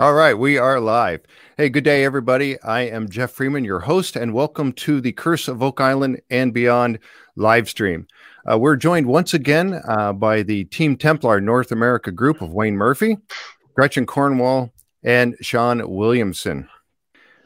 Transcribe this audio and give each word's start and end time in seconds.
All 0.00 0.14
right, 0.14 0.32
we 0.32 0.56
are 0.56 0.80
live. 0.80 1.20
Hey, 1.58 1.68
good 1.68 1.84
day, 1.84 2.06
everybody. 2.06 2.58
I 2.62 2.80
am 2.86 3.10
Jeff 3.10 3.32
Freeman, 3.32 3.64
your 3.64 3.80
host, 3.80 4.16
and 4.16 4.32
welcome 4.32 4.72
to 4.72 4.98
the 4.98 5.12
Curse 5.12 5.46
of 5.46 5.62
Oak 5.62 5.78
Island 5.78 6.22
and 6.30 6.54
Beyond 6.54 7.00
live 7.36 7.68
stream. 7.68 8.06
Uh, 8.50 8.58
we're 8.58 8.76
joined 8.76 9.08
once 9.08 9.34
again 9.34 9.78
uh, 9.86 10.14
by 10.14 10.42
the 10.42 10.64
Team 10.64 10.96
Templar 10.96 11.38
North 11.42 11.70
America 11.70 12.10
group 12.10 12.40
of 12.40 12.54
Wayne 12.54 12.78
Murphy, 12.78 13.18
Gretchen 13.74 14.06
Cornwall, 14.06 14.72
and 15.04 15.36
Sean 15.42 15.86
Williamson. 15.86 16.66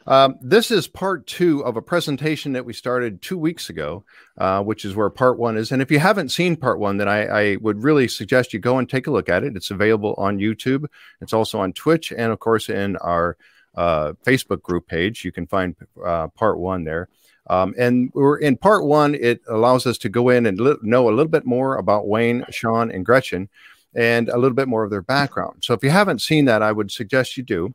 Um, 0.07 0.37
this 0.39 0.69
is 0.69 0.87
part 0.87 1.25
two 1.25 1.65
of 1.65 1.77
a 1.77 1.81
presentation 1.81 2.53
that 2.53 2.65
we 2.65 2.73
started 2.73 3.21
two 3.21 3.37
weeks 3.37 3.69
ago, 3.69 4.03
uh, 4.37 4.61
which 4.61 4.85
is 4.85 4.95
where 4.95 5.09
part 5.09 5.39
one 5.39 5.57
is. 5.57 5.71
And 5.71 5.81
if 5.81 5.89
you 5.89 5.99
haven't 5.99 6.29
seen 6.29 6.55
part 6.55 6.79
one, 6.79 6.97
then 6.97 7.07
I, 7.07 7.25
I, 7.25 7.55
would 7.57 7.83
really 7.83 8.07
suggest 8.07 8.53
you 8.53 8.59
go 8.59 8.77
and 8.77 8.87
take 8.87 9.07
a 9.07 9.11
look 9.11 9.29
at 9.29 9.43
it. 9.43 9.55
It's 9.55 9.71
available 9.71 10.13
on 10.17 10.37
YouTube, 10.37 10.85
it's 11.21 11.33
also 11.33 11.59
on 11.59 11.73
Twitch, 11.73 12.11
and 12.11 12.31
of 12.31 12.39
course, 12.39 12.69
in 12.69 12.97
our 12.97 13.35
uh, 13.73 14.13
Facebook 14.23 14.61
group 14.61 14.87
page. 14.87 15.25
You 15.25 15.31
can 15.31 15.47
find 15.47 15.75
uh, 16.03 16.27
part 16.27 16.59
one 16.59 16.83
there. 16.83 17.09
Um, 17.47 17.73
and 17.77 18.11
we're 18.13 18.37
in 18.37 18.57
part 18.57 18.85
one, 18.85 19.15
it 19.15 19.41
allows 19.47 19.85
us 19.85 19.97
to 19.99 20.09
go 20.09 20.29
in 20.29 20.45
and 20.45 20.59
li- 20.59 20.77
know 20.81 21.09
a 21.09 21.11
little 21.11 21.27
bit 21.27 21.45
more 21.45 21.77
about 21.77 22.07
Wayne, 22.07 22.45
Sean, 22.51 22.91
and 22.91 23.05
Gretchen, 23.05 23.49
and 23.95 24.29
a 24.29 24.37
little 24.37 24.55
bit 24.55 24.67
more 24.67 24.83
of 24.83 24.91
their 24.91 25.01
background. 25.01 25.63
So 25.63 25.73
if 25.73 25.83
you 25.83 25.89
haven't 25.89 26.21
seen 26.21 26.45
that, 26.45 26.61
I 26.61 26.71
would 26.71 26.91
suggest 26.91 27.37
you 27.37 27.43
do 27.43 27.73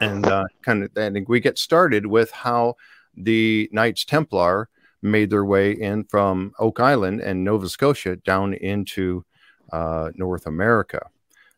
and 0.00 0.26
uh, 0.26 0.44
kind 0.62 0.84
of 0.84 0.90
and 0.96 1.26
we 1.28 1.40
get 1.40 1.58
started 1.58 2.06
with 2.06 2.30
how 2.30 2.76
the 3.16 3.68
Knights 3.72 4.04
Templar 4.04 4.68
made 5.02 5.30
their 5.30 5.44
way 5.44 5.72
in 5.72 6.04
from 6.04 6.52
Oak 6.58 6.80
Island 6.80 7.20
and 7.20 7.44
Nova 7.44 7.68
Scotia 7.68 8.16
down 8.16 8.54
into 8.54 9.24
uh, 9.72 10.10
North 10.14 10.46
America. 10.46 11.06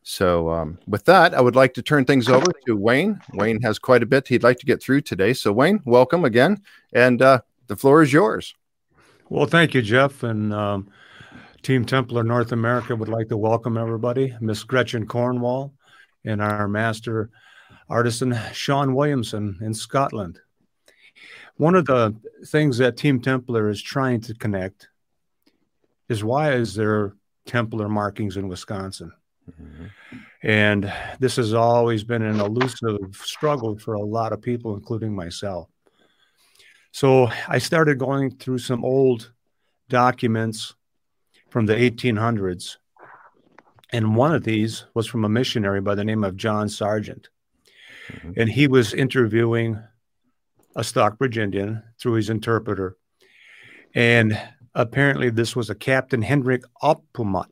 So, 0.02 0.50
um, 0.50 0.78
with 0.86 1.04
that, 1.06 1.34
I 1.34 1.40
would 1.40 1.56
like 1.56 1.74
to 1.74 1.82
turn 1.82 2.04
things 2.04 2.28
over 2.28 2.46
to 2.66 2.76
Wayne. 2.76 3.20
Wayne 3.32 3.60
has 3.62 3.78
quite 3.78 4.04
a 4.04 4.06
bit 4.06 4.28
he'd 4.28 4.44
like 4.44 4.58
to 4.60 4.66
get 4.66 4.80
through 4.80 5.00
today. 5.00 5.32
So, 5.32 5.52
Wayne, 5.52 5.80
welcome 5.84 6.24
again, 6.24 6.62
and 6.92 7.20
uh, 7.20 7.40
the 7.66 7.76
floor 7.76 8.02
is 8.02 8.12
yours. 8.12 8.54
Well, 9.28 9.46
thank 9.46 9.74
you, 9.74 9.82
Jeff, 9.82 10.22
and 10.22 10.54
um, 10.54 10.88
Team 11.62 11.84
Templar 11.84 12.22
North 12.22 12.52
America 12.52 12.94
would 12.94 13.08
like 13.08 13.28
to 13.30 13.36
welcome 13.36 13.76
everybody, 13.76 14.32
Miss 14.40 14.62
Gretchen 14.62 15.08
Cornwall, 15.08 15.74
and 16.24 16.40
our 16.40 16.68
master 16.68 17.30
artisan 17.88 18.38
Sean 18.52 18.94
Williamson 18.94 19.58
in 19.60 19.74
Scotland. 19.74 20.40
One 21.56 21.74
of 21.74 21.86
the 21.86 22.14
things 22.46 22.78
that 22.78 22.96
Team 22.96 23.20
Templar 23.20 23.70
is 23.70 23.80
trying 23.80 24.20
to 24.22 24.34
connect 24.34 24.88
is 26.08 26.22
why 26.22 26.52
is 26.52 26.74
there 26.74 27.14
Templar 27.46 27.88
markings 27.88 28.36
in 28.36 28.48
Wisconsin? 28.48 29.12
Mm-hmm. 29.50 29.86
And 30.42 30.92
this 31.18 31.36
has 31.36 31.54
always 31.54 32.04
been 32.04 32.22
an 32.22 32.40
elusive 32.40 32.98
struggle 33.14 33.78
for 33.78 33.94
a 33.94 34.00
lot 34.00 34.32
of 34.32 34.42
people, 34.42 34.74
including 34.74 35.14
myself. 35.14 35.68
So 36.92 37.28
I 37.48 37.58
started 37.58 37.98
going 37.98 38.36
through 38.36 38.58
some 38.58 38.84
old 38.84 39.32
documents 39.88 40.74
from 41.50 41.66
the 41.66 41.74
1800s. 41.74 42.76
And 43.90 44.16
one 44.16 44.34
of 44.34 44.44
these 44.44 44.84
was 44.94 45.06
from 45.06 45.24
a 45.24 45.28
missionary 45.28 45.80
by 45.80 45.94
the 45.94 46.04
name 46.04 46.24
of 46.24 46.36
John 46.36 46.68
Sergeant. 46.68 47.28
Mm-hmm. 48.08 48.32
And 48.36 48.50
he 48.50 48.68
was 48.68 48.94
interviewing 48.94 49.82
a 50.74 50.84
Stockbridge 50.84 51.38
Indian 51.38 51.82
through 52.00 52.14
his 52.14 52.30
interpreter. 52.30 52.96
And 53.94 54.40
apparently, 54.74 55.30
this 55.30 55.56
was 55.56 55.70
a 55.70 55.74
Captain 55.74 56.22
Hendrik 56.22 56.62
Aupaumut. 56.82 57.46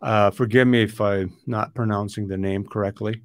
Uh, 0.00 0.30
forgive 0.30 0.66
me 0.66 0.82
if 0.82 1.00
I'm 1.00 1.36
not 1.46 1.74
pronouncing 1.74 2.26
the 2.26 2.36
name 2.36 2.64
correctly. 2.64 3.22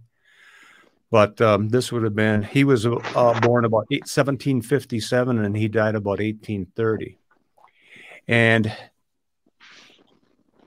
But 1.09 1.39
um, 1.41 1.69
this 1.69 1.91
would 1.91 2.03
have 2.03 2.15
been, 2.15 2.43
he 2.43 2.63
was 2.63 2.85
uh, 2.85 3.39
born 3.41 3.65
about 3.65 3.87
1757 3.89 5.43
and 5.43 5.55
he 5.55 5.67
died 5.67 5.95
about 5.95 6.19
1830. 6.19 7.17
And 8.27 8.75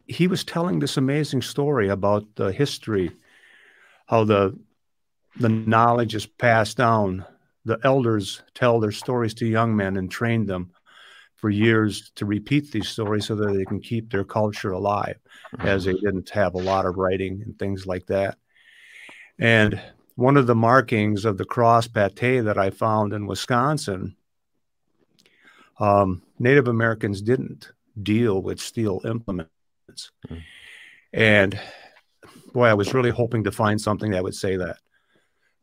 he 0.07 0.27
was 0.27 0.43
telling 0.43 0.79
this 0.79 0.97
amazing 0.97 1.43
story 1.43 1.89
about 1.89 2.25
the 2.37 2.51
history, 2.53 3.13
how 4.07 4.25
the 4.25 4.59
the 5.39 5.49
knowledge 5.49 6.15
is 6.15 6.27
passed 6.27 6.77
down. 6.77 7.25
The 7.65 7.79
elders 7.85 8.43
tell 8.55 8.81
their 8.81 8.93
stories 8.93 9.35
to 9.35 9.47
young 9.47 9.77
men 9.77 9.97
and 9.97 10.11
train 10.11 10.47
them 10.47 10.73
for 11.37 11.51
years 11.51 12.11
to 12.17 12.27
repeat 12.27 12.71
these 12.71 12.89
stories 12.89 13.27
so 13.27 13.35
that 13.35 13.53
they 13.53 13.65
can 13.65 13.81
keep 13.81 14.11
their 14.11 14.25
culture 14.25 14.73
alive, 14.73 15.19
mm-hmm. 15.55 15.67
as 15.67 15.85
they 15.85 15.95
didn't 15.95 16.29
have 16.31 16.55
a 16.55 16.59
lot 16.59 16.85
of 16.85 16.97
writing 16.97 17.43
and 17.45 17.59
things 17.59 17.87
like 17.87 18.07
that. 18.07 18.37
And 19.39 19.81
one 20.17 20.37
of 20.37 20.47
the 20.47 20.55
markings 20.55 21.25
of 21.25 21.39
the 21.39 21.47
cross 21.47 21.89
pate 21.89 22.45
that 22.45 22.59
I 22.59 22.69
found 22.69 23.15
in 23.15 23.27
Wisconsin, 23.27 24.17
um, 25.79 26.23
Native 26.39 26.69
Americans 26.69 27.23
didn't 27.23 27.73
deal 28.03 28.43
with 28.43 28.61
steel 28.61 29.01
implements. 29.05 29.51
Mm-hmm. 30.29 30.39
And 31.13 31.59
boy, 32.53 32.67
I 32.67 32.75
was 32.75 32.93
really 32.93 33.11
hoping 33.11 33.45
to 33.45 33.53
find 33.53 33.81
something 33.81 34.11
that 34.11 34.23
would 34.23 34.35
say 34.35 34.57
that. 34.57 34.77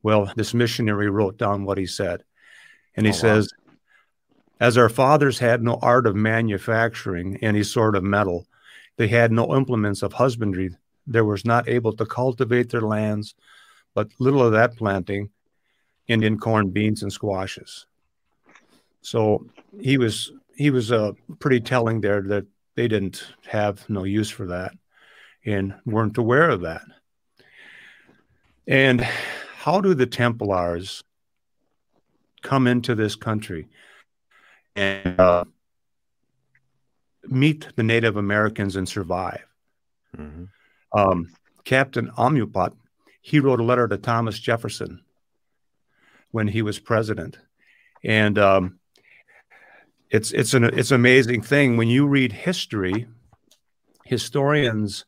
Well, 0.03 0.31
this 0.35 0.53
missionary 0.53 1.09
wrote 1.09 1.37
down 1.37 1.65
what 1.65 1.77
he 1.77 1.85
said. 1.85 2.23
And 2.95 3.05
he 3.05 3.11
oh, 3.11 3.15
says, 3.15 3.51
wow. 3.57 3.67
As 4.59 4.77
our 4.77 4.89
fathers 4.89 5.37
had 5.37 5.61
no 5.61 5.77
art 5.81 6.07
of 6.07 6.15
manufacturing 6.15 7.37
any 7.37 7.61
sort 7.61 7.95
of 7.95 8.03
metal, 8.03 8.47
they 8.95 9.07
had 9.07 9.31
no 9.31 9.55
implements 9.55 10.01
of 10.01 10.13
husbandry. 10.13 10.75
They 11.05 11.21
was 11.21 11.45
not 11.45 11.69
able 11.69 11.93
to 11.93 12.05
cultivate 12.05 12.71
their 12.71 12.81
lands, 12.81 13.35
but 13.93 14.09
little 14.19 14.41
of 14.41 14.53
that 14.53 14.75
planting, 14.75 15.29
Indian 16.07 16.39
corn, 16.39 16.69
beans, 16.69 17.03
and 17.03 17.13
squashes. 17.13 17.85
So 19.01 19.47
he 19.79 19.97
was 19.97 20.33
he 20.55 20.71
was 20.71 20.91
uh, 20.91 21.11
pretty 21.37 21.59
telling 21.59 22.01
there 22.01 22.23
that 22.23 22.47
they 22.73 22.87
didn't 22.87 23.31
have 23.45 23.87
no 23.89 24.05
use 24.05 24.29
for 24.29 24.47
that 24.47 24.73
and 25.45 25.75
weren't 25.85 26.17
aware 26.17 26.49
of 26.49 26.61
that. 26.61 26.81
And 28.67 29.07
how 29.67 29.81
do 29.81 29.93
the 29.93 30.05
Templars 30.05 31.03
come 32.41 32.67
into 32.67 32.95
this 32.95 33.17
country 33.17 33.67
and 34.77 35.19
uh, 35.19 35.43
meet 37.25 37.67
the 37.75 37.83
Native 37.83 38.15
Americans 38.15 38.77
and 38.77 38.87
survive? 38.87 39.45
Mm-hmm. 40.17 40.45
Um, 40.97 41.27
Captain 41.65 42.09
Omupot, 42.11 42.77
he 43.19 43.41
wrote 43.41 43.59
a 43.59 43.63
letter 43.63 43.89
to 43.89 43.97
Thomas 43.97 44.39
Jefferson 44.39 45.03
when 46.31 46.47
he 46.47 46.61
was 46.61 46.79
president, 46.79 47.37
and 48.05 48.39
um, 48.39 48.79
it's 50.09 50.31
it's 50.31 50.53
an 50.53 50.63
it's 50.63 50.91
amazing 50.91 51.41
thing 51.41 51.75
when 51.75 51.89
you 51.89 52.07
read 52.07 52.31
history. 52.31 53.05
Historians 54.05 55.03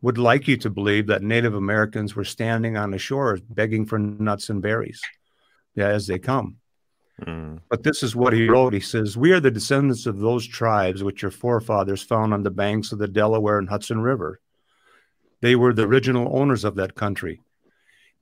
would 0.00 0.18
like 0.18 0.46
you 0.46 0.56
to 0.58 0.70
believe 0.70 1.06
that 1.08 1.22
Native 1.22 1.54
Americans 1.54 2.14
were 2.14 2.24
standing 2.24 2.76
on 2.76 2.90
the 2.90 2.98
shores 2.98 3.40
begging 3.40 3.84
for 3.84 3.98
nuts 3.98 4.48
and 4.48 4.62
berries 4.62 5.00
yeah, 5.78 5.88
as 5.88 6.06
they 6.08 6.18
come. 6.18 6.56
Mm. 7.22 7.60
But 7.68 7.84
this 7.84 8.02
is 8.02 8.16
what 8.16 8.32
he 8.32 8.48
wrote. 8.48 8.72
He 8.72 8.80
says, 8.80 9.16
We 9.16 9.32
are 9.32 9.40
the 9.40 9.50
descendants 9.50 10.06
of 10.06 10.18
those 10.18 10.46
tribes 10.46 11.04
which 11.04 11.22
your 11.22 11.30
forefathers 11.30 12.02
found 12.02 12.34
on 12.34 12.42
the 12.42 12.50
banks 12.50 12.90
of 12.90 12.98
the 12.98 13.08
Delaware 13.08 13.58
and 13.58 13.68
Hudson 13.68 14.00
River. 14.00 14.40
They 15.40 15.54
were 15.54 15.72
the 15.72 15.86
original 15.86 16.36
owners 16.36 16.64
of 16.64 16.74
that 16.76 16.96
country. 16.96 17.40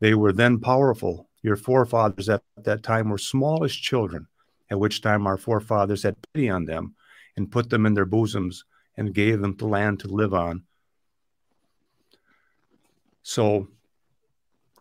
They 0.00 0.14
were 0.14 0.32
then 0.32 0.60
powerful. 0.60 1.30
Your 1.42 1.56
forefathers 1.56 2.28
at 2.28 2.42
that 2.58 2.82
time 2.82 3.08
were 3.08 3.18
small 3.18 3.64
as 3.64 3.72
children, 3.72 4.26
at 4.70 4.78
which 4.78 5.00
time 5.00 5.26
our 5.26 5.38
forefathers 5.38 6.02
had 6.02 6.16
pity 6.34 6.50
on 6.50 6.66
them 6.66 6.94
and 7.38 7.50
put 7.50 7.70
them 7.70 7.86
in 7.86 7.94
their 7.94 8.04
bosoms 8.04 8.64
and 8.98 9.14
gave 9.14 9.40
them 9.40 9.56
the 9.56 9.66
land 9.66 10.00
to 10.00 10.08
live 10.08 10.34
on 10.34 10.65
so 13.28 13.66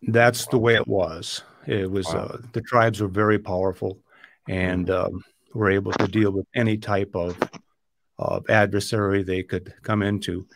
that's 0.02 0.46
the 0.46 0.58
way 0.58 0.76
it 0.76 0.86
was. 0.86 1.42
It 1.66 1.90
was 1.90 2.06
wow. 2.06 2.18
uh, 2.18 2.38
the 2.52 2.60
tribes 2.60 3.00
were 3.00 3.08
very 3.08 3.40
powerful 3.40 3.98
and 4.48 4.88
um, 4.88 5.24
were 5.52 5.68
able 5.68 5.90
to 5.94 6.06
deal 6.06 6.30
with 6.30 6.46
any 6.54 6.76
type 6.76 7.16
of, 7.16 7.36
of 8.20 8.48
adversary 8.48 9.24
they 9.24 9.42
could 9.42 9.74
come 9.82 10.00
into. 10.00 10.46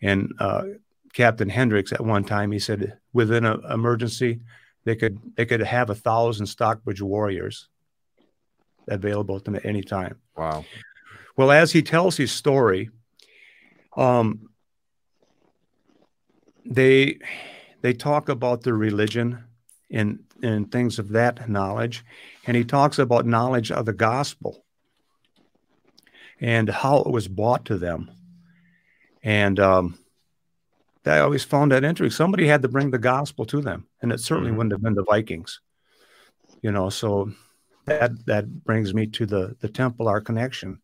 And 0.00 0.32
uh, 0.38 0.66
Captain 1.14 1.48
Hendricks 1.48 1.92
at 1.92 2.00
one 2.00 2.22
time 2.22 2.52
he 2.52 2.60
said 2.60 2.96
within 3.12 3.44
an 3.44 3.60
emergency 3.72 4.38
they 4.84 4.94
could 4.94 5.18
they 5.34 5.46
could 5.46 5.62
have 5.62 5.90
a 5.90 5.96
thousand 5.96 6.46
Stockbridge 6.46 7.02
warriors 7.02 7.66
available 8.86 9.40
to 9.40 9.44
them 9.46 9.56
at 9.56 9.66
any 9.66 9.82
time. 9.82 10.14
Wow. 10.36 10.64
Well, 11.36 11.50
as 11.50 11.72
he 11.72 11.82
tells 11.82 12.16
his 12.16 12.30
story, 12.30 12.90
um, 13.96 14.48
they 16.68 17.18
they 17.82 17.92
talk 17.92 18.28
about 18.28 18.62
the 18.62 18.74
religion 18.74 19.44
and 19.90 20.20
and 20.42 20.70
things 20.70 20.98
of 20.98 21.10
that 21.10 21.48
knowledge, 21.48 22.04
and 22.46 22.56
he 22.56 22.64
talks 22.64 22.98
about 22.98 23.26
knowledge 23.26 23.70
of 23.70 23.86
the 23.86 23.92
gospel 23.92 24.64
and 26.40 26.68
how 26.68 26.98
it 26.98 27.10
was 27.10 27.28
brought 27.28 27.64
to 27.66 27.78
them, 27.78 28.10
and 29.22 29.58
um, 29.58 29.98
I 31.06 31.20
always 31.20 31.44
found 31.44 31.72
that 31.72 31.84
interesting. 31.84 32.14
Somebody 32.14 32.46
had 32.46 32.62
to 32.62 32.68
bring 32.68 32.90
the 32.90 32.98
gospel 32.98 33.46
to 33.46 33.60
them, 33.60 33.86
and 34.02 34.12
it 34.12 34.20
certainly 34.20 34.50
Mhm. 34.50 34.56
wouldn't 34.56 34.72
have 34.72 34.82
been 34.82 34.94
the 34.94 35.04
Vikings. 35.04 35.60
You 36.62 36.72
know, 36.72 36.90
so 36.90 37.32
that 37.86 38.26
that 38.26 38.64
brings 38.64 38.92
me 38.92 39.06
to 39.06 39.26
the 39.26 39.56
the 39.60 39.68
Templar 39.68 40.20
connection. 40.20 40.80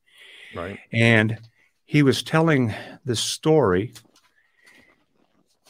Right. 0.55 0.79
And 0.93 1.38
he 1.84 2.02
was 2.02 2.23
telling 2.23 2.73
this 3.05 3.20
story 3.20 3.93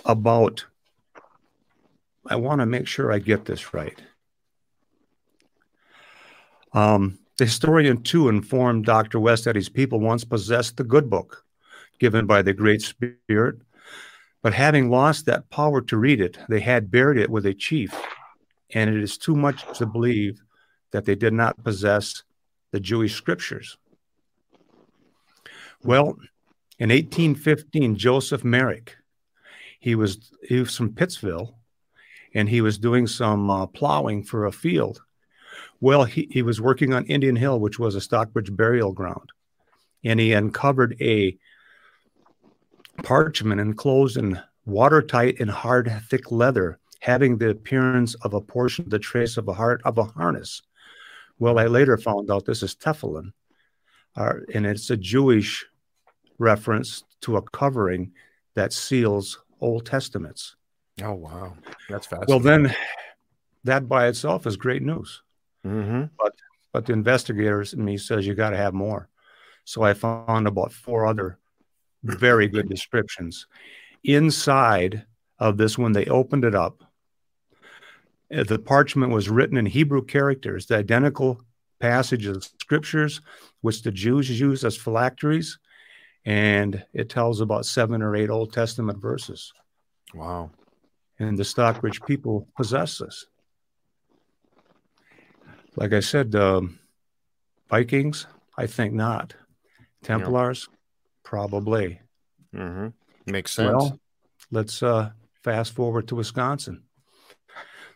about. 0.04 0.66
I 2.26 2.36
want 2.36 2.60
to 2.60 2.66
make 2.66 2.86
sure 2.86 3.12
I 3.12 3.18
get 3.18 3.44
this 3.44 3.74
right. 3.74 4.00
Um, 6.72 7.18
the 7.36 7.44
historian 7.44 8.02
too 8.02 8.28
informed 8.28 8.84
Dr. 8.84 9.18
West 9.18 9.44
that 9.44 9.56
his 9.56 9.68
people 9.68 10.00
once 10.00 10.24
possessed 10.24 10.76
the 10.76 10.84
good 10.84 11.10
book 11.10 11.44
given 11.98 12.26
by 12.26 12.42
the 12.42 12.52
Great 12.52 12.82
Spirit, 12.82 13.56
but 14.42 14.52
having 14.52 14.90
lost 14.90 15.26
that 15.26 15.48
power 15.50 15.80
to 15.82 15.96
read 15.96 16.20
it, 16.20 16.38
they 16.48 16.60
had 16.60 16.90
buried 16.90 17.18
it 17.18 17.30
with 17.30 17.46
a 17.46 17.54
chief, 17.54 17.94
and 18.74 18.90
it 18.90 19.02
is 19.02 19.18
too 19.18 19.36
much 19.36 19.64
to 19.78 19.86
believe 19.86 20.40
that 20.90 21.04
they 21.04 21.14
did 21.14 21.32
not 21.32 21.62
possess 21.62 22.22
the 22.72 22.80
Jewish 22.80 23.14
scriptures. 23.14 23.76
Well, 25.84 26.16
in 26.78 26.90
1815, 26.90 27.96
Joseph 27.96 28.44
Merrick, 28.44 28.96
he 29.82 29.96
was 29.96 30.30
he 30.44 30.60
was 30.60 30.76
from 30.76 30.94
Pittsfield, 30.94 31.54
and 32.34 32.48
he 32.48 32.60
was 32.60 32.78
doing 32.78 33.08
some 33.08 33.50
uh, 33.50 33.66
plowing 33.66 34.22
for 34.22 34.46
a 34.46 34.52
field. 34.52 35.02
Well, 35.80 36.04
he, 36.04 36.28
he 36.30 36.42
was 36.42 36.60
working 36.60 36.94
on 36.94 37.04
Indian 37.06 37.34
Hill, 37.34 37.58
which 37.58 37.80
was 37.80 37.96
a 37.96 38.00
Stockbridge 38.00 38.54
burial 38.54 38.92
ground, 38.92 39.30
and 40.04 40.20
he 40.20 40.32
uncovered 40.32 40.96
a 41.00 41.36
parchment 43.02 43.60
enclosed 43.60 44.16
in 44.16 44.40
watertight 44.64 45.40
and 45.40 45.50
hard, 45.50 45.92
thick 46.08 46.30
leather, 46.30 46.78
having 47.00 47.36
the 47.36 47.50
appearance 47.50 48.14
of 48.22 48.34
a 48.34 48.40
portion 48.40 48.84
of 48.84 48.90
the 48.90 49.00
trace 49.00 49.36
of 49.36 49.48
a 49.48 49.52
heart 49.52 49.82
of 49.84 49.98
a 49.98 50.04
harness. 50.04 50.62
Well, 51.40 51.58
I 51.58 51.66
later 51.66 51.98
found 51.98 52.30
out 52.30 52.44
this 52.44 52.62
is 52.62 52.76
tefillin, 52.76 53.32
uh, 54.14 54.34
and 54.54 54.64
it's 54.64 54.90
a 54.90 54.96
Jewish 54.96 55.66
reference 56.38 57.02
to 57.22 57.36
a 57.36 57.42
covering 57.42 58.12
that 58.54 58.72
seals 58.72 59.40
Old 59.62 59.86
Testaments. 59.86 60.56
Oh 61.02 61.14
wow, 61.14 61.54
that's 61.88 62.06
fascinating. 62.06 62.28
Well, 62.28 62.40
then, 62.40 62.76
that 63.64 63.88
by 63.88 64.08
itself 64.08 64.46
is 64.46 64.56
great 64.56 64.82
news. 64.82 65.22
hmm 65.64 66.04
But 66.72 66.86
the 66.86 66.92
investigators 66.92 67.72
in 67.74 67.84
me 67.84 67.96
says 67.96 68.26
you 68.26 68.34
got 68.34 68.50
to 68.50 68.56
have 68.56 68.74
more. 68.74 69.08
So 69.64 69.82
I 69.82 69.94
found 69.94 70.46
about 70.46 70.72
four 70.72 71.06
other 71.06 71.38
very 72.02 72.48
good 72.48 72.68
descriptions 72.68 73.46
inside 74.04 75.04
of 75.38 75.56
this 75.56 75.78
when 75.78 75.92
they 75.92 76.06
opened 76.06 76.44
it 76.44 76.54
up. 76.54 76.82
uh, 78.34 78.44
The 78.44 78.58
parchment 78.58 79.12
was 79.12 79.28
written 79.30 79.56
in 79.56 79.66
Hebrew 79.66 80.02
characters, 80.04 80.66
the 80.66 80.76
identical 80.76 81.40
passages 81.78 82.36
of 82.36 82.44
scriptures 82.44 83.20
which 83.60 83.82
the 83.82 83.92
Jews 83.92 84.28
use 84.40 84.64
as 84.64 84.76
phylacteries, 84.76 85.58
and 86.24 86.84
it 86.92 87.08
tells 87.08 87.40
about 87.40 87.66
seven 87.66 88.02
or 88.02 88.14
eight 88.14 88.30
Old 88.30 88.52
Testament 88.52 89.00
verses. 89.00 89.52
Wow. 90.14 90.50
And 91.18 91.38
the 91.38 91.44
Stockbridge 91.44 92.02
people 92.02 92.48
possess 92.56 92.98
this. 92.98 93.26
Like 95.76 95.92
I 95.92 96.00
said, 96.00 96.34
um, 96.34 96.78
Vikings, 97.70 98.26
I 98.58 98.66
think 98.66 98.92
not. 98.92 99.34
Templars, 100.02 100.68
probably. 101.22 102.00
Mm-hmm. 102.54 102.88
Makes 103.30 103.52
sense. 103.52 103.68
Well, 103.68 104.00
let's 104.50 104.82
uh, 104.82 105.10
fast 105.42 105.74
forward 105.74 106.08
to 106.08 106.16
Wisconsin. 106.16 106.82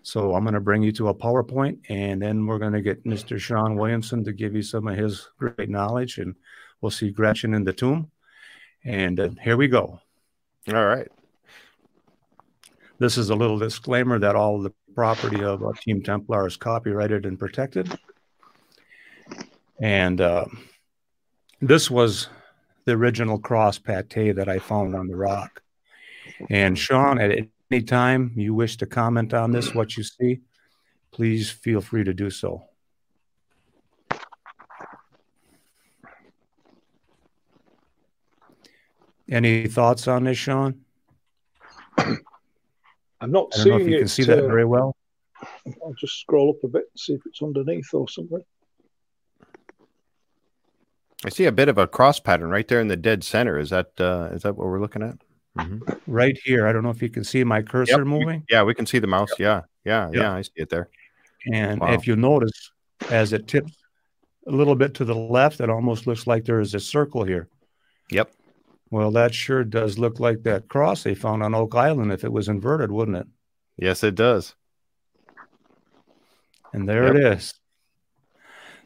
So 0.02 0.34
I'm 0.34 0.44
going 0.44 0.54
to 0.54 0.60
bring 0.60 0.82
you 0.82 0.92
to 0.92 1.08
a 1.08 1.14
PowerPoint, 1.14 1.80
and 1.88 2.22
then 2.22 2.46
we're 2.46 2.60
going 2.60 2.74
to 2.74 2.80
get 2.80 3.04
Mr. 3.04 3.40
Sean 3.40 3.74
Williamson 3.74 4.22
to 4.24 4.32
give 4.32 4.54
you 4.54 4.62
some 4.62 4.86
of 4.86 4.96
his 4.96 5.28
great 5.36 5.68
knowledge, 5.68 6.18
and 6.18 6.36
we'll 6.80 6.90
see 6.90 7.10
Gretchen 7.10 7.54
in 7.54 7.64
the 7.64 7.72
tomb. 7.72 8.10
And 8.86 9.18
uh, 9.18 9.30
here 9.42 9.56
we 9.56 9.66
go. 9.66 10.00
All 10.72 10.86
right. 10.86 11.08
This 13.00 13.18
is 13.18 13.30
a 13.30 13.34
little 13.34 13.58
disclaimer 13.58 14.18
that 14.20 14.36
all 14.36 14.62
the 14.62 14.72
property 14.94 15.42
of 15.42 15.62
uh, 15.62 15.72
Team 15.82 16.02
Templar 16.02 16.46
is 16.46 16.56
copyrighted 16.56 17.26
and 17.26 17.36
protected. 17.38 17.98
And 19.80 20.20
uh, 20.20 20.46
this 21.60 21.90
was 21.90 22.28
the 22.84 22.92
original 22.92 23.40
cross 23.40 23.76
pate 23.76 24.36
that 24.36 24.48
I 24.48 24.60
found 24.60 24.94
on 24.94 25.08
the 25.08 25.16
rock. 25.16 25.62
And 26.48 26.78
Sean, 26.78 27.18
at 27.18 27.32
any 27.70 27.82
time 27.82 28.32
you 28.36 28.54
wish 28.54 28.76
to 28.76 28.86
comment 28.86 29.34
on 29.34 29.50
this, 29.50 29.74
what 29.74 29.96
you 29.96 30.04
see, 30.04 30.40
please 31.10 31.50
feel 31.50 31.80
free 31.80 32.04
to 32.04 32.14
do 32.14 32.30
so. 32.30 32.62
Any 39.30 39.66
thoughts 39.66 40.06
on 40.08 40.24
this, 40.24 40.38
Sean? 40.38 40.80
I'm 41.98 42.16
not 43.32 43.48
I 43.54 43.56
don't 43.58 43.68
know 43.68 43.78
seeing 43.78 43.80
if 43.80 43.88
you 43.88 43.96
it. 43.96 43.98
can 44.00 44.08
see 44.08 44.24
that 44.24 44.38
uh, 44.44 44.46
very 44.46 44.64
well. 44.64 44.94
I'll 45.84 45.94
just 45.98 46.20
scroll 46.20 46.50
up 46.50 46.62
a 46.64 46.68
bit, 46.68 46.84
and 46.92 46.98
see 47.00 47.14
if 47.14 47.20
it's 47.26 47.42
underneath 47.42 47.92
or 47.92 48.08
something. 48.08 48.42
I 51.24 51.28
see 51.30 51.44
a 51.46 51.52
bit 51.52 51.68
of 51.68 51.78
a 51.78 51.86
cross 51.86 52.20
pattern 52.20 52.50
right 52.50 52.66
there 52.68 52.80
in 52.80 52.88
the 52.88 52.96
dead 52.96 53.24
center. 53.24 53.58
Is 53.58 53.70
that 53.70 53.90
uh, 53.98 54.28
is 54.32 54.42
that 54.42 54.56
what 54.56 54.66
we're 54.66 54.80
looking 54.80 55.02
at? 55.02 55.16
Mhm. 55.58 55.98
Right 56.06 56.38
here. 56.44 56.66
I 56.66 56.72
don't 56.72 56.82
know 56.82 56.90
if 56.90 57.02
you 57.02 57.08
can 57.08 57.24
see 57.24 57.42
my 57.42 57.62
cursor 57.62 57.98
Yep, 57.98 58.06
moving. 58.06 58.44
Yeah, 58.50 58.62
we 58.62 58.74
can 58.74 58.86
see 58.86 58.98
the 58.98 59.06
mouse. 59.06 59.30
Yeah, 59.38 59.62
yeah, 59.84 60.06
Yep. 60.08 60.14
yeah. 60.14 60.34
I 60.34 60.42
see 60.42 60.50
it 60.56 60.68
there. 60.68 60.88
And 61.52 61.80
Wow. 61.80 61.94
if 61.94 62.06
you 62.06 62.14
notice, 62.16 62.70
as 63.10 63.32
it 63.32 63.48
tips 63.48 63.72
a 64.46 64.50
little 64.50 64.74
bit 64.74 64.94
to 64.94 65.04
the 65.04 65.14
left, 65.14 65.60
it 65.60 65.70
almost 65.70 66.06
looks 66.06 66.26
like 66.26 66.44
there 66.44 66.60
is 66.60 66.74
a 66.74 66.80
circle 66.80 67.24
here. 67.24 67.48
Yep. 68.10 68.30
Well, 68.90 69.10
that 69.12 69.34
sure 69.34 69.64
does 69.64 69.98
look 69.98 70.20
like 70.20 70.42
that 70.44 70.68
cross 70.68 71.02
they 71.02 71.14
found 71.14 71.42
on 71.42 71.54
Oak 71.54 71.74
Island 71.74 72.12
if 72.12 72.24
it 72.24 72.32
was 72.32 72.48
inverted, 72.48 72.92
wouldn't 72.92 73.16
it? 73.16 73.26
Yes, 73.76 74.04
it 74.04 74.14
does. 74.14 74.54
And 76.72 76.88
there 76.88 77.08
it 77.08 77.16
is. 77.16 77.54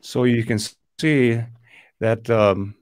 So 0.00 0.25
you 0.25 0.44
can 0.44 0.58
see 0.99 1.41
that 1.99 2.31
um, 2.31 2.75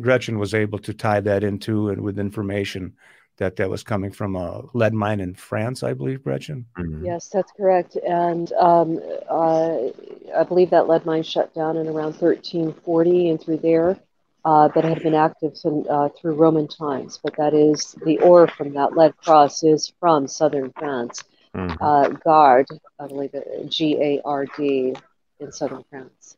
Gretchen 0.00 0.38
was 0.38 0.54
able 0.54 0.78
to 0.80 0.94
tie 0.94 1.20
that 1.20 1.44
into 1.44 1.90
and 1.90 2.00
with 2.00 2.18
information 2.18 2.96
that 3.38 3.56
that 3.56 3.68
was 3.68 3.82
coming 3.82 4.10
from 4.10 4.34
a 4.34 4.62
lead 4.72 4.94
mine 4.94 5.20
in 5.20 5.34
France, 5.34 5.82
I 5.82 5.92
believe, 5.92 6.22
Gretchen. 6.24 6.64
Mhm. 6.78 7.04
Yes, 7.04 7.28
that's 7.28 7.52
correct. 7.52 7.96
And 7.96 8.50
um, 8.54 8.98
uh, 9.28 9.88
I 10.34 10.42
believe 10.48 10.70
that 10.70 10.88
lead 10.88 11.04
mine 11.04 11.22
shut 11.22 11.54
down 11.54 11.76
in 11.76 11.86
around 11.86 12.14
1340 12.14 13.30
and 13.30 13.40
through 13.40 13.58
there, 13.58 13.98
uh, 14.46 14.68
but 14.74 14.84
had 14.84 15.02
been 15.02 15.14
active 15.28 15.56
sin- 15.56 15.86
uh, 15.90 16.08
through 16.16 16.34
Roman 16.44 16.68
times. 16.68 17.18
But 17.22 17.34
that 17.36 17.52
is 17.52 17.96
the 18.06 18.16
ore 18.20 18.46
from 18.46 18.72
that 18.74 18.96
lead 18.96 19.12
cross 19.16 19.62
is 19.62 19.92
from 20.00 20.28
southern 20.28 20.70
France. 20.78 21.16
Mhm. 21.54 21.76
Uh, 21.80 22.08
Gard, 22.24 22.66
I 23.00 23.06
believe 23.08 23.34
G 23.68 23.96
A 24.08 24.20
R 24.24 24.46
D, 24.56 24.94
in 25.40 25.52
southern 25.52 25.84
France. 25.90 26.36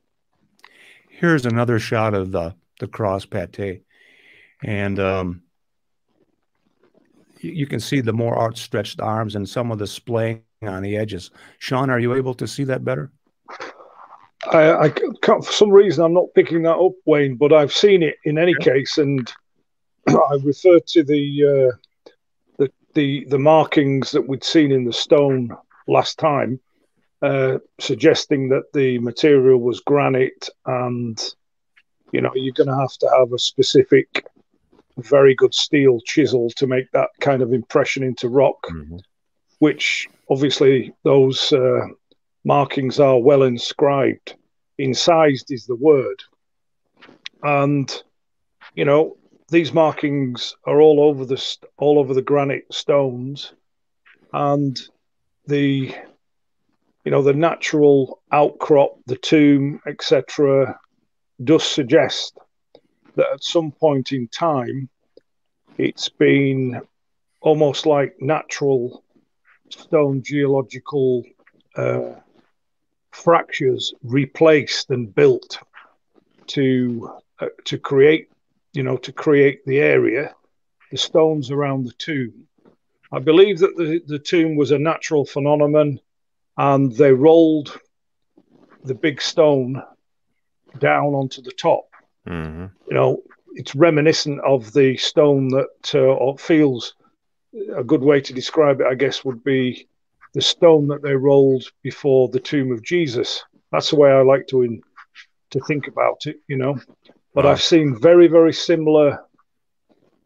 here's 1.21 1.47
another 1.47 1.79
shot 1.79 2.15
of 2.15 2.31
the 2.33 2.55
the 2.81 2.87
cross 2.87 3.25
pate 3.27 3.83
and 4.63 4.99
um, 5.01 5.43
you, 7.41 7.51
you 7.61 7.67
can 7.67 7.81
see 7.81 8.01
the 8.01 8.13
more 8.13 8.41
outstretched 8.41 9.01
arms 9.01 9.35
and 9.35 9.49
some 9.49 9.73
of 9.73 9.79
the 9.79 9.87
splaying 9.87 10.43
on 10.63 10.83
the 10.83 10.97
edges 10.97 11.31
sean 11.59 11.91
are 11.91 11.99
you 11.99 12.15
able 12.15 12.35
to 12.35 12.47
see 12.47 12.65
that 12.65 12.85
better 12.85 13.11
I, 14.47 14.73
I 14.85 14.89
can't, 15.23 15.45
for 15.45 15.53
some 15.53 15.71
reason, 15.71 16.05
I'm 16.05 16.15
not 16.15 16.33
picking 16.35 16.63
that 16.63 16.77
up, 16.77 16.93
Wayne, 17.07 17.37
but 17.37 17.53
I've 17.53 17.73
seen 17.73 18.03
it 18.03 18.17
in 18.25 18.39
any 18.39 18.55
case, 18.55 18.97
and 18.99 19.33
I 20.09 20.39
refer 20.43 20.79
to 20.79 21.03
the, 21.03 21.73
uh, 21.73 22.11
the 22.59 22.71
the 22.95 23.25
the 23.29 23.39
markings 23.39 24.13
that 24.13 24.29
we'd 24.29 24.45
seen 24.45 24.71
in 24.73 24.85
the 24.85 24.93
stone 24.93 25.51
last 25.89 26.19
time, 26.19 26.61
uh, 27.23 27.59
suggesting 27.81 28.49
that 28.51 28.73
the 28.73 28.99
material 29.01 29.59
was 29.61 29.81
granite, 29.81 30.49
and 30.67 31.19
you 32.13 32.21
know 32.21 32.31
you're 32.35 32.55
going 32.55 32.69
to 32.69 32.77
have 32.77 32.97
to 32.99 33.09
have 33.19 33.33
a 33.33 33.39
specific, 33.39 34.25
very 34.99 35.35
good 35.35 35.53
steel 35.55 36.01
chisel 36.05 36.49
to 36.51 36.67
make 36.67 36.91
that 36.93 37.11
kind 37.21 37.43
of 37.43 37.53
impression 37.53 38.03
into 38.03 38.29
rock 38.29 38.59
Mhm. 38.71 39.01
which 39.59 40.07
obviously 40.31 40.93
those 41.03 41.53
uh, 41.53 41.87
markings 42.45 43.01
are 43.01 43.19
well 43.19 43.43
inscribed. 43.43 44.35
Incised 44.79 45.51
is 45.51 45.67
the 45.67 45.77
word. 45.77 46.23
And, 47.43 47.91
you 48.75 48.85
know, 48.85 49.17
these 49.51 49.73
markings 49.73 50.55
are 50.65 50.81
all 50.81 51.01
over 51.01 51.25
the 51.25 51.37
st- 51.37 51.71
all 51.79 51.99
over 51.99 52.15
the 52.15 52.23
granite 52.23 52.73
stones, 52.73 53.55
and 54.33 54.79
the 55.47 55.95
you 57.05 57.11
know 57.11 57.23
the 57.23 57.33
natural 57.33 58.21
outcrop, 58.31 58.99
the 59.07 59.17
tomb, 59.17 59.81
etc., 59.87 60.79
does 61.43 61.65
suggest 61.65 62.37
that 63.17 63.33
at 63.33 63.43
some 63.43 63.73
point 63.73 64.13
in 64.13 64.29
time, 64.29 64.89
it's 65.79 66.09
been 66.11 66.81
almost 67.41 67.87
like 67.87 68.17
natural 68.21 69.03
stone 69.71 70.23
geological 70.23 71.25
uh, 71.77 72.15
fractures 73.13 73.95
replaced 74.03 74.91
and 74.91 75.15
built 75.15 75.59
to 76.49 77.11
uh, 77.41 77.47
to 77.65 77.79
create, 77.79 78.29
you 78.73 78.83
know, 78.83 78.97
to 78.97 79.13
create 79.13 79.65
the 79.65 79.79
area, 79.79 80.35
the 80.91 80.99
stones 80.99 81.51
around 81.51 81.85
the 81.85 81.93
tomb. 81.93 82.47
I 83.13 83.21
believe 83.21 83.59
that 83.61 83.77
the, 83.77 84.03
the 84.07 84.19
tomb 84.19 84.57
was 84.57 84.71
a 84.71 84.79
natural 84.79 85.25
phenomenon, 85.25 86.01
and 86.57 86.93
they 86.93 87.13
rolled 87.13 87.81
the 88.85 88.95
big 88.95 89.21
stone 89.21 89.83
down 90.79 91.15
onto 91.15 91.43
the 91.43 91.53
top. 91.53 91.89
Mm-hmm. 92.27 92.67
You 92.89 92.95
know, 92.95 93.23
it's 93.55 93.75
reminiscent 93.75 94.41
of 94.41 94.73
the 94.73 94.97
stone 94.97 95.49
that, 95.49 95.95
uh, 95.95 95.99
or 95.99 96.39
feels 96.39 96.95
a 97.75 97.83
good 97.83 98.03
way 98.03 98.21
to 98.21 98.33
describe 98.33 98.81
it, 98.81 98.87
I 98.87 98.95
guess, 98.95 99.25
would 99.25 99.43
be 99.43 99.89
the 100.35 100.43
stone 100.43 100.89
that 100.89 101.03
they 101.03 101.15
rolled 101.15 101.65
before 101.83 102.29
the 102.29 102.41
tomb 102.41 102.73
of 102.73 102.83
Jesus. 102.83 103.45
That's 103.73 103.91
the 103.91 103.97
way 103.97 104.11
I 104.11 104.23
like 104.23 104.47
to 104.49 104.81
to 105.51 105.61
think 105.61 105.89
about 105.89 106.27
it, 106.27 106.37
you 106.49 106.57
know. 106.57 106.79
But 107.35 107.45
wow. 107.45 107.53
I've 107.53 107.63
seen 107.63 107.99
very, 107.99 108.29
very 108.29 108.53
similar 108.53 109.25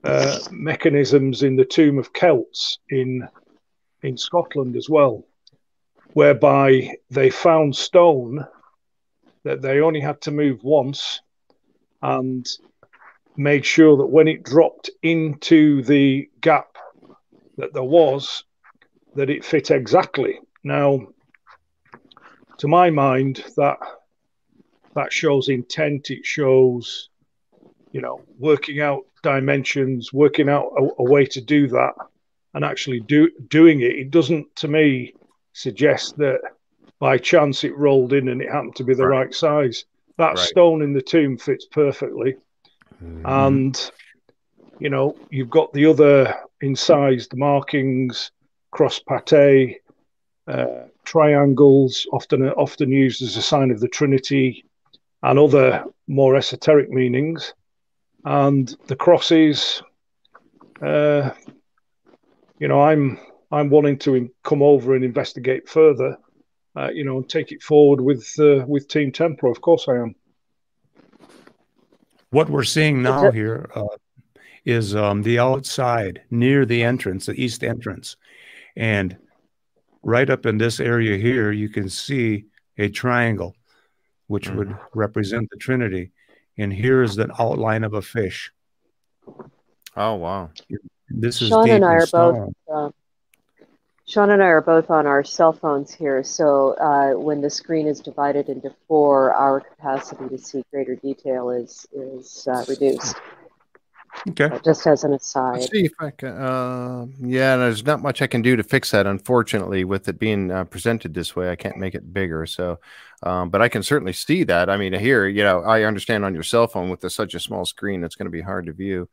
uh, 0.04 0.38
mechanisms 0.50 1.42
in 1.42 1.56
the 1.56 1.64
tomb 1.64 1.98
of 1.98 2.12
Celts 2.12 2.78
in 2.90 3.28
in 4.02 4.16
Scotland 4.16 4.76
as 4.76 4.88
well, 4.88 5.24
whereby 6.14 6.96
they 7.10 7.30
found 7.30 7.76
stone 7.76 8.44
that 9.44 9.62
they 9.62 9.80
only 9.80 10.00
had 10.00 10.20
to 10.22 10.30
move 10.30 10.62
once 10.62 11.20
and 12.00 12.46
made 13.36 13.64
sure 13.64 13.96
that 13.96 14.06
when 14.06 14.28
it 14.28 14.42
dropped 14.42 14.90
into 15.02 15.82
the 15.82 16.28
gap 16.40 16.76
that 17.56 17.72
there 17.72 17.82
was, 17.82 18.44
that 19.14 19.30
it 19.30 19.44
fit 19.44 19.70
exactly. 19.70 20.40
Now, 20.64 21.08
to 22.58 22.68
my 22.68 22.90
mind, 22.90 23.44
that 23.56 23.78
that 24.94 25.12
shows 25.12 25.48
intent. 25.48 26.10
It 26.10 26.24
shows, 26.24 27.08
you 27.92 28.00
know, 28.00 28.20
working 28.38 28.80
out 28.80 29.04
dimensions, 29.22 30.12
working 30.12 30.48
out 30.48 30.72
a, 30.78 30.88
a 30.98 31.04
way 31.04 31.26
to 31.26 31.40
do 31.40 31.66
that, 31.68 31.94
and 32.54 32.64
actually 32.64 33.00
do 33.00 33.30
doing 33.48 33.80
it. 33.80 33.92
It 33.92 34.10
doesn't, 34.10 34.54
to 34.56 34.68
me, 34.68 35.14
suggest 35.52 36.16
that 36.18 36.40
by 36.98 37.18
chance 37.18 37.64
it 37.64 37.76
rolled 37.76 38.12
in 38.12 38.28
and 38.28 38.40
it 38.40 38.50
happened 38.50 38.76
to 38.76 38.84
be 38.84 38.94
the 38.94 39.06
right, 39.06 39.26
right 39.26 39.34
size. 39.34 39.84
That 40.18 40.36
right. 40.36 40.38
stone 40.38 40.82
in 40.82 40.92
the 40.92 41.02
tomb 41.02 41.38
fits 41.38 41.66
perfectly, 41.66 42.36
mm-hmm. 43.02 43.26
and 43.26 43.90
you 44.78 44.90
know, 44.90 45.16
you've 45.30 45.50
got 45.50 45.72
the 45.72 45.86
other 45.86 46.34
incised 46.60 47.36
markings, 47.36 48.30
cross 48.72 48.98
pate, 48.98 49.78
uh, 50.48 50.86
triangles, 51.04 52.06
often 52.12 52.48
often 52.50 52.90
used 52.90 53.22
as 53.22 53.36
a 53.36 53.42
sign 53.42 53.70
of 53.70 53.78
the 53.78 53.88
Trinity, 53.88 54.64
and 55.22 55.38
other 55.38 55.84
more 56.08 56.34
esoteric 56.34 56.90
meanings. 56.90 57.54
And 58.24 58.74
the 58.86 58.96
crosses, 58.96 59.82
uh, 60.80 61.30
you 62.58 62.66
know, 62.68 62.80
I'm 62.80 63.20
I'm 63.52 63.70
wanting 63.70 63.98
to 64.00 64.30
come 64.42 64.62
over 64.62 64.94
and 64.94 65.04
investigate 65.04 65.68
further, 65.68 66.16
uh, 66.74 66.90
you 66.92 67.04
know, 67.04 67.18
and 67.18 67.28
take 67.28 67.52
it 67.52 67.62
forward 67.62 68.00
with 68.00 68.28
uh, 68.40 68.64
with 68.66 68.88
Team 68.88 69.12
Templar. 69.12 69.50
Of 69.50 69.60
course, 69.60 69.86
I 69.88 69.96
am. 69.96 70.14
What 72.30 72.48
we're 72.48 72.64
seeing 72.64 73.02
now 73.02 73.30
here 73.30 73.70
uh, 73.74 73.84
is 74.64 74.96
um, 74.96 75.22
the 75.22 75.38
outside 75.38 76.22
near 76.30 76.64
the 76.64 76.82
entrance, 76.82 77.26
the 77.26 77.34
east 77.34 77.62
entrance. 77.62 78.16
And 78.76 79.16
right 80.02 80.28
up 80.28 80.46
in 80.46 80.58
this 80.58 80.80
area 80.80 81.16
here, 81.16 81.52
you 81.52 81.68
can 81.68 81.88
see 81.88 82.46
a 82.78 82.88
triangle, 82.88 83.54
which 84.26 84.48
mm. 84.48 84.56
would 84.56 84.76
represent 84.94 85.48
the 85.50 85.56
Trinity. 85.56 86.12
And 86.58 86.72
here 86.72 87.02
is 87.02 87.16
the 87.16 87.30
outline 87.38 87.84
of 87.84 87.94
a 87.94 88.02
fish. 88.02 88.52
Oh, 89.96 90.14
wow. 90.14 90.50
This 91.08 91.42
is 91.42 91.48
Sean 91.48 91.68
and 91.68 91.84
I 91.84 91.94
are 91.94 92.06
both. 92.06 92.54
Uh, 92.72 92.90
Sean 94.06 94.30
and 94.30 94.42
I 94.42 94.46
are 94.46 94.60
both 94.60 94.90
on 94.90 95.06
our 95.06 95.22
cell 95.22 95.52
phones 95.52 95.94
here, 95.94 96.24
so 96.24 96.74
uh, 96.74 97.12
when 97.18 97.40
the 97.40 97.48
screen 97.48 97.86
is 97.86 98.00
divided 98.00 98.48
into 98.48 98.74
four, 98.88 99.32
our 99.32 99.60
capacity 99.60 100.28
to 100.28 100.38
see 100.38 100.64
greater 100.70 100.96
detail 100.96 101.50
is 101.50 101.86
is 101.92 102.48
uh, 102.50 102.64
reduced. 102.68 103.16
Okay. 104.28 104.50
just 104.64 104.86
as 104.86 105.04
an 105.04 105.14
aside. 105.14 105.54
Let's 105.54 105.70
see 105.70 105.84
if 105.86 105.92
I 105.98 106.10
can. 106.10 106.28
Uh, 106.28 107.06
yeah, 107.18 107.56
there's 107.56 107.84
not 107.84 108.02
much 108.02 108.22
I 108.22 108.26
can 108.26 108.42
do 108.42 108.56
to 108.56 108.62
fix 108.62 108.90
that. 108.92 109.06
Unfortunately, 109.06 109.84
with 109.84 110.08
it 110.08 110.18
being 110.18 110.50
uh, 110.50 110.64
presented 110.64 111.14
this 111.14 111.34
way, 111.34 111.50
I 111.50 111.56
can't 111.56 111.78
make 111.78 111.94
it 111.94 112.12
bigger. 112.12 112.46
So, 112.46 112.78
um, 113.22 113.50
but 113.50 113.62
I 113.62 113.68
can 113.68 113.82
certainly 113.82 114.12
see 114.12 114.44
that. 114.44 114.70
I 114.70 114.76
mean, 114.76 114.92
here, 114.92 115.26
you 115.26 115.42
know, 115.42 115.62
I 115.62 115.84
understand 115.84 116.24
on 116.24 116.34
your 116.34 116.42
cell 116.42 116.68
phone 116.68 116.90
with 116.90 117.00
the, 117.00 117.10
such 117.10 117.34
a 117.34 117.40
small 117.40 117.64
screen, 117.64 118.04
it's 118.04 118.14
going 118.14 118.26
to 118.26 118.30
be 118.30 118.42
hard 118.42 118.66
to 118.66 118.72
view. 118.72 119.08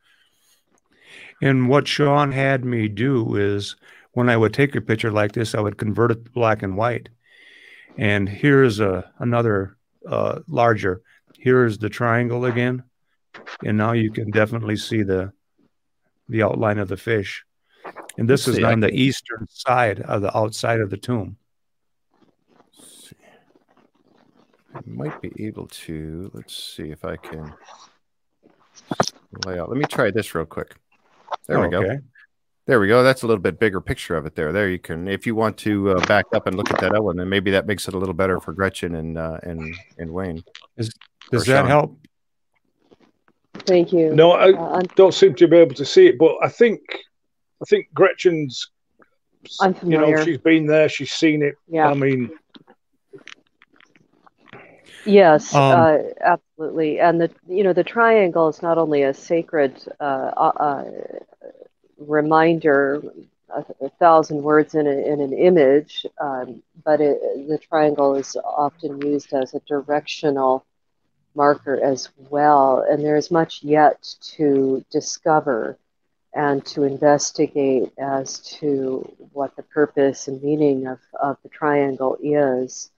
And 1.41 1.69
what 1.69 1.87
Sean 1.87 2.31
had 2.31 2.65
me 2.65 2.87
do 2.87 3.35
is 3.35 3.77
when 4.11 4.29
I 4.29 4.37
would 4.37 4.53
take 4.53 4.75
a 4.75 4.81
picture 4.81 5.11
like 5.11 5.31
this, 5.31 5.55
I 5.55 5.61
would 5.61 5.77
convert 5.77 6.11
it 6.11 6.25
to 6.25 6.31
black 6.31 6.61
and 6.61 6.75
white. 6.75 7.09
And 7.97 8.29
here's 8.29 8.79
a 8.79 9.11
another 9.19 9.77
uh, 10.07 10.39
larger. 10.47 11.01
Here's 11.37 11.77
the 11.77 11.89
triangle 11.89 12.45
again 12.45 12.83
and 13.65 13.77
now 13.77 13.93
you 13.93 14.11
can 14.11 14.31
definitely 14.31 14.75
see 14.75 15.03
the 15.03 15.31
the 16.27 16.43
outline 16.43 16.77
of 16.77 16.87
the 16.87 16.97
fish. 16.97 17.43
And 18.17 18.29
this 18.29 18.47
Let's 18.47 18.49
is 18.49 18.55
see, 18.57 18.63
on 18.63 18.83
I 18.83 18.87
the 18.87 18.93
eastern 18.93 19.47
side 19.49 20.01
of 20.01 20.21
the 20.21 20.35
outside 20.37 20.79
of 20.79 20.89
the 20.89 20.97
tomb. 20.97 21.37
I 24.75 24.81
might 24.85 25.19
be 25.21 25.31
able 25.45 25.67
to. 25.67 26.29
Let's 26.33 26.55
see 26.55 26.91
if 26.91 27.03
I 27.03 27.15
can 27.15 27.53
lay 29.45 29.59
out. 29.59 29.69
Let 29.69 29.77
me 29.77 29.85
try 29.85 30.11
this 30.11 30.35
real 30.35 30.45
quick. 30.45 30.75
There 31.47 31.59
we 31.59 31.75
okay. 31.75 31.95
go. 31.95 31.99
There 32.67 32.79
we 32.79 32.87
go. 32.87 33.01
That's 33.01 33.23
a 33.23 33.27
little 33.27 33.41
bit 33.41 33.59
bigger 33.59 33.81
picture 33.81 34.15
of 34.15 34.27
it 34.27 34.35
there. 34.35 34.51
There 34.51 34.69
you 34.69 34.77
can, 34.77 35.07
if 35.07 35.25
you 35.25 35.33
want 35.33 35.57
to 35.59 35.91
uh, 35.91 36.05
back 36.05 36.25
up 36.33 36.45
and 36.45 36.55
look 36.55 36.69
at 36.69 36.79
that 36.81 36.91
other 36.91 37.01
one, 37.01 37.17
then 37.17 37.27
maybe 37.27 37.49
that 37.51 37.65
makes 37.65 37.87
it 37.87 37.95
a 37.95 37.97
little 37.97 38.13
better 38.13 38.39
for 38.39 38.53
Gretchen 38.53 38.93
and 38.93 39.17
uh, 39.17 39.39
and 39.41 39.75
and 39.97 40.11
Wayne. 40.11 40.43
Is, 40.77 40.93
does 41.31 41.47
that 41.47 41.61
Sean. 41.61 41.67
help? 41.67 41.99
Thank 43.65 43.93
you. 43.93 44.13
No, 44.13 44.31
I 44.31 44.51
uh, 44.51 44.81
don't 44.95 45.13
seem 45.13 45.35
to 45.35 45.47
be 45.47 45.57
able 45.57 45.75
to 45.75 45.85
see 45.85 46.07
it, 46.07 46.17
but 46.17 46.35
I 46.41 46.49
think 46.49 46.81
I 47.61 47.65
think 47.65 47.87
Gretchen's. 47.93 48.69
I'm 49.61 49.73
familiar. 49.73 50.07
You 50.07 50.15
know, 50.15 50.25
she's 50.25 50.37
been 50.37 50.65
there. 50.65 50.89
She's 50.89 51.11
seen 51.11 51.43
it. 51.43 51.55
Yeah. 51.67 51.87
I 51.87 51.93
mean. 51.93 52.31
Yes, 55.05 55.55
um, 55.55 55.79
uh, 55.79 55.97
absolutely. 56.21 56.99
And 56.99 57.21
the 57.21 57.31
you 57.47 57.63
know 57.63 57.73
the 57.73 57.83
triangle 57.83 58.49
is 58.49 58.61
not 58.61 58.77
only 58.77 59.03
a 59.03 59.13
sacred 59.13 59.81
uh, 59.99 60.31
uh, 60.35 60.51
uh 60.59 60.91
reminder, 61.97 63.01
a, 63.49 63.65
a, 63.81 63.89
thousand 63.99 64.43
words 64.43 64.75
in, 64.75 64.87
a, 64.87 64.91
in 64.91 65.19
an 65.19 65.33
image, 65.33 66.05
um, 66.21 66.61
but 66.85 67.01
it, 67.01 67.19
the 67.47 67.57
triangle 67.57 68.15
is 68.15 68.37
often 68.43 69.01
used 69.01 69.33
as 69.33 69.53
a 69.53 69.59
directional 69.67 70.65
marker 71.35 71.79
as 71.81 72.09
well. 72.29 72.85
And 72.89 73.03
there's 73.03 73.31
much 73.31 73.63
yet 73.63 74.15
to 74.37 74.83
discover 74.91 75.77
and 76.33 76.63
to 76.67 76.83
investigate 76.83 77.91
as 77.97 78.39
to 78.39 79.11
what 79.33 79.55
the 79.55 79.63
purpose 79.63 80.27
and 80.27 80.41
meaning 80.43 80.87
of, 80.87 80.99
of 81.19 81.37
the 81.43 81.49
triangle 81.49 82.17
is 82.21 82.91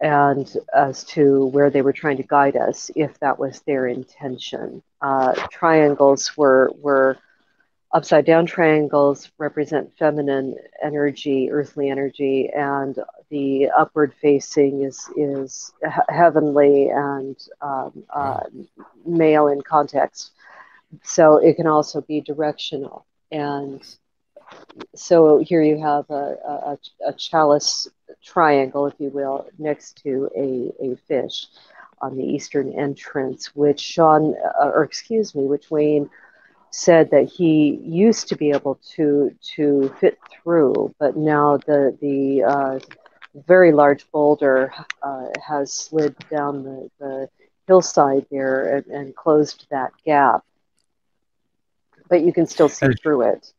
and 0.00 0.56
as 0.74 1.04
to 1.04 1.46
where 1.46 1.70
they 1.70 1.82
were 1.82 1.92
trying 1.92 2.16
to 2.18 2.22
guide 2.22 2.56
us 2.56 2.90
if 2.94 3.18
that 3.20 3.38
was 3.38 3.60
their 3.62 3.86
intention. 3.86 4.82
Uh, 5.00 5.32
triangles 5.50 6.36
were, 6.36 6.70
were 6.80 7.18
upside 7.94 8.26
down 8.26 8.44
triangles 8.44 9.30
represent 9.38 9.96
feminine 9.96 10.56
energy, 10.82 11.50
earthly 11.50 11.88
energy, 11.88 12.50
and 12.54 12.98
the 13.30 13.70
upward 13.70 14.12
facing 14.20 14.82
is 14.82 15.08
is 15.16 15.72
heavenly 16.08 16.90
and 16.90 17.36
um, 17.62 18.04
uh, 18.10 18.40
male 19.06 19.46
in 19.46 19.62
context. 19.62 20.32
So 21.02 21.38
it 21.38 21.54
can 21.54 21.68
also 21.68 22.00
be 22.02 22.20
directional, 22.20 23.06
and 23.30 23.80
so 24.94 25.38
here 25.38 25.62
you 25.62 25.80
have 25.80 26.10
a, 26.10 26.36
a, 26.46 26.78
a 27.08 27.12
chalice 27.14 27.88
triangle, 28.22 28.86
if 28.86 28.94
you 28.98 29.10
will, 29.10 29.48
next 29.58 30.02
to 30.02 30.28
a, 30.36 30.72
a 30.84 30.96
fish 31.08 31.46
on 32.00 32.16
the 32.16 32.24
eastern 32.24 32.72
entrance, 32.72 33.54
which 33.54 33.80
Sean, 33.80 34.34
uh, 34.60 34.66
or 34.66 34.84
excuse 34.84 35.34
me, 35.34 35.44
which 35.44 35.70
Wayne 35.70 36.10
said 36.74 37.10
that 37.12 37.28
he 37.28 37.78
used 37.84 38.28
to 38.28 38.36
be 38.36 38.50
able 38.50 38.80
to 38.96 39.34
to 39.56 39.94
fit 40.00 40.18
through, 40.30 40.94
but 40.98 41.16
now 41.16 41.56
the 41.58 41.96
the 42.00 42.42
uh, 42.42 42.78
very 43.46 43.72
large 43.72 44.10
boulder 44.10 44.72
uh, 45.02 45.26
has 45.46 45.72
slid 45.72 46.16
down 46.30 46.64
the, 46.64 46.90
the 46.98 47.28
hillside 47.66 48.26
there 48.30 48.76
and, 48.76 48.86
and, 48.86 49.16
closed 49.16 49.66
that 49.70 49.90
gap. 50.04 50.44
But 52.08 52.22
you 52.22 52.32
can 52.32 52.46
still 52.46 52.68
see 52.68 52.86
and, 52.86 53.00
through 53.00 53.22
it. 53.22 53.52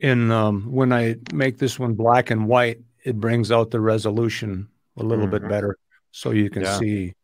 And 0.00 0.30
um, 0.30 0.70
when 0.70 0.92
I 0.92 1.16
make 1.32 1.58
this 1.58 1.78
one 1.78 1.94
black 1.94 2.30
and 2.30 2.46
white, 2.46 2.80
it 3.02 3.18
brings 3.18 3.50
out 3.50 3.70
the 3.70 3.80
resolution 3.80 4.68
a 4.96 5.02
little 5.02 5.26
mm-hmm. 5.26 5.32
bit 5.32 5.48
better, 5.48 5.78
so 6.12 6.30
you 6.30 6.50
can 6.50 6.62
yeah. 6.62 6.78
see. 6.78 7.14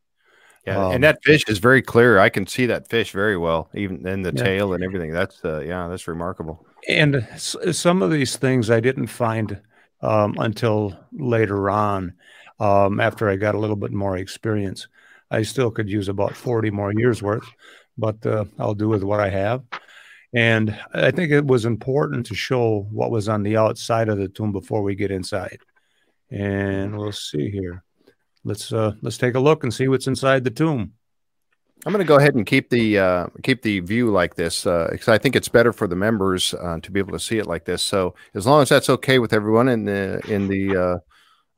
Yeah, 0.66 0.86
um, 0.86 0.92
and 0.92 1.04
that 1.04 1.18
fish 1.24 1.42
is 1.48 1.58
very 1.58 1.82
clear. 1.82 2.20
I 2.20 2.28
can 2.28 2.46
see 2.46 2.66
that 2.66 2.88
fish 2.88 3.10
very 3.10 3.36
well, 3.36 3.68
even 3.74 4.06
in 4.06 4.22
the 4.22 4.32
yeah. 4.32 4.44
tail 4.44 4.74
and 4.74 4.84
everything. 4.84 5.12
That's 5.12 5.44
uh, 5.44 5.60
yeah, 5.60 5.88
that's 5.88 6.06
remarkable. 6.06 6.64
And 6.88 7.26
some 7.36 8.02
of 8.02 8.10
these 8.10 8.36
things 8.36 8.70
I 8.70 8.80
didn't 8.80 9.08
find 9.08 9.60
um, 10.02 10.36
until 10.38 10.96
later 11.12 11.68
on, 11.68 12.14
um, 12.60 13.00
after 13.00 13.28
I 13.28 13.36
got 13.36 13.54
a 13.54 13.58
little 13.58 13.76
bit 13.76 13.92
more 13.92 14.16
experience. 14.16 14.86
I 15.32 15.42
still 15.42 15.70
could 15.70 15.88
use 15.88 16.08
about 16.08 16.36
forty 16.36 16.70
more 16.70 16.92
years 16.92 17.22
worth, 17.22 17.48
but 17.98 18.24
uh, 18.26 18.44
I'll 18.58 18.74
do 18.74 18.88
with 18.88 19.02
what 19.02 19.18
I 19.18 19.30
have. 19.30 19.62
And 20.34 20.78
I 20.94 21.10
think 21.10 21.32
it 21.32 21.44
was 21.44 21.64
important 21.64 22.26
to 22.26 22.34
show 22.34 22.86
what 22.90 23.10
was 23.10 23.28
on 23.28 23.42
the 23.42 23.56
outside 23.56 24.08
of 24.08 24.18
the 24.18 24.28
tomb 24.28 24.52
before 24.52 24.82
we 24.82 24.94
get 24.94 25.10
inside. 25.10 25.58
And 26.30 26.96
we'll 26.96 27.12
see 27.12 27.50
here. 27.50 27.82
Let's 28.44 28.72
uh, 28.72 28.92
let's 29.02 29.18
take 29.18 29.34
a 29.34 29.40
look 29.40 29.62
and 29.62 29.72
see 29.72 29.88
what's 29.88 30.06
inside 30.06 30.44
the 30.44 30.50
tomb. 30.50 30.92
I'm 31.84 31.92
going 31.92 32.04
to 32.04 32.08
go 32.08 32.16
ahead 32.16 32.36
and 32.36 32.46
keep 32.46 32.70
the 32.70 32.98
uh, 32.98 33.26
keep 33.42 33.62
the 33.62 33.80
view 33.80 34.10
like 34.10 34.36
this 34.36 34.62
because 34.62 35.08
uh, 35.08 35.12
I 35.12 35.18
think 35.18 35.34
it's 35.34 35.48
better 35.48 35.72
for 35.72 35.88
the 35.88 35.96
members 35.96 36.54
uh, 36.54 36.78
to 36.80 36.90
be 36.92 37.00
able 37.00 37.12
to 37.12 37.20
see 37.20 37.38
it 37.38 37.46
like 37.46 37.64
this. 37.64 37.82
So 37.82 38.14
as 38.34 38.46
long 38.46 38.62
as 38.62 38.68
that's 38.68 38.88
okay 38.88 39.18
with 39.18 39.32
everyone 39.32 39.68
in 39.68 39.84
the 39.84 40.20
in 40.28 40.46
the, 40.46 40.76
uh, 40.76 40.98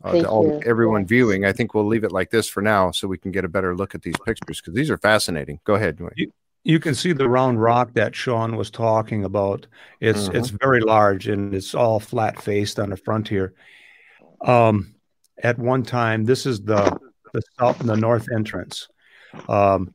uh, 0.06 0.12
the 0.12 0.28
all, 0.28 0.62
everyone 0.64 1.06
viewing, 1.06 1.44
I 1.44 1.52
think 1.52 1.74
we'll 1.74 1.86
leave 1.86 2.04
it 2.04 2.12
like 2.12 2.30
this 2.30 2.48
for 2.48 2.62
now 2.62 2.90
so 2.90 3.06
we 3.06 3.18
can 3.18 3.32
get 3.32 3.44
a 3.44 3.48
better 3.48 3.76
look 3.76 3.94
at 3.94 4.00
these 4.00 4.16
pictures 4.24 4.60
because 4.62 4.74
these 4.74 4.90
are 4.90 4.98
fascinating. 4.98 5.60
Go 5.64 5.74
ahead. 5.74 5.98
You, 6.16 6.32
you 6.62 6.80
can 6.80 6.94
see 6.94 7.12
the 7.12 7.28
round 7.28 7.60
rock 7.60 7.92
that 7.92 8.16
Sean 8.16 8.56
was 8.56 8.70
talking 8.70 9.24
about. 9.24 9.66
It's 10.00 10.28
mm-hmm. 10.28 10.36
it's 10.36 10.48
very 10.48 10.80
large 10.80 11.28
and 11.28 11.54
it's 11.54 11.74
all 11.74 12.00
flat 12.00 12.42
faced 12.42 12.78
on 12.78 12.88
the 12.88 12.96
front 12.96 13.28
here. 13.28 13.52
Um, 14.42 14.93
at 15.44 15.58
one 15.58 15.82
time, 15.82 16.24
this 16.24 16.46
is 16.46 16.62
the 16.62 16.98
the 17.32 17.42
south 17.58 17.78
the 17.78 17.96
north 17.96 18.26
entrance. 18.34 18.88
Um, 19.48 19.94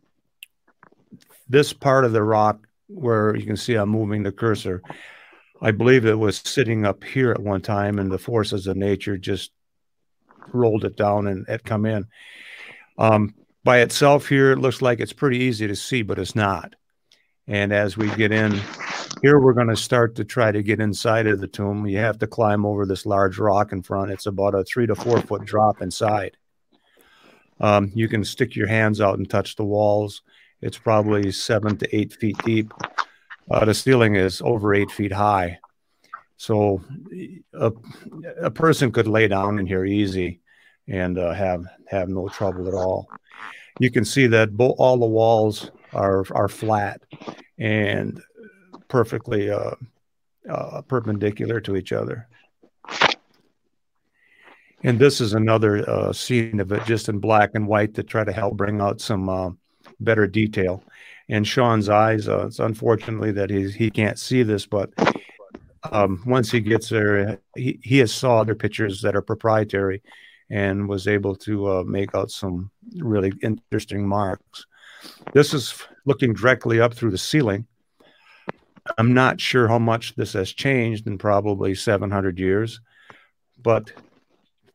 this 1.48 1.74
part 1.74 2.06
of 2.06 2.12
the 2.12 2.24
rock 2.24 2.68
where 2.88 3.36
you 3.36 3.46
can 3.46 3.58
see 3.58 3.76
I'm 3.76 3.90
moving 3.90 4.24
the 4.24 4.32
cursor, 4.32 4.82
I 5.62 5.72
believe 5.72 6.06
it 6.06 6.18
was 6.18 6.38
sitting 6.38 6.86
up 6.86 7.04
here 7.04 7.32
at 7.32 7.42
one 7.42 7.62
time, 7.62 8.00
and 8.00 8.12
the 8.12 8.18
forces 8.18 8.68
of 8.68 8.78
nature 8.78 9.18
just 9.18 9.52
rolled 10.54 10.86
it 10.86 10.96
down 10.96 11.28
and 11.28 11.48
it 11.48 11.64
come 11.64 11.86
in. 11.86 12.08
Um, 12.98 13.34
by 13.64 13.80
itself 13.80 14.28
here, 14.28 14.52
it 14.52 14.60
looks 14.60 14.82
like 14.82 15.00
it's 15.00 15.14
pretty 15.14 15.40
easy 15.40 15.68
to 15.68 15.76
see, 15.76 16.02
but 16.02 16.20
it's 16.20 16.36
not. 16.36 16.76
And 17.48 17.74
as 17.74 17.98
we 17.98 18.10
get 18.16 18.32
in 18.32 18.60
here, 19.22 19.40
we're 19.40 19.54
going 19.54 19.68
to 19.68 19.76
start 19.76 20.16
to 20.16 20.24
try 20.24 20.52
to 20.52 20.64
get 20.64 20.80
inside 20.80 21.28
of 21.28 21.40
the 21.40 21.48
tomb. 21.48 21.86
You 21.88 21.98
have 21.98 22.20
to 22.20 22.28
climb 22.28 22.66
over 22.66 22.86
this 22.86 23.06
large 23.06 23.38
rock 23.38 23.72
in 23.72 23.82
front. 23.82 24.12
It's 24.12 24.26
about 24.26 24.56
a 24.56 24.64
three 24.64 24.88
to 24.88 24.96
four 24.96 25.22
foot 25.22 25.46
drop 25.46 25.82
inside. 25.82 26.38
Um, 27.60 27.92
you 27.94 28.08
can 28.08 28.24
stick 28.24 28.56
your 28.56 28.68
hands 28.68 29.02
out 29.02 29.18
and 29.18 29.30
touch 29.30 29.56
the 29.56 29.66
walls. 29.66 30.22
It's 30.62 30.78
probably 30.78 31.32
seven 31.32 31.78
to 31.78 31.96
eight 31.96 32.14
feet 32.14 32.38
deep. 32.46 32.74
Uh, 33.52 33.66
the 33.66 33.74
ceiling 33.74 34.16
is 34.16 34.42
over 34.42 34.74
eight 34.74 34.92
feet 34.92 35.12
high. 35.12 35.60
So 36.38 36.82
a, 37.54 37.72
a 38.42 38.52
person 38.52 38.92
could 38.92 39.08
lay 39.08 39.28
down 39.28 39.60
in 39.60 39.66
here 39.66 39.86
easy 39.86 40.40
and 40.88 41.18
uh, 41.18 41.34
have 41.34 41.66
have 41.88 42.08
no 42.08 42.30
trouble 42.30 42.68
at 42.68 42.74
all 42.74 43.10
you 43.80 43.90
can 43.90 44.06
see 44.06 44.28
that 44.28 44.56
bo- 44.56 44.76
all 44.78 44.98
the 44.98 45.06
walls 45.06 45.72
are 45.94 46.24
are 46.32 46.48
flat 46.48 47.02
and 47.58 48.22
perfectly 48.90 49.50
uh, 49.50 49.76
uh, 50.50 50.82
perpendicular 50.82 51.62
to 51.62 51.76
each 51.76 51.94
other. 51.94 52.28
And 54.84 54.98
this 54.98 55.20
is 55.20 55.34
another 55.34 55.90
uh, 55.90 56.14
scene 56.14 56.60
of 56.60 56.72
it, 56.72 56.86
just 56.86 57.10
in 57.10 57.20
black 57.20 57.52
and 57.54 57.68
white, 57.68 57.94
to 57.96 58.04
try 58.04 58.24
to 58.24 58.32
help 58.32 58.56
bring 58.56 58.82
out 58.82 59.02
some 59.02 59.28
uh, 59.30 59.52
better 60.00 60.26
detail. 60.26 60.84
And 61.28 61.46
Sean's 61.46 61.90
eyes, 61.90 62.28
uh, 62.28 62.48
it's 62.48 62.60
unfortunately 62.60 63.32
that 63.34 63.50
he 63.50 63.70
he 63.70 63.92
can't 63.92 64.18
see 64.18 64.42
this, 64.42 64.66
but 64.66 64.92
um, 65.92 66.22
once 66.26 66.52
he 66.52 66.60
gets 66.60 66.90
there, 66.90 67.40
he, 67.56 67.80
he 67.84 67.98
has 68.00 68.14
saw 68.14 68.40
other 68.40 68.56
pictures 68.56 69.02
that 69.02 69.16
are 69.16 69.22
proprietary 69.22 70.02
and 70.50 70.90
was 70.90 71.08
able 71.08 71.36
to 71.36 71.68
uh, 71.70 71.84
make 71.84 72.16
out 72.16 72.32
some 72.32 72.72
really 72.98 73.32
interesting 73.42 74.08
marks. 74.08 74.66
This 75.34 75.54
is 75.54 75.84
looking 76.06 76.34
directly 76.34 76.82
up 76.82 76.94
through 76.94 77.12
the 77.12 77.18
ceiling. 77.18 77.68
I'm 78.98 79.14
not 79.14 79.40
sure 79.40 79.68
how 79.68 79.80
much 79.80 80.16
this 80.16 80.34
has 80.34 80.52
changed 80.52 81.08
in 81.08 81.18
probably 81.18 81.76
700 81.76 82.40
years, 82.40 82.80
but 83.62 83.92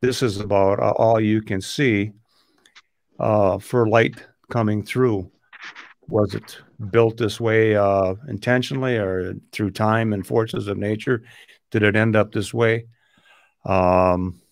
this 0.01 0.23
is 0.23 0.41
about 0.41 0.79
all 0.81 1.21
you 1.21 1.41
can 1.43 1.61
see 1.61 2.13
uh, 3.19 3.59
for 3.59 3.89
light 3.89 4.17
coming 4.51 4.83
through. 4.83 5.31
Was 6.09 6.35
it 6.35 6.59
built 6.91 7.17
this 7.17 7.41
way 7.41 7.75
uh, 7.77 8.15
intentionally 8.29 8.97
or 8.97 9.35
through 9.53 9.71
time 9.71 10.13
and 10.13 10.27
forces 10.27 10.69
of 10.69 10.77
nature? 10.77 11.23
Did 11.71 11.83
it 11.83 11.97
end 11.97 12.17
up 12.17 12.33
this 12.33 12.53
way? 12.53 12.87
Um, 13.65 14.43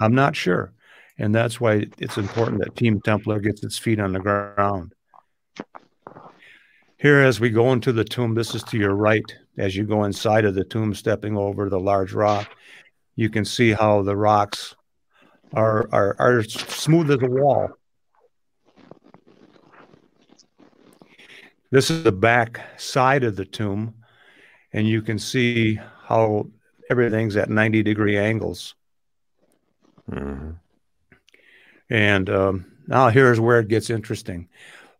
I'm 0.00 0.14
not 0.14 0.36
sure. 0.36 0.72
And 1.18 1.34
that's 1.34 1.60
why 1.60 1.86
it's 1.98 2.16
important 2.16 2.60
that 2.60 2.76
Team 2.76 3.00
Templar 3.00 3.40
gets 3.40 3.62
its 3.62 3.78
feet 3.78 4.00
on 4.00 4.12
the 4.12 4.20
ground. 4.20 4.94
Here, 7.02 7.20
as 7.20 7.40
we 7.40 7.50
go 7.50 7.72
into 7.72 7.92
the 7.92 8.04
tomb, 8.04 8.36
this 8.36 8.54
is 8.54 8.62
to 8.62 8.78
your 8.78 8.94
right. 8.94 9.24
As 9.58 9.74
you 9.74 9.82
go 9.84 10.04
inside 10.04 10.44
of 10.44 10.54
the 10.54 10.62
tomb, 10.62 10.94
stepping 10.94 11.36
over 11.36 11.68
the 11.68 11.80
large 11.80 12.12
rock, 12.12 12.48
you 13.16 13.28
can 13.28 13.44
see 13.44 13.72
how 13.72 14.02
the 14.02 14.16
rocks 14.16 14.76
are, 15.52 15.88
are, 15.90 16.14
are 16.20 16.44
smooth 16.44 17.10
as 17.10 17.20
a 17.20 17.26
wall. 17.26 17.70
This 21.72 21.90
is 21.90 22.04
the 22.04 22.12
back 22.12 22.60
side 22.78 23.24
of 23.24 23.34
the 23.34 23.46
tomb, 23.46 23.94
and 24.72 24.86
you 24.86 25.02
can 25.02 25.18
see 25.18 25.80
how 26.04 26.50
everything's 26.88 27.34
at 27.34 27.50
90 27.50 27.82
degree 27.82 28.16
angles. 28.16 28.76
Mm-hmm. 30.08 30.50
And 31.90 32.30
um, 32.30 32.72
now 32.86 33.08
here's 33.08 33.40
where 33.40 33.58
it 33.58 33.66
gets 33.66 33.90
interesting. 33.90 34.48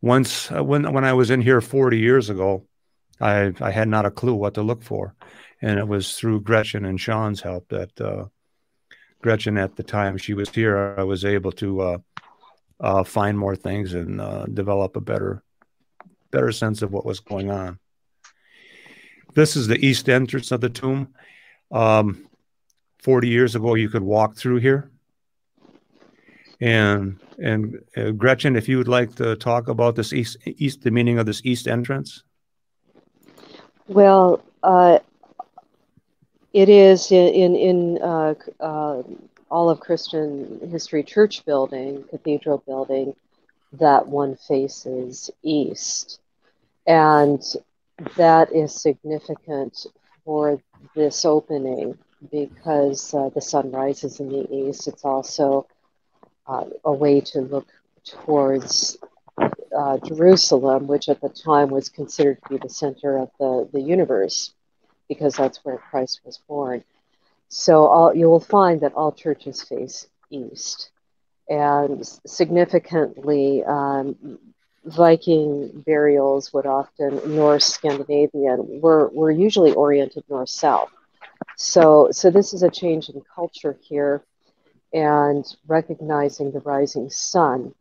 Once 0.03 0.51
uh, 0.51 0.63
when 0.63 0.93
when 0.93 1.05
I 1.05 1.13
was 1.13 1.31
in 1.31 1.41
here 1.41 1.61
40 1.61 1.99
years 1.99 2.29
ago, 2.29 2.67
I 3.21 3.53
I 3.61 3.71
had 3.71 3.89
not 3.89 4.05
a 4.05 4.11
clue 4.11 4.35
what 4.35 4.55
to 4.55 4.63
look 4.63 4.83
for, 4.83 5.15
and 5.63 5.79
it 5.79 5.87
was 5.87 6.19
through 6.19 6.43
Gretchen 6.43 6.85
and 6.85 7.01
Sean's 7.01 7.41
help 7.41 7.69
that 7.69 7.99
uh, 8.01 8.27
Gretchen 9.23 9.57
at 9.57 9.77
the 9.77 9.85
time 9.85 10.19
she 10.19 10.35
was 10.35 10.51
here, 10.51 10.97
I 10.99 11.05
was 11.05 11.25
able 11.25 11.53
to 11.53 11.81
uh, 11.81 11.99
uh 12.81 13.05
find 13.05 13.39
more 13.39 13.57
things 13.57 13.95
and 13.95 14.21
uh, 14.21 14.47
develop 14.47 14.97
a 14.97 15.01
better 15.01 15.43
better 16.33 16.51
sense 16.51 16.83
of 16.83 16.93
what 16.93 17.07
was 17.07 17.21
going 17.21 17.51
on. 17.51 17.79
This 19.35 19.55
is 19.55 19.69
the 19.69 19.85
east 19.87 20.09
entrance 20.09 20.51
of 20.51 20.61
the 20.61 20.69
tomb. 20.69 21.15
Um, 21.71 22.27
40 23.03 23.29
years 23.29 23.55
ago, 23.55 23.75
you 23.75 23.89
could 23.89 24.03
walk 24.03 24.37
through 24.37 24.59
here. 24.59 24.91
And 26.63 27.19
and 27.39 27.83
uh, 27.97 28.13
Gretchen, 28.13 28.55
if 28.55 28.69
you 28.69 28.79
would 28.79 28.87
like 28.87 29.17
to 29.17 29.35
talk 29.35 29.67
about 29.67 29.97
this 29.97 30.13
east 30.13 30.37
east 30.47 30.83
the 30.83 30.93
meaning 30.93 31.19
of 31.19 31.27
this 31.27 31.43
east 31.45 31.67
entrance. 31.67 32.23
Well, 33.89 34.41
uh, 34.63 35.01
it 36.53 36.69
is 36.69 37.11
in 37.11 37.57
in 37.57 37.99
uh, 38.01 38.35
uh, 38.61 39.03
all 39.51 39.71
of 39.71 39.81
Christian 39.81 40.61
history, 40.71 41.03
church 41.03 41.45
building, 41.45 42.05
cathedral 42.11 42.63
building, 42.65 43.17
that 43.73 44.07
one 44.07 44.37
faces 44.37 45.31
east, 45.43 46.21
and 46.87 47.43
that 48.17 48.53
is 48.53 48.73
significant 48.73 49.87
for 50.25 50.61
this 50.95 51.25
opening 51.25 51.99
because 52.31 53.13
uh, 53.15 53.31
the 53.31 53.41
sun 53.41 53.73
rises 53.73 54.21
in 54.21 54.29
the 54.29 54.49
east. 54.49 54.87
It's 54.87 55.05
also 55.05 55.67
uh, 56.47 56.65
a 56.85 56.93
way 56.93 57.21
to 57.21 57.41
look 57.41 57.67
towards 58.05 58.99
uh, 59.77 59.99
Jerusalem, 59.99 60.87
which 60.87 61.09
at 61.09 61.21
the 61.21 61.29
time 61.29 61.71
was 61.71 61.89
considered 61.89 62.39
to 62.43 62.49
be 62.51 62.59
the 62.59 62.69
center 62.69 63.19
of 63.19 63.31
the, 63.39 63.69
the 63.73 63.81
universe, 63.81 64.53
because 65.09 65.35
that's 65.35 65.65
where 65.65 65.79
Christ 65.79 66.21
was 66.25 66.39
born. 66.49 66.85
So 67.49 67.87
all, 67.87 68.15
you 68.15 68.29
will 68.29 68.41
find 68.41 68.81
that 68.81 68.95
all 68.95 69.13
churches 69.13 69.63
face 69.63 70.07
east. 70.31 70.91
And 71.49 72.07
significantly, 72.27 73.63
um, 73.65 74.39
Viking 74.85 75.83
burials 75.87 76.53
would 76.53 76.67
often, 76.67 77.21
Norse 77.37 77.67
Scandinavian, 77.67 78.81
were, 78.81 79.09
were 79.13 79.31
usually 79.31 79.73
oriented 79.73 80.25
north 80.29 80.49
south. 80.49 80.91
So, 81.57 82.09
so 82.11 82.31
this 82.31 82.53
is 82.53 82.63
a 82.63 82.71
change 82.71 83.09
in 83.09 83.23
culture 83.35 83.77
here 83.81 84.23
and 84.93 85.45
recognizing 85.67 86.51
the 86.51 86.61
rising 86.61 87.09
sun. 87.11 87.75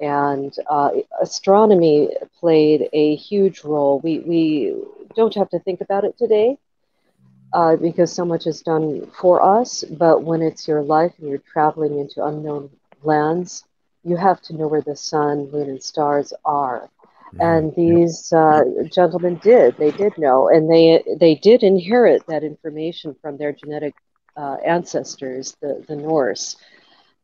And 0.00 0.54
uh, 0.68 0.90
astronomy 1.20 2.10
played 2.40 2.88
a 2.92 3.14
huge 3.16 3.62
role. 3.62 4.00
We, 4.02 4.18
we 4.20 4.74
don't 5.14 5.34
have 5.34 5.50
to 5.50 5.60
think 5.60 5.80
about 5.80 6.04
it 6.04 6.16
today, 6.18 6.58
uh, 7.52 7.76
because 7.76 8.12
so 8.12 8.24
much 8.24 8.46
is 8.46 8.62
done 8.62 9.10
for 9.20 9.42
us. 9.42 9.84
But 9.84 10.22
when 10.22 10.42
it's 10.42 10.66
your 10.66 10.82
life 10.82 11.12
and 11.18 11.28
you're 11.28 11.38
traveling 11.38 11.98
into 11.98 12.24
unknown 12.24 12.70
lands, 13.02 13.64
you 14.04 14.16
have 14.16 14.40
to 14.42 14.54
know 14.54 14.66
where 14.66 14.82
the 14.82 14.96
sun, 14.96 15.50
moon, 15.50 15.68
and 15.68 15.82
stars 15.82 16.32
are. 16.44 16.88
Mm-hmm. 17.34 17.40
And 17.40 17.74
these 17.76 18.32
uh, 18.32 18.62
gentlemen 18.90 19.36
did. 19.42 19.76
They 19.76 19.90
did 19.92 20.18
know, 20.18 20.48
and 20.48 20.68
they 20.70 21.02
they 21.18 21.36
did 21.36 21.62
inherit 21.62 22.26
that 22.26 22.42
information 22.42 23.14
from 23.22 23.36
their 23.36 23.52
genetic 23.52 23.94
uh, 24.36 24.56
ancestors, 24.64 25.56
the 25.60 25.84
the 25.88 25.96
Norse. 25.96 26.56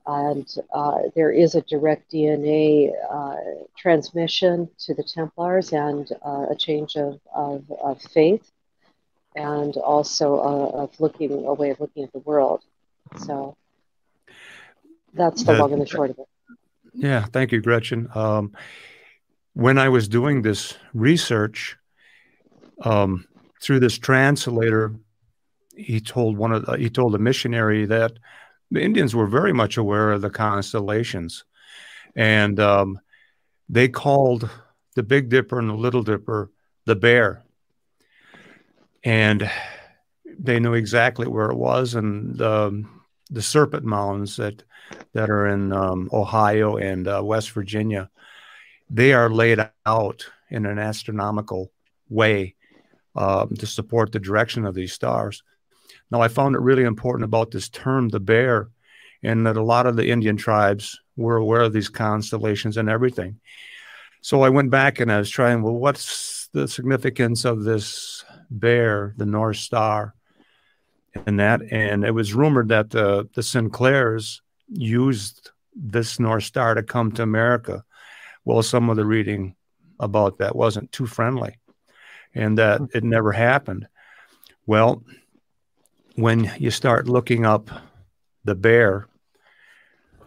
And 0.07 0.49
uh, 0.73 1.01
there 1.15 1.31
is 1.31 1.55
a 1.55 1.61
direct 1.61 2.11
DNA 2.11 2.91
uh, 3.11 3.37
transmission 3.77 4.71
to 4.87 4.95
the 4.95 5.03
Templars 5.03 5.75
and 5.75 6.11
uh, 6.25 6.47
a 6.49 6.57
change 6.57 6.97
of, 6.97 7.21
of, 7.35 7.71
of 7.71 8.01
faith 8.01 8.51
and 9.37 9.77
also 9.77 10.39
of 10.39 10.99
looking 10.99 11.45
a 11.45 11.53
way 11.53 11.69
of 11.69 11.81
looking 11.81 12.05
at 12.05 12.13
the 12.13 12.21
world. 12.21 12.63
So 13.19 13.55
that's 15.13 15.45
the 15.45 15.55
long 15.55 15.73
and 15.73 15.83
the 15.83 15.87
short 15.87 16.11
of 16.11 16.19
it. 16.21 16.29
Yeah, 16.95 17.25
thank 17.27 17.53
you, 17.53 17.61
Gretchen. 17.61 18.09
Um, 18.15 18.53
when 19.55 19.79
I 19.79 19.89
was 19.89 20.09
doing 20.09 20.43
this 20.43 20.77
research 20.95 21.77
um, 22.83 23.27
through 23.61 23.81
this 23.81 23.99
translator, 23.99 24.95
he 25.79 26.01
told 26.01 26.37
one 26.37 26.53
of 26.53 26.67
the, 26.67 26.77
he 26.77 26.91
told 26.91 27.15
a 27.15 27.19
missionary 27.19 27.87
that 27.87 28.13
the 28.71 28.83
Indians 28.83 29.15
were 29.15 29.27
very 29.27 29.53
much 29.53 29.77
aware 29.77 30.13
of 30.13 30.21
the 30.21 30.31
constellations, 30.31 31.45
and 32.15 32.59
um, 32.61 33.01
they 33.69 33.89
called 33.89 34.51
the 34.95 35.03
Big 35.03 35.29
Dipper 35.29 35.59
and 35.59 35.71
the 35.71 35.75
Little 35.75 36.03
Dipper 36.03 36.51
the 36.85 36.97
Bear. 36.97 37.43
And 39.05 39.51
they 40.39 40.59
knew 40.61 40.75
exactly 40.75 41.27
where 41.27 41.51
it 41.51 41.57
was 41.57 41.95
and 41.95 42.41
um, 42.43 43.03
the 43.31 43.43
serpent 43.43 43.85
mounds 43.85 44.37
that 44.37 44.63
that 45.13 45.29
are 45.29 45.47
in 45.49 45.73
um, 45.73 46.09
ohio 46.13 46.77
and 46.77 47.07
uh, 47.07 47.21
west 47.23 47.51
virginia 47.51 48.09
they 48.89 49.13
are 49.13 49.29
laid 49.29 49.59
out 49.85 50.27
in 50.51 50.65
an 50.65 50.79
astronomical 50.79 51.71
way 52.09 52.55
um, 53.17 53.55
to 53.57 53.67
support 53.67 54.13
the 54.13 54.21
direction 54.21 54.65
of 54.65 54.75
these 54.75 54.93
stars 54.93 55.43
now 56.11 56.21
i 56.21 56.29
found 56.29 56.55
it 56.55 56.61
really 56.61 56.85
important 56.85 57.25
about 57.25 57.51
this 57.51 57.69
term 57.69 58.09
the 58.09 58.21
bear 58.21 58.69
and 59.23 59.47
that 59.47 59.57
a 59.57 59.63
lot 59.63 59.87
of 59.87 59.97
the 59.97 60.09
indian 60.09 60.37
tribes 60.37 61.01
were 61.17 61.37
aware 61.37 61.63
of 61.63 61.73
these 61.73 61.89
constellations 61.89 62.77
and 62.77 62.89
everything 62.89 63.39
so 64.21 64.43
i 64.43 64.49
went 64.49 64.71
back 64.71 65.01
and 65.01 65.11
i 65.11 65.19
was 65.19 65.31
trying 65.31 65.63
well 65.63 65.75
what's 65.75 66.49
the 66.53 66.69
significance 66.69 67.45
of 67.45 67.65
this 67.65 68.25
bear, 68.51 69.15
the 69.17 69.27
North 69.27 69.57
Star, 69.57 70.15
and 71.27 71.41
that. 71.41 71.61
And 71.71 72.05
it 72.05 72.13
was 72.13 72.35
rumored 72.35 72.69
that 72.69 72.91
the 72.91 73.29
the 73.35 73.43
Sinclairs 73.43 74.41
used 74.69 75.51
this 75.75 76.19
North 76.19 76.45
Star 76.45 76.75
to 76.75 76.83
come 76.83 77.13
to 77.13 77.23
America. 77.23 77.85
Well, 78.45 78.63
some 78.63 78.89
of 78.91 78.97
the 78.97 79.05
reading 79.05 79.55
about 80.01 80.39
that 80.39 80.57
wasn't 80.57 80.93
too 80.93 81.07
friendly, 81.07 81.59
and 82.35 82.59
that 82.59 82.79
hmm. 82.79 82.87
it 82.95 83.05
never 83.05 83.33
happened. 83.33 83.89
Well, 84.67 85.03
when 86.19 86.53
you 86.59 86.69
start 86.69 87.07
looking 87.07 87.47
up 87.47 87.71
the 88.45 88.57
bear, 88.57 89.07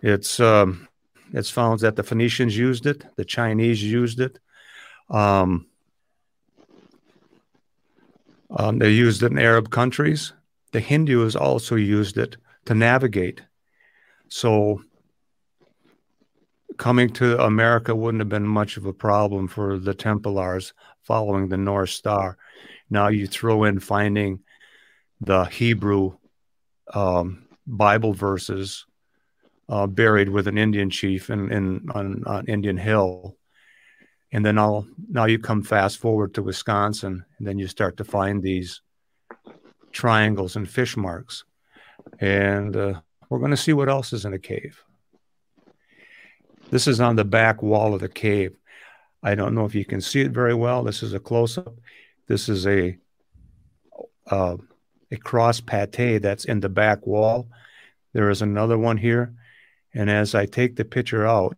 it's 0.02 0.40
um, 0.40 0.88
it's 1.34 1.50
found 1.50 1.82
that 1.82 1.98
the 1.98 2.04
Phoenicians 2.04 2.58
used 2.58 2.86
it, 2.86 3.04
the 3.18 3.26
Chinese 3.26 3.84
used 3.84 4.22
it. 4.22 4.40
Um, 5.10 5.68
um, 8.50 8.80
they 8.80 8.92
used 8.92 9.22
it 9.22 9.34
in 9.34 9.38
Arab 9.38 9.70
countries. 9.70 10.32
The 10.72 10.80
Hindus 10.80 11.36
also 11.36 11.76
used 11.76 12.18
it 12.18 12.38
to 12.66 12.74
navigate. 12.74 13.42
So 14.30 14.82
coming 16.78 17.10
to 17.10 17.44
America 17.44 17.94
wouldn't 17.94 18.22
have 18.22 18.30
been 18.30 18.48
much 18.48 18.78
of 18.78 18.86
a 18.86 18.94
problem 18.94 19.50
for 19.50 19.78
the 19.78 19.94
Templars 19.94 20.74
following 21.04 21.50
the 21.50 21.58
North 21.58 21.90
Star. 21.90 22.38
Now 22.90 23.10
you 23.10 23.28
throw 23.28 23.66
in 23.66 23.82
finding 23.82 24.40
the 25.22 25.46
Hebrew 25.46 26.18
um, 26.94 27.48
Bible 27.66 28.14
verses 28.14 28.86
uh, 29.70 29.88
buried 29.88 30.30
with 30.30 30.48
an 30.48 30.58
Indian 30.58 30.90
chief 30.90 31.30
in, 31.30 31.52
in 31.52 31.90
on, 31.94 32.24
on 32.26 32.46
Indian 32.48 32.78
Hill 32.78 33.38
and 34.32 34.46
then 34.46 34.58
I'll 34.58 34.88
now 35.10 35.26
you 35.26 35.40
come 35.40 35.62
fast 35.62 35.98
forward 35.98 36.34
to 36.34 36.44
Wisconsin, 36.44 37.26
and 37.38 37.48
then 37.48 37.60
you 37.60 37.68
start 37.68 37.98
to 37.98 38.04
find 38.04 38.42
these 38.42 38.82
triangles 39.92 40.56
and 40.56 40.70
fish 40.70 40.96
marks, 40.96 41.44
and 42.20 42.76
uh, 42.76 43.02
we're 43.30 43.40
going 43.40 43.52
to 43.52 43.58
see 43.58 43.74
what 43.74 43.90
else 43.90 44.14
is 44.14 44.26
in 44.26 44.34
a 44.34 44.40
cave. 44.40 44.82
This 46.70 46.88
is 46.88 47.02
on 47.02 47.18
the 47.18 47.26
back 47.26 47.62
wall 47.62 47.94
of 47.94 48.00
the 48.00 48.10
cave. 48.10 48.56
I 49.22 49.36
don't 49.36 49.54
know 49.54 49.66
if 49.66 49.76
you 49.76 49.86
can 49.86 50.00
see 50.00 50.22
it 50.22 50.32
very 50.32 50.54
well. 50.54 50.84
This 50.84 51.04
is 51.04 51.14
a 51.14 51.20
close 51.20 51.58
up. 51.58 51.76
This 52.28 52.48
is 52.48 52.66
a 52.66 52.98
uh, 54.28 54.56
a 55.12 55.18
cross 55.18 55.60
pate 55.60 56.22
that's 56.22 56.46
in 56.46 56.60
the 56.60 56.70
back 56.70 57.06
wall. 57.06 57.48
There 58.14 58.30
is 58.30 58.42
another 58.42 58.78
one 58.78 58.98
here, 58.98 59.34
and 59.94 60.10
as 60.10 60.34
I 60.36 60.46
take 60.46 60.76
the 60.76 60.86
picture 60.86 61.26
out, 61.26 61.58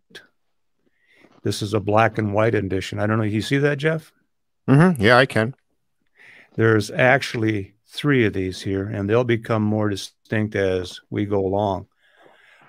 this 1.42 1.62
is 1.62 1.74
a 1.74 1.80
black 1.80 2.18
and 2.18 2.32
white 2.32 2.54
edition. 2.54 2.98
I 2.98 3.06
don't 3.06 3.18
know. 3.18 3.24
You 3.24 3.42
see 3.42 3.58
that, 3.58 3.78
Jeff? 3.78 4.12
Mm-hmm. 4.68 5.02
Yeah, 5.02 5.18
I 5.18 5.26
can. 5.26 5.54
There's 6.56 6.90
actually 6.90 7.74
three 7.86 8.24
of 8.24 8.32
these 8.32 8.62
here, 8.62 8.88
and 8.88 9.08
they'll 9.08 9.24
become 9.24 9.62
more 9.62 9.88
distinct 9.88 10.54
as 10.54 11.00
we 11.10 11.26
go 11.26 11.44
along. 11.44 11.86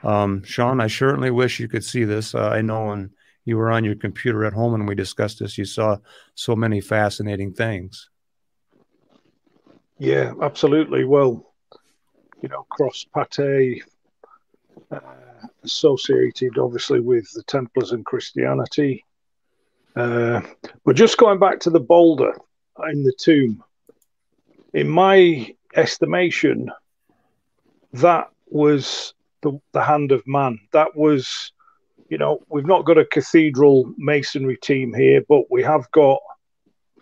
Um, 0.03 0.43
Sean, 0.43 0.81
I 0.81 0.87
certainly 0.87 1.31
wish 1.31 1.59
you 1.59 1.67
could 1.67 1.83
see 1.83 2.03
this. 2.03 2.35
Uh, 2.35 2.49
I 2.49 2.61
know 2.61 2.87
when 2.87 3.11
you 3.43 3.57
were 3.57 3.71
on 3.71 3.83
your 3.83 3.95
computer 3.95 4.43
at 4.45 4.53
home 4.53 4.73
and 4.75 4.87
we 4.87 4.95
discussed 4.95 5.39
this, 5.39 5.57
you 5.57 5.65
saw 5.65 5.97
so 6.35 6.55
many 6.55 6.81
fascinating 6.81 7.53
things. 7.53 8.09
Yeah, 9.97 10.34
absolutely. 10.41 11.05
Well, 11.05 11.53
you 12.41 12.49
know, 12.49 12.65
cross 12.69 13.05
pate, 13.13 13.84
uh, 14.91 14.99
associated 15.63 16.58
obviously 16.58 16.99
with 16.99 17.31
the 17.34 17.43
Templars 17.43 17.91
and 17.91 18.05
Christianity. 18.05 19.05
Uh, 19.95 20.41
but 20.84 20.95
just 20.95 21.17
going 21.17 21.39
back 21.39 21.60
to 21.62 21.69
the 21.69 21.79
boulder 21.79 22.38
in 22.91 23.03
the 23.03 23.13
tomb, 23.17 23.63
in 24.73 24.89
my 24.89 25.55
estimation, 25.75 26.69
that 27.93 28.29
was 28.47 29.13
the, 29.41 29.58
the 29.71 29.81
hand 29.81 30.12
of 30.12 30.21
man. 30.27 30.60
That 30.73 30.95
was, 30.95 31.53
you 32.10 32.17
know, 32.17 32.39
we've 32.49 32.65
not 32.65 32.86
got 32.86 32.97
a 32.97 33.05
cathedral 33.05 33.93
masonry 33.97 34.58
team 34.58 34.93
here, 34.93 35.23
but 35.27 35.49
we 35.49 35.63
have 35.63 35.89
got 35.91 36.19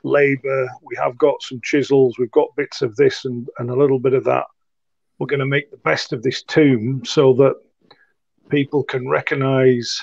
labor, 0.04 0.70
we 0.82 0.96
have 0.96 1.18
got 1.18 1.42
some 1.42 1.62
chisels, 1.64 2.18
we've 2.18 2.32
got 2.32 2.56
bits 2.56 2.82
of 2.82 2.96
this 2.96 3.26
and, 3.26 3.48
and 3.58 3.70
a 3.70 3.76
little 3.76 4.00
bit 4.00 4.14
of 4.14 4.24
that. 4.26 4.46
We're 5.18 5.28
going 5.28 5.40
to 5.40 5.46
make 5.46 5.72
the 5.72 5.78
best 5.78 6.14
of 6.14 6.24
this 6.24 6.44
tomb 6.44 7.04
so 7.06 7.34
that 7.34 7.56
people 8.50 8.84
can 8.84 9.08
recognize 9.08 10.02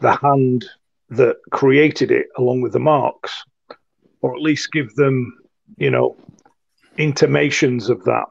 the 0.00 0.14
hand 0.16 0.66
that 1.10 1.36
created 1.50 2.10
it 2.10 2.26
along 2.36 2.60
with 2.60 2.72
the 2.72 2.80
marks, 2.80 3.44
or 4.20 4.34
at 4.34 4.42
least 4.42 4.72
give 4.72 4.94
them, 4.94 5.38
you 5.76 5.90
know, 5.90 6.16
intimations 6.98 7.88
of 7.88 8.04
that. 8.04 8.26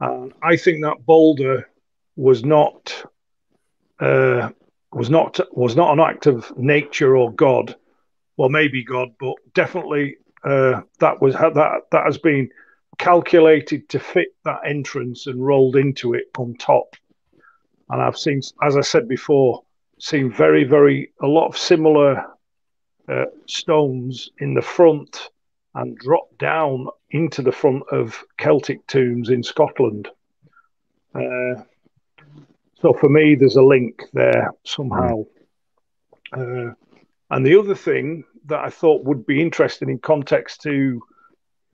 I 0.00 0.56
think 0.56 0.82
that 0.82 1.04
boulder 1.04 1.68
was 2.16 2.44
not 2.44 3.04
uh, 3.98 4.48
was 4.92 5.10
not 5.10 5.38
was 5.52 5.76
not 5.76 5.92
an 5.92 6.00
act 6.00 6.26
of 6.26 6.56
nature 6.56 7.16
or 7.16 7.32
God. 7.32 7.76
Well, 8.40 8.48
maybe 8.48 8.82
God, 8.82 9.10
but 9.20 9.34
definitely 9.52 10.16
uh, 10.44 10.80
that 10.98 11.20
was 11.20 11.34
that 11.34 11.82
that 11.92 12.04
has 12.06 12.16
been 12.16 12.48
calculated 12.96 13.86
to 13.90 13.98
fit 13.98 14.28
that 14.46 14.60
entrance 14.64 15.26
and 15.26 15.46
rolled 15.46 15.76
into 15.76 16.14
it 16.14 16.24
on 16.38 16.54
top. 16.54 16.96
And 17.90 18.00
I've 18.00 18.16
seen, 18.16 18.40
as 18.62 18.78
I 18.78 18.80
said 18.80 19.08
before, 19.08 19.62
seen 19.98 20.32
very, 20.32 20.64
very 20.64 21.12
a 21.20 21.26
lot 21.26 21.48
of 21.48 21.58
similar 21.58 22.24
uh, 23.10 23.26
stones 23.44 24.30
in 24.38 24.54
the 24.54 24.62
front 24.62 25.28
and 25.74 25.98
drop 25.98 26.28
down 26.38 26.86
into 27.10 27.42
the 27.42 27.52
front 27.52 27.82
of 27.92 28.24
Celtic 28.38 28.86
tombs 28.86 29.28
in 29.28 29.42
Scotland. 29.42 30.08
Uh, 31.14 31.60
so 32.80 32.94
for 32.94 33.10
me, 33.10 33.34
there's 33.34 33.56
a 33.56 33.62
link 33.62 34.02
there 34.14 34.50
somehow. 34.64 35.26
Uh, 36.32 36.70
and 37.30 37.46
the 37.46 37.58
other 37.58 37.74
thing 37.74 38.24
that 38.46 38.60
I 38.60 38.70
thought 38.70 39.04
would 39.04 39.26
be 39.26 39.40
interesting 39.40 39.88
in 39.90 39.98
context 39.98 40.62
to 40.62 41.02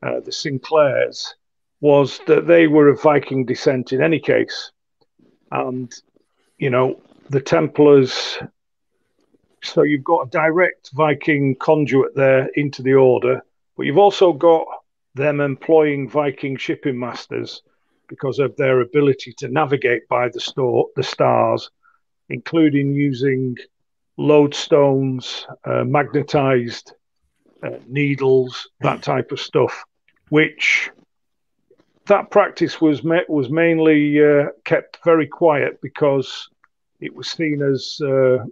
uh, 0.02 0.20
the 0.20 0.33
Sinclairs 0.33 1.35
was 1.81 2.20
that 2.26 2.46
they 2.46 2.66
were 2.66 2.88
of 2.88 3.02
Viking 3.02 3.44
descent 3.44 3.92
in 3.92 4.02
any 4.02 4.18
case. 4.18 4.72
And, 5.50 5.92
you 6.59 6.70
know, 6.70 7.00
the 7.31 7.40
Templars, 7.40 8.38
so 9.62 9.83
you've 9.83 10.05
got 10.05 10.26
a 10.26 10.31
direct 10.31 10.90
Viking 10.94 11.55
conduit 11.57 12.14
there 12.14 12.48
into 12.55 12.83
the 12.83 12.94
order, 12.94 13.42
but 13.76 13.87
you've 13.87 13.98
also 13.98 14.33
got 14.33 14.66
them 15.14 15.40
employing 15.40 16.09
Viking 16.09 16.57
shipping 16.57 16.98
masters 16.98 17.62
because 18.09 18.38
of 18.38 18.57
their 18.57 18.81
ability 18.81 19.33
to 19.38 19.48
navigate 19.48 20.07
by 20.09 20.29
the, 20.29 20.40
store, 20.40 20.87
the 20.96 21.02
stars, 21.02 21.70
including 22.29 22.92
using 22.92 23.57
lodestones, 24.18 25.44
uh, 25.64 25.85
magnetized 25.85 26.92
uh, 27.62 27.79
needles, 27.87 28.68
that 28.81 29.02
type 29.02 29.33
of 29.33 29.40
stuff, 29.40 29.85
which 30.29 30.90
that 32.07 32.31
practice 32.31 32.81
was 32.81 33.02
met, 33.02 33.29
was 33.29 33.50
mainly 33.50 34.22
uh, 34.24 34.46
kept 34.64 34.98
very 35.05 35.26
quiet 35.26 35.81
because 35.83 36.48
it 37.00 37.14
was 37.14 37.29
seen 37.29 37.62
as 37.62 37.98
uh, 38.02 38.44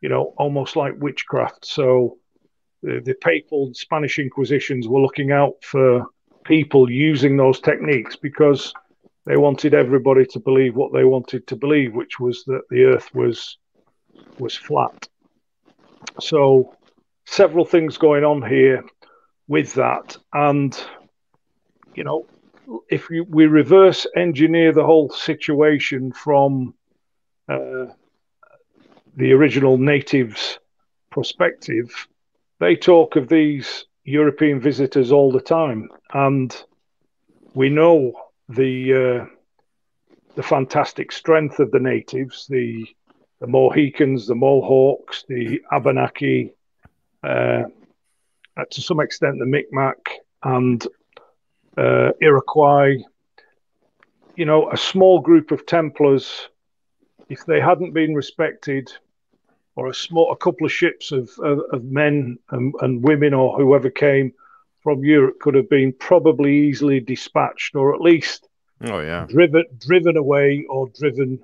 you 0.00 0.08
know 0.08 0.34
almost 0.36 0.76
like 0.76 0.94
witchcraft. 0.98 1.64
So 1.64 2.18
the, 2.82 3.00
the 3.04 3.14
papal 3.14 3.72
Spanish 3.74 4.18
Inquisitions 4.18 4.88
were 4.88 5.00
looking 5.00 5.32
out 5.32 5.62
for 5.62 6.06
people 6.44 6.90
using 6.90 7.36
those 7.36 7.60
techniques 7.60 8.16
because 8.16 8.72
they 9.26 9.36
wanted 9.36 9.74
everybody 9.74 10.24
to 10.24 10.40
believe 10.40 10.74
what 10.74 10.92
they 10.92 11.04
wanted 11.04 11.46
to 11.46 11.56
believe, 11.56 11.94
which 11.94 12.18
was 12.18 12.44
that 12.44 12.62
the 12.70 12.84
Earth 12.84 13.14
was 13.14 13.58
was 14.40 14.54
flat. 14.54 15.08
So 16.20 16.74
several 17.26 17.64
things 17.64 17.98
going 17.98 18.24
on 18.24 18.42
here 18.42 18.84
with 19.46 19.74
that, 19.74 20.16
and 20.32 20.78
you 21.94 22.04
know, 22.04 22.26
if 22.90 23.08
we, 23.08 23.20
we 23.22 23.46
reverse 23.46 24.06
engineer 24.16 24.72
the 24.72 24.84
whole 24.84 25.10
situation 25.10 26.12
from 26.12 26.74
uh, 27.48 27.86
the 29.16 29.32
original 29.32 29.78
natives' 29.78 30.58
perspective, 31.10 32.08
they 32.60 32.76
talk 32.76 33.16
of 33.16 33.28
these 33.28 33.86
European 34.04 34.60
visitors 34.60 35.12
all 35.12 35.32
the 35.32 35.40
time, 35.40 35.88
and 36.12 36.64
we 37.54 37.68
know 37.68 38.12
the 38.48 38.94
uh, 38.94 39.26
the 40.34 40.42
fantastic 40.42 41.10
strength 41.10 41.58
of 41.58 41.70
the 41.72 41.80
natives, 41.80 42.46
the 42.48 42.86
the 43.40 43.46
Mohicans, 43.46 44.26
the 44.26 44.34
Mohawks, 44.34 45.24
the 45.28 45.60
Abenaki, 45.70 46.52
uh, 47.22 47.64
to 48.70 48.80
some 48.80 49.00
extent 49.00 49.38
the 49.38 49.46
Micmac 49.46 49.96
and 50.42 50.86
uh, 51.76 52.10
Iroquois. 52.20 52.96
You 54.36 54.44
know, 54.44 54.70
a 54.70 54.76
small 54.76 55.20
group 55.20 55.50
of 55.50 55.66
Templars, 55.66 56.48
if 57.28 57.44
they 57.46 57.60
hadn't 57.60 57.92
been 57.92 58.14
respected, 58.14 58.92
or 59.76 59.88
a 59.88 59.94
small, 59.94 60.32
a 60.32 60.36
couple 60.36 60.66
of 60.66 60.72
ships 60.72 61.12
of 61.12 61.30
of, 61.38 61.60
of 61.72 61.84
men 61.84 62.38
and, 62.50 62.74
and 62.80 63.02
women 63.02 63.34
or 63.34 63.56
whoever 63.56 63.90
came 63.90 64.32
from 64.82 65.04
Europe 65.04 65.38
could 65.40 65.54
have 65.54 65.68
been 65.68 65.92
probably 65.92 66.56
easily 66.56 67.00
dispatched, 67.00 67.74
or 67.74 67.94
at 67.94 68.00
least 68.00 68.48
oh 68.84 69.00
yeah 69.00 69.26
driven 69.28 69.64
driven 69.78 70.16
away 70.16 70.64
or 70.68 70.88
driven 70.98 71.40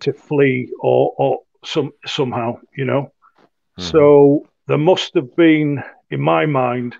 to 0.00 0.12
flee 0.12 0.70
or 0.80 1.14
or 1.16 1.40
some 1.64 1.92
somehow 2.06 2.58
you 2.76 2.84
know 2.84 3.02
mm-hmm. 3.02 3.82
so 3.82 4.46
there 4.66 4.78
must 4.78 5.14
have 5.14 5.34
been 5.36 5.82
in 6.10 6.20
my 6.20 6.46
mind 6.46 6.96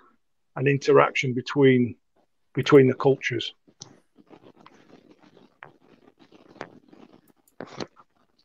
an 0.57 0.67
interaction 0.67 1.33
between 1.33 1.95
between 2.55 2.87
the 2.87 2.95
cultures 2.95 3.53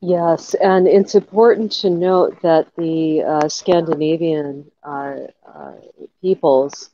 Yes, 0.01 0.53
and 0.53 0.87
it's 0.87 1.13
important 1.13 1.73
to 1.73 1.89
note 1.89 2.41
that 2.41 2.73
the 2.77 3.21
uh, 3.21 3.49
Scandinavian 3.49 4.71
uh, 4.81 5.15
uh, 5.45 5.73
peoples, 6.21 6.91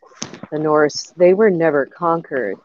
the 0.52 0.58
Norse, 0.58 1.14
they 1.16 1.36
were 1.36 1.52
never 1.52 1.86
conquered. 1.86 2.58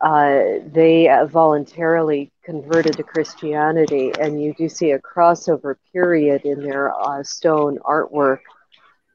Uh, 0.00 0.60
they 0.66 1.08
voluntarily 1.28 2.30
converted 2.42 2.96
to 2.96 3.02
Christianity, 3.02 4.12
and 4.18 4.42
you 4.42 4.54
do 4.54 4.68
see 4.68 4.92
a 4.92 4.98
crossover 4.98 5.76
period 5.92 6.42
in 6.46 6.62
their 6.62 6.94
uh, 6.94 7.22
stone 7.22 7.78
artwork 7.80 8.40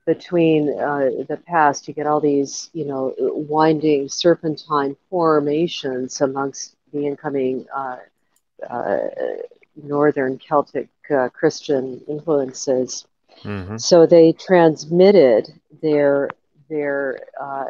between 0.06 0.69
uh, 0.80 1.10
the 1.28 1.39
past. 1.48 1.88
You 1.88 1.95
get 1.95 2.06
all 2.06 2.21
these, 2.21 2.69
you 2.74 2.86
know, 2.86 3.15
winding 3.17 4.10
serpentine 4.10 4.95
formations 5.10 6.21
amongst 6.21 6.76
the 6.93 7.08
incoming 7.08 7.65
northern 9.76 10.38
Celtic 10.38 10.89
uh, 11.10 11.30
Christian 11.30 12.02
influences. 12.08 13.06
Mm-hmm. 13.43 13.78
So 13.78 14.06
they 14.06 14.32
transmitted 14.34 15.54
their 15.82 16.30
their 16.69 17.19
uh, 17.39 17.65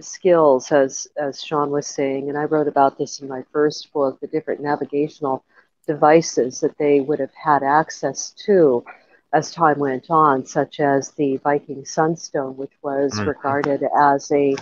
skills, 0.00 0.72
as 0.72 1.06
as 1.16 1.42
Sean 1.42 1.70
was 1.70 1.86
saying, 1.86 2.28
and 2.28 2.38
I 2.38 2.44
wrote 2.44 2.68
about 2.68 2.98
this 2.98 3.20
in 3.20 3.28
my 3.28 3.44
first 3.52 3.92
book, 3.92 4.20
the 4.20 4.26
different 4.26 4.60
navigational 4.60 5.44
devices 5.86 6.60
that 6.60 6.78
they 6.78 7.00
would 7.00 7.18
have 7.18 7.34
had 7.34 7.62
access 7.62 8.30
to 8.46 8.84
as 9.32 9.50
time 9.50 9.78
went 9.78 10.10
on, 10.10 10.44
such 10.44 10.78
as 10.80 11.10
the 11.12 11.38
Viking 11.38 11.84
Sunstone, 11.84 12.56
which 12.56 12.72
was 12.82 13.12
mm-hmm. 13.12 13.28
regarded 13.28 13.82
as 13.98 14.30
a 14.30 14.54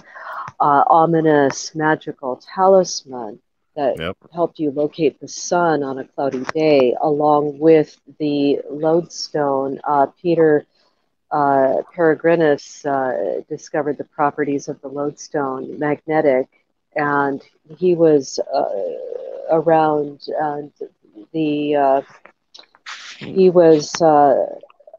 uh, 0.61 0.85
ominous 0.89 1.75
magical 1.75 2.41
talisman 2.55 3.41
that 3.77 3.99
yep. 3.99 4.17
helped 4.33 4.59
you 4.59 4.71
locate 4.71 5.21
the 5.21 5.29
sun 5.29 5.83
on 5.83 5.99
a 5.99 6.05
cloudy 6.05 6.45
day, 6.55 6.95
along 7.01 7.59
with 7.59 7.99
the 8.19 8.61
lodestone. 8.71 9.81
Uh, 9.85 10.07
Peter 10.21 10.67
uh, 11.31 11.83
Peregrinus 11.95 12.85
uh, 12.87 13.43
discovered 13.49 13.99
the 13.99 14.05
properties 14.05 14.69
of 14.69 14.81
the 14.81 14.89
lodestone, 14.89 15.79
magnetic, 15.79 16.49
and 16.97 17.43
he 17.79 17.95
was 17.95 18.39
uh, 18.53 18.69
around 19.51 20.21
and 20.41 20.73
the 21.33 21.75
uh, 21.77 22.03
he 23.19 23.51
was 23.51 24.01
uh, 24.03 24.47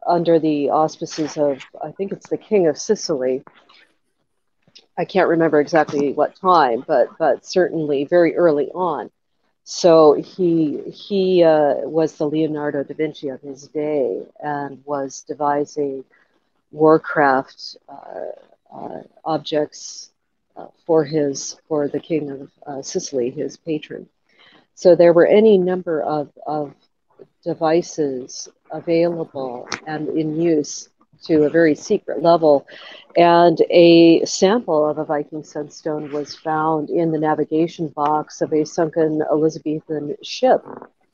under 0.07 0.39
the 0.39 0.69
auspices 0.69 1.37
of 1.37 1.59
I 1.83 1.91
think 1.91 2.11
it's 2.11 2.29
the 2.29 2.37
king 2.37 2.67
of 2.67 2.77
Sicily 2.77 3.43
I 4.97 5.05
can't 5.05 5.29
remember 5.29 5.59
exactly 5.59 6.13
what 6.13 6.35
time, 6.35 6.83
but 6.87 7.07
but 7.17 7.45
certainly 7.45 8.05
very 8.05 8.35
early 8.35 8.69
on. 8.71 9.09
So 9.63 10.13
he 10.13 10.79
he 10.91 11.43
uh, 11.43 11.75
was 11.87 12.17
the 12.17 12.27
Leonardo 12.27 12.83
da 12.83 12.93
Vinci 12.93 13.29
of 13.29 13.41
his 13.41 13.67
day 13.67 14.21
and 14.41 14.81
was 14.85 15.23
devising 15.27 16.03
warcraft 16.71 17.77
uh, 17.87 18.75
uh, 18.75 19.01
objects 19.25 20.11
uh, 20.55 20.67
for 20.85 21.03
his 21.03 21.57
for 21.67 21.87
the 21.87 21.99
king 21.99 22.29
of 22.31 22.51
uh, 22.65 22.81
Sicily, 22.81 23.29
his 23.29 23.57
patron. 23.57 24.07
So 24.75 24.95
there 24.95 25.13
were 25.13 25.27
any 25.27 25.57
number 25.57 26.01
of, 26.01 26.31
of 26.47 26.73
devices 27.43 28.47
available 28.71 29.67
and 29.85 30.09
in 30.09 30.39
use 30.41 30.89
to 31.23 31.43
a 31.43 31.49
very 31.49 31.75
secret 31.75 32.23
level. 32.23 32.67
And 33.15 33.61
a 33.69 34.25
sample 34.25 34.87
of 34.89 34.97
a 34.97 35.05
Viking 35.05 35.43
sunstone 35.43 36.11
was 36.11 36.35
found 36.35 36.89
in 36.89 37.11
the 37.11 37.19
navigation 37.19 37.89
box 37.89 38.41
of 38.41 38.53
a 38.53 38.65
sunken 38.65 39.21
Elizabethan 39.31 40.15
ship. 40.23 40.65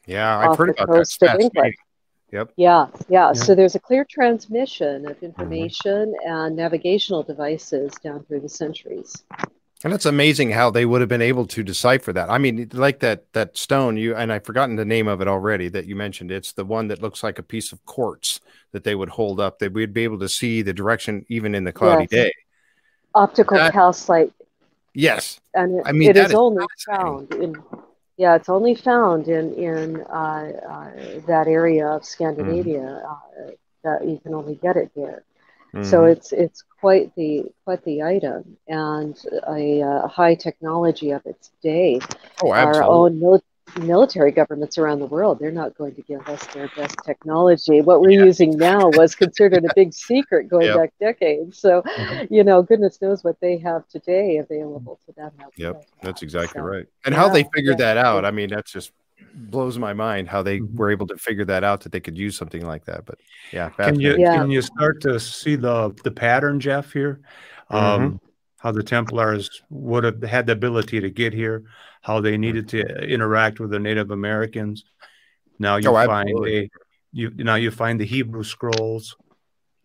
Yeah, 0.06 0.38
I've 0.38 0.58
heard 0.58 0.70
about 0.80 1.06
that. 1.20 1.74
Yep. 2.32 2.54
Yeah, 2.58 2.88
yeah, 2.90 3.02
yeah, 3.10 3.34
So 3.34 3.56
there's 3.56 3.76
a 3.76 3.80
clear 3.80 4.06
transmission 4.06 5.10
of 5.10 5.22
information 5.24 6.14
mm-hmm. 6.14 6.32
and 6.32 6.56
navigational 6.56 7.24
devices 7.24 7.94
down 8.04 8.24
through 8.26 8.42
the 8.42 8.50
centuries. 8.50 9.24
And 9.84 9.94
it's 9.94 10.08
amazing 10.08 10.52
how 10.52 10.72
they 10.72 10.86
would 10.86 11.02
have 11.02 11.10
been 11.10 11.22
able 11.22 11.46
to 11.48 11.64
decipher 11.64 12.12
that. 12.12 12.30
I 12.32 12.40
mean, 12.40 12.70
like 12.74 13.00
that 13.00 13.32
that 13.34 13.56
stone 13.56 13.96
you 13.96 14.16
and 14.16 14.34
I've 14.34 14.44
forgotten 14.44 14.76
the 14.76 14.86
name 14.86 15.08
of 15.08 15.22
it 15.22 15.28
already 15.28 15.70
that 15.70 15.86
you 15.86 15.96
mentioned. 15.96 16.32
It's 16.32 16.52
the 16.52 16.66
one 16.66 16.88
that 16.88 17.02
looks 17.02 17.22
like 17.22 17.38
a 17.38 17.44
piece 17.44 17.72
of 17.72 17.86
quartz 17.86 18.40
that 18.72 18.84
they 18.84 18.96
would 18.96 19.10
hold 19.10 19.40
up. 19.40 19.60
That 19.60 19.74
we'd 19.74 19.94
be 19.94 20.04
able 20.04 20.18
to 20.20 20.30
see 20.30 20.64
the 20.64 20.74
direction 20.74 21.26
even 21.30 21.54
in 21.54 21.64
the 21.64 21.72
cloudy 21.72 22.08
yes. 22.10 22.24
day. 22.26 22.34
Optical 23.14 23.58
that, 23.58 23.72
calcite. 23.72 24.34
Yes. 24.96 25.40
And 25.54 25.78
it, 25.78 25.84
I 25.86 25.92
mean, 25.92 26.10
it 26.10 26.18
is, 26.18 26.30
is 26.30 26.34
only 26.34 26.66
found 26.88 27.32
in 27.36 27.56
yeah, 28.18 28.36
it's 28.36 28.50
only 28.50 28.76
found 28.76 29.28
in 29.28 29.54
in 29.54 30.02
uh, 30.02 30.52
uh, 30.70 31.22
that 31.28 31.48
area 31.48 31.88
of 31.88 32.04
Scandinavia. 32.06 32.80
Mm. 32.80 33.50
Uh, 33.50 33.52
that 33.88 34.08
you 34.08 34.20
can 34.20 34.34
only 34.34 34.56
get 34.56 34.76
it 34.76 34.92
there. 34.96 35.24
Mm-hmm. 35.74 35.90
So 35.90 36.06
it's 36.06 36.32
it's 36.32 36.64
quite 36.80 37.14
the 37.16 37.46
quite 37.66 37.84
the 37.84 38.04
item 38.04 38.58
and 38.68 39.18
a, 39.48 39.82
a 39.82 40.08
high 40.08 40.36
technology 40.36 41.12
of 41.12 41.26
its 41.26 41.52
day. 41.62 42.00
Oh, 42.42 42.52
Our 42.52 42.84
own 42.84 43.20
military 43.82 44.32
governments 44.32 44.78
around 44.78 45.00
the 45.00 45.06
world, 45.06 45.40
they're 45.40 45.52
not 45.52 45.78
going 45.78 45.94
to 45.96 46.02
give 46.02 46.28
us 46.28 46.46
their 46.48 46.70
best 46.76 46.96
technology. 47.06 47.82
What 47.82 48.02
we're 48.02 48.12
yeah. 48.12 48.26
using 48.26 48.58
now 48.58 48.90
was 48.94 49.16
considered 49.16 49.66
a 49.66 49.74
big 49.76 49.94
secret 49.94 50.48
going 50.48 50.68
yep. 50.68 50.78
back 50.78 50.94
decades. 51.00 51.60
So, 51.60 51.82
mm-hmm. 51.82 52.34
you 52.34 52.44
know, 52.44 52.62
goodness 52.64 53.02
knows 53.02 53.24
what 53.24 53.40
they 53.40 53.58
have 53.60 53.88
today 53.88 54.38
available 54.38 55.00
to 55.06 55.12
them. 55.14 55.32
Yep, 55.58 55.86
that's 56.02 56.22
exactly 56.22 56.60
so, 56.60 56.66
right. 56.66 56.86
And 57.06 57.14
yeah, 57.14 57.22
how 57.22 57.30
they 57.30 57.44
figured 57.54 57.80
yeah, 57.80 57.94
that 57.94 57.98
out, 57.98 58.26
I 58.26 58.32
mean, 58.32 58.50
that's 58.50 58.72
just 58.72 58.92
blows 59.34 59.78
my 59.78 59.94
mind 59.94 60.28
how 60.28 60.42
they 60.42 60.60
mm-hmm. 60.60 60.76
were 60.76 60.92
able 60.92 61.08
to 61.08 61.18
figure 61.18 61.46
that 61.46 61.64
out 61.64 61.82
that 61.82 61.92
they 61.92 62.00
could 62.00 62.18
use 62.18 62.38
something 62.38 62.66
like 62.66 62.86
that. 62.86 63.06
But 63.06 63.20
yeah, 63.52 63.70
can 63.70 64.00
you 64.00 64.16
yeah. 64.18 64.38
can 64.38 64.50
you 64.52 64.62
start 64.62 65.02
to 65.02 65.20
see 65.20 65.56
the 65.56 65.94
the 66.04 66.12
pattern, 66.12 66.60
Jeff? 66.60 66.92
Here, 66.92 67.22
mm-hmm. 67.72 67.76
um, 67.76 68.22
how 68.58 68.72
the 68.72 68.84
Templars 68.84 69.62
would 69.70 70.04
have 70.04 70.22
had 70.24 70.48
the 70.48 70.54
ability 70.54 71.00
to 71.02 71.10
get 71.10 71.34
here, 71.34 71.64
how 72.08 72.22
they 72.22 72.38
needed 72.38 72.70
to 72.70 72.80
interact 73.04 73.60
with 73.60 73.70
the 73.70 73.80
Native 73.80 74.12
Americans. 74.12 74.86
Now 75.60 75.76
you 75.76 75.90
oh, 75.90 76.06
find 76.06 76.48
a, 76.48 76.70
you 77.12 77.32
now 77.36 77.56
you 77.56 77.70
find 77.70 78.00
the 78.00 78.06
Hebrew 78.06 78.46
scrolls 78.46 79.18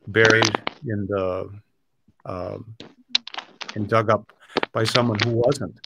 buried 0.07 0.55
in 0.87 1.07
the 1.09 1.51
uh, 2.25 2.59
and 3.75 3.89
dug 3.89 4.09
up 4.09 4.33
by 4.71 4.85
someone 4.85 5.19
who 5.25 5.33
wasn't, 5.33 5.77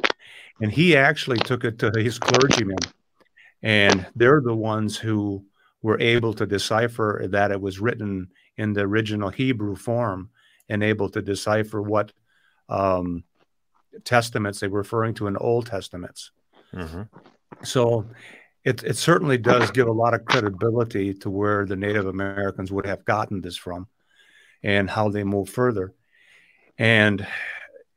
and 0.61 0.71
he 0.71 0.95
actually 0.95 1.39
took 1.39 1.65
it 1.65 1.79
to 1.79 1.91
his 1.97 2.19
clergymen, 2.19 2.85
and 3.63 4.07
they're 4.15 4.43
the 4.43 4.55
ones 4.55 4.95
who 4.99 5.43
were 5.81 5.99
able 6.01 6.35
to 6.35 6.45
decipher 6.45 7.25
that 7.31 7.51
it 7.51 7.61
was 7.61 7.81
written 7.81 8.29
in 8.59 8.75
the 8.75 8.83
original 8.83 9.31
Hebrew 9.31 9.75
form 9.75 10.29
and 10.69 10.83
able 10.83 11.09
to 11.11 11.23
decipher 11.23 11.81
what 11.81 12.13
um, 12.69 13.25
testaments 14.05 14.61
they 14.61 14.69
were 14.69 14.79
referring 14.79 15.15
to 15.15 15.27
in 15.27 15.37
Old 15.37 15.67
Testaments. 15.67 16.31
Mm-hmm. 16.75 17.03
So 17.63 18.07
it, 18.65 18.83
it 18.83 18.97
certainly 18.97 19.39
does 19.39 19.71
give 19.71 19.87
a 19.87 19.93
lot 19.93 20.15
of 20.15 20.25
credibility 20.25 21.15
to 21.15 21.31
where 21.31 21.65
the 21.65 21.77
Native 21.77 22.07
Americans 22.07 22.73
would 22.73 22.87
have 22.87 23.05
gotten 23.05 23.41
this 23.41 23.57
from 23.57 23.87
and 24.63 24.91
how 24.91 25.09
they 25.09 25.25
move 25.25 25.49
further. 25.49 25.95
And 26.77 27.27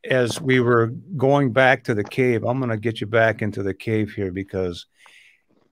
as 0.03 0.39
we 0.39 0.59
were 0.59 0.88
going 1.17 1.51
back 1.51 1.83
to 1.85 1.93
the 1.93 2.03
cave, 2.03 2.43
I'm 2.43 2.59
going 2.59 2.69
to 2.69 2.77
get 2.77 3.01
you 3.01 3.07
back 3.07 3.41
into 3.41 3.63
the 3.63 3.73
cave 3.73 4.12
here 4.12 4.31
because 4.31 4.85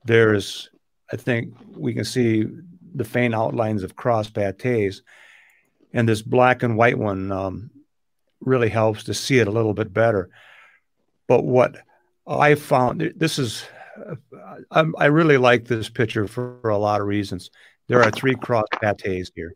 there's, 0.03 0.69
I 1.11 1.15
think 1.15 1.53
we 1.69 1.93
can 1.93 2.03
see 2.03 2.47
the 2.95 3.05
faint 3.05 3.35
outlines 3.35 3.83
of 3.83 3.95
cross 3.95 4.29
pattées. 4.29 5.01
And 5.93 6.09
this 6.09 6.21
black 6.21 6.63
and 6.63 6.75
white 6.75 6.97
one 6.97 7.31
um, 7.31 7.69
really 8.39 8.69
helps 8.69 9.03
to 9.05 9.13
see 9.13 9.39
it 9.39 9.47
a 9.47 9.51
little 9.51 9.73
bit 9.73 9.93
better. 9.93 10.29
But 11.27 11.43
what 11.43 11.77
I 12.25 12.55
found, 12.55 13.13
this 13.15 13.39
is, 13.39 13.65
I, 14.71 14.85
I 14.97 15.05
really 15.05 15.37
like 15.37 15.65
this 15.65 15.89
picture 15.89 16.27
for, 16.27 16.57
for 16.61 16.69
a 16.69 16.77
lot 16.77 17.01
of 17.01 17.07
reasons. 17.07 17.51
There 17.87 18.03
are 18.03 18.11
three 18.11 18.35
cross 18.35 18.67
pattées 18.73 19.31
here. 19.35 19.53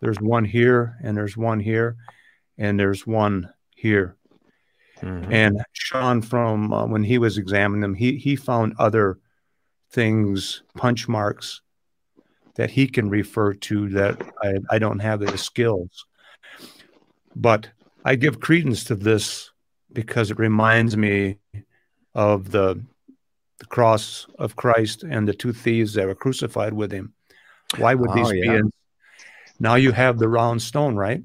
There's 0.00 0.20
one 0.20 0.44
here, 0.44 0.96
and 1.02 1.16
there's 1.16 1.36
one 1.36 1.60
here, 1.60 1.96
and 2.58 2.78
there's 2.78 3.06
one 3.06 3.50
here. 3.74 4.16
Mm-hmm. 5.00 5.32
And 5.32 5.62
Sean, 5.72 6.22
from 6.22 6.72
uh, 6.72 6.86
when 6.86 7.04
he 7.04 7.18
was 7.18 7.38
examining 7.38 7.80
them, 7.80 7.94
he 7.94 8.16
he 8.16 8.36
found 8.36 8.74
other 8.78 9.18
things, 9.90 10.62
punch 10.76 11.08
marks 11.08 11.60
that 12.54 12.70
he 12.70 12.86
can 12.86 13.10
refer 13.10 13.52
to 13.52 13.88
that 13.90 14.20
I, 14.42 14.54
I 14.70 14.78
don't 14.78 14.98
have 14.98 15.20
the 15.20 15.36
skills. 15.36 16.06
But 17.34 17.68
I 18.06 18.14
give 18.14 18.38
credence 18.38 18.84
to 18.84 18.94
this 18.94 19.50
because 19.92 20.30
it 20.30 20.38
reminds 20.38 20.96
me 20.96 21.38
of 22.14 22.52
the 22.52 22.80
the 23.58 23.66
cross 23.66 24.26
of 24.38 24.54
Christ 24.54 25.02
and 25.02 25.26
the 25.26 25.32
two 25.32 25.52
thieves 25.52 25.94
that 25.94 26.06
were 26.06 26.14
crucified 26.14 26.74
with 26.74 26.92
him. 26.92 27.14
Why 27.78 27.94
would 27.94 28.12
these 28.12 28.28
oh, 28.28 28.32
yeah. 28.32 28.50
be 28.52 28.56
in? 28.58 28.70
Now 29.58 29.76
you 29.76 29.92
have 29.92 30.18
the 30.18 30.28
round 30.28 30.60
stone, 30.60 30.94
right? 30.94 31.22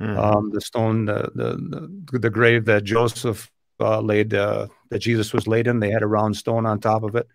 Mm-hmm. 0.00 0.18
Um, 0.18 0.50
the 0.50 0.60
stone, 0.62 1.04
the, 1.04 1.30
the, 1.34 1.88
the 2.10 2.18
the 2.18 2.30
grave 2.30 2.64
that 2.64 2.82
Joseph 2.82 3.52
uh, 3.78 4.00
laid, 4.00 4.34
uh, 4.34 4.66
that 4.88 4.98
Jesus 4.98 5.32
was 5.32 5.46
laid 5.46 5.68
in. 5.68 5.78
They 5.78 5.90
had 5.90 6.02
a 6.02 6.08
round 6.08 6.36
stone 6.36 6.66
on 6.66 6.80
top 6.80 7.04
of 7.04 7.14
it. 7.14 7.28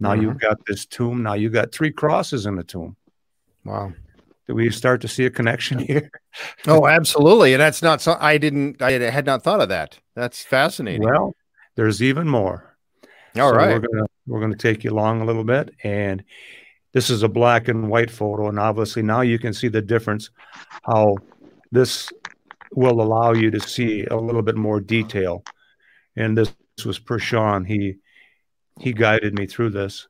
Now 0.00 0.14
mm-hmm. 0.14 0.22
you've 0.22 0.40
got 0.40 0.58
this 0.66 0.84
tomb. 0.84 1.22
Now 1.22 1.34
you've 1.34 1.52
got 1.52 1.70
three 1.70 1.92
crosses 1.92 2.46
in 2.46 2.56
the 2.56 2.64
tomb. 2.64 2.96
Wow 3.64 3.92
do 4.50 4.56
we 4.56 4.68
start 4.68 5.00
to 5.00 5.06
see 5.06 5.24
a 5.24 5.30
connection 5.30 5.78
here? 5.86 6.10
oh, 6.66 6.88
absolutely. 6.88 7.54
And 7.54 7.60
that's 7.60 7.82
not 7.82 8.00
so 8.00 8.16
I 8.18 8.36
didn't 8.36 8.82
I 8.82 8.92
had 8.92 9.24
not 9.24 9.44
thought 9.44 9.60
of 9.60 9.68
that. 9.68 9.98
That's 10.16 10.42
fascinating. 10.42 11.04
Well, 11.04 11.36
there's 11.76 12.02
even 12.02 12.28
more. 12.28 12.76
All 13.38 13.50
so 13.50 13.56
right, 13.56 13.68
We're 13.68 13.86
gonna 13.86 14.06
we're 14.26 14.40
gonna 14.40 14.56
take 14.56 14.82
you 14.82 14.90
along 14.90 15.20
a 15.20 15.24
little 15.24 15.44
bit. 15.44 15.72
And 15.84 16.24
this 16.92 17.10
is 17.10 17.22
a 17.22 17.28
black 17.28 17.68
and 17.68 17.88
white 17.88 18.10
photo. 18.10 18.48
And 18.48 18.58
obviously 18.58 19.02
now 19.02 19.20
you 19.20 19.38
can 19.38 19.54
see 19.54 19.68
the 19.68 19.80
difference, 19.80 20.30
how 20.82 21.18
this 21.70 22.10
will 22.72 23.00
allow 23.00 23.32
you 23.32 23.52
to 23.52 23.60
see 23.60 24.04
a 24.06 24.16
little 24.16 24.42
bit 24.42 24.56
more 24.56 24.80
detail. 24.80 25.44
And 26.16 26.36
this 26.36 26.52
was 26.84 26.98
per 26.98 27.20
Sean. 27.20 27.64
He 27.64 27.98
he 28.80 28.92
guided 28.92 29.38
me 29.38 29.46
through 29.46 29.70
this. 29.70 30.08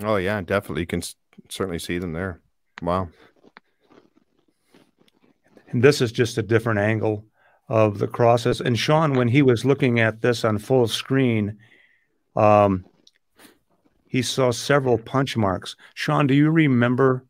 Oh 0.00 0.16
yeah, 0.16 0.40
definitely. 0.40 0.82
You 0.82 0.86
can 0.86 1.02
certainly 1.48 1.78
see 1.78 1.98
them 1.98 2.12
there. 2.12 2.40
Wow. 2.80 3.08
And 5.68 5.82
this 5.82 6.00
is 6.00 6.12
just 6.12 6.38
a 6.38 6.42
different 6.42 6.80
angle 6.80 7.24
of 7.68 7.98
the 7.98 8.06
crosses. 8.06 8.60
And 8.60 8.78
Sean, 8.78 9.14
when 9.14 9.28
he 9.28 9.42
was 9.42 9.64
looking 9.64 10.00
at 10.00 10.20
this 10.20 10.44
on 10.44 10.58
full 10.58 10.86
screen, 10.86 11.58
um, 12.36 12.84
he 14.06 14.20
saw 14.20 14.50
several 14.50 14.98
punch 14.98 15.36
marks. 15.36 15.76
Sean, 15.94 16.26
do 16.26 16.34
you 16.34 16.50
remember? 16.50 17.24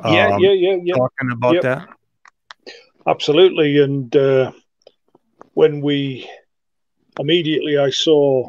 Um, 0.00 0.12
yeah, 0.12 0.36
yeah, 0.38 0.52
yeah, 0.52 0.76
yeah. 0.82 0.94
Talking 0.94 1.30
about 1.30 1.54
yep. 1.54 1.62
that. 1.62 1.88
Absolutely. 3.06 3.78
And 3.78 4.14
uh, 4.16 4.52
when 5.54 5.80
we 5.80 6.28
immediately, 7.20 7.78
I 7.78 7.90
saw, 7.90 8.48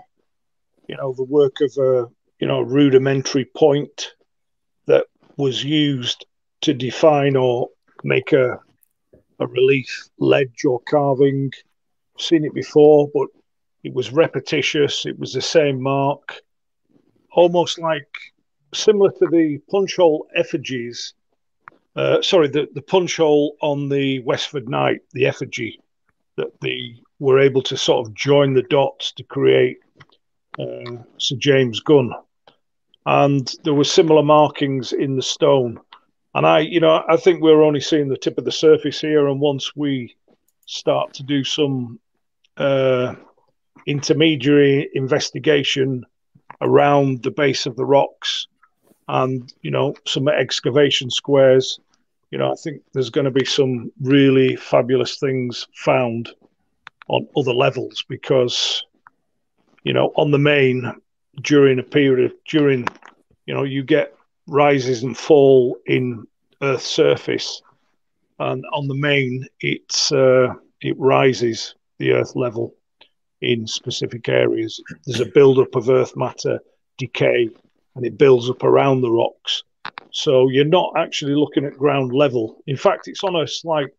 you 0.87 0.97
know, 0.97 1.13
the 1.13 1.23
work 1.23 1.57
of 1.61 1.77
a 1.77 2.07
you 2.39 2.47
know 2.47 2.61
rudimentary 2.61 3.45
point 3.45 3.89
that 3.99 4.22
was 5.37 5.63
used 5.63 6.25
to 6.61 6.73
define 6.73 7.35
or 7.35 7.69
make 8.03 8.33
a 8.33 8.59
a 9.39 9.47
relief 9.47 10.09
ledge 10.17 10.65
or 10.65 10.79
carving. 10.81 11.51
Seen 12.17 12.45
it 12.45 12.53
before, 12.53 13.09
but 13.13 13.27
it 13.83 13.93
was 13.93 14.11
repetitious. 14.11 15.05
It 15.05 15.17
was 15.19 15.33
the 15.33 15.41
same 15.41 15.81
mark, 15.81 16.41
almost 17.31 17.79
like 17.79 18.07
similar 18.73 19.11
to 19.11 19.27
the 19.31 19.59
punch 19.69 19.95
hole 19.95 20.27
effigies. 20.35 21.13
Uh, 21.95 22.21
sorry, 22.21 22.47
the, 22.47 22.67
the 22.73 22.81
punch 22.81 23.17
hole 23.17 23.55
on 23.61 23.89
the 23.89 24.19
Westford 24.19 24.69
Knight, 24.69 25.01
the 25.11 25.25
effigy, 25.25 25.79
that 26.37 26.59
they 26.61 26.95
were 27.19 27.39
able 27.39 27.61
to 27.63 27.77
sort 27.77 28.07
of 28.07 28.13
join 28.13 28.53
the 28.53 28.63
dots 28.63 29.11
to 29.13 29.23
create 29.23 29.77
uh, 30.59 30.97
Sir 31.17 31.35
James 31.37 31.79
Gunn 31.79 32.13
and 33.05 33.53
there 33.63 33.73
were 33.73 33.83
similar 33.83 34.23
markings 34.23 34.93
in 34.93 35.15
the 35.15 35.21
stone. 35.21 35.79
And 36.35 36.45
I, 36.45 36.59
you 36.59 36.79
know, 36.79 37.03
I 37.07 37.17
think 37.17 37.41
we're 37.41 37.61
only 37.61 37.81
seeing 37.81 38.09
the 38.09 38.17
tip 38.17 38.37
of 38.37 38.45
the 38.45 38.51
surface 38.51 38.99
here. 38.99 39.27
And 39.27 39.39
once 39.39 39.75
we 39.75 40.15
start 40.65 41.13
to 41.15 41.23
do 41.23 41.43
some 41.43 41.99
uh, 42.57 43.15
intermediary 43.85 44.89
investigation 44.93 46.05
around 46.61 47.23
the 47.23 47.31
base 47.31 47.65
of 47.65 47.75
the 47.75 47.85
rocks 47.85 48.47
and, 49.07 49.53
you 49.61 49.69
know, 49.69 49.93
some 50.07 50.27
excavation 50.27 51.09
squares, 51.11 51.79
you 52.31 52.39
know, 52.39 52.51
I 52.51 52.55
think 52.55 52.81
there's 52.93 53.11
going 53.11 53.25
to 53.25 53.31
be 53.31 53.45
some 53.45 53.91
really 54.01 54.55
fabulous 54.55 55.19
things 55.19 55.67
found 55.75 56.31
on 57.09 57.27
other 57.37 57.53
levels 57.53 58.03
because, 58.07 58.83
you 59.83 59.93
know, 59.93 60.13
on 60.15 60.31
the 60.31 60.39
main, 60.39 60.91
during 61.41 61.79
a 61.79 61.83
period 61.83 62.31
of 62.31 62.37
during 62.45 62.87
you 63.45 63.53
know 63.53 63.63
you 63.63 63.83
get 63.83 64.15
rises 64.47 65.03
and 65.03 65.17
fall 65.17 65.77
in 65.85 66.27
Earth's 66.61 66.85
surface, 66.85 67.61
and 68.39 68.63
on 68.73 68.87
the 68.87 68.95
main 68.95 69.45
it's 69.59 70.11
uh, 70.11 70.53
it 70.81 70.95
rises 70.99 71.75
the 71.99 72.11
Earth 72.11 72.35
level 72.35 72.73
in 73.41 73.67
specific 73.67 74.29
areas. 74.29 74.81
There's 75.05 75.19
a 75.19 75.25
buildup 75.25 75.75
of 75.75 75.89
Earth 75.89 76.15
matter 76.15 76.59
decay, 76.97 77.49
and 77.95 78.05
it 78.05 78.17
builds 78.17 78.49
up 78.49 78.63
around 78.63 79.01
the 79.01 79.11
rocks. 79.11 79.63
So 80.11 80.49
you're 80.49 80.65
not 80.65 80.93
actually 80.95 81.35
looking 81.35 81.65
at 81.65 81.77
ground 81.77 82.13
level. 82.13 82.61
In 82.67 82.77
fact, 82.77 83.07
it's 83.07 83.23
on 83.23 83.35
a 83.35 83.47
slight 83.47 83.89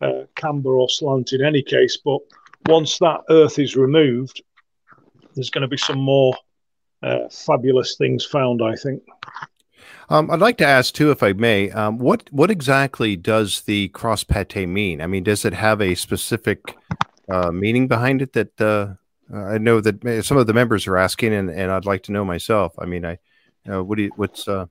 uh, 0.00 0.24
camber 0.34 0.74
or 0.74 0.88
slant 0.88 1.32
in 1.32 1.44
any 1.44 1.62
case. 1.62 1.98
But 1.98 2.20
once 2.66 2.98
that 2.98 3.20
Earth 3.28 3.58
is 3.58 3.76
removed, 3.76 4.42
there's 5.34 5.50
going 5.50 5.62
to 5.62 5.68
be 5.68 5.76
some 5.76 5.98
more 5.98 6.34
uh, 7.02 7.28
fabulous 7.30 7.96
things 7.96 8.24
found, 8.24 8.62
I 8.62 8.74
think. 8.74 9.02
Um, 10.08 10.30
I'd 10.30 10.40
like 10.40 10.58
to 10.58 10.66
ask 10.66 10.92
too, 10.92 11.10
if 11.12 11.22
I 11.22 11.32
may, 11.32 11.70
um, 11.70 11.98
what 11.98 12.28
what 12.32 12.50
exactly 12.50 13.16
does 13.16 13.62
the 13.62 13.88
cross 13.88 14.24
pattée 14.24 14.68
mean? 14.68 15.00
I 15.00 15.06
mean, 15.06 15.22
does 15.22 15.44
it 15.44 15.52
have 15.54 15.80
a 15.80 15.94
specific 15.94 16.76
uh, 17.28 17.52
meaning 17.52 17.86
behind 17.86 18.20
it? 18.20 18.32
That 18.32 18.60
uh, 18.60 18.94
I 19.32 19.58
know 19.58 19.80
that 19.80 20.24
some 20.24 20.36
of 20.36 20.48
the 20.48 20.52
members 20.52 20.88
are 20.88 20.96
asking, 20.96 21.32
and, 21.32 21.48
and 21.48 21.70
I'd 21.70 21.84
like 21.86 22.02
to 22.04 22.12
know 22.12 22.24
myself. 22.24 22.74
I 22.76 22.86
mean, 22.86 23.06
I 23.06 23.18
uh, 23.70 23.84
what 23.84 23.98
do 23.98 24.04
you, 24.04 24.10
what's 24.16 24.48
uh, 24.48 24.66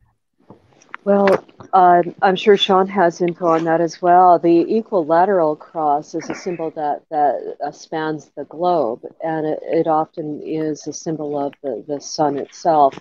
well, 1.09 1.43
uh, 1.73 2.03
I'm 2.21 2.35
sure 2.35 2.55
Sean 2.55 2.87
has 2.87 3.19
info 3.19 3.47
on 3.47 3.63
that 3.63 3.81
as 3.81 3.99
well. 3.99 4.37
The 4.37 4.77
equilateral 4.77 5.55
cross 5.55 6.13
is 6.13 6.29
a 6.29 6.35
symbol 6.35 6.69
that 6.71 7.01
that 7.09 7.57
uh, 7.65 7.71
spans 7.71 8.29
the 8.37 8.45
globe, 8.45 9.01
and 9.23 9.47
it, 9.47 9.59
it, 9.63 9.87
often 9.87 10.39
is 10.43 10.85
a 10.85 10.93
symbol 10.93 11.35
of 11.39 11.53
the, 11.63 11.83
the 11.87 11.99
sun 11.99 12.37
itself. 12.37 12.99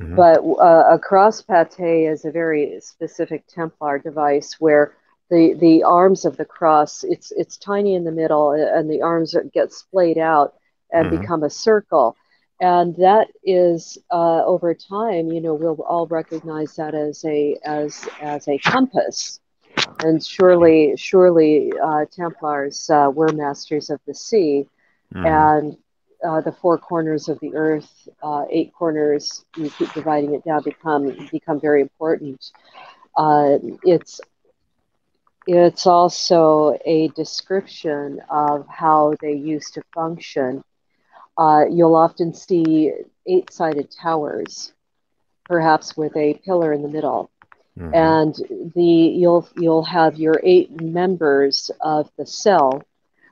Mm-hmm. 0.00 0.16
But 0.16 0.40
uh, 0.40 0.94
a 0.94 0.98
cross 0.98 1.42
pattée 1.42 2.10
is 2.10 2.24
a 2.24 2.32
very 2.32 2.80
specific 2.80 3.46
Templar 3.46 4.00
device 4.00 4.56
where 4.58 4.96
the 5.30 5.54
the 5.54 5.84
arms 5.84 6.24
of 6.24 6.36
the 6.36 6.44
cross. 6.44 7.04
It's 7.04 7.30
it's 7.30 7.56
tiny 7.56 7.94
in 7.94 8.02
the 8.02 8.10
middle, 8.10 8.50
and 8.50 8.90
the 8.90 9.02
arms 9.02 9.36
get 9.52 9.72
splayed 9.72 10.18
out 10.18 10.54
and 10.92 11.06
mm-hmm. 11.06 11.20
become 11.20 11.44
a 11.44 11.50
circle. 11.50 12.16
And 12.60 12.94
that 12.96 13.28
is 13.42 13.98
uh, 14.10 14.44
over 14.44 14.74
time, 14.74 15.32
you 15.32 15.40
know, 15.40 15.54
we'll 15.54 15.82
all 15.82 16.06
recognize 16.06 16.76
that 16.76 16.94
as 16.94 17.24
a 17.24 17.58
as 17.64 18.08
as 18.20 18.46
a 18.48 18.58
compass. 18.58 19.40
And 20.00 20.24
surely, 20.24 20.94
surely, 20.96 21.72
uh, 21.82 22.04
Templars 22.10 22.88
uh, 22.90 23.10
were 23.12 23.32
masters 23.32 23.90
of 23.90 24.00
the 24.06 24.14
sea, 24.14 24.66
mm-hmm. 25.12 25.26
and 25.26 25.76
uh, 26.24 26.40
the 26.40 26.52
four 26.52 26.78
corners 26.78 27.28
of 27.28 27.38
the 27.40 27.54
earth, 27.54 28.08
uh, 28.22 28.44
eight 28.50 28.72
corners, 28.72 29.44
you 29.56 29.68
keep 29.70 29.92
dividing 29.92 30.34
it 30.34 30.44
down, 30.44 30.62
become 30.62 31.28
become 31.30 31.60
very 31.60 31.80
important. 31.82 32.52
Uh, 33.16 33.58
it's 33.82 34.20
it's 35.46 35.86
also 35.86 36.78
a 36.84 37.08
description 37.08 38.20
of 38.30 38.66
how 38.68 39.14
they 39.20 39.34
used 39.34 39.74
to 39.74 39.82
function. 39.94 40.64
Uh, 41.36 41.64
you'll 41.70 41.96
often 41.96 42.32
see 42.32 42.92
eight-sided 43.26 43.90
towers, 43.90 44.72
perhaps 45.44 45.96
with 45.96 46.16
a 46.16 46.34
pillar 46.44 46.72
in 46.72 46.82
the 46.82 46.88
middle, 46.88 47.30
mm-hmm. 47.78 47.94
and 47.94 48.72
the 48.74 48.82
you'll 48.82 49.48
you'll 49.56 49.84
have 49.84 50.16
your 50.16 50.40
eight 50.44 50.80
members 50.80 51.70
of 51.80 52.10
the 52.16 52.26
cell 52.26 52.82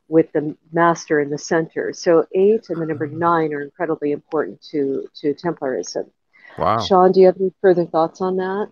with 0.08 0.30
the 0.32 0.56
master 0.72 1.20
in 1.20 1.30
the 1.30 1.38
center. 1.38 1.92
So 1.92 2.26
eight 2.32 2.68
and 2.68 2.80
the 2.80 2.86
number 2.86 3.06
mm-hmm. 3.06 3.18
nine 3.18 3.54
are 3.54 3.62
incredibly 3.62 4.12
important 4.12 4.60
to 4.70 5.08
to 5.20 5.34
Templarism. 5.34 6.10
Wow. 6.58 6.80
Sean, 6.80 7.12
do 7.12 7.20
you 7.20 7.26
have 7.26 7.40
any 7.40 7.52
further 7.60 7.86
thoughts 7.86 8.20
on 8.20 8.36
that? 8.36 8.70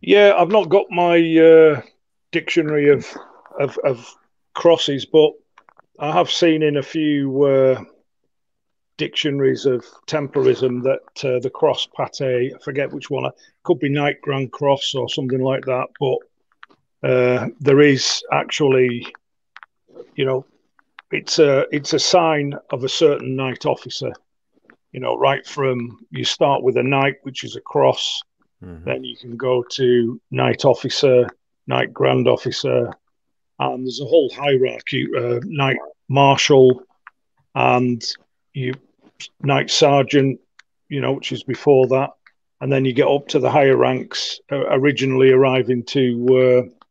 Yeah, 0.00 0.34
I've 0.36 0.50
not 0.50 0.68
got 0.68 0.90
my 0.90 1.16
uh, 1.38 1.82
dictionary 2.30 2.90
of, 2.90 3.06
of, 3.58 3.78
of 3.84 4.14
crosses, 4.54 5.04
but 5.06 5.32
I 5.98 6.12
have 6.12 6.30
seen 6.30 6.62
in 6.62 6.76
a 6.76 6.82
few 6.82 7.44
uh, 7.44 7.84
dictionaries 9.04 9.64
of 9.66 9.84
Templarism 10.06 10.82
that 10.82 11.24
uh, 11.24 11.40
the 11.40 11.50
cross 11.50 11.88
pattée, 11.98 12.54
I 12.54 12.58
forget 12.62 12.92
which 12.92 13.10
one, 13.10 13.30
could 13.64 13.78
be 13.78 13.88
Knight 13.88 14.20
Grand 14.20 14.52
Cross 14.52 14.94
or 14.94 15.08
something 15.08 15.42
like 15.42 15.64
that, 15.64 15.88
but 15.98 16.18
uh, 17.08 17.48
there 17.60 17.80
is 17.80 18.22
actually 18.30 19.06
you 20.14 20.24
know, 20.24 20.44
it's 21.10 21.38
a 21.38 21.66
it's 21.70 21.92
a 21.92 21.98
sign 21.98 22.54
of 22.70 22.84
a 22.84 22.88
certain 22.88 23.36
knight 23.36 23.66
officer. 23.66 24.12
You 24.92 25.00
know, 25.00 25.16
right 25.16 25.46
from 25.46 25.98
you 26.10 26.24
start 26.24 26.62
with 26.62 26.76
a 26.76 26.82
knight, 26.82 27.16
which 27.22 27.44
is 27.44 27.56
a 27.56 27.60
cross, 27.60 28.22
mm-hmm. 28.62 28.84
then 28.84 29.04
you 29.04 29.16
can 29.16 29.36
go 29.36 29.62
to 29.62 30.20
knight 30.30 30.64
officer, 30.64 31.26
knight 31.66 31.92
grand 31.92 32.28
officer, 32.28 32.90
and 33.58 33.86
there's 33.86 34.00
a 34.00 34.06
whole 34.06 34.30
hierarchy: 34.30 35.06
uh, 35.16 35.40
knight 35.44 35.78
marshal, 36.08 36.82
and 37.54 38.02
you 38.52 38.74
knight 39.42 39.70
sergeant. 39.70 40.40
You 40.88 41.00
know, 41.00 41.12
which 41.12 41.32
is 41.32 41.42
before 41.42 41.86
that, 41.88 42.10
and 42.60 42.70
then 42.70 42.84
you 42.84 42.92
get 42.92 43.08
up 43.08 43.26
to 43.28 43.38
the 43.38 43.50
higher 43.50 43.76
ranks, 43.76 44.40
uh, 44.50 44.66
originally 44.70 45.30
arriving 45.30 45.84
to 45.84 46.68
uh, 46.68 46.90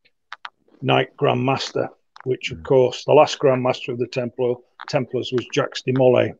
knight 0.80 1.16
grand 1.16 1.44
master 1.44 1.88
which 2.24 2.50
of 2.50 2.62
course 2.62 3.04
the 3.04 3.12
last 3.12 3.38
Grand 3.38 3.62
Master 3.62 3.92
of 3.92 3.98
the 3.98 4.06
Templar, 4.06 4.54
Templars 4.88 5.32
was 5.32 5.46
Jacques 5.52 5.78
de 5.84 5.92
Molay. 5.92 6.34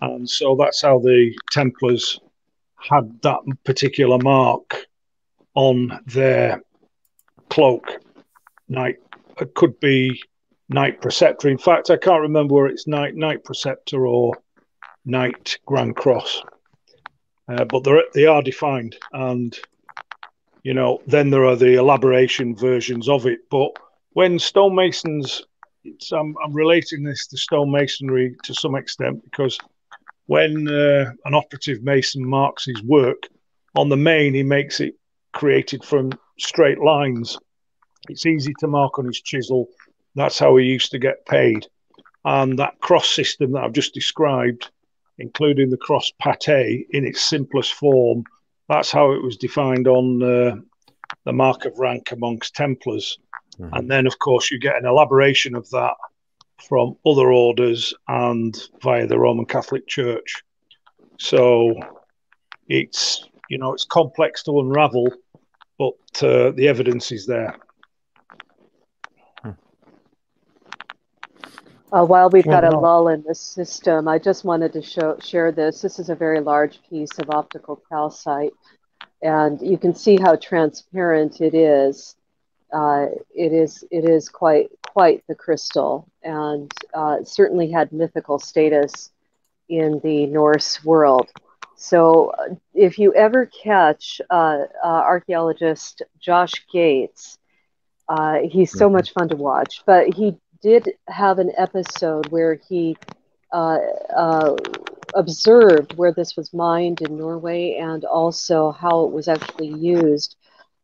And 0.00 0.28
so 0.28 0.56
that's 0.56 0.82
how 0.82 0.98
the 0.98 1.36
Templars 1.50 2.20
had 2.76 3.20
that 3.22 3.40
particular 3.64 4.18
mark 4.18 4.86
on 5.54 6.00
their 6.06 6.62
cloak. 7.50 7.90
Knight 8.68 8.96
it 9.40 9.54
could 9.54 9.78
be 9.80 10.20
Knight 10.68 11.00
Preceptor. 11.00 11.48
In 11.48 11.58
fact, 11.58 11.90
I 11.90 11.96
can't 11.96 12.22
remember 12.22 12.54
where 12.54 12.66
it's 12.66 12.86
Knight 12.86 13.14
Knight 13.14 13.44
Preceptor 13.44 14.06
or 14.06 14.34
Knight 15.04 15.58
Grand 15.66 15.96
Cross, 15.96 16.42
uh, 17.48 17.64
but 17.64 17.84
they're, 17.84 18.04
they 18.14 18.26
are 18.26 18.42
defined, 18.42 18.96
and 19.12 19.58
you 20.62 20.74
know 20.74 21.00
then 21.06 21.30
there 21.30 21.44
are 21.44 21.56
the 21.56 21.74
elaboration 21.74 22.54
versions 22.54 23.08
of 23.08 23.26
it. 23.26 23.40
But 23.50 23.70
when 24.12 24.38
stonemasons, 24.38 25.42
I'm, 26.12 26.34
I'm 26.44 26.52
relating 26.52 27.02
this 27.02 27.26
to 27.28 27.36
stonemasonry 27.36 28.34
to 28.42 28.54
some 28.54 28.74
extent 28.74 29.22
because 29.24 29.58
when 30.26 30.68
uh, 30.68 31.12
an 31.24 31.34
operative 31.34 31.82
mason 31.82 32.28
marks 32.28 32.66
his 32.66 32.82
work 32.82 33.28
on 33.74 33.88
the 33.88 33.96
main, 33.96 34.34
he 34.34 34.42
makes 34.42 34.80
it 34.80 34.94
created 35.32 35.84
from 35.84 36.12
straight 36.38 36.80
lines. 36.80 37.38
It's 38.08 38.26
easy 38.26 38.52
to 38.58 38.66
mark 38.66 38.98
on 38.98 39.06
his 39.06 39.20
chisel. 39.20 39.68
That's 40.14 40.38
how 40.38 40.56
he 40.56 40.66
used 40.66 40.90
to 40.90 40.98
get 40.98 41.24
paid. 41.26 41.66
And 42.24 42.58
that 42.58 42.78
cross 42.80 43.08
system 43.08 43.52
that 43.52 43.64
I've 43.64 43.72
just 43.72 43.94
described, 43.94 44.70
including 45.18 45.70
the 45.70 45.76
cross 45.76 46.12
pattée 46.22 46.86
in 46.90 47.04
its 47.04 47.22
simplest 47.22 47.74
form, 47.74 48.24
that's 48.68 48.90
how 48.90 49.12
it 49.12 49.22
was 49.22 49.36
defined 49.36 49.88
on 49.88 50.22
uh, 50.22 50.56
the 51.24 51.32
mark 51.32 51.64
of 51.64 51.78
rank 51.78 52.12
amongst 52.12 52.54
Templars. 52.54 53.18
Mm-hmm. 53.58 53.74
And 53.74 53.90
then, 53.90 54.06
of 54.06 54.18
course, 54.18 54.50
you 54.50 54.58
get 54.58 54.76
an 54.76 54.86
elaboration 54.86 55.54
of 55.54 55.68
that 55.70 55.94
from 56.68 56.96
other 57.06 57.32
orders 57.32 57.94
and 58.08 58.56
via 58.82 59.06
the 59.06 59.18
Roman 59.18 59.46
Catholic 59.46 59.86
Church. 59.86 60.42
So 61.18 61.74
it's 62.68 63.24
you 63.48 63.58
know 63.58 63.72
it's 63.72 63.84
complex 63.84 64.42
to 64.44 64.60
unravel, 64.60 65.12
but 65.78 66.22
uh, 66.22 66.50
the 66.52 66.68
evidence 66.68 67.10
is 67.12 67.26
there. 67.26 67.56
Uh, 71.90 72.04
while 72.04 72.28
we've 72.28 72.44
got 72.44 72.64
a 72.64 72.78
lull 72.78 73.08
in 73.08 73.22
the 73.26 73.34
system, 73.34 74.08
I 74.08 74.18
just 74.18 74.44
wanted 74.44 74.72
to 74.74 74.82
show, 74.82 75.18
share 75.20 75.52
this. 75.52 75.80
This 75.80 75.98
is 75.98 76.10
a 76.10 76.14
very 76.14 76.40
large 76.40 76.80
piece 76.88 77.18
of 77.18 77.30
optical 77.30 77.82
calcite, 77.88 78.52
and 79.22 79.60
you 79.62 79.78
can 79.78 79.94
see 79.94 80.18
how 80.20 80.36
transparent 80.36 81.40
it 81.40 81.54
is 81.54 82.16
uh, 82.72 83.06
it 83.34 83.52
is 83.52 83.84
it 83.90 84.04
is 84.04 84.28
quite 84.28 84.68
quite 84.86 85.24
the 85.26 85.34
crystal, 85.34 86.06
and 86.22 86.72
uh, 86.94 87.22
certainly 87.24 87.70
had 87.70 87.92
mythical 87.92 88.38
status 88.38 89.10
in 89.68 90.00
the 90.02 90.26
Norse 90.26 90.84
world. 90.84 91.30
So, 91.76 92.30
uh, 92.30 92.56
if 92.74 92.98
you 92.98 93.14
ever 93.14 93.46
catch 93.46 94.20
uh, 94.28 94.64
uh, 94.82 94.86
archaeologist 94.86 96.02
Josh 96.20 96.66
Gates, 96.70 97.38
uh, 98.08 98.40
he's 98.40 98.72
so 98.72 98.86
mm-hmm. 98.86 98.96
much 98.96 99.12
fun 99.12 99.28
to 99.30 99.36
watch. 99.36 99.82
But 99.86 100.12
he 100.14 100.36
did 100.62 100.90
have 101.08 101.38
an 101.38 101.52
episode 101.56 102.30
where 102.30 102.54
he 102.68 102.96
observed 105.14 105.94
where 105.96 106.12
this 106.12 106.36
was 106.36 106.52
mined 106.52 107.00
in 107.02 107.16
Norway 107.18 107.76
and 107.80 108.04
also 108.04 108.72
how 108.72 109.04
it 109.04 109.12
was 109.12 109.28
actually 109.28 109.68
used 109.68 110.36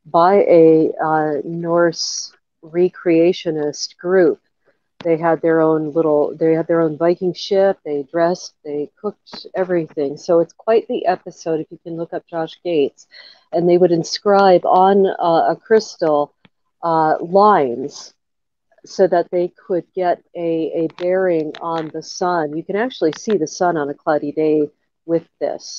by 0.06 0.36
a 0.48 0.90
uh, 1.02 1.32
Norse 1.44 2.32
recreationist 2.64 3.96
group. 3.98 4.40
They 5.02 5.16
had 5.16 5.40
their 5.42 5.60
own 5.60 5.92
little, 5.92 6.34
they 6.36 6.52
had 6.54 6.66
their 6.66 6.80
own 6.80 6.96
Viking 6.96 7.34
ship. 7.34 7.78
They 7.84 8.04
dressed, 8.10 8.54
they 8.64 8.90
cooked 9.00 9.46
everything. 9.54 10.16
So 10.16 10.40
it's 10.40 10.52
quite 10.52 10.86
the 10.88 11.06
episode 11.06 11.60
if 11.60 11.66
you 11.70 11.78
can 11.82 11.96
look 11.96 12.12
up 12.12 12.26
Josh 12.26 12.58
Gates. 12.64 13.06
And 13.52 13.68
they 13.68 13.78
would 13.78 13.92
inscribe 13.92 14.64
on 14.64 15.06
uh, 15.06 15.52
a 15.52 15.56
crystal 15.56 16.32
uh, 16.82 17.16
lines 17.20 18.14
so 18.84 19.06
that 19.08 19.30
they 19.30 19.48
could 19.66 19.84
get 19.94 20.22
a, 20.36 20.72
a 20.74 20.88
bearing 20.98 21.52
on 21.60 21.90
the 21.92 22.02
sun. 22.02 22.56
You 22.56 22.64
can 22.64 22.76
actually 22.76 23.12
see 23.18 23.36
the 23.36 23.46
sun 23.46 23.76
on 23.76 23.88
a 23.88 23.94
cloudy 23.94 24.32
day 24.32 24.68
with 25.06 25.26
this. 25.40 25.78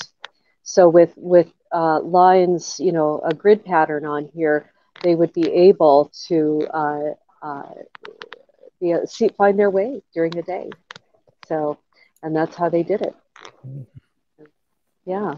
So 0.63 0.89
with 0.89 1.13
with 1.17 1.47
uh, 1.73 2.01
lines, 2.01 2.79
you 2.79 2.91
know, 2.91 3.21
a 3.25 3.33
grid 3.33 3.63
pattern 3.65 4.05
on 4.05 4.29
here, 4.33 4.71
they 5.03 5.15
would 5.15 5.33
be 5.33 5.51
able 5.51 6.11
to 6.27 6.61
uh, 6.73 7.01
uh, 7.41 7.69
be, 8.79 8.93
uh, 8.93 9.05
see, 9.05 9.29
find 9.29 9.57
their 9.59 9.69
way 9.69 10.01
during 10.13 10.31
the 10.31 10.41
day. 10.43 10.69
So, 11.47 11.77
and 12.23 12.35
that's 12.35 12.55
how 12.55 12.69
they 12.69 12.83
did 12.83 13.01
it. 13.01 13.15
Yeah. 15.05 15.35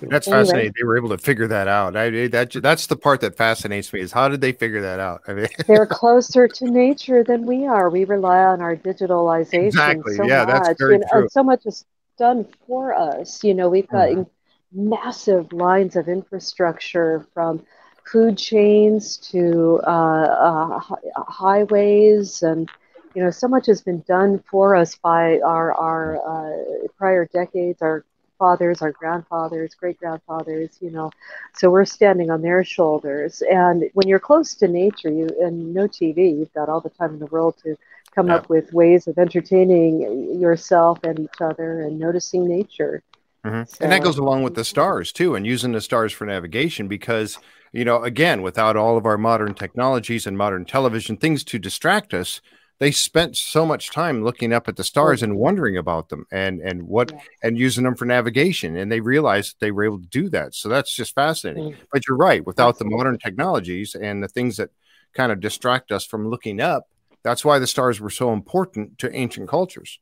That's 0.00 0.28
anyway. 0.28 0.42
fascinating. 0.42 0.72
They 0.78 0.84
were 0.84 0.96
able 0.96 1.10
to 1.10 1.18
figure 1.18 1.48
that 1.48 1.68
out. 1.68 1.96
I, 1.96 2.28
that 2.28 2.52
that's 2.52 2.86
the 2.86 2.96
part 2.96 3.20
that 3.20 3.36
fascinates 3.36 3.92
me 3.92 4.00
is 4.00 4.12
how 4.12 4.28
did 4.28 4.40
they 4.40 4.52
figure 4.52 4.82
that 4.82 5.00
out? 5.00 5.22
I 5.26 5.34
mean, 5.34 5.48
they're 5.66 5.86
closer 5.86 6.48
to 6.48 6.64
nature 6.66 7.24
than 7.24 7.46
we 7.46 7.66
are. 7.66 7.90
We 7.90 8.04
rely 8.04 8.38
on 8.38 8.60
our 8.60 8.76
digitalization 8.76 9.64
exactly. 9.64 10.16
so 10.16 10.24
yeah, 10.24 10.44
much, 10.44 10.62
that's 10.64 10.78
very 10.78 10.96
and, 10.96 11.04
true. 11.10 11.20
and 11.22 11.30
so 11.30 11.42
much 11.42 11.66
is 11.66 11.84
done 12.18 12.46
for 12.66 12.94
us. 12.94 13.42
You 13.42 13.54
know, 13.54 13.68
we've 13.68 13.88
got 13.88 14.08
mm 14.10 14.26
massive 14.72 15.52
lines 15.52 15.96
of 15.96 16.08
infrastructure 16.08 17.26
from 17.34 17.64
food 18.10 18.38
chains 18.38 19.16
to 19.18 19.80
uh, 19.86 19.90
uh, 19.90 20.80
highways 21.28 22.42
and 22.42 22.68
you 23.14 23.22
know 23.22 23.30
so 23.30 23.46
much 23.46 23.66
has 23.66 23.82
been 23.82 24.02
done 24.08 24.42
for 24.50 24.74
us 24.74 24.96
by 24.96 25.38
our 25.40 25.72
our 25.74 26.16
uh, 26.26 26.86
prior 26.96 27.28
decades 27.32 27.82
our 27.82 28.04
fathers, 28.42 28.82
our 28.82 28.90
grandfathers, 28.90 29.72
great 29.76 29.96
grandfathers, 30.00 30.76
you 30.80 30.90
know. 30.90 31.12
So 31.54 31.70
we're 31.70 31.84
standing 31.84 32.28
on 32.28 32.42
their 32.42 32.64
shoulders. 32.64 33.40
And 33.48 33.84
when 33.94 34.08
you're 34.08 34.18
close 34.18 34.56
to 34.56 34.66
nature, 34.66 35.12
you 35.12 35.28
and 35.40 35.72
no 35.72 35.86
TV, 35.86 36.36
you've 36.36 36.52
got 36.52 36.68
all 36.68 36.80
the 36.80 36.90
time 36.90 37.12
in 37.12 37.20
the 37.20 37.26
world 37.26 37.54
to 37.62 37.76
come 38.12 38.26
yeah. 38.26 38.34
up 38.36 38.48
with 38.48 38.72
ways 38.72 39.06
of 39.06 39.16
entertaining 39.16 40.40
yourself 40.40 40.98
and 41.04 41.20
each 41.20 41.40
other 41.40 41.82
and 41.82 42.00
noticing 42.00 42.48
nature. 42.48 43.04
Mm-hmm. 43.46 43.62
So, 43.68 43.76
and 43.80 43.92
that 43.92 44.02
goes 44.02 44.18
along 44.18 44.42
with 44.42 44.56
the 44.56 44.64
stars 44.64 45.12
too, 45.12 45.36
and 45.36 45.46
using 45.46 45.70
the 45.70 45.80
stars 45.80 46.12
for 46.12 46.26
navigation 46.26 46.88
because, 46.88 47.38
you 47.70 47.84
know, 47.84 48.02
again, 48.02 48.42
without 48.42 48.76
all 48.76 48.96
of 48.96 49.06
our 49.06 49.18
modern 49.18 49.54
technologies 49.54 50.26
and 50.26 50.36
modern 50.36 50.64
television, 50.64 51.16
things 51.16 51.44
to 51.44 51.60
distract 51.60 52.12
us, 52.12 52.40
they 52.82 52.90
spent 52.90 53.36
so 53.36 53.64
much 53.64 53.92
time 53.92 54.24
looking 54.24 54.52
up 54.52 54.66
at 54.66 54.74
the 54.74 54.82
stars 54.82 55.22
and 55.22 55.36
wondering 55.36 55.76
about 55.76 56.08
them 56.08 56.26
and 56.32 56.60
and 56.60 56.82
what 56.82 57.12
yeah. 57.12 57.20
and 57.44 57.56
using 57.56 57.84
them 57.84 57.94
for 57.94 58.06
navigation 58.06 58.76
and 58.76 58.90
they 58.90 58.98
realized 58.98 59.54
they 59.60 59.70
were 59.70 59.84
able 59.84 60.00
to 60.00 60.08
do 60.08 60.28
that. 60.28 60.52
So 60.52 60.68
that's 60.68 60.92
just 60.92 61.14
fascinating. 61.14 61.74
Mm-hmm. 61.74 61.84
but 61.92 62.08
you're 62.08 62.16
right 62.16 62.44
without 62.44 62.70
Absolutely. 62.70 62.90
the 62.90 62.96
modern 62.96 63.18
technologies 63.18 63.94
and 63.94 64.20
the 64.20 64.26
things 64.26 64.56
that 64.56 64.70
kind 65.14 65.30
of 65.30 65.38
distract 65.38 65.92
us 65.92 66.04
from 66.04 66.28
looking 66.28 66.60
up 66.60 66.88
that's 67.22 67.44
why 67.44 67.60
the 67.60 67.68
stars 67.68 68.00
were 68.00 68.10
so 68.10 68.32
important 68.32 68.98
to 68.98 69.14
ancient 69.14 69.48
cultures 69.48 70.00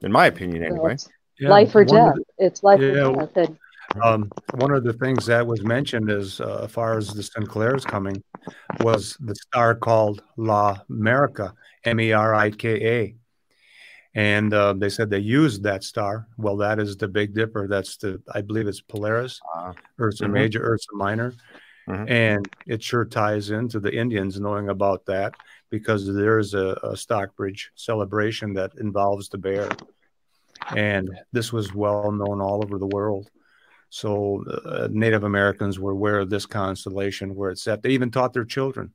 in 0.00 0.10
my 0.10 0.24
opinion 0.24 0.64
anyway. 0.64 0.96
Yeah, 1.38 1.50
life 1.50 1.74
or 1.74 1.84
death. 1.84 2.14
The, 2.14 2.46
it's 2.46 2.62
life 2.62 2.80
yeah, 2.80 3.04
or 3.04 3.26
death 3.26 3.36
and, 3.36 3.58
um, 4.02 4.30
one 4.54 4.72
of 4.72 4.84
the 4.84 4.92
things 4.94 5.26
that 5.26 5.46
was 5.46 5.62
mentioned 5.62 6.10
as 6.10 6.40
uh, 6.40 6.62
as 6.64 6.70
far 6.70 6.96
as 6.96 7.08
the 7.08 7.22
Sinclairs 7.22 7.84
coming 7.84 8.22
was 8.80 9.16
the 9.20 9.34
star 9.34 9.74
called 9.74 10.22
La 10.36 10.78
America, 10.90 11.54
M 11.84 12.00
E 12.00 12.12
R 12.12 12.34
I 12.34 12.50
K 12.50 12.86
A. 12.86 13.14
And 14.16 14.54
uh, 14.54 14.74
they 14.74 14.88
said 14.88 15.10
they 15.10 15.18
used 15.18 15.64
that 15.64 15.82
star. 15.82 16.28
Well, 16.38 16.56
that 16.58 16.78
is 16.78 16.96
the 16.96 17.08
Big 17.08 17.34
Dipper. 17.34 17.66
That's 17.66 17.96
the, 17.96 18.22
I 18.32 18.42
believe 18.42 18.68
it's 18.68 18.80
Polaris, 18.80 19.40
uh, 19.56 19.72
Ursa 20.00 20.24
mm-hmm. 20.24 20.32
Major, 20.32 20.64
Ursa 20.64 20.90
Minor. 20.92 21.34
Mm-hmm. 21.88 22.08
And 22.08 22.48
it 22.66 22.82
sure 22.82 23.04
ties 23.04 23.50
into 23.50 23.80
the 23.80 23.92
Indians 23.92 24.40
knowing 24.40 24.68
about 24.68 25.04
that 25.06 25.34
because 25.68 26.06
there's 26.06 26.54
a, 26.54 26.78
a 26.84 26.96
Stockbridge 26.96 27.72
celebration 27.74 28.54
that 28.54 28.72
involves 28.78 29.28
the 29.28 29.38
bear. 29.38 29.68
And 30.76 31.10
this 31.32 31.52
was 31.52 31.74
well 31.74 32.12
known 32.12 32.40
all 32.40 32.62
over 32.64 32.78
the 32.78 32.86
world. 32.86 33.28
So 33.90 34.44
uh, 34.64 34.88
Native 34.90 35.24
Americans 35.24 35.78
were 35.78 35.92
aware 35.92 36.18
of 36.18 36.30
this 36.30 36.46
constellation 36.46 37.34
where 37.34 37.50
it's 37.50 37.62
set. 37.62 37.82
They 37.82 37.90
even 37.90 38.10
taught 38.10 38.32
their 38.32 38.44
children 38.44 38.92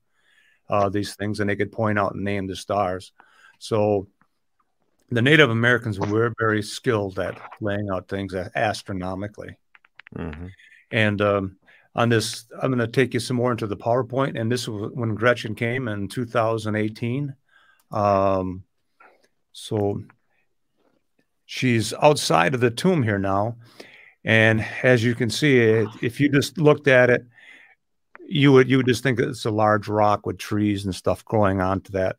uh, 0.69 0.89
these 0.89 1.15
things, 1.15 1.39
and 1.39 1.49
they 1.49 1.55
could 1.55 1.71
point 1.71 1.97
out 1.97 2.13
and 2.13 2.23
name 2.23 2.47
the 2.47 2.55
stars. 2.55 3.11
So 3.59 4.07
the 5.09 5.21
Native 5.21 5.49
Americans 5.49 5.99
were 5.99 6.33
very 6.39 6.61
skilled 6.61 7.17
at 7.19 7.39
laying 7.61 7.89
out 7.91 8.07
things 8.07 8.33
astronomically. 8.33 9.57
Mm-hmm. 10.15 10.47
And 10.91 11.21
um, 11.21 11.57
on 11.95 12.09
this, 12.09 12.45
I'm 12.61 12.71
going 12.71 12.79
to 12.79 12.87
take 12.87 13.13
you 13.13 13.19
some 13.19 13.37
more 13.37 13.51
into 13.51 13.67
the 13.67 13.77
PowerPoint. 13.77 14.39
And 14.39 14.51
this 14.51 14.67
was 14.67 14.91
when 14.93 15.15
Gretchen 15.15 15.55
came 15.55 15.87
in 15.87 16.07
2018. 16.07 17.33
Um, 17.91 18.63
so 19.51 20.03
she's 21.45 21.93
outside 21.93 22.53
of 22.53 22.61
the 22.61 22.71
tomb 22.71 23.01
here 23.03 23.19
now. 23.19 23.57
And 24.23 24.65
as 24.83 25.03
you 25.03 25.15
can 25.15 25.29
see, 25.29 25.59
if 26.01 26.19
you 26.19 26.29
just 26.29 26.57
looked 26.57 26.87
at 26.87 27.09
it, 27.09 27.25
you 28.27 28.51
would 28.51 28.69
you 28.69 28.77
would 28.77 28.85
just 28.85 29.01
think 29.01 29.19
it's 29.19 29.45
a 29.45 29.51
large 29.51 29.87
rock 29.87 30.25
with 30.25 30.37
trees 30.37 30.85
and 30.85 30.93
stuff 30.93 31.25
growing 31.25 31.61
onto 31.61 31.91
that. 31.93 32.17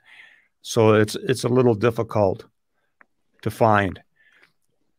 So 0.62 0.94
it's 0.94 1.14
it's 1.14 1.44
a 1.44 1.48
little 1.48 1.74
difficult 1.74 2.46
to 3.42 3.50
find. 3.50 4.00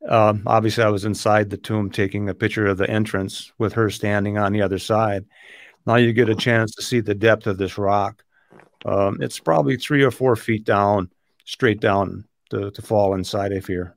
Um, 0.07 0.43
obviously, 0.47 0.83
I 0.83 0.89
was 0.89 1.05
inside 1.05 1.49
the 1.49 1.57
tomb 1.57 1.91
taking 1.91 2.29
a 2.29 2.33
picture 2.33 2.65
of 2.65 2.77
the 2.77 2.89
entrance 2.89 3.51
with 3.57 3.73
her 3.73 3.89
standing 3.89 4.37
on 4.37 4.53
the 4.53 4.61
other 4.61 4.79
side. 4.79 5.25
Now 5.85 5.95
you 5.95 6.13
get 6.13 6.29
a 6.29 6.35
chance 6.35 6.73
to 6.75 6.81
see 6.81 7.01
the 7.01 7.15
depth 7.15 7.47
of 7.47 7.57
this 7.57 7.77
rock. 7.77 8.23
Um, 8.85 9.17
it's 9.21 9.39
probably 9.39 9.77
three 9.77 10.03
or 10.03 10.11
four 10.11 10.35
feet 10.35 10.63
down, 10.63 11.11
straight 11.45 11.79
down 11.79 12.25
to, 12.49 12.71
to 12.71 12.81
fall 12.81 13.13
inside 13.13 13.51
of 13.51 13.65
here. 13.67 13.95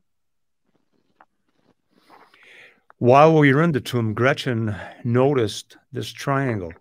While 2.99 3.39
we 3.39 3.53
were 3.53 3.63
in 3.63 3.73
the 3.73 3.81
tomb, 3.81 4.15
Gretchen 4.15 4.75
noticed 5.03 5.77
this 5.93 6.13
triangle. 6.13 6.73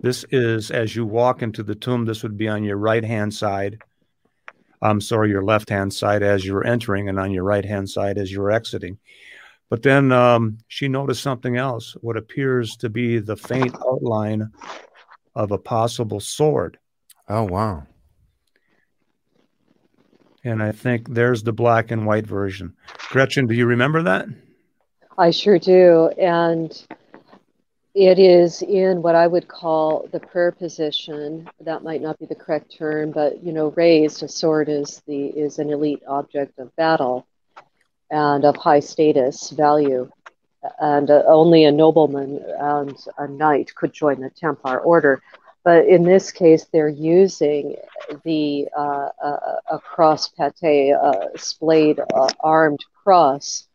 This 0.00 0.24
is 0.30 0.70
as 0.70 0.96
you 0.96 1.06
walk 1.06 1.42
into 1.42 1.62
the 1.62 1.74
tomb, 1.74 2.06
this 2.06 2.22
would 2.22 2.36
be 2.36 2.48
on 2.48 2.64
your 2.64 2.78
right 2.78 3.04
hand 3.04 3.32
side. 3.34 3.78
I'm 4.80 5.00
sorry, 5.00 5.28
your 5.30 5.44
left 5.44 5.68
hand 5.68 5.94
side 5.94 6.22
as 6.22 6.44
you're 6.44 6.66
entering, 6.66 7.08
and 7.08 7.20
on 7.20 7.30
your 7.30 7.44
right 7.44 7.64
hand 7.64 7.88
side 7.88 8.18
as 8.18 8.32
you're 8.32 8.50
exiting. 8.50 8.98
But 9.68 9.82
then 9.82 10.10
um, 10.12 10.58
she 10.66 10.88
noticed 10.88 11.22
something 11.22 11.56
else, 11.56 11.96
what 12.00 12.16
appears 12.16 12.76
to 12.78 12.90
be 12.90 13.18
the 13.20 13.36
faint 13.36 13.74
outline 13.76 14.50
of 15.34 15.52
a 15.52 15.58
possible 15.58 16.20
sword. 16.20 16.78
Oh, 17.28 17.44
wow. 17.44 17.86
And 20.44 20.62
I 20.62 20.72
think 20.72 21.08
there's 21.14 21.44
the 21.44 21.52
black 21.52 21.90
and 21.90 22.04
white 22.04 22.26
version. 22.26 22.74
Gretchen, 23.10 23.46
do 23.46 23.54
you 23.54 23.66
remember 23.66 24.02
that? 24.02 24.26
I 25.18 25.30
sure 25.30 25.58
do. 25.58 26.08
And 26.18 26.70
it 27.94 28.18
is 28.18 28.62
in 28.62 29.02
what 29.02 29.14
I 29.14 29.26
would 29.26 29.48
call 29.48 30.08
the 30.10 30.20
prayer 30.20 30.52
position. 30.52 31.48
That 31.60 31.82
might 31.82 32.00
not 32.00 32.18
be 32.18 32.26
the 32.26 32.34
correct 32.34 32.74
term, 32.74 33.10
but 33.10 33.42
you 33.44 33.52
know, 33.52 33.68
raised 33.76 34.22
a 34.22 34.28
sword 34.28 34.68
is 34.68 35.02
the 35.06 35.26
is 35.26 35.58
an 35.58 35.70
elite 35.70 36.02
object 36.08 36.58
of 36.58 36.74
battle 36.76 37.26
and 38.10 38.44
of 38.44 38.56
high 38.56 38.80
status 38.80 39.50
value, 39.50 40.10
and 40.80 41.10
uh, 41.10 41.22
only 41.26 41.64
a 41.64 41.72
nobleman 41.72 42.42
and 42.58 42.96
a 43.18 43.28
knight 43.28 43.74
could 43.74 43.92
join 43.92 44.20
the 44.20 44.30
Templar 44.30 44.80
order. 44.80 45.22
But 45.64 45.86
in 45.86 46.02
this 46.02 46.32
case, 46.32 46.66
they're 46.72 46.88
using 46.88 47.76
the 48.24 48.68
uh, 48.76 49.10
uh, 49.22 49.56
a 49.70 49.78
cross 49.78 50.30
pattée, 50.30 50.92
a 50.92 51.38
splayed 51.38 52.00
uh, 52.00 52.28
armed 52.40 52.84
cross, 53.02 53.68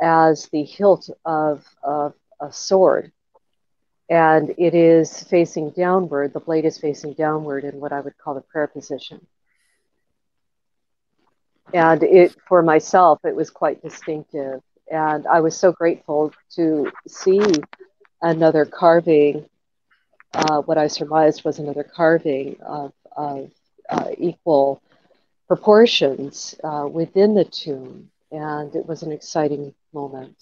as 0.00 0.48
the 0.48 0.64
hilt 0.64 1.10
of, 1.24 1.64
of 1.82 2.14
a 2.40 2.52
sword 2.52 3.12
and 4.08 4.54
it 4.56 4.74
is 4.74 5.22
facing 5.24 5.70
downward. 5.70 6.32
The 6.32 6.40
blade 6.40 6.64
is 6.64 6.78
facing 6.78 7.14
downward 7.14 7.64
in 7.64 7.80
what 7.80 7.92
I 7.92 8.00
would 8.00 8.16
call 8.18 8.34
the 8.34 8.40
prayer 8.40 8.68
position. 8.68 9.26
And 11.74 12.02
it, 12.04 12.36
for 12.46 12.62
myself, 12.62 13.24
it 13.24 13.34
was 13.34 13.50
quite 13.50 13.82
distinctive. 13.82 14.62
And 14.90 15.26
I 15.26 15.40
was 15.40 15.56
so 15.56 15.72
grateful 15.72 16.32
to 16.54 16.92
see 17.08 17.42
another 18.22 18.64
carving, 18.64 19.46
uh, 20.32 20.60
what 20.62 20.78
I 20.78 20.86
surmised 20.86 21.44
was 21.44 21.58
another 21.58 21.82
carving 21.82 22.60
of, 22.60 22.92
of 23.16 23.50
uh, 23.90 24.10
equal 24.16 24.80
proportions 25.48 26.54
uh, 26.62 26.86
within 26.88 27.34
the 27.34 27.44
tomb. 27.44 28.10
And 28.30 28.74
it 28.76 28.86
was 28.86 29.02
an 29.02 29.10
exciting 29.10 29.74
moment. 29.96 30.36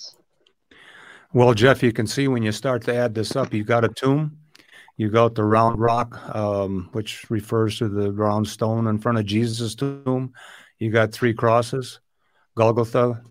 Well, 1.32 1.54
Jeff, 1.54 1.82
you 1.82 1.92
can 1.92 2.06
see 2.06 2.28
when 2.28 2.42
you 2.42 2.52
start 2.52 2.82
to 2.84 2.94
add 2.94 3.14
this 3.14 3.36
up, 3.36 3.54
you 3.54 3.64
got 3.64 3.84
a 3.84 3.88
tomb, 3.88 4.36
you 4.96 5.10
got 5.10 5.34
the 5.34 5.44
round 5.44 5.80
rock, 5.80 6.34
um, 6.34 6.88
which 6.92 7.28
refers 7.30 7.78
to 7.78 7.88
the 7.88 8.12
round 8.12 8.46
stone 8.46 8.86
in 8.86 8.98
front 8.98 9.18
of 9.18 9.26
Jesus' 9.26 9.74
tomb. 9.74 10.32
You 10.78 10.90
got 10.90 11.12
three 11.12 11.34
crosses, 11.34 12.00
Golgotha, 12.56 13.22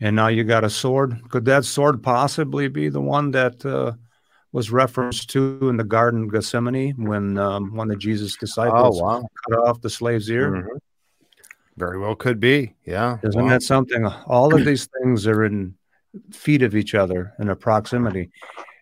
and 0.00 0.14
now 0.14 0.28
you 0.28 0.44
got 0.44 0.64
a 0.64 0.70
sword. 0.70 1.20
Could 1.30 1.46
that 1.46 1.64
sword 1.64 2.02
possibly 2.02 2.68
be 2.68 2.88
the 2.88 3.00
one 3.00 3.30
that 3.32 3.64
uh, 3.66 3.92
was 4.52 4.70
referenced 4.70 5.30
to 5.30 5.68
in 5.68 5.76
the 5.76 5.84
Garden 5.84 6.24
of 6.24 6.32
Gethsemane 6.32 7.04
when 7.04 7.36
um, 7.38 7.74
one 7.74 7.90
of 7.90 7.98
Jesus' 7.98 8.36
disciples 8.36 9.00
oh, 9.00 9.04
wow. 9.04 9.28
cut 9.48 9.58
off 9.58 9.80
the 9.80 9.90
slave's 9.90 10.30
ear? 10.30 10.50
Mm-hmm. 10.50 10.76
Very 11.78 11.98
well, 11.98 12.16
could 12.16 12.40
be. 12.40 12.74
Yeah, 12.84 13.18
isn't 13.22 13.40
wow. 13.40 13.50
that 13.50 13.62
something? 13.62 14.04
All 14.26 14.52
of 14.52 14.64
these 14.66 14.88
things 15.00 15.26
are 15.26 15.44
in 15.44 15.74
feet 16.32 16.62
of 16.62 16.74
each 16.74 16.94
other 16.94 17.32
in 17.38 17.48
a 17.48 17.56
proximity. 17.56 18.30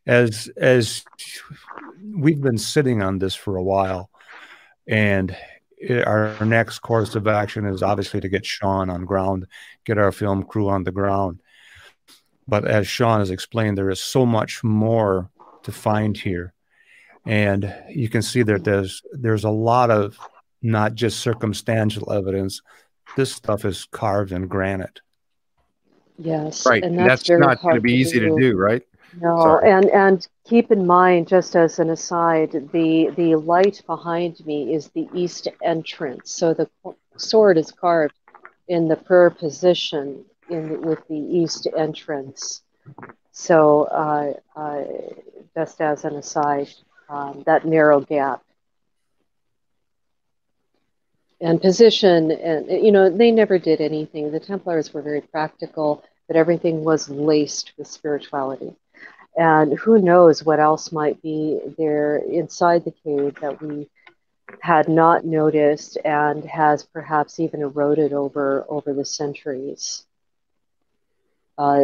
As 0.07 0.49
as 0.57 1.05
we've 2.03 2.40
been 2.40 2.59
sitting 2.59 3.03
on 3.03 3.18
this 3.18 3.34
for 3.34 3.57
a 3.57 3.62
while, 3.62 4.09
and 4.86 5.36
it, 5.76 6.07
our 6.07 6.42
next 6.44 6.78
course 6.78 7.14
of 7.14 7.26
action 7.26 7.66
is 7.66 7.82
obviously 7.82 8.20
to 8.20 8.28
get 8.28 8.47
Sean 8.47 8.88
on 8.88 9.05
ground, 9.05 9.47
get 9.84 9.99
our 9.99 10.12
film 10.12 10.44
crew 10.44 10.68
on 10.68 10.84
the 10.84 10.92
ground. 10.92 11.40
But 12.49 12.66
as 12.66 12.86
Sean 12.86 13.18
has 13.18 13.30
explained, 13.30 13.76
there 13.76 13.90
is 13.90 14.01
so 14.01 14.24
much 14.24 14.64
more 14.64 15.30
to 15.64 15.72
find 15.72 16.16
here, 16.16 16.55
and 17.26 17.74
you 17.90 18.09
can 18.09 18.22
see 18.22 18.42
that 18.42 18.64
there's 18.64 19.03
there's 19.12 19.44
a 19.44 19.51
lot 19.51 19.90
of 19.90 20.18
not 20.62 20.94
just 20.94 21.20
circumstantial 21.20 22.12
evidence. 22.12 22.62
This 23.16 23.32
stuff 23.32 23.64
is 23.64 23.86
carved 23.90 24.32
in 24.32 24.46
granite 24.46 25.00
Yes, 26.18 26.66
right. 26.66 26.82
And 26.82 26.98
that's, 26.98 27.26
that's 27.26 27.40
not 27.40 27.61
going 27.61 27.74
to 27.74 27.80
be 27.80 27.92
easy 27.92 28.20
to 28.20 28.34
do, 28.38 28.57
right? 28.57 28.82
No, 29.20 29.36
Sorry. 29.38 29.70
and 29.70 29.90
and 29.90 30.28
keep 30.44 30.70
in 30.70 30.86
mind, 30.86 31.28
just 31.28 31.57
as 31.57 31.78
an 31.78 31.90
aside, 31.90 32.52
the 32.72 33.12
the 33.16 33.36
light 33.36 33.82
behind 33.86 34.44
me 34.44 34.74
is 34.74 34.88
the 34.88 35.09
east 35.14 35.48
entrance. 35.62 36.32
So 36.32 36.52
the 36.52 36.68
sword 37.16 37.57
is 37.57 37.70
carved 37.70 38.14
in 38.68 38.88
the 38.88 38.96
prayer 38.96 39.30
position 39.30 40.24
in 40.50 40.82
with 40.82 41.07
the 41.09 41.16
east 41.16 41.66
entrance. 41.76 42.62
So, 43.30 43.84
uh, 43.84 44.32
uh, 44.59 44.84
just 45.54 45.80
as 45.80 46.04
an 46.04 46.16
aside, 46.16 46.68
um, 47.09 47.42
that 47.46 47.64
narrow 47.64 48.00
gap 48.00 48.42
and 51.41 51.61
position, 51.61 52.30
and 52.30 52.70
you 52.70 52.91
know, 52.93 53.11
they 53.11 53.30
never 53.30 53.59
did 53.59 53.80
anything. 53.80 54.30
The 54.30 54.41
Templars 54.41 54.93
were 54.93 55.03
very 55.03 55.20
practical, 55.20 56.03
but 56.26 56.37
everything 56.37 56.82
was 56.84 57.09
laced 57.09 57.72
with 57.76 57.87
spirituality. 57.87 58.74
And 59.37 59.78
who 59.78 59.99
knows 59.99 60.45
what 60.45 60.61
else 60.61 60.93
might 60.93 61.20
be 61.22 61.61
there 61.76 62.16
inside 62.16 62.84
the 62.84 62.95
cave 63.05 63.39
that 63.41 63.61
we 63.61 63.89
had 64.61 64.89
not 64.89 65.24
noticed 65.24 65.99
and 66.05 66.45
has 66.45 66.84
perhaps 66.84 67.39
even 67.39 67.61
eroded 67.61 68.12
over 68.12 68.64
over 68.68 68.95
the 68.95 69.05
centuries. 69.05 70.05
Uh, 71.59 71.78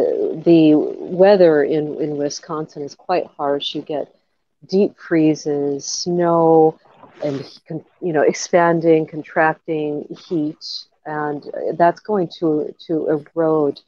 the 0.45 0.73
weather 0.75 1.63
in, 1.63 1.99
in 2.01 2.17
Wisconsin 2.17 2.83
is 2.83 2.95
quite 2.95 3.25
harsh. 3.25 3.75
You 3.75 3.81
get 3.81 4.13
deep 4.67 4.97
freezes, 4.97 5.85
snow, 5.85 6.79
and 7.23 7.45
you 8.01 8.13
know 8.13 8.21
expanding, 8.21 9.05
contracting 9.05 10.05
heat, 10.27 10.85
and 11.05 11.43
that's 11.77 11.99
going 11.99 12.29
to 12.39 12.73
to 12.87 13.23
erode 13.35 13.79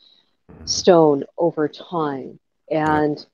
stone 0.65 1.23
over 1.38 1.67
time. 1.67 2.39
And 2.69 3.26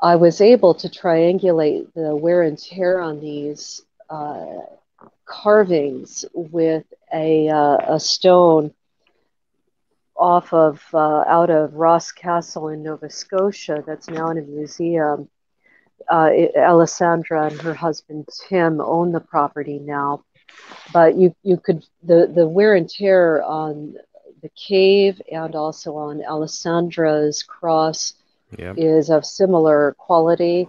I 0.00 0.16
was 0.16 0.40
able 0.40 0.74
to 0.74 0.88
triangulate 0.88 1.92
the 1.94 2.14
wear 2.14 2.42
and 2.42 2.58
tear 2.58 3.00
on 3.00 3.20
these 3.20 3.82
uh, 4.10 4.60
carvings 5.24 6.24
with 6.34 6.84
a, 7.12 7.48
uh, 7.48 7.94
a 7.94 8.00
stone 8.00 8.72
off 10.16 10.52
of 10.52 10.82
uh, 10.94 11.24
out 11.26 11.50
of 11.50 11.74
Ross 11.74 12.12
Castle 12.12 12.68
in 12.68 12.82
Nova 12.82 13.10
Scotia 13.10 13.82
that's 13.86 14.08
now 14.08 14.30
in 14.30 14.38
a 14.38 14.42
museum. 14.42 15.28
Uh, 16.08 16.30
Alessandra 16.56 17.46
and 17.46 17.60
her 17.60 17.74
husband 17.74 18.28
Tim 18.48 18.80
own 18.80 19.12
the 19.12 19.20
property 19.20 19.78
now, 19.78 20.24
but 20.92 21.16
you 21.16 21.34
you 21.42 21.56
could 21.56 21.84
the 22.02 22.30
the 22.32 22.46
wear 22.46 22.74
and 22.74 22.88
tear 22.88 23.42
on 23.42 23.94
the 24.42 24.50
cave 24.50 25.20
and 25.32 25.54
also 25.54 25.96
on 25.96 26.22
Alessandra's 26.22 27.42
cross 27.42 28.14
yep. 28.56 28.76
is 28.78 29.10
of 29.10 29.24
similar 29.24 29.96
quality 29.98 30.68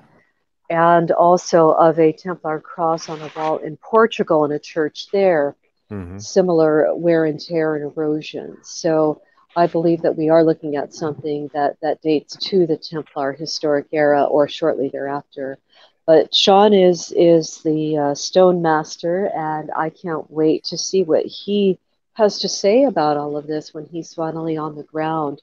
and 0.70 1.12
also 1.12 1.70
of 1.72 2.00
a 2.00 2.12
Templar 2.12 2.60
cross 2.60 3.10
on 3.10 3.22
a 3.22 3.32
wall 3.36 3.58
in 3.58 3.78
Portugal 3.78 4.46
in 4.46 4.52
a 4.52 4.60
church 4.60 5.08
there, 5.12 5.56
mm-hmm. 5.92 6.18
similar 6.18 6.94
wear 6.96 7.26
and 7.26 7.40
tear 7.40 7.76
and 7.76 7.86
erosion. 7.86 8.58
So 8.64 9.22
I 9.58 9.68
believe 9.68 10.03
that 10.03 10.18
we 10.18 10.30
are 10.30 10.45
looking 10.45 10.78
at 10.78 10.93
something 10.93 11.49
that, 11.53 11.78
that 11.82 12.01
dates 12.01 12.38
to 12.49 12.68
the 12.68 12.78
Templar 12.78 13.34
historic 13.34 13.88
era 13.91 14.24
or 14.26 14.47
shortly 14.47 14.89
thereafter. 14.89 15.60
But 16.05 16.34
Sean 16.34 16.74
is 16.74 17.12
is 17.18 17.62
the 17.64 17.97
uh, 17.97 18.16
stone 18.16 18.62
master, 18.62 19.28
and 19.36 19.72
I 19.76 19.89
can't 19.89 20.32
wait 20.32 20.64
to 20.66 20.78
see 20.78 21.03
what 21.03 21.26
he 21.26 21.80
has 22.14 22.39
to 22.41 22.49
say 22.49 22.86
about 22.86 23.18
all 23.18 23.38
of 23.38 23.47
this 23.47 23.74
when 23.74 23.88
he's 23.88 24.14
finally 24.14 24.58
on 24.58 24.76
the 24.76 24.84
ground 24.84 25.41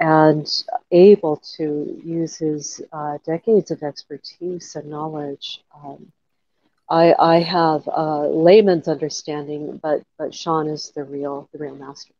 and 0.00 0.46
able 0.92 1.36
to 1.58 2.00
use 2.04 2.36
his 2.36 2.82
uh, 2.92 3.18
decades 3.24 3.70
of 3.70 3.82
expertise 3.82 4.74
and 4.76 4.90
knowledge. 4.90 5.62
Um, 5.84 6.12
I, 6.90 7.14
I 7.18 7.40
have 7.40 7.88
a 7.88 8.28
layman's 8.28 8.88
understanding, 8.88 9.78
but 9.82 10.02
but 10.18 10.34
Sean 10.34 10.68
is 10.68 10.90
the 10.90 11.04
real 11.04 11.48
the 11.52 11.58
real 11.58 11.76
master. 11.76 12.14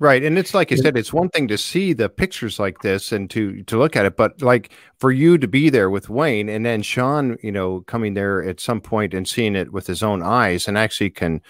Right, 0.00 0.22
and 0.22 0.38
it's 0.38 0.54
like 0.54 0.70
I 0.70 0.76
said, 0.76 0.96
it's 0.96 1.12
one 1.12 1.28
thing 1.28 1.48
to 1.48 1.58
see 1.58 1.92
the 1.92 2.08
pictures 2.08 2.60
like 2.60 2.82
this 2.82 3.10
and 3.10 3.28
to 3.30 3.64
to 3.64 3.76
look 3.76 3.96
at 3.96 4.06
it, 4.06 4.16
but 4.16 4.40
like 4.40 4.70
for 4.98 5.10
you 5.10 5.38
to 5.38 5.48
be 5.48 5.70
there 5.70 5.90
with 5.90 6.08
Wayne 6.08 6.48
and 6.48 6.64
then 6.64 6.82
Sean, 6.82 7.36
you 7.42 7.50
know, 7.50 7.80
coming 7.80 8.14
there 8.14 8.44
at 8.44 8.60
some 8.60 8.80
point 8.80 9.12
and 9.12 9.26
seeing 9.26 9.56
it 9.56 9.72
with 9.72 9.88
his 9.88 10.04
own 10.04 10.22
eyes 10.22 10.68
and 10.68 10.78
actually 10.78 11.10
can, 11.10 11.42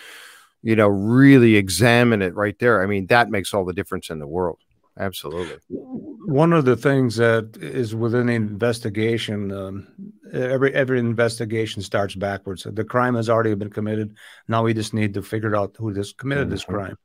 you 0.63 0.75
know, 0.75 0.89
really 0.89 1.57
examine 1.57 2.23
it 2.23 2.35
right 2.35 2.59
there. 2.59 2.83
I 2.83 2.87
mean, 2.87 3.07
that 3.09 3.29
makes 3.29 3.53
all 3.53 3.67
the 3.67 3.75
difference 3.75 4.09
in 4.09 4.19
the 4.19 4.27
world. 4.27 4.59
Absolutely. 4.99 5.59
One 5.69 6.55
of 6.55 6.65
the 6.65 6.77
things 6.77 7.17
that 7.17 7.57
is 7.61 7.95
within 7.95 8.27
the 8.27 8.35
investigation, 8.35 9.53
um, 9.53 9.89
every 10.33 10.75
every 10.75 10.99
investigation 11.01 11.83
starts 11.83 12.15
backwards. 12.15 12.67
The 12.69 12.85
crime 12.85 13.15
has 13.15 13.29
already 13.29 13.55
been 13.55 13.71
committed. 13.71 14.17
Now 14.49 14.63
we 14.63 14.73
just 14.73 14.95
need 14.95 15.13
to 15.15 15.23
figure 15.23 15.55
out 15.55 15.77
who 15.79 15.93
this 15.93 16.15
committed 16.15 16.45
mm-hmm. 16.45 16.53
this 16.53 16.65
crime. 16.65 16.97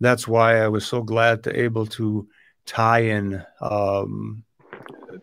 That's 0.00 0.28
why 0.28 0.60
I 0.60 0.68
was 0.68 0.86
so 0.86 1.02
glad 1.02 1.42
to 1.44 1.60
able 1.60 1.86
to 1.86 2.28
tie 2.66 3.00
in 3.00 3.42
um, 3.60 4.44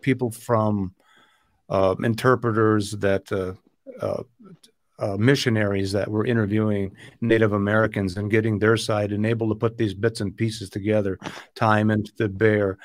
people 0.00 0.30
from 0.30 0.94
uh, 1.68 1.94
interpreters 2.02 2.92
that 2.92 3.30
uh, 3.32 3.54
uh, 4.00 4.22
uh, 4.98 5.16
missionaries 5.16 5.92
that 5.92 6.08
were 6.08 6.26
interviewing 6.26 6.94
Native 7.20 7.52
Americans 7.52 8.16
and 8.16 8.30
getting 8.30 8.58
their 8.58 8.76
side 8.76 9.12
and 9.12 9.26
able 9.26 9.48
to 9.48 9.54
put 9.54 9.76
these 9.76 9.94
bits 9.94 10.20
and 10.20 10.36
pieces 10.36 10.70
together, 10.70 11.18
time 11.54 11.90
into 11.90 12.12
the 12.16 12.28
bear, 12.28 12.78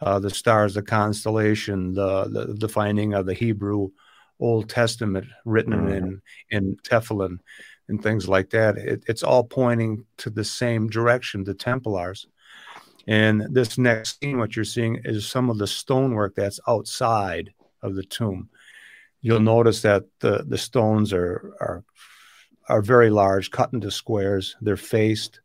uh, 0.00 0.18
the 0.18 0.30
stars, 0.30 0.74
the 0.74 0.82
constellation, 0.82 1.94
the, 1.94 2.24
the, 2.24 2.54
the 2.54 2.68
finding 2.68 3.14
of 3.14 3.26
the 3.26 3.34
Hebrew 3.34 3.90
Old 4.40 4.68
Testament 4.68 5.26
written 5.44 5.72
mm-hmm. 5.72 5.88
in 5.88 6.22
in 6.50 6.76
Tefillin 6.82 7.38
and 7.92 8.02
things 8.02 8.28
like 8.28 8.50
that. 8.50 8.76
It, 8.76 9.04
it's 9.06 9.22
all 9.22 9.44
pointing 9.44 10.04
to 10.16 10.30
the 10.30 10.44
same 10.44 10.88
direction, 10.88 11.44
the 11.44 11.54
Templars. 11.54 12.26
And 13.06 13.46
this 13.54 13.78
next 13.78 14.20
scene, 14.20 14.38
what 14.38 14.56
you're 14.56 14.64
seeing 14.64 15.00
is 15.04 15.28
some 15.28 15.50
of 15.50 15.58
the 15.58 15.66
stonework 15.68 16.34
that's 16.34 16.60
outside 16.66 17.52
of 17.82 17.94
the 17.94 18.04
tomb 18.04 18.48
you'll 19.22 19.40
notice 19.40 19.82
that 19.82 20.04
the, 20.20 20.44
the 20.46 20.58
stones 20.58 21.12
are, 21.12 21.54
are, 21.60 21.84
are 22.68 22.82
very 22.82 23.08
large, 23.08 23.50
cut 23.50 23.72
into 23.72 23.90
squares. 23.90 24.56
They're 24.60 24.76
faced. 24.76 25.40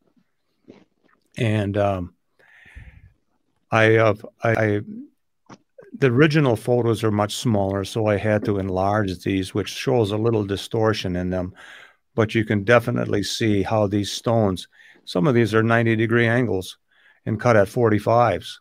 And 1.37 1.77
um, 1.77 2.15
I, 3.71 3.95
uh, 3.97 4.15
I, 4.43 4.81
the 5.99 6.07
original 6.07 6.55
photos 6.55 7.03
are 7.03 7.11
much 7.11 7.35
smaller, 7.35 7.85
so 7.85 8.07
I 8.07 8.17
had 8.17 8.43
to 8.45 8.57
enlarge 8.57 9.23
these, 9.23 9.53
which 9.53 9.69
shows 9.69 10.11
a 10.11 10.17
little 10.17 10.43
distortion 10.43 11.15
in 11.15 11.29
them. 11.29 11.53
But 12.18 12.34
you 12.34 12.45
can 12.45 12.63
definitely 12.63 13.22
see 13.22 13.61
how 13.61 13.86
these 13.86 14.11
stones, 14.11 14.68
some 15.05 15.28
of 15.28 15.36
these 15.36 15.53
are 15.53 15.61
90 15.61 15.95
degree 15.95 16.26
angles 16.26 16.80
and 17.28 17.39
cut 17.39 17.55
at 17.55 17.68
45s. 17.68 18.55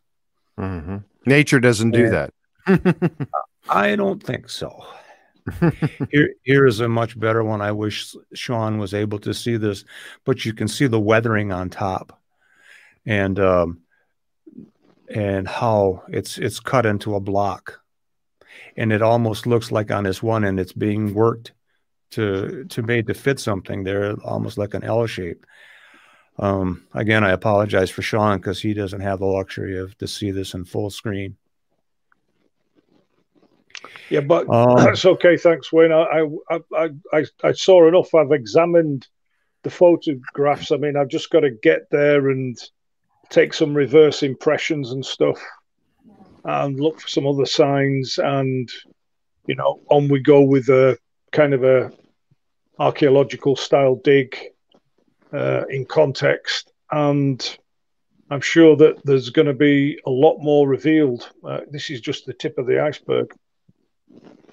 Mm-hmm. 0.60 0.98
Nature 1.24 1.58
doesn't 1.58 1.92
do 1.92 2.04
and 2.04 2.12
that. 2.12 3.28
I 3.70 3.96
don't 3.96 4.22
think 4.22 4.50
so. 4.50 4.84
here, 6.10 6.34
here 6.42 6.66
is 6.66 6.80
a 6.80 6.88
much 6.88 7.18
better 7.18 7.42
one. 7.42 7.62
I 7.62 7.72
wish 7.72 8.14
Sean 8.34 8.76
was 8.76 8.92
able 8.92 9.20
to 9.20 9.32
see 9.32 9.56
this, 9.56 9.86
but 10.26 10.44
you 10.44 10.52
can 10.52 10.68
see 10.68 10.86
the 10.86 11.00
weathering 11.00 11.50
on 11.50 11.70
top, 11.70 12.20
and 13.06 13.40
um, 13.40 13.80
and 15.08 15.48
how 15.48 16.02
it's 16.08 16.36
it's 16.36 16.60
cut 16.60 16.84
into 16.84 17.14
a 17.14 17.20
block, 17.20 17.80
and 18.76 18.92
it 18.92 19.00
almost 19.00 19.46
looks 19.46 19.70
like 19.72 19.90
on 19.90 20.04
this 20.04 20.22
one 20.22 20.44
and 20.44 20.60
it's 20.60 20.74
being 20.74 21.14
worked 21.14 21.52
to 22.10 22.64
to 22.64 22.82
made 22.82 23.06
to 23.06 23.14
fit 23.14 23.40
something 23.40 23.84
there, 23.84 24.14
almost 24.24 24.58
like 24.58 24.74
an 24.74 24.84
L 24.84 25.06
shape. 25.06 25.44
Um, 26.38 26.86
again, 26.92 27.24
I 27.24 27.30
apologize 27.30 27.90
for 27.90 28.02
Sean 28.02 28.38
because 28.38 28.60
he 28.60 28.74
doesn't 28.74 29.00
have 29.00 29.20
the 29.20 29.26
luxury 29.26 29.78
of 29.78 29.96
to 29.98 30.06
see 30.06 30.30
this 30.30 30.54
in 30.54 30.64
full 30.64 30.90
screen. 30.90 31.36
Yeah, 34.10 34.20
but 34.20 34.48
um, 34.50 34.76
that's 34.76 35.04
okay. 35.04 35.36
Thanks, 35.36 35.72
Wayne. 35.72 35.92
I, 35.92 36.26
I, 36.50 36.90
I, 37.12 37.24
I, 37.42 37.52
saw 37.52 37.88
enough. 37.88 38.14
I've 38.14 38.32
examined 38.32 39.06
the 39.62 39.70
photographs. 39.70 40.72
I 40.72 40.76
mean, 40.76 40.96
I've 40.96 41.08
just 41.08 41.30
got 41.30 41.40
to 41.40 41.50
get 41.50 41.90
there 41.90 42.28
and 42.28 42.58
take 43.30 43.52
some 43.52 43.74
reverse 43.74 44.22
impressions 44.22 44.92
and 44.92 45.04
stuff, 45.04 45.40
and 46.44 46.78
look 46.78 47.00
for 47.00 47.08
some 47.08 47.26
other 47.26 47.46
signs. 47.46 48.18
And 48.18 48.70
you 49.46 49.54
know, 49.54 49.80
on 49.88 50.08
we 50.08 50.20
go 50.20 50.42
with 50.42 50.68
a 50.68 50.98
kind 51.36 51.52
of 51.52 51.62
a 51.64 51.92
archaeological 52.78 53.56
style 53.56 53.96
dig 53.96 54.36
uh, 55.32 55.64
in 55.68 55.84
context, 55.84 56.72
and 56.90 57.58
I'm 58.30 58.40
sure 58.40 58.74
that 58.76 59.04
there's 59.04 59.30
going 59.30 59.46
to 59.46 59.54
be 59.68 60.00
a 60.06 60.10
lot 60.10 60.38
more 60.38 60.66
revealed. 60.66 61.30
Uh, 61.44 61.60
this 61.70 61.90
is 61.90 62.00
just 62.00 62.24
the 62.26 62.32
tip 62.32 62.56
of 62.58 62.66
the 62.66 62.80
iceberg. 62.80 63.34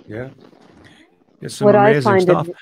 Yeah. 0.05 0.29
It's 1.41 1.55
some 1.55 1.67
what 1.67 1.75
amazing 1.75 1.99
I 1.99 2.11
find 2.11 2.21
stuff. 2.21 2.49
Am- 2.49 2.55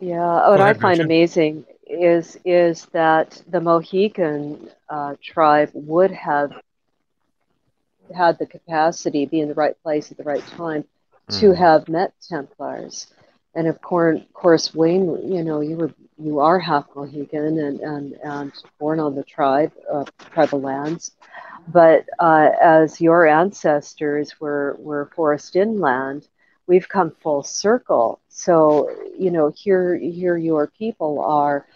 yeah, 0.00 0.48
what 0.48 0.60
ahead, 0.60 0.76
I 0.76 0.80
find 0.80 0.98
Richard. 0.98 1.06
amazing 1.06 1.64
is 1.86 2.38
is 2.44 2.86
that 2.92 3.42
the 3.48 3.60
Mohican 3.60 4.70
uh, 4.88 5.16
tribe 5.22 5.70
would 5.74 6.10
have 6.10 6.52
had 8.14 8.38
the 8.38 8.46
capacity, 8.46 9.26
be 9.26 9.40
in 9.40 9.48
the 9.48 9.54
right 9.54 9.76
place 9.82 10.10
at 10.10 10.16
the 10.16 10.24
right 10.24 10.46
time, 10.56 10.84
mm. 11.30 11.40
to 11.40 11.52
have 11.52 11.88
met 11.88 12.12
Templars. 12.28 13.08
And 13.54 13.66
of 13.66 13.80
course, 13.80 14.74
Wayne, 14.74 15.32
you 15.32 15.42
know, 15.42 15.60
you 15.60 15.76
were 15.76 15.92
you 16.20 16.40
are 16.40 16.58
half 16.58 16.84
Mohegan 16.94 17.58
and, 17.58 17.80
and, 17.80 18.12
and 18.22 18.52
born 18.78 19.00
on 19.00 19.14
the 19.14 19.24
tribe, 19.24 19.72
uh, 19.90 20.04
tribal 20.32 20.60
lands. 20.60 21.12
But 21.68 22.04
uh, 22.18 22.50
as 22.60 23.00
your 23.00 23.26
ancestors 23.26 24.38
were, 24.40 24.76
were 24.78 25.10
forest 25.16 25.56
inland, 25.56 26.28
we've 26.66 26.88
come 26.88 27.12
full 27.22 27.42
circle. 27.42 28.20
So, 28.28 28.90
you 29.18 29.30
know, 29.30 29.52
here, 29.56 29.96
here 29.96 30.36
your 30.36 30.66
people 30.66 31.20
are 31.20 31.66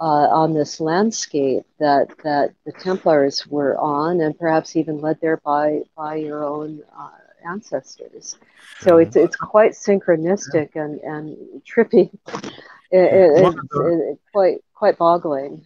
uh, 0.00 0.28
on 0.28 0.54
this 0.54 0.80
landscape 0.80 1.66
that, 1.78 2.08
that 2.22 2.54
the 2.64 2.72
Templars 2.72 3.46
were 3.46 3.76
on 3.78 4.20
and 4.20 4.38
perhaps 4.38 4.76
even 4.76 5.00
led 5.00 5.20
there 5.20 5.38
by, 5.38 5.82
by 5.96 6.16
your 6.16 6.44
own 6.44 6.82
uh, 6.96 7.10
ancestors. 7.46 8.36
So 8.80 8.98
it's, 8.98 9.16
it's 9.16 9.36
quite 9.36 9.72
synchronistic 9.72 10.76
and, 10.76 11.00
and 11.00 11.36
trippy. 11.62 12.10
It, 12.90 12.98
it, 12.98 13.54
it's 13.54 14.22
quite, 14.32 14.58
quite 14.74 14.98
boggling. 14.98 15.64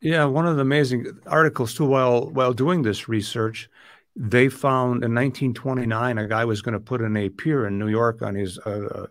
Yeah, 0.00 0.24
one 0.26 0.46
of 0.46 0.56
the 0.56 0.62
amazing 0.62 1.06
articles 1.26 1.74
too. 1.74 1.86
While 1.86 2.30
while 2.30 2.52
doing 2.52 2.82
this 2.82 3.08
research, 3.08 3.68
they 4.14 4.48
found 4.48 5.04
in 5.04 5.14
1929 5.14 6.18
a 6.18 6.28
guy 6.28 6.44
was 6.44 6.62
going 6.62 6.74
to 6.74 6.80
put 6.80 7.00
in 7.00 7.16
a 7.16 7.28
pier 7.28 7.66
in 7.66 7.78
New 7.78 7.88
York 7.88 8.22
on 8.22 8.34
his 8.34 8.58
uh, 8.58 8.70
uh, 8.70 9.06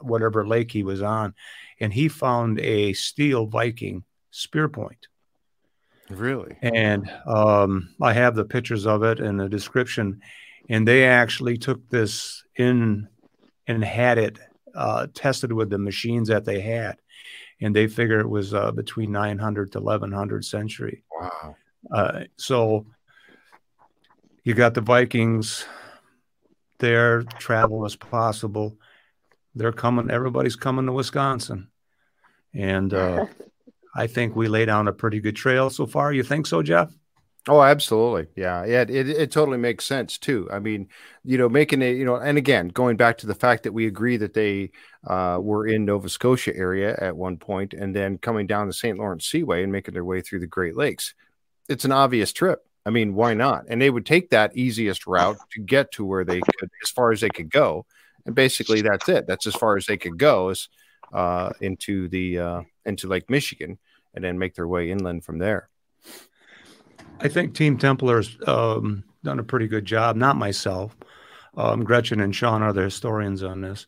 whatever 0.00 0.46
lake 0.46 0.72
he 0.72 0.82
was 0.82 1.02
on, 1.02 1.34
and 1.78 1.92
he 1.92 2.08
found 2.08 2.58
a 2.60 2.94
steel 2.94 3.46
Viking 3.46 4.04
spear 4.30 4.68
point. 4.68 5.06
Really? 6.10 6.56
And 6.62 7.10
um, 7.26 7.94
I 8.02 8.12
have 8.12 8.34
the 8.34 8.44
pictures 8.44 8.86
of 8.86 9.02
it 9.02 9.20
and 9.20 9.38
the 9.40 9.48
description, 9.48 10.20
and 10.68 10.86
they 10.86 11.06
actually 11.06 11.58
took 11.58 11.88
this 11.90 12.44
in 12.56 13.08
and 13.66 13.84
had 13.84 14.18
it 14.18 14.38
uh, 14.74 15.06
tested 15.14 15.52
with 15.52 15.70
the 15.70 15.78
machines 15.78 16.28
that 16.28 16.44
they 16.44 16.60
had, 16.60 16.96
and 17.60 17.74
they 17.74 17.86
figure 17.86 18.20
it 18.20 18.28
was 18.28 18.54
uh, 18.54 18.72
between 18.72 19.12
900 19.12 19.72
to 19.72 19.80
1100 19.80 20.44
century. 20.44 21.04
Wow. 21.18 21.56
Uh, 21.92 22.24
so 22.36 22.86
you 24.42 24.54
got 24.54 24.74
the 24.74 24.80
Vikings 24.80 25.64
there, 26.78 27.22
travel 27.22 27.84
as 27.84 27.96
possible. 27.96 28.78
They're 29.54 29.72
coming, 29.72 30.10
everybody's 30.10 30.56
coming 30.56 30.86
to 30.86 30.92
Wisconsin. 30.92 31.68
And 32.52 32.92
uh, 32.92 33.26
I 33.94 34.06
think 34.06 34.34
we 34.34 34.48
lay 34.48 34.64
down 34.64 34.88
a 34.88 34.92
pretty 34.92 35.20
good 35.20 35.36
trail 35.36 35.70
so 35.70 35.86
far. 35.86 36.12
You 36.12 36.22
think 36.22 36.46
so, 36.46 36.62
Jeff? 36.62 36.92
Oh, 37.46 37.60
absolutely. 37.60 38.28
Yeah. 38.36 38.64
Yeah. 38.64 38.82
It, 38.88 39.08
it 39.08 39.30
totally 39.30 39.58
makes 39.58 39.84
sense 39.84 40.16
too. 40.16 40.48
I 40.50 40.60
mean, 40.60 40.88
you 41.24 41.36
know, 41.36 41.48
making 41.48 41.82
it, 41.82 41.96
you 41.96 42.04
know, 42.06 42.16
and 42.16 42.38
again, 42.38 42.68
going 42.68 42.96
back 42.96 43.18
to 43.18 43.26
the 43.26 43.34
fact 43.34 43.64
that 43.64 43.72
we 43.72 43.86
agree 43.86 44.16
that 44.16 44.32
they 44.32 44.70
uh, 45.06 45.38
were 45.42 45.66
in 45.66 45.84
Nova 45.84 46.08
Scotia 46.08 46.56
area 46.56 46.96
at 46.98 47.14
one 47.16 47.36
point 47.36 47.74
and 47.74 47.94
then 47.94 48.16
coming 48.16 48.46
down 48.46 48.66
the 48.66 48.72
St. 48.72 48.98
Lawrence 48.98 49.26
Seaway 49.26 49.62
and 49.62 49.70
making 49.70 49.92
their 49.92 50.06
way 50.06 50.22
through 50.22 50.40
the 50.40 50.46
Great 50.46 50.74
Lakes. 50.74 51.12
It's 51.68 51.84
an 51.84 51.92
obvious 51.92 52.32
trip. 52.32 52.64
I 52.86 52.90
mean, 52.90 53.14
why 53.14 53.34
not? 53.34 53.64
And 53.68 53.80
they 53.80 53.90
would 53.90 54.06
take 54.06 54.30
that 54.30 54.56
easiest 54.56 55.06
route 55.06 55.36
to 55.52 55.60
get 55.60 55.92
to 55.92 56.04
where 56.04 56.24
they 56.24 56.40
could, 56.40 56.70
as 56.82 56.90
far 56.90 57.12
as 57.12 57.20
they 57.20 57.30
could 57.30 57.50
go. 57.50 57.84
And 58.24 58.34
basically 58.34 58.80
that's 58.80 59.08
it. 59.08 59.26
That's 59.26 59.46
as 59.46 59.54
far 59.54 59.76
as 59.76 59.84
they 59.84 59.98
could 59.98 60.18
go 60.18 60.48
is 60.48 60.68
uh, 61.12 61.50
into 61.60 62.08
the, 62.08 62.38
uh, 62.38 62.62
into 62.86 63.06
Lake 63.08 63.28
Michigan 63.28 63.78
and 64.14 64.24
then 64.24 64.38
make 64.38 64.54
their 64.54 64.68
way 64.68 64.90
inland 64.90 65.24
from 65.24 65.38
there. 65.38 65.68
I 67.20 67.28
think 67.28 67.54
Team 67.54 67.78
Templar's 67.78 68.36
um, 68.46 69.04
done 69.22 69.38
a 69.38 69.44
pretty 69.44 69.66
good 69.66 69.84
job. 69.84 70.16
Not 70.16 70.36
myself. 70.36 70.96
Um, 71.56 71.84
Gretchen 71.84 72.20
and 72.20 72.34
Sean 72.34 72.62
are 72.62 72.72
the 72.72 72.82
historians 72.82 73.42
on 73.42 73.60
this. 73.60 73.86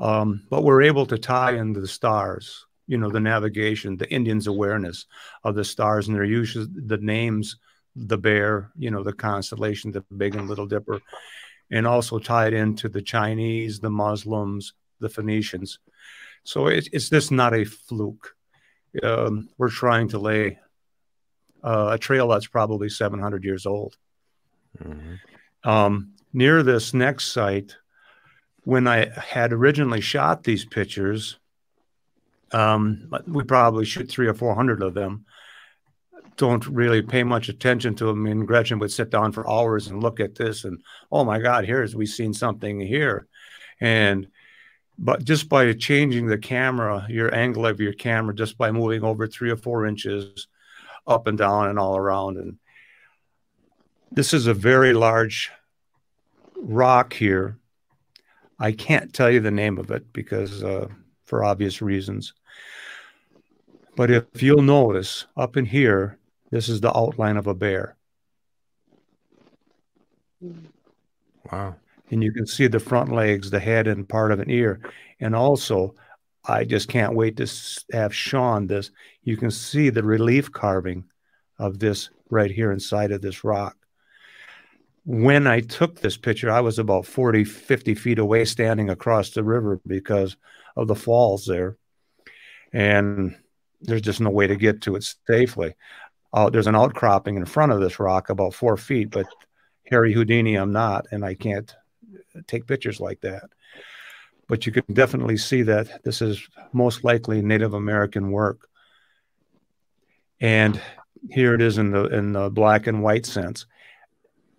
Um, 0.00 0.44
but 0.48 0.62
we're 0.62 0.82
able 0.82 1.06
to 1.06 1.18
tie 1.18 1.52
into 1.52 1.80
the 1.80 1.88
stars, 1.88 2.66
you 2.86 2.98
know, 2.98 3.10
the 3.10 3.20
navigation, 3.20 3.96
the 3.96 4.10
Indians' 4.12 4.46
awareness 4.46 5.06
of 5.42 5.54
the 5.54 5.64
stars 5.64 6.06
and 6.06 6.16
their 6.16 6.24
use 6.24 6.54
the 6.54 6.98
names, 6.98 7.56
the 7.96 8.18
bear, 8.18 8.70
you 8.78 8.90
know, 8.90 9.02
the 9.02 9.12
constellation, 9.12 9.90
the 9.90 10.04
big 10.16 10.36
and 10.36 10.48
little 10.48 10.66
dipper, 10.66 11.00
and 11.70 11.86
also 11.86 12.18
tie 12.18 12.46
it 12.46 12.54
into 12.54 12.88
the 12.88 13.02
Chinese, 13.02 13.80
the 13.80 13.90
Muslims, 13.90 14.74
the 15.00 15.08
Phoenicians. 15.08 15.80
So 16.44 16.68
it, 16.68 16.88
it's 16.92 17.10
just 17.10 17.32
not 17.32 17.54
a 17.54 17.64
fluke. 17.64 18.36
Um, 19.02 19.48
we're 19.58 19.68
trying 19.68 20.08
to 20.08 20.18
lay 20.18 20.60
uh, 21.62 21.90
a 21.92 21.98
trail 21.98 22.28
that's 22.28 22.46
probably 22.46 22.88
700 22.88 23.44
years 23.44 23.66
old. 23.66 23.96
Mm-hmm. 24.82 25.68
Um, 25.68 26.12
near 26.32 26.62
this 26.62 26.94
next 26.94 27.32
site, 27.32 27.76
when 28.64 28.86
I 28.86 29.10
had 29.16 29.52
originally 29.52 30.00
shot 30.00 30.44
these 30.44 30.64
pictures, 30.64 31.38
um, 32.52 33.10
we 33.26 33.42
probably 33.44 33.84
shoot 33.84 34.08
three 34.08 34.26
or 34.26 34.34
400 34.34 34.82
of 34.82 34.94
them. 34.94 35.24
Don't 36.36 36.66
really 36.66 37.02
pay 37.02 37.24
much 37.24 37.48
attention 37.48 37.94
to 37.96 38.06
them. 38.06 38.26
And 38.26 38.46
Gretchen 38.46 38.78
would 38.78 38.92
sit 38.92 39.10
down 39.10 39.32
for 39.32 39.48
hours 39.50 39.88
and 39.88 40.02
look 40.02 40.20
at 40.20 40.34
this, 40.34 40.64
and 40.64 40.80
oh 41.10 41.24
my 41.24 41.38
God, 41.38 41.64
here's 41.64 41.96
we've 41.96 42.08
seen 42.08 42.32
something 42.32 42.78
here, 42.80 43.26
and 43.80 44.28
but 44.98 45.24
just 45.24 45.48
by 45.48 45.72
changing 45.72 46.26
the 46.26 46.38
camera, 46.38 47.06
your 47.08 47.34
angle 47.34 47.66
of 47.66 47.80
your 47.80 47.92
camera, 47.92 48.34
just 48.34 48.58
by 48.58 48.70
moving 48.72 49.04
over 49.04 49.26
three 49.26 49.50
or 49.50 49.56
four 49.56 49.86
inches, 49.86 50.48
up 51.08 51.26
and 51.26 51.36
down 51.38 51.68
and 51.68 51.78
all 51.78 51.96
around. 51.96 52.36
And 52.36 52.58
this 54.12 54.32
is 54.32 54.46
a 54.46 54.54
very 54.54 54.92
large 54.92 55.50
rock 56.56 57.12
here. 57.12 57.58
I 58.60 58.72
can't 58.72 59.12
tell 59.12 59.30
you 59.30 59.40
the 59.40 59.50
name 59.50 59.78
of 59.78 59.90
it 59.90 60.12
because, 60.12 60.62
uh, 60.62 60.88
for 61.24 61.44
obvious 61.44 61.80
reasons. 61.80 62.34
But 63.96 64.10
if 64.10 64.42
you'll 64.42 64.62
notice 64.62 65.26
up 65.36 65.56
in 65.56 65.64
here, 65.64 66.18
this 66.50 66.68
is 66.68 66.80
the 66.80 66.96
outline 66.96 67.36
of 67.36 67.46
a 67.46 67.54
bear. 67.54 67.96
Wow. 71.50 71.76
And 72.10 72.22
you 72.22 72.32
can 72.32 72.46
see 72.46 72.66
the 72.66 72.80
front 72.80 73.12
legs, 73.12 73.50
the 73.50 73.60
head, 73.60 73.86
and 73.86 74.08
part 74.08 74.32
of 74.32 74.40
an 74.40 74.50
ear. 74.50 74.80
And 75.20 75.34
also, 75.34 75.94
I 76.48 76.64
just 76.64 76.88
can't 76.88 77.14
wait 77.14 77.36
to 77.36 77.46
have 77.92 78.14
Sean 78.14 78.66
this. 78.66 78.90
You 79.22 79.36
can 79.36 79.50
see 79.50 79.90
the 79.90 80.02
relief 80.02 80.50
carving 80.50 81.04
of 81.58 81.78
this 81.78 82.08
right 82.30 82.50
here 82.50 82.72
inside 82.72 83.12
of 83.12 83.20
this 83.20 83.44
rock. 83.44 83.76
When 85.04 85.46
I 85.46 85.60
took 85.60 86.00
this 86.00 86.16
picture, 86.16 86.50
I 86.50 86.60
was 86.60 86.78
about 86.78 87.06
40, 87.06 87.44
50 87.44 87.94
feet 87.94 88.18
away 88.18 88.46
standing 88.46 88.88
across 88.88 89.30
the 89.30 89.44
river 89.44 89.80
because 89.86 90.36
of 90.74 90.88
the 90.88 90.94
falls 90.94 91.44
there. 91.44 91.76
And 92.72 93.36
there's 93.82 94.02
just 94.02 94.20
no 94.20 94.30
way 94.30 94.46
to 94.46 94.56
get 94.56 94.80
to 94.82 94.96
it 94.96 95.14
safely. 95.26 95.74
Uh, 96.32 96.50
there's 96.50 96.66
an 96.66 96.76
outcropping 96.76 97.36
in 97.36 97.44
front 97.44 97.72
of 97.72 97.80
this 97.80 98.00
rock 98.00 98.30
about 98.30 98.54
four 98.54 98.76
feet, 98.76 99.10
but 99.10 99.26
Harry 99.86 100.12
Houdini, 100.12 100.56
I'm 100.56 100.72
not, 100.72 101.06
and 101.10 101.24
I 101.24 101.34
can't 101.34 101.74
take 102.46 102.66
pictures 102.66 103.00
like 103.00 103.20
that 103.20 103.44
but 104.48 104.64
you 104.66 104.72
can 104.72 104.82
definitely 104.92 105.36
see 105.36 105.62
that 105.62 106.02
this 106.04 106.20
is 106.22 106.48
most 106.72 107.04
likely 107.04 107.42
Native 107.42 107.74
American 107.74 108.30
work. 108.30 108.68
And 110.40 110.80
here 111.30 111.54
it 111.54 111.60
is 111.60 111.78
in 111.78 111.90
the 111.90 112.04
in 112.06 112.32
the 112.32 112.50
black 112.50 112.86
and 112.86 113.02
white 113.02 113.26
sense. 113.26 113.66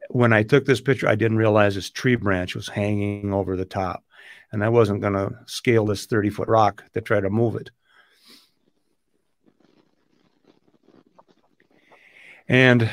When 0.09 0.33
I 0.33 0.43
took 0.43 0.65
this 0.65 0.81
picture, 0.81 1.07
I 1.07 1.15
didn't 1.15 1.37
realize 1.37 1.75
this 1.75 1.89
tree 1.89 2.15
branch 2.15 2.55
was 2.55 2.67
hanging 2.67 3.33
over 3.33 3.55
the 3.55 3.65
top, 3.65 4.03
and 4.51 4.63
I 4.63 4.69
wasn't 4.69 5.01
going 5.01 5.13
to 5.13 5.37
scale 5.45 5.85
this 5.85 6.05
30 6.05 6.29
foot 6.29 6.47
rock 6.47 6.83
to 6.93 7.01
try 7.01 7.19
to 7.19 7.29
move 7.29 7.55
it. 7.55 7.71
And 12.47 12.89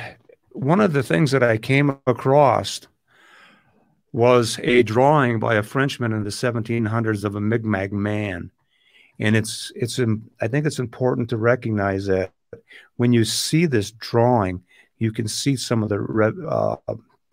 one 0.53 0.81
of 0.81 0.93
the 0.93 1.03
things 1.03 1.31
that 1.31 1.43
I 1.43 1.57
came 1.57 1.99
across 2.07 2.83
was 4.17 4.59
a 4.63 4.83
drawing 4.83 5.39
by 5.39 5.57
a 5.57 5.63
Frenchman 5.63 6.11
in 6.15 6.25
the 6.25 6.31
1700s 6.31 7.23
of 7.23 7.35
a 7.35 7.41
Mi'kmaq 7.41 7.93
man. 7.93 8.51
And 9.21 9.37
it's, 9.37 9.71
it's, 9.77 10.01
I 10.41 10.49
think 10.49 10.65
it's 10.65 10.79
important 10.79 11.29
to 11.29 11.37
recognize 11.37 12.07
that 12.07 12.33
when 12.97 13.13
you 13.13 13.27
see 13.27 13.67
this 13.67 13.91
drawing, 13.91 14.63
you 14.97 15.13
can 15.13 15.29
see 15.29 15.55
some 15.55 15.83
of 15.83 15.91
the 15.91 16.01
re, 16.01 16.33
uh, 16.49 16.77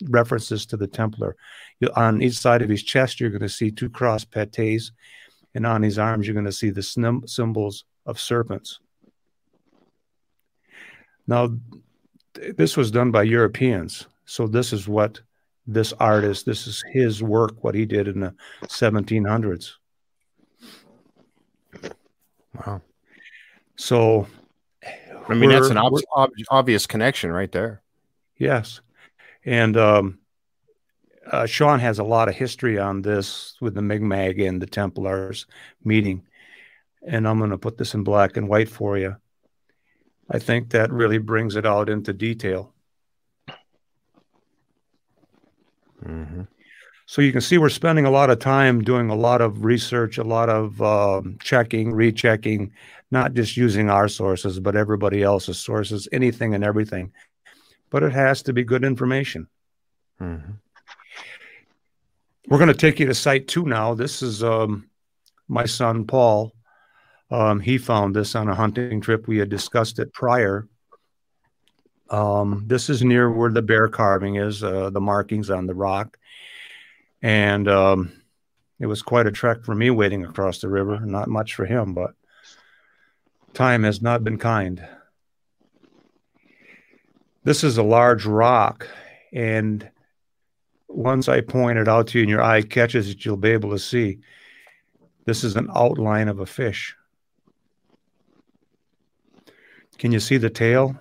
references 0.10 0.66
to 0.66 0.76
the 0.76 0.88
Templar. 0.88 1.38
You, 1.80 1.90
on 1.96 2.22
each 2.22 2.38
side 2.38 2.62
of 2.62 2.68
his 2.68 2.84
chest, 2.84 3.22
you're 3.22 3.30
going 3.30 3.42
to 3.44 3.48
see 3.48 3.72
two 3.72 3.90
cross 3.90 4.26
pattées, 4.26 4.92
and 5.56 5.66
on 5.66 5.84
his 5.84 5.98
arms, 5.98 6.28
you're 6.28 6.34
going 6.34 6.46
to 6.48 6.52
see 6.52 6.70
the 6.70 6.84
symbols 6.84 7.86
of 8.06 8.20
serpents. 8.20 8.82
Now, 11.28 11.56
this 12.34 12.76
was 12.76 12.92
done 12.92 13.12
by 13.12 13.24
Europeans, 13.24 14.06
so 14.26 14.48
this 14.48 14.74
is 14.74 14.86
what 14.86 15.22
this 15.66 15.94
artist. 15.94 16.46
This 16.46 16.68
is 16.68 16.84
his 16.92 17.24
work, 17.24 17.64
what 17.64 17.76
he 17.76 17.86
did 17.86 18.08
in 18.08 18.20
the 18.20 18.34
1700s. 18.64 19.74
Wow. 22.56 22.82
So, 23.76 24.28
I 25.28 25.34
mean, 25.34 25.50
that's 25.50 25.70
an 25.70 25.78
ob- 25.78 26.00
ob- 26.16 26.32
obvious 26.50 26.86
connection 26.86 27.32
right 27.32 27.52
there. 27.52 27.82
Yes. 28.38 28.82
And 29.46 29.76
um, 29.78 30.20
uh, 31.30 31.46
Sean 31.46 31.80
has 31.80 32.00
a 32.00 32.04
lot 32.04 32.30
of 32.30 32.36
history 32.36 32.78
on 32.78 33.02
this 33.02 33.56
with 33.62 33.74
the 33.74 33.82
Mi'kmaq 33.82 34.48
and 34.48 34.62
the 34.62 34.68
Templars 34.68 35.46
meeting. 35.84 36.24
and 37.06 37.28
I'm 37.28 37.38
going 37.38 37.50
to 37.52 37.58
put 37.58 37.78
this 37.78 37.94
in 37.94 38.04
black 38.04 38.38
and 38.38 38.48
white 38.48 38.70
for 38.70 38.98
you. 38.98 39.16
I 40.30 40.40
think 40.40 40.70
that 40.70 40.92
really 40.92 41.18
brings 41.18 41.56
it 41.56 41.66
out 41.66 41.90
into 41.90 42.14
detail. 42.14 42.73
Mm-hmm. 46.06 46.42
So 47.06 47.22
you 47.22 47.32
can 47.32 47.42
see 47.42 47.58
we're 47.58 47.70
spending 47.70 48.06
a 48.06 48.12
lot 48.12 48.30
of 48.30 48.40
time 48.40 48.82
doing 48.82 49.10
a 49.10 49.16
lot 49.16 49.42
of 49.42 49.66
research, 49.66 50.18
a 50.18 50.24
lot 50.24 50.50
of 50.50 50.82
um, 50.82 51.38
checking, 51.42 51.94
rechecking, 51.94 52.72
not 53.12 53.34
just 53.34 53.58
using 53.58 53.90
our 53.90 54.08
sources, 54.08 54.60
but 54.60 54.76
everybody 54.76 55.22
else's 55.22 55.60
sources, 55.60 56.08
anything 56.12 56.56
and 56.56 56.64
everything. 56.64 57.12
But 57.90 58.04
it 58.04 58.14
has 58.14 58.42
to 58.44 58.54
be 58.54 58.64
good 58.64 58.84
information. 58.84 59.48
Mm-hmm. 60.22 60.54
We're 62.48 62.58
going 62.58 62.68
to 62.70 62.74
take 62.74 63.00
you 63.00 63.06
to 63.06 63.14
site 63.14 63.48
two 63.48 63.66
now. 63.66 63.94
This 63.94 64.22
is 64.22 64.44
um, 64.44 64.90
my 65.48 65.66
son, 65.66 66.06
Paul. 66.06 66.54
Um, 67.32 67.60
he 67.60 67.78
found 67.78 68.16
this 68.16 68.36
on 68.36 68.48
a 68.48 68.56
hunting 68.56 69.02
trip. 69.02 69.28
We 69.28 69.38
had 69.38 69.50
discussed 69.50 70.00
it 70.00 70.14
prior. 70.14 70.68
Um, 72.10 72.64
this 72.68 72.90
is 72.90 73.04
near 73.04 73.32
where 73.32 73.52
the 73.52 73.62
bear 73.62 73.88
carving 73.88 74.36
is, 74.36 74.64
uh, 74.64 74.90
the 74.90 75.02
markings 75.02 75.50
on 75.50 75.66
the 75.68 75.74
rock. 75.74 76.18
And 77.22 77.68
um, 77.68 78.12
it 78.80 78.86
was 78.86 79.02
quite 79.02 79.28
a 79.28 79.32
trek 79.32 79.64
for 79.64 79.74
me 79.74 79.90
wading 79.90 80.26
across 80.26 80.60
the 80.60 80.70
river. 80.70 81.00
Not 81.00 81.30
much 81.30 81.56
for 81.56 81.66
him, 81.66 81.94
but 81.94 82.14
time 83.54 83.84
has 83.84 84.02
not 84.02 84.24
been 84.24 84.38
kind. 84.38 84.86
This 87.46 87.64
is 87.64 87.78
a 87.78 87.84
large 87.84 88.26
rock, 88.26 88.88
and 89.34 89.90
once 90.88 91.28
I 91.28 91.42
point 91.42 91.78
it 91.78 91.90
out 91.90 92.08
to 92.08 92.20
you 92.20 92.24
and 92.24 92.30
your 92.30 92.42
eye 92.42 92.62
catches 92.62 93.10
it, 93.10 93.26
you'll 93.26 93.36
be 93.36 93.50
able 93.50 93.72
to 93.72 93.80
see 93.80 94.20
this 95.26 95.44
is 95.44 95.56
an 95.56 95.70
outline 95.76 96.30
of 96.30 96.40
a 96.40 96.46
fish. 96.46 96.96
Can 99.98 100.12
you 100.12 100.20
see 100.20 100.38
the 100.38 100.50
tail? 100.50 100.98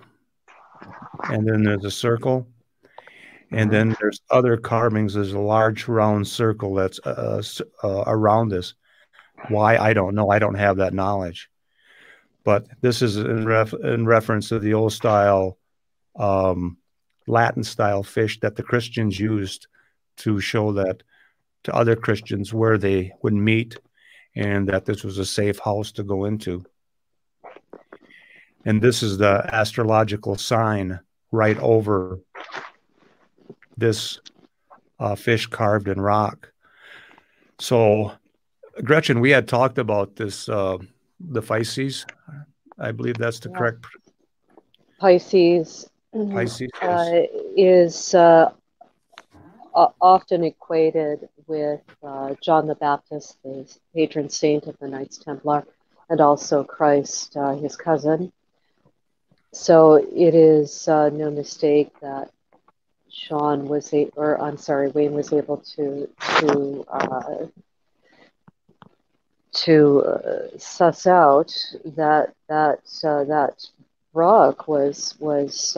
And 1.23 1.47
then 1.47 1.63
there's 1.63 1.85
a 1.85 1.91
circle. 1.91 2.47
And 3.51 3.69
then 3.69 3.95
there's 4.01 4.19
other 4.31 4.57
carvings. 4.57 5.13
There's 5.13 5.33
a 5.33 5.39
large 5.39 5.87
round 5.87 6.27
circle 6.27 6.73
that's 6.73 6.99
uh, 7.05 7.41
uh, 7.83 8.03
around 8.07 8.49
this. 8.49 8.73
Why? 9.49 9.77
I 9.77 9.93
don't 9.93 10.15
know. 10.15 10.31
I 10.31 10.39
don't 10.39 10.55
have 10.55 10.77
that 10.77 10.93
knowledge. 10.93 11.49
But 12.43 12.67
this 12.81 13.01
is 13.01 13.17
in, 13.17 13.45
ref- 13.45 13.73
in 13.73 14.05
reference 14.05 14.49
to 14.49 14.59
the 14.59 14.73
old 14.73 14.91
style, 14.91 15.57
um, 16.15 16.77
Latin 17.27 17.63
style 17.63 18.03
fish 18.03 18.39
that 18.39 18.55
the 18.55 18.63
Christians 18.63 19.19
used 19.19 19.67
to 20.17 20.39
show 20.39 20.73
that 20.73 21.03
to 21.63 21.73
other 21.73 21.95
Christians 21.95 22.53
where 22.53 22.77
they 22.77 23.13
would 23.21 23.33
meet 23.33 23.77
and 24.35 24.67
that 24.67 24.85
this 24.85 25.03
was 25.03 25.19
a 25.19 25.25
safe 25.25 25.59
house 25.59 25.91
to 25.93 26.03
go 26.03 26.25
into. 26.25 26.65
And 28.65 28.81
this 28.81 29.03
is 29.03 29.17
the 29.17 29.47
astrological 29.53 30.35
sign 30.35 30.99
right 31.33 31.57
over 31.57 32.19
this 33.75 34.19
uh, 34.99 35.15
fish 35.15 35.47
carved 35.47 35.87
in 35.87 35.99
rock. 35.99 36.53
So, 37.59 38.13
Gretchen, 38.83 39.19
we 39.19 39.31
had 39.31 39.47
talked 39.47 39.79
about 39.79 40.15
this, 40.15 40.47
uh, 40.47 40.77
the 41.19 41.41
Pisces. 41.41 42.05
I 42.77 42.91
believe 42.91 43.17
that's 43.17 43.39
the 43.39 43.49
yeah. 43.49 43.57
correct. 43.57 43.85
Pisces. 44.99 45.89
Pisces 46.13 46.69
uh, 46.81 47.23
is 47.57 48.13
uh, 48.13 48.51
often 49.73 50.43
equated 50.43 51.27
with 51.47 51.81
uh, 52.03 52.35
John 52.41 52.67
the 52.67 52.75
Baptist, 52.75 53.37
the 53.43 53.67
patron 53.95 54.29
saint 54.29 54.67
of 54.67 54.77
the 54.79 54.87
Knights 54.87 55.17
Templar, 55.17 55.65
and 56.09 56.21
also 56.21 56.63
Christ, 56.63 57.35
uh, 57.35 57.55
his 57.55 57.75
cousin. 57.75 58.31
So 59.53 59.95
it 59.95 60.33
is 60.33 60.87
uh, 60.87 61.09
no 61.09 61.29
mistake 61.29 61.91
that 62.01 62.31
Sean 63.09 63.67
was 63.67 63.93
a, 63.93 64.09
or 64.15 64.41
I'm 64.41 64.57
sorry, 64.57 64.89
Wayne 64.89 65.13
was 65.13 65.31
able 65.31 65.57
to 65.75 66.09
to 66.39 66.85
uh, 66.89 67.45
to 69.53 70.01
uh, 70.01 70.57
suss 70.57 71.05
out 71.05 71.55
that 71.85 72.33
that 72.49 72.79
uh, 73.03 73.23
that 73.25 73.63
rock 74.13 74.67
was 74.67 75.15
was 75.19 75.77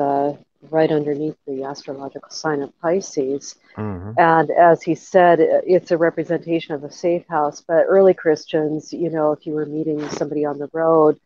right 0.71 0.91
underneath 0.91 1.36
the 1.45 1.63
astrological 1.63 2.30
sign 2.30 2.61
of 2.61 2.71
Pisces. 2.80 3.55
Mm-hmm. 3.76 4.11
And 4.17 4.51
as 4.51 4.82
he 4.82 4.95
said, 4.95 5.39
it's 5.39 5.91
a 5.91 5.97
representation 5.97 6.73
of 6.73 6.84
a 6.84 6.91
safe 6.91 7.28
house. 7.28 7.61
But 7.61 7.86
early 7.88 8.13
Christians, 8.13 8.93
you 8.93 9.09
know, 9.09 9.32
if 9.34 9.45
you 9.45 9.53
were 9.53 9.65
meeting 9.65 10.07
somebody 10.09 10.45
on 10.45 10.57
the 10.57 10.69
road, 10.73 11.19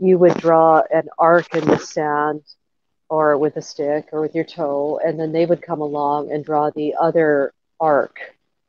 you 0.00 0.18
would 0.18 0.34
draw 0.38 0.82
an 0.92 1.08
arc 1.18 1.54
in 1.54 1.66
the 1.66 1.78
sand 1.78 2.42
or 3.08 3.36
with 3.36 3.56
a 3.56 3.62
stick 3.62 4.08
or 4.12 4.20
with 4.20 4.34
your 4.34 4.44
toe, 4.44 4.98
and 5.04 5.20
then 5.20 5.32
they 5.32 5.44
would 5.44 5.60
come 5.62 5.80
along 5.80 6.32
and 6.32 6.44
draw 6.44 6.70
the 6.70 6.94
other 6.98 7.52
arc, 7.78 8.18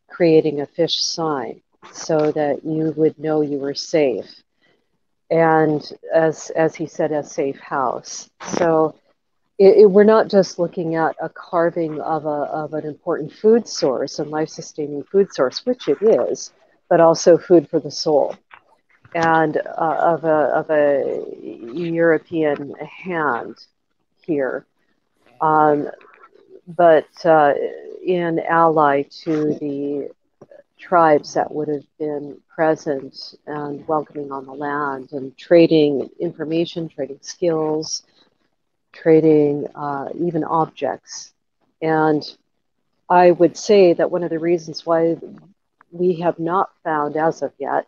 creating 0.10 0.60
a 0.62 0.66
fish 0.66 1.02
sign 1.02 1.62
so 1.94 2.32
that 2.32 2.66
you 2.66 2.94
would 2.98 3.18
know 3.18 3.42
you 3.42 3.58
were 3.58 3.74
safe. 3.74 4.44
And 5.30 5.82
as 6.14 6.50
as 6.50 6.76
he 6.76 6.86
said, 6.86 7.12
a 7.12 7.24
safe 7.24 7.60
house. 7.60 8.30
So 8.58 8.96
it, 9.58 9.78
it, 9.78 9.92
we're 9.92 10.04
not 10.04 10.28
just 10.28 10.60
looking 10.60 10.96
at 10.96 11.16
a 11.22 11.30
carving 11.30 12.02
of, 12.02 12.26
a, 12.26 12.30
of 12.30 12.74
an 12.74 12.86
important 12.86 13.32
food 13.32 13.68
source 13.68 14.20
and 14.20 14.30
life 14.32 14.50
sustaining 14.50 15.04
food 15.04 15.34
source, 15.34 15.66
which 15.66 15.88
it 15.88 16.02
is, 16.02 16.52
but 16.90 17.00
also 17.00 17.38
food 17.38 17.70
for 17.70 17.80
the 17.80 17.92
soul 17.92 18.36
and 19.14 19.58
uh, 19.58 19.98
of, 20.00 20.24
a, 20.24 20.28
of 20.28 20.70
a 20.70 21.26
European 21.74 22.74
hand 22.76 23.58
here. 24.22 24.66
Um, 25.42 25.90
but 26.68 27.08
uh, 27.26 27.54
in 28.06 28.40
ally 28.40 29.04
to 29.24 29.54
the 29.56 30.10
tribes 30.78 31.34
that 31.34 31.54
would 31.54 31.68
have 31.68 31.86
been 32.00 32.38
present 32.54 33.36
and 33.46 33.88
welcoming 33.88 34.32
on 34.32 34.46
the 34.46 34.54
land 34.54 35.10
and 35.12 35.38
trading 35.38 36.10
information, 36.20 36.90
trading 36.90 37.20
skills, 37.22 38.04
trading 38.92 39.68
uh, 39.76 40.10
even 40.20 40.44
objects. 40.44 41.34
And 41.82 42.24
I 43.10 43.32
would 43.32 43.58
say 43.58 43.94
that 43.94 44.10
one 44.10 44.24
of 44.24 44.30
the 44.30 44.40
reasons 44.40 44.86
why 44.86 45.18
we 45.92 46.20
have 46.22 46.40
not 46.40 46.70
found 46.84 47.18
as 47.18 47.42
of 47.42 47.52
yet 47.60 47.86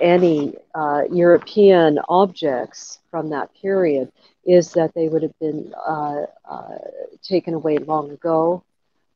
any 0.00 0.54
uh, 0.74 1.02
European 1.10 1.98
objects 2.08 2.98
from 3.10 3.30
that 3.30 3.50
period 3.60 4.10
is 4.44 4.72
that 4.72 4.92
they 4.94 5.08
would 5.08 5.22
have 5.22 5.38
been 5.38 5.72
uh, 5.86 6.26
uh, 6.44 6.78
taken 7.22 7.54
away 7.54 7.78
long 7.78 8.10
ago, 8.10 8.62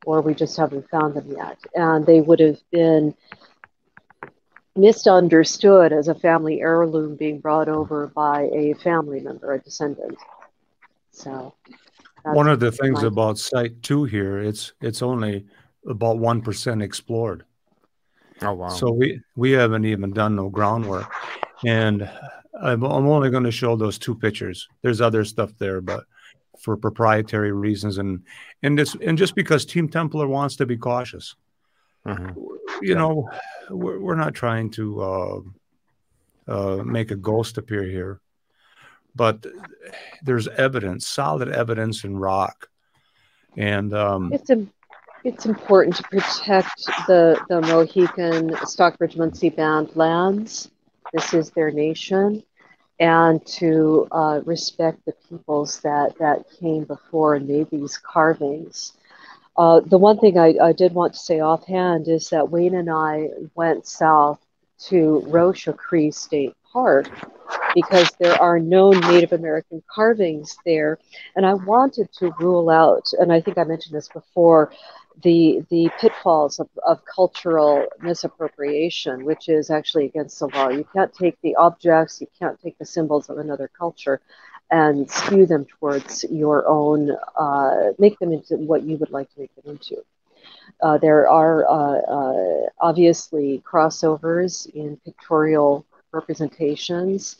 or 0.05 0.21
we 0.21 0.33
just 0.33 0.57
haven't 0.57 0.89
found 0.89 1.13
them 1.13 1.29
yet. 1.31 1.57
And 1.75 2.05
they 2.05 2.21
would 2.21 2.39
have 2.39 2.59
been 2.71 3.13
misunderstood 4.75 5.91
as 5.91 6.07
a 6.07 6.15
family 6.15 6.61
heirloom 6.61 7.15
being 7.15 7.39
brought 7.39 7.67
over 7.67 8.07
by 8.07 8.43
a 8.53 8.73
family 8.75 9.19
member, 9.19 9.53
a 9.53 9.59
descendant. 9.59 10.17
So 11.11 11.53
one 12.23 12.47
of 12.47 12.59
the 12.59 12.71
things 12.71 13.03
about 13.03 13.37
site 13.37 13.81
two 13.83 14.05
here, 14.05 14.39
it's 14.39 14.73
it's 14.81 15.01
only 15.01 15.45
about 15.85 16.17
one 16.17 16.41
percent 16.41 16.81
explored. 16.81 17.45
Oh 18.41 18.53
wow! 18.53 18.69
So 18.69 18.91
we 18.91 19.21
we 19.35 19.51
haven't 19.51 19.85
even 19.85 20.11
done 20.11 20.35
no 20.35 20.49
groundwork, 20.49 21.11
and 21.65 22.09
I'm, 22.61 22.83
I'm 22.83 23.07
only 23.07 23.29
going 23.29 23.43
to 23.43 23.51
show 23.51 23.75
those 23.75 23.97
two 23.97 24.15
pictures. 24.15 24.67
There's 24.81 25.01
other 25.01 25.25
stuff 25.25 25.51
there, 25.57 25.81
but 25.81 26.05
for 26.59 26.75
proprietary 26.75 27.51
reasons 27.51 27.97
and 27.97 28.23
and 28.63 28.77
this 28.77 28.95
and 28.95 29.17
just 29.17 29.35
because 29.35 29.65
Team 29.65 29.89
Templar 29.89 30.27
wants 30.27 30.55
to 30.57 30.65
be 30.65 30.77
cautious. 30.77 31.35
Mm-hmm. 32.05 32.39
You 32.39 32.79
yeah. 32.81 32.95
know, 32.95 33.29
we're, 33.69 33.99
we're 33.99 34.15
not 34.15 34.33
trying 34.33 34.69
to 34.71 35.01
uh, 35.01 35.39
uh, 36.47 36.83
make 36.83 37.11
a 37.11 37.15
ghost 37.15 37.57
appear 37.57 37.83
here 37.83 38.21
but 39.15 39.45
there's 40.23 40.47
evidence, 40.47 41.07
solid 41.07 41.49
evidence 41.49 42.03
in 42.03 42.17
rock. 42.17 42.69
And 43.57 43.93
um, 43.93 44.31
it's 44.31 44.49
a, 44.49 44.65
it's 45.23 45.45
important 45.45 45.95
to 45.97 46.03
protect 46.03 46.85
the 47.07 47.39
the 47.49 47.61
Mohican 47.61 48.55
Stockbridge 48.65 49.15
Munsee 49.15 49.55
Band 49.55 49.95
lands. 49.95 50.69
This 51.13 51.33
is 51.33 51.49
their 51.51 51.71
nation, 51.71 52.43
and 52.99 53.45
to 53.47 54.07
uh, 54.11 54.41
respect 54.45 55.03
the 55.05 55.13
peoples 55.27 55.79
that 55.81 56.17
that 56.19 56.45
came 56.59 56.83
before 56.85 57.35
and 57.35 57.47
made 57.47 57.69
these 57.69 57.97
carvings. 57.97 58.93
Uh, 59.57 59.81
the 59.81 59.97
one 59.97 60.17
thing 60.17 60.37
I, 60.37 60.55
I 60.61 60.71
did 60.71 60.93
want 60.93 61.13
to 61.13 61.19
say 61.19 61.41
offhand 61.41 62.07
is 62.07 62.29
that 62.29 62.49
Wayne 62.49 62.75
and 62.75 62.89
I 62.89 63.29
went 63.55 63.87
south 63.87 64.39
to 64.87 65.21
Roche-A-Cri 65.27 66.11
State 66.11 66.55
Park 66.71 67.09
because 67.75 68.09
there 68.19 68.41
are 68.41 68.59
no 68.59 68.91
Native 68.91 69.33
American 69.33 69.83
carvings 69.93 70.55
there. 70.65 70.97
And 71.35 71.45
I 71.45 71.55
wanted 71.55 72.11
to 72.19 72.31
rule 72.39 72.69
out, 72.69 73.11
and 73.19 73.33
I 73.33 73.41
think 73.41 73.57
I 73.57 73.63
mentioned 73.63 73.95
this 73.95 74.07
before, 74.07 74.71
the 75.21 75.65
the 75.69 75.89
pitfalls 75.99 76.59
of, 76.59 76.69
of 76.85 77.03
cultural 77.05 77.85
misappropriation, 78.01 79.25
which 79.25 79.49
is 79.49 79.69
actually 79.69 80.05
against 80.05 80.39
the 80.39 80.47
law. 80.47 80.69
You 80.69 80.85
can't 80.93 81.13
take 81.13 81.37
the 81.41 81.55
objects, 81.55 82.21
you 82.21 82.27
can't 82.37 82.59
take 82.61 82.77
the 82.77 82.85
symbols 82.85 83.29
of 83.29 83.37
another 83.37 83.69
culture 83.77 84.21
and 84.71 85.09
skew 85.09 85.45
them 85.45 85.65
towards 85.65 86.23
your 86.25 86.67
own, 86.67 87.11
uh, 87.35 87.91
make 87.97 88.19
them 88.19 88.31
into 88.31 88.55
what 88.55 88.83
you 88.83 88.97
would 88.97 89.09
like 89.09 89.33
to 89.33 89.39
make 89.39 89.55
them 89.55 89.71
into. 89.71 90.03
Uh, 90.81 90.97
there 90.99 91.27
are 91.27 91.67
uh, 91.67 91.99
uh 92.01 92.69
obviously 92.79 93.61
crossovers 93.65 94.69
in 94.73 94.97
pictorial 95.05 95.85
representations. 96.11 97.37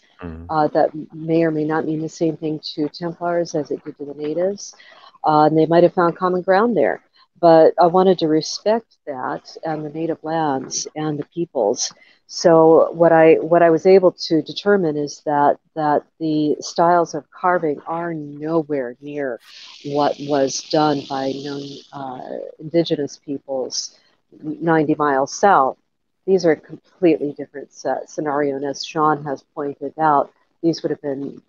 Uh, 0.49 0.67
that 0.67 0.89
may 1.13 1.43
or 1.43 1.51
may 1.51 1.63
not 1.63 1.86
mean 1.86 2.01
the 2.01 2.09
same 2.09 2.36
thing 2.36 2.59
to 2.59 2.89
Templars 2.89 3.55
as 3.55 3.71
it 3.71 3.84
did 3.86 3.97
to 3.97 4.03
the 4.03 4.13
natives. 4.15 4.75
Uh, 5.23 5.45
and 5.45 5.57
they 5.57 5.65
might 5.65 5.84
have 5.84 5.93
found 5.93 6.17
common 6.17 6.41
ground 6.41 6.75
there 6.75 7.01
but 7.39 7.73
I 7.81 7.87
wanted 7.87 8.19
to 8.19 8.27
respect 8.27 8.97
that 9.07 9.55
and 9.63 9.85
the 9.85 9.89
native 9.89 10.23
lands 10.23 10.87
and 10.95 11.17
the 11.19 11.25
peoples. 11.33 11.91
So 12.27 12.91
what 12.93 13.11
I 13.11 13.35
what 13.35 13.61
I 13.63 13.69
was 13.69 13.85
able 13.85 14.11
to 14.27 14.41
determine 14.41 14.97
is 14.97 15.21
that 15.25 15.57
that 15.75 16.03
the 16.19 16.55
styles 16.61 17.13
of 17.15 17.29
carving 17.31 17.79
are 17.87 18.13
nowhere 18.13 18.95
near 19.01 19.39
what 19.85 20.15
was 20.21 20.61
done 20.69 21.01
by 21.09 21.31
known 21.43 21.63
uh, 21.93 22.19
indigenous 22.59 23.17
peoples 23.17 23.97
90 24.41 24.95
miles 24.95 25.33
south. 25.33 25.77
These 26.25 26.45
are 26.45 26.55
completely 26.55 27.33
different 27.33 27.71
scenario, 28.05 28.55
and 28.55 28.65
as 28.65 28.83
Sean 28.85 29.23
has 29.25 29.43
pointed 29.55 29.93
out, 29.99 30.31
these 30.61 30.83
would 30.83 30.91
have 30.91 31.01
been 31.01 31.41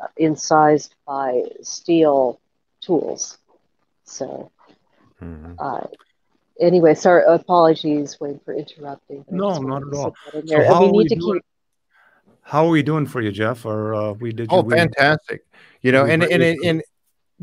uh, 0.00 0.06
incised 0.16 0.94
by 1.06 1.42
steel 1.62 2.40
tools. 2.80 3.38
So 4.04 4.50
Mm-hmm. 5.22 5.52
Uh, 5.58 5.86
anyway, 6.60 6.94
sorry, 6.94 7.22
apologies, 7.26 8.18
Wayne, 8.20 8.40
for 8.44 8.54
interrupting. 8.54 9.24
No, 9.30 9.58
not 9.58 9.82
at 9.86 9.94
all. 9.94 10.14
So 10.46 10.64
how, 10.64 10.86
we 10.86 11.04
need 11.04 11.08
to 11.08 11.16
keep... 11.16 11.44
how 12.42 12.66
are 12.66 12.70
we 12.70 12.82
doing 12.82 13.06
for 13.06 13.20
you, 13.20 13.32
Jeff? 13.32 13.64
Or 13.64 13.94
uh, 13.94 14.12
we 14.12 14.32
did? 14.32 14.48
Oh, 14.50 14.68
fantastic! 14.68 15.44
You 15.82 15.92
know, 15.92 16.06
and 16.06 16.22
and, 16.22 16.42
and 16.42 16.64
and 16.64 16.82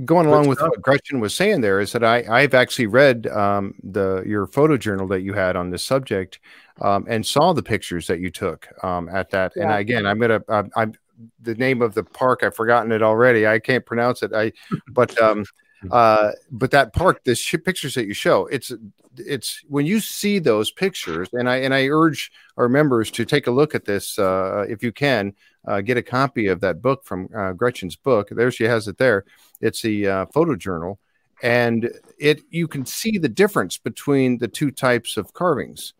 going 0.05 0.27
along 0.27 0.47
with 0.47 0.61
what 0.61 0.81
Gretchen 0.81 1.19
was 1.19 1.33
saying 1.33 1.61
there 1.61 1.79
is 1.79 1.91
that 1.91 2.03
I 2.03 2.23
I've 2.29 2.53
actually 2.53 2.87
read 2.87 3.27
um, 3.27 3.75
the 3.83 4.23
your 4.25 4.47
photo 4.47 4.77
journal 4.77 5.07
that 5.07 5.21
you 5.21 5.33
had 5.33 5.55
on 5.55 5.69
this 5.71 5.83
subject 5.83 6.39
um, 6.81 7.05
and 7.09 7.25
saw 7.25 7.53
the 7.53 7.63
pictures 7.63 8.07
that 8.07 8.19
you 8.19 8.29
took 8.29 8.67
um, 8.83 9.09
at 9.09 9.29
that. 9.31 9.53
Yeah. 9.55 9.63
And 9.63 9.71
again, 9.73 10.05
I'm 10.05 10.19
gonna 10.19 10.43
I'm, 10.49 10.71
I'm 10.75 10.93
the 11.41 11.55
name 11.55 11.81
of 11.81 11.93
the 11.95 12.03
park 12.03 12.43
I've 12.43 12.55
forgotten 12.55 12.91
it 12.91 13.01
already. 13.01 13.47
I 13.47 13.59
can't 13.59 13.85
pronounce 13.85 14.23
it. 14.23 14.33
I 14.33 14.53
but 14.87 15.19
um. 15.21 15.45
Uh, 15.91 16.31
but 16.51 16.71
that 16.71 16.93
park, 16.93 17.23
the 17.23 17.35
sh- 17.35 17.55
pictures 17.63 17.95
that 17.95 18.05
you 18.05 18.13
show, 18.13 18.47
it's 18.47 18.71
it's 19.17 19.63
when 19.67 19.85
you 19.85 19.99
see 19.99 20.39
those 20.39 20.71
pictures, 20.71 21.27
and 21.33 21.49
I 21.49 21.57
and 21.57 21.73
I 21.73 21.87
urge 21.87 22.31
our 22.57 22.69
members 22.69 23.11
to 23.11 23.25
take 23.25 23.47
a 23.47 23.51
look 23.51 23.75
at 23.75 23.85
this 23.85 24.17
uh, 24.19 24.65
if 24.67 24.83
you 24.83 24.91
can. 24.91 25.33
Uh, 25.67 25.81
get 25.81 25.97
a 25.97 26.01
copy 26.01 26.47
of 26.47 26.61
that 26.61 26.81
book 26.81 27.03
from 27.03 27.27
uh, 27.35 27.51
Gretchen's 27.51 27.97
book. 27.97 28.29
There 28.31 28.51
she 28.51 28.63
has 28.63 28.87
it. 28.87 28.97
There, 28.97 29.25
it's 29.59 29.81
the 29.81 30.07
uh, 30.07 30.25
photo 30.27 30.55
journal, 30.55 30.97
and 31.43 31.91
it 32.17 32.41
you 32.49 32.67
can 32.69 32.85
see 32.85 33.17
the 33.17 33.27
difference 33.27 33.77
between 33.77 34.37
the 34.37 34.47
two 34.47 34.71
types 34.71 35.17
of 35.17 35.33
carvings. 35.33 35.93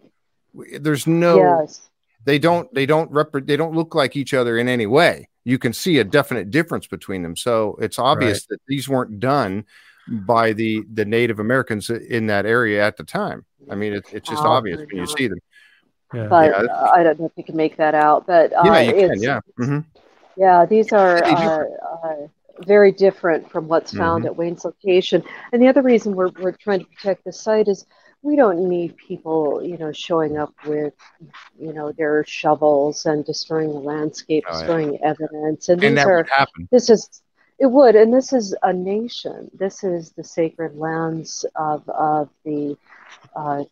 There's 0.80 1.06
no, 1.06 1.38
yes. 1.38 1.90
they 2.24 2.40
don't 2.40 2.74
they 2.74 2.86
don't 2.86 3.12
rep- 3.12 3.46
they 3.46 3.58
don't 3.58 3.76
look 3.76 3.94
like 3.94 4.16
each 4.16 4.34
other 4.34 4.58
in 4.58 4.70
any 4.70 4.86
way 4.86 5.28
you 5.48 5.58
can 5.58 5.72
see 5.72 6.00
a 6.00 6.04
definite 6.04 6.52
difference 6.52 6.88
between 6.88 7.24
them. 7.24 7.38
So 7.38 7.78
it's 7.80 7.98
obvious 7.98 8.40
right. 8.40 8.48
that 8.50 8.60
these 8.68 8.90
weren't 8.90 9.22
done 9.22 9.64
by 10.10 10.52
the 10.52 10.84
the 10.94 11.06
Native 11.06 11.40
Americans 11.40 11.90
in 11.90 12.28
that 12.28 12.46
area 12.46 12.86
at 12.86 12.98
the 12.98 13.06
time. 13.06 13.46
I 13.72 13.76
mean, 13.76 13.94
it, 13.94 14.06
it's 14.12 14.28
just 14.28 14.44
oh, 14.44 14.48
obvious 14.50 14.80
when 14.80 14.98
you 14.98 15.08
see 15.08 15.30
them. 15.30 15.40
Yeah. 16.14 16.28
But 16.28 16.52
yeah. 16.52 16.74
Uh, 16.74 16.92
I 16.94 17.02
don't 17.02 17.18
know 17.18 17.28
if 17.28 17.32
you 17.38 17.46
can 17.46 17.56
make 17.56 17.78
that 17.78 17.96
out. 17.96 18.28
But 18.28 18.52
uh, 18.52 18.64
yeah, 18.66 18.80
you 18.82 18.94
can. 18.94 19.22
Yeah. 19.22 19.40
Mm-hmm. 19.58 19.80
Yeah, 20.36 20.66
these 20.66 20.92
are 20.92 21.24
uh, 21.24 21.64
uh, 22.04 22.28
very 22.66 22.92
different 22.92 23.50
from 23.50 23.70
what's 23.70 23.94
found 23.94 24.24
mm-hmm. 24.24 24.32
at 24.32 24.36
Wayne's 24.36 24.66
location. 24.66 25.24
And 25.54 25.62
the 25.62 25.70
other 25.70 25.82
reason 25.82 26.14
we're 26.14 26.32
we're 26.42 26.52
trying 26.52 26.82
to 26.82 26.86
protect 26.88 27.24
the 27.24 27.32
site 27.32 27.70
is 27.70 27.86
we 28.22 28.36
don't 28.36 28.68
need 28.68 28.98
people, 28.98 29.62
you 29.64 29.78
know, 29.78 29.92
showing 29.92 30.38
up 30.38 30.54
with, 30.66 30.94
you 31.60 31.74
know, 31.74 31.92
their 31.92 32.26
shovels 32.26 33.06
and 33.06 33.24
destroying 33.26 33.70
the 33.70 33.80
landscape, 33.80 34.44
oh, 34.50 34.54
destroying 34.54 34.94
yeah. 34.94 35.00
evidence. 35.04 35.70
And, 35.70 35.84
and 35.84 35.98
these 35.98 36.06
are 36.06 36.26
this 36.72 36.90
is 36.90 37.22
it 37.60 37.68
would, 37.68 37.96
and 37.96 38.14
this 38.14 38.34
is 38.34 38.56
a 38.62 38.72
nation. 38.72 39.50
This 39.58 39.84
is 39.84 40.12
the 40.12 40.24
sacred 40.24 40.78
lands 40.78 41.46
of 41.56 41.88
of 41.90 42.30
the 42.44 42.78
uh, 43.36 43.64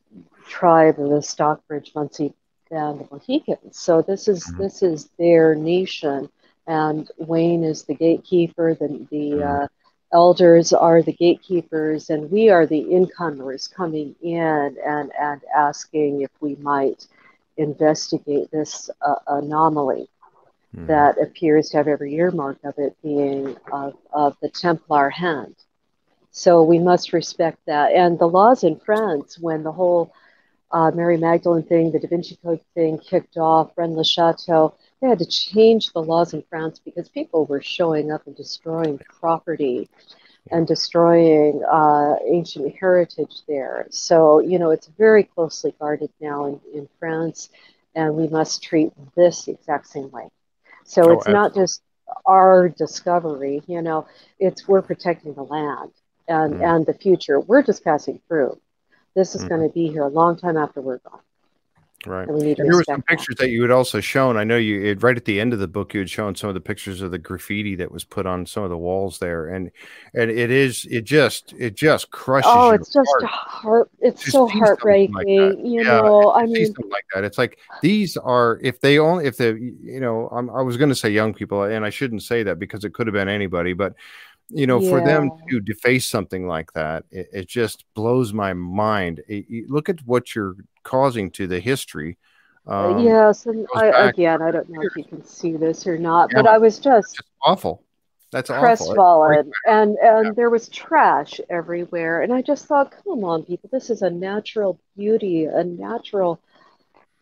tribe 0.47 0.99
of 0.99 1.09
the 1.09 1.21
Stockbridge, 1.21 1.93
Munsee, 1.93 2.33
and 2.71 2.99
the 2.99 3.07
Mohicans. 3.11 3.77
So 3.77 4.01
this 4.01 4.27
is 4.27 4.43
mm-hmm. 4.45 4.61
this 4.61 4.81
is 4.81 5.09
their 5.19 5.55
nation, 5.55 6.29
and 6.67 7.09
Wayne 7.17 7.63
is 7.63 7.83
the 7.83 7.95
gatekeeper. 7.95 8.73
The 8.73 8.87
the 9.11 9.31
mm-hmm. 9.31 9.63
uh, 9.63 9.67
elders 10.15 10.71
are 10.71 11.01
the 11.01 11.11
gatekeepers 11.11 12.09
and 12.09 12.31
we 12.31 12.49
are 12.49 12.65
the 12.65 12.89
incomers 12.89 13.67
coming 13.67 14.15
in 14.21 14.77
and, 14.85 15.11
and 15.19 15.41
asking 15.53 16.21
if 16.21 16.31
we 16.39 16.55
might 16.55 17.05
investigate 17.57 18.49
this 18.49 18.89
uh, 19.01 19.15
anomaly 19.27 20.07
mm. 20.73 20.87
that 20.87 21.21
appears 21.21 21.69
to 21.69 21.77
have 21.77 21.89
every 21.89 22.15
earmark 22.15 22.57
of 22.63 22.73
it 22.77 22.95
being 23.03 23.57
of, 23.73 23.93
of 24.13 24.37
the 24.41 24.47
Templar 24.47 25.09
hand. 25.09 25.55
So 26.31 26.63
we 26.63 26.79
must 26.79 27.11
respect 27.11 27.59
that. 27.67 27.91
And 27.91 28.17
the 28.17 28.27
laws 28.27 28.63
in 28.63 28.79
France, 28.79 29.37
when 29.37 29.63
the 29.63 29.71
whole 29.73 30.13
uh, 30.71 30.91
Mary 30.91 31.17
Magdalene 31.17 31.63
thing, 31.63 31.91
the 31.91 31.99
Da 31.99 32.07
Vinci 32.07 32.37
Code 32.41 32.61
thing 32.73 32.99
kicked 32.99 33.35
off, 33.35 33.71
Rennes 33.75 33.97
le 33.97 34.05
Chateau, 34.05 34.75
they 35.05 35.09
had 35.09 35.19
to 35.19 35.25
change 35.25 35.93
the 35.93 36.01
laws 36.01 36.33
in 36.33 36.43
France 36.49 36.81
because 36.83 37.07
people 37.09 37.45
were 37.45 37.61
showing 37.61 38.11
up 38.11 38.25
and 38.25 38.35
destroying 38.35 38.97
property 38.97 39.87
and 40.49 40.65
destroying 40.65 41.63
uh, 41.63 42.15
ancient 42.27 42.75
heritage 42.79 43.41
there. 43.47 43.85
So, 43.91 44.39
you 44.39 44.57
know, 44.57 44.71
it's 44.71 44.87
very 44.97 45.23
closely 45.23 45.75
guarded 45.79 46.09
now 46.19 46.45
in, 46.45 46.59
in 46.73 46.89
France, 46.99 47.49
and 47.93 48.15
we 48.15 48.27
must 48.27 48.63
treat 48.63 48.93
this 49.15 49.45
the 49.45 49.51
exact 49.51 49.87
same 49.87 50.09
way. 50.09 50.27
So 50.85 51.03
oh, 51.03 51.11
it's 51.11 51.27
absolutely. 51.27 51.33
not 51.33 51.53
just 51.53 51.81
our 52.25 52.69
discovery, 52.69 53.61
you 53.67 53.83
know, 53.83 54.07
it's 54.39 54.67
we're 54.67 54.81
protecting 54.81 55.35
the 55.35 55.43
land 55.43 55.91
and, 56.27 56.55
mm. 56.55 56.75
and 56.75 56.85
the 56.87 56.95
future. 56.95 57.39
We're 57.39 57.63
just 57.63 57.83
passing 57.83 58.21
through. 58.27 58.59
This 59.15 59.35
is 59.35 59.43
mm. 59.43 59.49
going 59.49 59.61
to 59.61 59.73
be 59.73 59.87
here 59.87 60.03
a 60.03 60.09
long 60.09 60.35
time 60.35 60.57
after 60.57 60.81
we're 60.81 60.97
gone. 60.97 61.21
Right. 62.05 62.27
And 62.27 62.55
there 62.55 62.75
were 62.75 62.83
some 62.83 63.01
pictures 63.01 63.35
that 63.37 63.49
you 63.49 63.61
had 63.61 63.71
also 63.71 63.99
shown. 63.99 64.37
I 64.37 64.43
know 64.43 64.57
you 64.57 64.93
right 64.99 65.17
at 65.17 65.25
the 65.25 65.39
end 65.39 65.53
of 65.53 65.59
the 65.59 65.67
book 65.67 65.93
you 65.93 65.99
had 65.99 66.09
shown 66.09 66.35
some 66.35 66.49
of 66.49 66.53
the 66.53 66.61
pictures 66.61 67.01
of 67.01 67.11
the 67.11 67.17
graffiti 67.17 67.75
that 67.75 67.91
was 67.91 68.03
put 68.03 68.25
on 68.25 68.45
some 68.45 68.63
of 68.63 68.69
the 68.69 68.77
walls 68.77 69.19
there, 69.19 69.47
and 69.47 69.71
and 70.13 70.29
it 70.29 70.51
is 70.51 70.85
it 70.89 71.03
just 71.03 71.53
it 71.57 71.75
just 71.75 72.11
crushes. 72.11 72.51
Oh, 72.53 72.71
it's 72.71 72.91
just 72.91 73.09
heart. 73.21 73.23
heart 73.25 73.91
it's 73.99 74.31
so 74.31 74.47
heartbreaking. 74.47 75.13
Like 75.13 75.27
you 75.27 75.83
yeah, 75.83 76.01
know, 76.01 76.31
I 76.33 76.45
mean, 76.45 76.73
like 76.89 77.05
that. 77.13 77.23
It's 77.23 77.37
like 77.37 77.59
these 77.81 78.17
are 78.17 78.59
if 78.61 78.79
they 78.79 78.99
only 78.99 79.25
if 79.25 79.37
the 79.37 79.57
you 79.81 79.99
know 79.99 80.27
I'm, 80.31 80.49
i 80.49 80.61
was 80.61 80.77
going 80.77 80.89
to 80.89 80.95
say 80.95 81.09
young 81.09 81.33
people, 81.33 81.63
and 81.63 81.85
I 81.85 81.89
shouldn't 81.89 82.23
say 82.23 82.43
that 82.43 82.59
because 82.59 82.83
it 82.83 82.93
could 82.93 83.07
have 83.07 83.13
been 83.13 83.29
anybody, 83.29 83.73
but 83.73 83.95
you 84.49 84.67
know, 84.67 84.79
yeah. 84.79 84.89
for 84.89 85.01
them 85.01 85.31
to 85.49 85.59
deface 85.59 86.05
something 86.05 86.47
like 86.47 86.71
that, 86.73 87.03
it, 87.11 87.27
it 87.33 87.47
just 87.47 87.85
blows 87.95 88.31
my 88.31 88.53
mind. 88.53 89.21
It, 89.27 89.45
it, 89.49 89.69
look 89.69 89.89
at 89.89 90.05
what 90.05 90.35
you're 90.35 90.55
causing 90.85 91.29
to 91.31 91.47
the 91.47 91.59
history. 91.59 92.17
Um, 92.67 92.99
yes, 92.99 93.45
and 93.45 93.67
I, 93.75 94.09
again, 94.09 94.41
I 94.41 94.51
don't 94.51 94.69
know 94.69 94.81
if 94.81 94.95
you 94.95 95.03
can 95.03 95.23
see 95.23 95.57
this 95.57 95.85
or 95.85 95.97
not, 95.97 96.29
yeah. 96.31 96.41
but 96.41 96.49
I 96.49 96.57
was 96.57 96.79
just 96.79 97.21
awful. 97.43 97.83
That's 98.31 98.49
crestfallen, 98.49 99.51
and 99.65 99.97
and 99.97 100.25
yeah. 100.25 100.31
there 100.35 100.49
was 100.49 100.67
trash 100.69 101.39
everywhere, 101.49 102.21
and 102.21 102.33
I 102.33 102.41
just 102.41 102.65
thought, 102.65 102.93
come 103.03 103.23
on, 103.23 103.43
people, 103.43 103.69
this 103.71 103.89
is 103.89 104.01
a 104.01 104.09
natural 104.09 104.79
beauty, 104.97 105.45
a 105.45 105.63
natural 105.63 106.39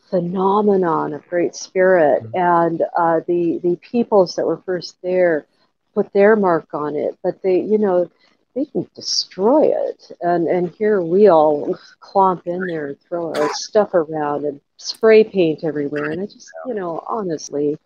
phenomenon 0.09 1.14
of 1.14 1.28
great 1.28 1.55
spirit, 1.55 2.24
mm-hmm. 2.24 2.38
and 2.38 2.82
uh, 2.97 3.20
the 3.28 3.59
the 3.61 3.76
peoples 3.78 4.36
that 4.36 4.45
were 4.45 4.61
first 4.66 4.95
there 5.03 5.45
put 5.93 6.11
their 6.14 6.36
mark 6.36 6.74
on 6.74 6.95
it, 6.95 7.18
but 7.22 7.41
they, 7.43 7.59
you 7.59 7.78
know, 7.78 8.09
they 8.55 8.65
can 8.65 8.87
destroy 8.95 9.71
it. 9.73 10.11
And 10.21 10.47
and 10.47 10.71
here 10.71 11.01
we 11.01 11.27
all 11.27 11.77
clomp 12.01 12.45
in 12.45 12.65
there 12.67 12.87
and 12.87 13.01
throw 13.01 13.33
our 13.33 13.49
stuff 13.53 13.93
around 13.93 14.45
and 14.45 14.61
spray 14.77 15.23
paint 15.23 15.63
everywhere. 15.63 16.11
And 16.11 16.21
I 16.21 16.25
just, 16.25 16.49
you 16.67 16.73
know, 16.73 17.03
honestly, 17.07 17.77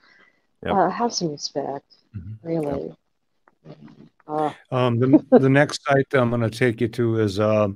yep. 0.63 0.73
uh, 0.73 0.89
have 0.89 1.13
some 1.13 1.31
respect, 1.31 1.93
mm-hmm. 2.15 2.47
really. 2.47 2.95
Yep. 3.65 3.77
Uh, 4.27 4.51
um, 4.71 4.99
the, 4.99 5.25
the 5.39 5.49
next 5.49 5.83
site 5.85 6.13
I'm 6.13 6.29
going 6.29 6.41
to 6.41 6.49
take 6.49 6.81
you 6.81 6.89
to 6.89 7.19
is 7.19 7.39
uh, 7.39 7.69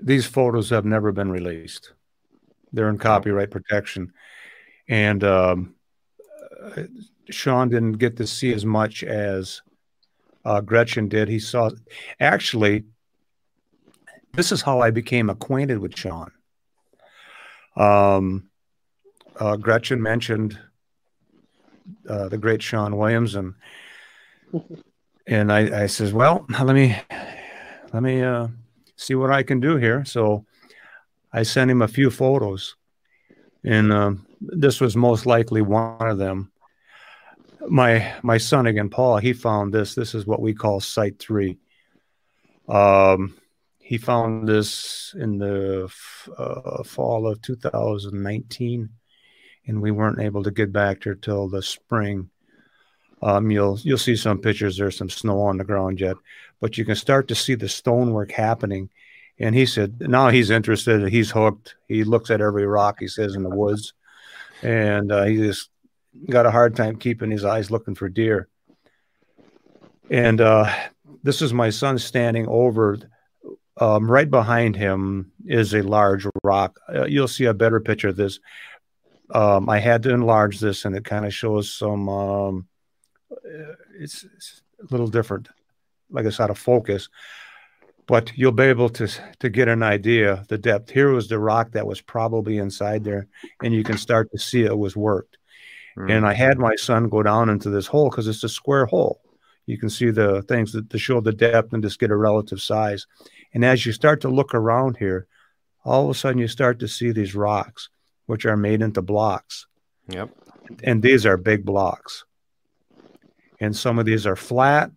these 0.00 0.26
photos 0.26 0.70
have 0.70 0.84
never 0.84 1.10
been 1.12 1.30
released. 1.30 1.92
They're 2.72 2.88
in 2.88 2.98
copyright 2.98 3.50
protection, 3.50 4.12
and 4.88 5.22
um, 5.24 5.74
Sean 7.28 7.68
didn't 7.68 7.92
get 7.94 8.16
to 8.16 8.26
see 8.26 8.52
as 8.54 8.64
much 8.64 9.02
as 9.02 9.60
uh, 10.44 10.60
Gretchen 10.60 11.08
did. 11.08 11.28
He 11.28 11.38
saw 11.38 11.70
actually 12.20 12.84
this 14.34 14.52
is 14.52 14.62
how 14.62 14.80
I 14.80 14.90
became 14.90 15.28
acquainted 15.28 15.78
with 15.78 15.96
Sean. 15.96 16.30
Um, 17.76 18.48
uh, 19.38 19.56
Gretchen 19.56 20.02
mentioned 20.02 20.58
uh, 22.08 22.28
the 22.28 22.38
great 22.38 22.62
Sean 22.62 22.96
Williams, 22.96 23.34
and 23.34 23.54
and 25.26 25.52
I, 25.52 25.82
I 25.82 25.86
says, 25.86 26.12
well, 26.12 26.46
let 26.48 26.74
me 26.74 26.96
let 27.92 28.02
me 28.02 28.22
uh, 28.22 28.48
see 28.96 29.14
what 29.14 29.30
I 29.30 29.42
can 29.42 29.60
do 29.60 29.76
here. 29.76 30.04
So 30.04 30.46
I 31.32 31.42
sent 31.42 31.70
him 31.70 31.82
a 31.82 31.88
few 31.88 32.10
photos, 32.10 32.76
and 33.64 33.92
um, 33.92 34.26
this 34.40 34.80
was 34.80 34.96
most 34.96 35.26
likely 35.26 35.62
one 35.62 36.08
of 36.08 36.18
them. 36.18 36.51
My 37.68 38.14
my 38.22 38.38
son 38.38 38.66
again, 38.66 38.88
Paul, 38.88 39.18
he 39.18 39.32
found 39.32 39.72
this. 39.72 39.94
This 39.94 40.14
is 40.14 40.26
what 40.26 40.40
we 40.40 40.54
call 40.54 40.80
Site 40.80 41.18
Three. 41.18 41.58
Um, 42.68 43.36
he 43.78 43.98
found 43.98 44.48
this 44.48 45.14
in 45.18 45.38
the 45.38 45.92
uh, 46.38 46.82
fall 46.84 47.26
of 47.26 47.42
2019, 47.42 48.88
and 49.66 49.82
we 49.82 49.90
weren't 49.90 50.20
able 50.20 50.42
to 50.44 50.50
get 50.50 50.72
back 50.72 51.02
there 51.02 51.14
till 51.14 51.48
the 51.48 51.62
spring. 51.62 52.30
Um, 53.20 53.50
you'll 53.50 53.78
you'll 53.80 53.98
see 53.98 54.16
some 54.16 54.38
pictures. 54.38 54.76
There's 54.76 54.96
some 54.96 55.10
snow 55.10 55.40
on 55.40 55.58
the 55.58 55.64
ground 55.64 56.00
yet, 56.00 56.16
but 56.60 56.78
you 56.78 56.84
can 56.84 56.96
start 56.96 57.28
to 57.28 57.34
see 57.34 57.54
the 57.54 57.68
stonework 57.68 58.32
happening. 58.32 58.90
And 59.38 59.54
he 59.54 59.66
said 59.66 60.00
now 60.00 60.28
he's 60.28 60.50
interested. 60.50 61.08
He's 61.08 61.30
hooked. 61.30 61.76
He 61.88 62.04
looks 62.04 62.30
at 62.30 62.40
every 62.40 62.66
rock. 62.66 62.96
He 63.00 63.08
says 63.08 63.34
in 63.34 63.42
the 63.42 63.50
woods, 63.50 63.94
and 64.62 65.12
uh, 65.12 65.24
he 65.24 65.36
just 65.36 65.68
got 66.28 66.46
a 66.46 66.50
hard 66.50 66.76
time 66.76 66.96
keeping 66.96 67.30
his 67.30 67.44
eyes 67.44 67.70
looking 67.70 67.94
for 67.94 68.08
deer. 68.08 68.48
And 70.10 70.40
uh, 70.40 70.70
this 71.22 71.42
is 71.42 71.52
my 71.52 71.70
son 71.70 71.98
standing 71.98 72.46
over 72.48 72.98
um, 73.78 74.10
right 74.10 74.30
behind 74.30 74.76
him 74.76 75.32
is 75.46 75.74
a 75.74 75.82
large 75.82 76.26
rock. 76.44 76.78
Uh, 76.88 77.06
you'll 77.06 77.28
see 77.28 77.46
a 77.46 77.54
better 77.54 77.80
picture 77.80 78.08
of 78.08 78.16
this. 78.16 78.38
Um, 79.30 79.68
I 79.68 79.78
had 79.78 80.02
to 80.02 80.12
enlarge 80.12 80.60
this, 80.60 80.84
and 80.84 80.94
it 80.94 81.04
kind 81.04 81.24
of 81.24 81.32
shows 81.32 81.72
some. 81.72 82.08
Um, 82.08 82.68
it's, 83.98 84.24
it's, 84.24 84.62
a 84.80 84.84
little 84.90 85.06
different, 85.06 85.48
like 86.10 86.26
it's 86.26 86.40
out 86.40 86.50
of 86.50 86.58
focus, 86.58 87.08
but 88.06 88.32
you'll 88.36 88.50
be 88.50 88.64
able 88.64 88.88
to 88.88 89.08
to 89.38 89.48
get 89.48 89.68
an 89.68 89.82
idea 89.82 90.44
the 90.48 90.58
depth. 90.58 90.90
Here 90.90 91.10
was 91.10 91.28
the 91.28 91.38
rock 91.38 91.72
that 91.72 91.86
was 91.86 92.00
probably 92.00 92.58
inside 92.58 93.04
there, 93.04 93.28
and 93.62 93.72
you 93.72 93.84
can 93.84 93.96
start 93.96 94.30
to 94.32 94.38
see 94.38 94.64
it 94.64 94.76
was 94.76 94.96
worked. 94.96 95.38
Mm-hmm. 95.96 96.10
And 96.10 96.26
I 96.26 96.32
had 96.32 96.58
my 96.58 96.74
son 96.76 97.08
go 97.08 97.22
down 97.22 97.48
into 97.48 97.70
this 97.70 97.86
hole 97.86 98.10
because 98.10 98.28
it's 98.28 98.44
a 98.44 98.48
square 98.48 98.86
hole. 98.86 99.20
You 99.66 99.78
can 99.78 99.90
see 99.90 100.10
the 100.10 100.42
things 100.42 100.72
that 100.72 100.90
to 100.90 100.98
show 100.98 101.20
the 101.20 101.32
depth 101.32 101.72
and 101.72 101.82
just 101.82 102.00
get 102.00 102.10
a 102.10 102.16
relative 102.16 102.60
size. 102.60 103.06
And 103.54 103.64
as 103.64 103.86
you 103.86 103.92
start 103.92 104.20
to 104.22 104.28
look 104.28 104.54
around 104.54 104.96
here, 104.96 105.26
all 105.84 106.04
of 106.04 106.10
a 106.10 106.18
sudden 106.18 106.38
you 106.38 106.48
start 106.48 106.78
to 106.80 106.88
see 106.88 107.12
these 107.12 107.34
rocks, 107.34 107.88
which 108.26 108.46
are 108.46 108.56
made 108.56 108.82
into 108.82 109.02
blocks. 109.02 109.66
Yep. 110.08 110.30
And 110.84 111.02
these 111.02 111.26
are 111.26 111.36
big 111.36 111.64
blocks. 111.64 112.24
And 113.60 113.76
some 113.76 113.98
of 113.98 114.06
these 114.06 114.26
are 114.26 114.36
flat, 114.36 114.90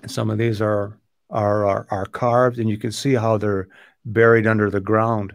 and 0.00 0.10
some 0.10 0.30
of 0.30 0.38
these 0.38 0.62
are 0.62 0.98
are 1.28 1.66
are, 1.66 1.86
are 1.90 2.06
carved, 2.06 2.58
and 2.58 2.68
you 2.68 2.78
can 2.78 2.92
see 2.92 3.14
how 3.14 3.36
they're 3.36 3.68
buried 4.04 4.46
under 4.46 4.70
the 4.70 4.80
ground. 4.80 5.34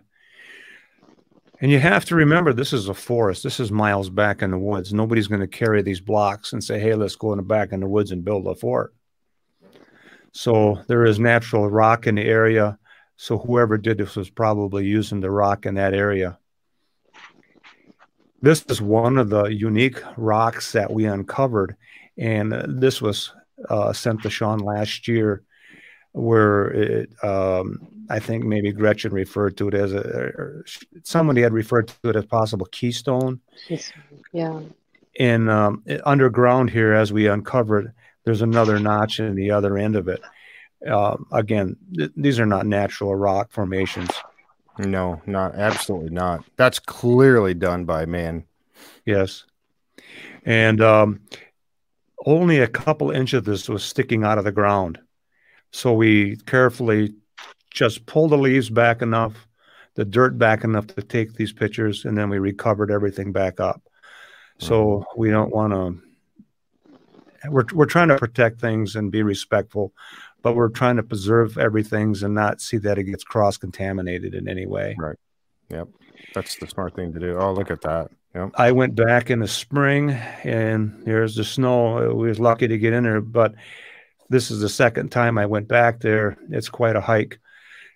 And 1.59 1.71
you 1.71 1.79
have 1.79 2.05
to 2.05 2.15
remember 2.15 2.53
this 2.53 2.73
is 2.73 2.87
a 2.87 2.93
forest. 2.93 3.43
This 3.43 3.59
is 3.59 3.71
miles 3.71 4.09
back 4.09 4.43
in 4.43 4.51
the 4.51 4.59
woods. 4.59 4.93
Nobody's 4.93 5.27
going 5.27 5.41
to 5.41 5.47
carry 5.47 5.81
these 5.81 5.99
blocks 5.99 6.53
and 6.53 6.63
say, 6.63 6.79
hey, 6.79 6.93
let's 6.93 7.15
go 7.15 7.31
in 7.33 7.37
the 7.37 7.43
back 7.43 7.71
in 7.71 7.79
the 7.79 7.87
woods 7.87 8.11
and 8.11 8.23
build 8.23 8.45
a 8.47 8.53
fort. 8.53 8.93
So 10.33 10.83
there 10.87 11.03
is 11.05 11.19
natural 11.19 11.67
rock 11.67 12.05
in 12.05 12.15
the 12.15 12.21
area. 12.23 12.77
So 13.15 13.39
whoever 13.39 13.77
did 13.77 13.97
this 13.97 14.15
was 14.15 14.29
probably 14.29 14.85
using 14.85 15.19
the 15.19 15.31
rock 15.31 15.65
in 15.65 15.75
that 15.75 15.95
area. 15.95 16.37
This 18.39 18.63
is 18.69 18.79
one 18.79 19.17
of 19.17 19.29
the 19.29 19.45
unique 19.45 19.99
rocks 20.15 20.71
that 20.73 20.91
we 20.91 21.05
uncovered, 21.05 21.75
and 22.19 22.53
this 22.67 23.01
was 23.01 23.33
uh, 23.67 23.91
sent 23.93 24.21
to 24.21 24.29
Sean 24.29 24.59
last 24.59 25.07
year, 25.07 25.41
where 26.11 26.67
it, 26.67 27.09
um, 27.23 27.87
I 28.09 28.19
think 28.19 28.43
maybe 28.43 28.71
Gretchen 28.71 29.11
referred 29.11 29.57
to 29.57 29.67
it 29.67 29.73
as 29.73 29.93
a, 29.93 30.63
somebody 31.03 31.41
had 31.41 31.53
referred 31.53 31.87
to 31.87 32.09
it 32.09 32.15
as 32.15 32.25
possible 32.25 32.65
keystone. 32.67 33.41
Yeah. 34.31 34.61
And 35.19 35.49
um, 35.49 35.83
underground 36.05 36.69
here, 36.69 36.93
as 36.93 37.11
we 37.11 37.27
uncovered, 37.27 37.93
there's 38.23 38.41
another 38.41 38.79
notch 38.79 39.19
in 39.19 39.35
the 39.35 39.51
other 39.51 39.77
end 39.77 39.95
of 39.95 40.07
it. 40.07 40.21
Uh, 40.87 41.17
again, 41.31 41.75
th- 41.95 42.11
these 42.15 42.39
are 42.39 42.45
not 42.45 42.65
natural 42.65 43.15
rock 43.15 43.51
formations. 43.51 44.11
No, 44.77 45.21
not 45.25 45.55
absolutely 45.55 46.11
not. 46.11 46.45
That's 46.55 46.77
clearly 46.77 47.55
done 47.55 47.85
by 47.85 48.05
man. 48.05 48.43
Yes, 49.05 49.43
and 50.45 50.81
um, 50.81 51.21
only 52.25 52.59
a 52.59 52.67
couple 52.67 53.09
inches 53.09 53.39
of 53.39 53.45
this 53.45 53.67
was 53.67 53.83
sticking 53.83 54.23
out 54.23 54.37
of 54.37 54.43
the 54.43 54.51
ground. 54.51 54.99
So 55.71 55.93
we 55.93 56.35
carefully 56.45 57.15
just 57.77 58.05
pull 58.05 58.27
the 58.27 58.37
leaves 58.37 58.69
back 58.69 59.01
enough, 59.01 59.47
the 59.95 60.05
dirt 60.05 60.37
back 60.37 60.63
enough 60.63 60.87
to 60.87 61.01
take 61.01 61.33
these 61.33 61.53
pictures, 61.53 62.05
and 62.05 62.17
then 62.17 62.29
we 62.29 62.39
recovered 62.39 62.91
everything 62.91 63.31
back 63.31 63.59
up. 63.59 63.81
So 64.59 64.85
mm-hmm. 64.85 65.21
we 65.21 65.29
don't 65.29 65.53
want 65.53 65.73
to 65.73 66.07
we're 67.49 67.65
we're 67.73 67.85
trying 67.85 68.07
to 68.09 68.17
protect 68.17 68.59
things 68.59 68.95
and 68.95 69.11
be 69.11 69.23
respectful, 69.23 69.93
but 70.41 70.55
we're 70.55 70.69
trying 70.69 70.97
to 70.97 71.03
preserve 71.03 71.57
everything 71.57 72.15
and 72.23 72.33
not 72.33 72.61
see 72.61 72.77
that 72.77 72.97
it 72.97 73.03
gets 73.03 73.23
cross 73.23 73.57
contaminated 73.57 74.33
in 74.33 74.47
any 74.47 74.65
way. 74.65 74.95
Right. 74.97 75.17
Yep. 75.69 75.89
That's 76.33 76.55
the 76.57 76.67
smart 76.67 76.95
thing 76.95 77.13
to 77.13 77.19
do. 77.19 77.37
Oh, 77.37 77.53
look 77.53 77.71
at 77.71 77.81
that. 77.81 78.09
Yep. 78.35 78.51
I 78.55 78.71
went 78.71 78.95
back 78.95 79.29
in 79.29 79.39
the 79.39 79.47
spring 79.47 80.11
and 80.11 81.01
there's 81.05 81.35
the 81.35 81.43
snow. 81.43 82.13
We 82.13 82.27
was 82.27 82.39
lucky 82.39 82.67
to 82.67 82.77
get 82.77 82.93
in 82.93 83.03
there, 83.03 83.21
but 83.21 83.55
this 84.29 84.51
is 84.51 84.59
the 84.59 84.69
second 84.69 85.11
time 85.11 85.37
I 85.37 85.45
went 85.45 85.67
back 85.67 85.99
there. 85.99 86.37
It's 86.49 86.69
quite 86.69 86.95
a 86.95 87.01
hike. 87.01 87.39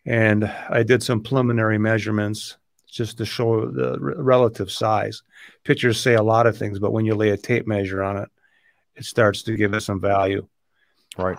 And 0.06 0.46
I 0.46 0.84
did 0.84 1.04
some 1.04 1.22
preliminary 1.22 1.78
measurements 1.78 2.58
just 2.90 3.18
to 3.20 3.26
show 3.26 3.68
the 3.68 3.98
relative 4.00 4.72
size. 4.72 5.24
Pictures 5.64 6.00
say 6.00 6.16
a 6.16 6.24
lot 6.24 6.48
of 6.48 6.58
things, 6.58 6.80
but 6.80 6.92
when 6.92 7.06
you 7.06 7.16
lay 7.16 7.30
a 7.30 7.38
tape 7.38 7.68
measure 7.68 8.04
on 8.04 8.18
it, 8.18 8.30
it 8.96 9.06
starts 9.06 9.44
to 9.44 9.56
give 9.56 9.74
it 9.74 9.82
some 9.82 10.02
value. 10.02 10.48
Right. 11.18 11.38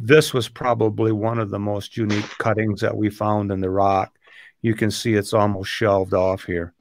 This 0.00 0.32
was 0.32 0.48
probably 0.48 1.12
one 1.12 1.38
of 1.38 1.50
the 1.50 1.58
most 1.58 1.96
unique 1.96 2.28
cuttings 2.38 2.80
that 2.80 2.96
we 2.96 3.10
found 3.10 3.50
in 3.50 3.60
the 3.60 3.70
rock. 3.70 4.16
You 4.62 4.74
can 4.74 4.90
see 4.90 5.14
it's 5.14 5.34
almost 5.34 5.70
shelved 5.70 6.14
off 6.14 6.44
here. 6.44 6.72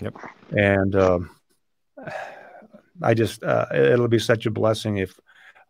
Yep. 0.00 0.14
And 0.52 0.96
um, 0.96 1.30
I 3.02 3.14
just, 3.14 3.42
uh, 3.42 3.66
it'll 3.74 4.08
be 4.08 4.18
such 4.18 4.46
a 4.46 4.50
blessing 4.50 4.98
if 4.98 5.18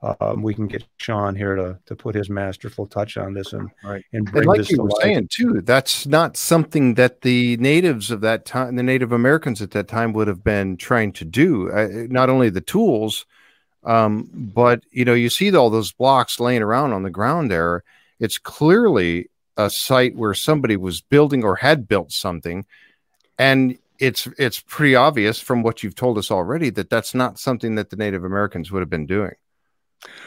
um, 0.03 0.43
we 0.43 0.55
can 0.55 0.67
get 0.67 0.85
Sean 0.99 1.35
here 1.35 1.57
to 1.57 1.79
to 1.87 1.97
put 1.97 2.15
his 2.15 2.29
masterful 2.29 2.87
touch 2.87 3.17
on 3.17 3.33
this 3.33 3.53
and 3.53 3.71
right. 3.83 4.05
and 4.13 4.31
bring 4.31 4.43
and 4.43 4.47
like 4.47 4.59
this 4.59 4.71
you 4.71 4.83
were 4.83 4.91
life. 4.91 5.03
saying 5.03 5.29
too. 5.31 5.63
That's 5.63 6.07
not 6.07 6.37
something 6.37 6.95
that 6.95 7.23
the 7.23 7.57
natives 7.57 8.11
of 8.11 8.21
that 8.21 8.45
time, 8.45 8.77
the 8.77 8.83
Native 8.83 9.13
Americans 9.13 9.63
at 9.63 9.71
that 9.71 9.89
time, 9.89 10.13
would 10.13 10.29
have 10.29 10.45
been 10.45 10.77
trying 10.77 11.13
to 11.13 11.25
do. 11.25 11.71
Uh, 11.71 12.07
not 12.11 12.29
only 12.29 12.51
the 12.51 12.61
tools, 12.61 13.25
um, 13.85 14.29
but 14.35 14.85
you 14.91 15.05
know, 15.05 15.15
you 15.15 15.31
see 15.31 15.55
all 15.55 15.71
those 15.71 15.93
blocks 15.93 16.39
laying 16.39 16.63
around 16.63 16.93
on 16.93 17.03
the 17.03 17.11
ground 17.11 17.51
there. 17.51 17.83
It's 18.21 18.39
clearly 18.39 19.31
a 19.57 19.71
site 19.71 20.15
where 20.15 20.35
somebody 20.35 20.77
was 20.77 21.01
building 21.01 21.43
or 21.43 21.57
had 21.57 21.89
built 21.89 22.13
something, 22.13 22.67
and 23.39 23.79
it's 23.99 24.29
it's 24.39 24.61
pretty 24.61 24.95
obvious 24.95 25.41
from 25.41 25.63
what 25.63 25.83
you've 25.83 25.95
told 25.95 26.19
us 26.19 26.31
already 26.31 26.69
that 26.69 26.91
that's 26.91 27.15
not 27.15 27.39
something 27.39 27.77
that 27.77 27.89
the 27.89 27.97
Native 27.97 28.25
Americans 28.25 28.71
would 28.71 28.81
have 28.81 28.91
been 28.91 29.07
doing. 29.07 29.33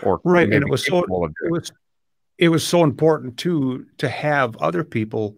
Or 0.03 0.19
right, 0.23 0.51
and 0.51 0.63
it 0.63 0.69
was 0.69 0.85
so 0.85 1.03
it 1.03 1.51
was 1.51 1.71
it 2.37 2.49
was 2.49 2.65
so 2.65 2.83
important 2.83 3.37
too 3.37 3.85
to 3.97 4.09
have 4.09 4.55
other 4.57 4.83
people 4.83 5.37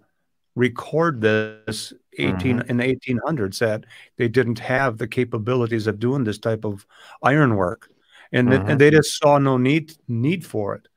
record 0.56 1.22
this 1.22 1.94
18 2.18 2.60
mm-hmm. 2.60 2.70
in 2.70 2.78
the 2.78 2.84
1800s 2.84 3.60
that 3.60 3.86
they 4.18 4.28
didn't 4.28 4.60
have 4.60 4.98
the 4.98 5.08
capabilities 5.08 5.88
of 5.88 6.00
doing 6.00 6.24
this 6.24 6.38
type 6.38 6.66
of 6.66 6.86
ironwork 7.24 7.90
and 8.32 8.50
mm-hmm. 8.50 8.70
and 8.70 8.82
they 8.82 8.92
just 8.92 9.18
saw 9.18 9.38
no 9.38 9.58
need 9.58 9.94
need 10.08 10.46
for 10.46 10.76
it, 10.76 10.88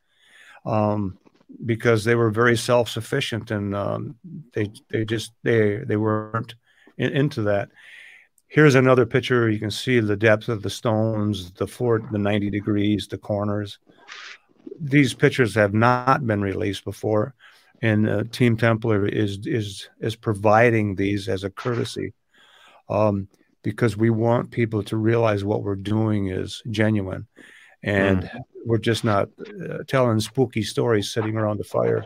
um, 0.65 1.19
because 1.65 2.05
they 2.05 2.15
were 2.15 2.31
very 2.31 2.57
self 2.57 2.89
sufficient 2.89 3.51
and 3.51 3.75
um, 3.75 4.17
they 4.53 4.71
they 4.91 5.05
just 5.05 5.33
they 5.43 5.77
they 5.79 5.97
weren't 5.97 6.55
in, 6.97 7.13
into 7.13 7.43
that. 7.43 7.71
Here's 8.55 8.77
another 8.77 9.05
picture. 9.05 9.51
You 9.51 9.59
can 9.59 9.73
see 9.73 9.99
the 9.99 10.17
depth 10.17 10.49
of 10.49 10.63
the 10.63 10.71
stones, 10.71 11.51
the 11.51 11.67
fort, 11.67 12.05
the 12.13 12.19
90 12.19 12.51
degrees, 12.51 13.09
the 13.09 13.19
corners. 13.19 13.81
These 14.79 15.13
pictures 15.13 15.57
have 15.57 15.75
not 15.75 16.25
been 16.25 16.41
released 16.41 16.85
before, 16.85 17.35
and 17.83 18.09
uh, 18.09 18.23
Team 18.31 18.57
Templar 18.57 19.07
is 19.07 19.45
is 19.45 19.89
is 19.99 20.15
providing 20.15 20.95
these 20.95 21.29
as 21.29 21.43
a 21.43 21.51
courtesy. 21.51 22.13
Um, 22.89 23.27
because 23.63 23.97
we 23.97 24.11
want 24.11 24.53
people 24.53 24.85
to 24.85 24.97
realize 24.97 25.43
what 25.43 25.65
we're 25.65 25.75
doing 25.75 26.29
is 26.29 26.63
genuine 26.71 27.27
and 27.83 28.23
mm. 28.23 28.41
we're 28.65 28.79
just 28.79 29.03
not 29.03 29.31
uh, 29.41 29.79
telling 29.89 30.21
spooky 30.21 30.63
stories 30.63 31.11
sitting 31.11 31.37
around 31.37 31.57
the 31.57 31.65
fire 31.65 32.05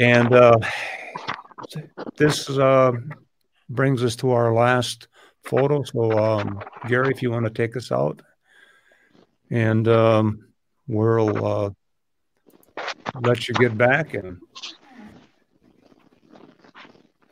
And 0.00 0.32
uh, 0.32 0.56
this 2.16 2.48
uh, 2.48 2.92
brings 3.68 4.02
us 4.02 4.16
to 4.16 4.32
our 4.32 4.52
last 4.52 5.08
photo. 5.44 5.82
So, 5.82 6.12
um, 6.18 6.62
Gary, 6.88 7.12
if 7.14 7.22
you 7.22 7.30
want 7.30 7.44
to 7.44 7.50
take 7.50 7.76
us 7.76 7.92
out, 7.92 8.22
and 9.50 9.86
um, 9.88 10.48
we'll 10.86 11.44
uh, 11.44 11.70
let 13.20 13.48
you 13.48 13.54
get 13.54 13.76
back. 13.76 14.14
And 14.14 14.38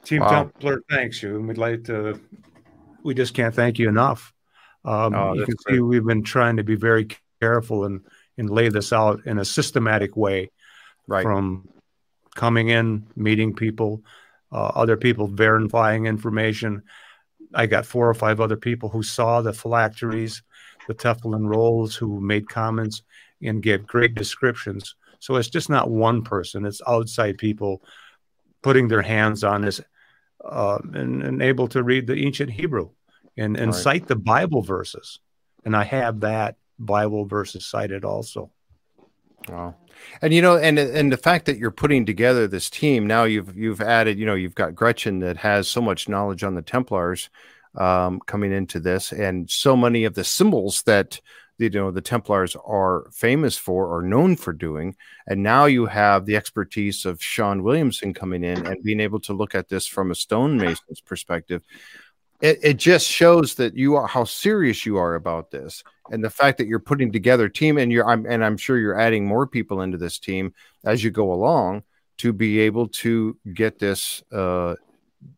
Team 0.04 0.20
wow. 0.20 0.44
Templar 0.44 0.82
thanks 0.88 1.22
you, 1.22 1.36
and 1.36 1.48
we'd 1.48 1.58
like 1.58 1.84
to. 1.84 2.20
We 3.02 3.14
just 3.14 3.34
can't 3.34 3.54
thank 3.54 3.78
you 3.78 3.88
enough. 3.88 4.32
Um, 4.84 5.14
oh, 5.14 5.34
you 5.34 5.44
can 5.44 5.56
great. 5.64 5.76
see 5.76 5.80
we've 5.80 6.04
been 6.04 6.22
trying 6.22 6.58
to 6.58 6.64
be 6.64 6.76
very 6.76 7.08
careful 7.40 7.84
and 7.84 8.02
and 8.38 8.48
lay 8.48 8.68
this 8.68 8.92
out 8.92 9.26
in 9.26 9.38
a 9.38 9.44
systematic 9.44 10.16
way, 10.16 10.50
right? 11.08 11.24
From 11.24 11.68
coming 12.36 12.68
in, 12.68 13.06
meeting 13.16 13.54
people, 13.54 14.02
uh, 14.52 14.73
other 14.74 14.97
people 14.97 15.27
verifying 15.27 16.06
information. 16.06 16.82
I 17.55 17.66
got 17.66 17.86
four 17.86 18.09
or 18.09 18.14
five 18.14 18.40
other 18.40 18.56
people 18.56 18.89
who 18.89 19.02
saw 19.02 19.40
the 19.40 19.52
phylacteries, 19.52 20.43
the 20.89 20.94
tefillin 20.94 21.48
rolls, 21.48 21.94
who 21.94 22.20
made 22.20 22.48
comments 22.48 23.02
and 23.43 23.62
gave 23.62 23.86
great 23.86 24.14
descriptions. 24.14 24.94
So 25.18 25.36
it's 25.36 25.48
just 25.48 25.70
not 25.70 25.90
one 25.90 26.23
person; 26.23 26.66
it's 26.66 26.82
outside 26.86 27.39
people 27.39 27.82
putting 28.62 28.89
their 28.89 29.02
hands 29.02 29.44
on 29.44 29.62
this 29.62 29.81
uh, 30.44 30.78
and, 30.94 31.23
and, 31.23 31.43
able 31.43 31.68
to 31.68 31.82
read 31.82 32.06
the 32.06 32.16
ancient 32.16 32.51
Hebrew 32.51 32.90
and, 33.36 33.56
and 33.56 33.73
right. 33.73 33.82
cite 33.82 34.06
the 34.06 34.16
Bible 34.16 34.62
verses. 34.62 35.20
And 35.64 35.77
I 35.77 35.85
have 35.85 36.20
that 36.20 36.56
Bible 36.78 37.24
verses 37.24 37.66
cited 37.66 38.05
also. 38.05 38.51
Wow. 39.48 39.77
And 40.23 40.32
you 40.32 40.43
know, 40.43 40.56
and 40.56 40.78
and 40.78 41.12
the 41.12 41.16
fact 41.16 41.47
that 41.47 41.59
you're 41.59 41.70
putting 41.70 42.06
together 42.06 42.47
this 42.47 42.70
team 42.70 43.06
now, 43.06 43.24
you've 43.24 43.56
you've 43.56 43.81
added, 43.81 44.18
you 44.18 44.27
know, 44.27 44.35
you've 44.35 44.55
got 44.55 44.74
Gretchen 44.74 45.20
that 45.20 45.36
has 45.39 45.68
so 45.68 45.81
much 45.81 46.09
knowledge 46.09 46.43
on 46.44 46.55
the 46.55 46.62
Templars 46.62 47.28
um, 47.77 48.20
coming 48.27 48.52
into 48.52 48.81
this, 48.81 49.12
and 49.12 49.51
so 49.51 49.77
many 49.77 50.05
of 50.05 50.14
the 50.14 50.24
symbols 50.24 50.82
that 50.82 51.20
you 51.59 51.70
know 51.70 51.90
the 51.90 52.01
Templars 52.01 52.56
are 52.64 53.09
famous 53.12 53.56
for 53.56 53.86
or 53.94 54.02
known 54.02 54.36
for 54.36 54.52
doing. 54.52 54.97
And 55.27 55.43
now 55.43 55.66
you 55.66 55.86
have 55.86 56.27
the 56.27 56.36
expertise 56.36 57.05
of 57.05 57.23
Sean 57.23 57.62
Williamson 57.62 58.14
coming 58.14 58.44
in 58.44 58.66
and 58.66 58.82
being 58.82 59.01
able 59.01 59.20
to 59.20 59.32
look 59.32 59.55
at 59.55 59.68
this 59.68 59.86
from 59.86 60.10
a 60.10 60.14
stonemason's 60.14 61.01
perspective. 61.01 61.62
It, 62.40 62.58
it 62.62 62.76
just 62.76 63.08
shows 63.08 63.54
that 63.54 63.76
you 63.76 63.96
are 63.96 64.06
how 64.06 64.24
serious 64.24 64.84
you 64.84 64.98
are 64.98 65.14
about 65.14 65.50
this 65.50 65.82
and 66.10 66.22
the 66.22 66.30
fact 66.30 66.58
that 66.58 66.66
you're 66.66 66.78
putting 66.78 67.10
together 67.10 67.48
team 67.48 67.78
and 67.78 67.90
you're 67.90 68.08
I'm, 68.08 68.26
and 68.26 68.44
I'm 68.44 68.56
sure 68.56 68.78
you're 68.78 68.98
adding 68.98 69.26
more 69.26 69.46
people 69.46 69.80
into 69.80 69.98
this 69.98 70.18
team 70.18 70.52
as 70.84 71.02
you 71.02 71.10
go 71.10 71.32
along 71.32 71.82
to 72.18 72.32
be 72.32 72.60
able 72.60 72.88
to 72.88 73.36
get 73.54 73.78
this 73.78 74.22
uh, 74.32 74.74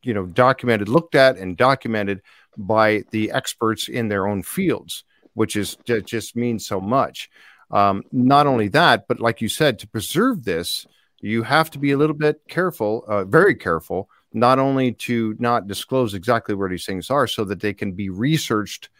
you 0.02 0.12
know 0.14 0.26
documented 0.26 0.88
looked 0.88 1.14
at 1.14 1.36
and 1.36 1.56
documented 1.56 2.22
by 2.56 3.04
the 3.10 3.30
experts 3.30 3.88
in 3.88 4.08
their 4.08 4.26
own 4.26 4.42
fields 4.42 5.04
which 5.34 5.54
is 5.54 5.76
just 6.04 6.34
means 6.34 6.66
so 6.66 6.80
much. 6.80 7.30
Um, 7.70 8.02
not 8.10 8.46
only 8.46 8.68
that 8.68 9.06
but 9.06 9.20
like 9.20 9.40
you 9.40 9.48
said 9.48 9.78
to 9.78 9.86
preserve 9.86 10.44
this 10.44 10.86
you 11.20 11.42
have 11.42 11.70
to 11.70 11.78
be 11.78 11.92
a 11.92 11.98
little 11.98 12.16
bit 12.16 12.40
careful 12.48 13.04
uh, 13.06 13.24
very 13.24 13.54
careful 13.54 14.08
not 14.32 14.58
only 14.58 14.92
to 14.92 15.34
not 15.38 15.66
disclose 15.66 16.14
exactly 16.14 16.54
where 16.54 16.68
these 16.68 16.84
things 16.84 17.10
are 17.10 17.26
so 17.26 17.44
that 17.44 17.60
they 17.60 17.72
can 17.72 17.92
be 17.92 18.10
researched 18.10 18.90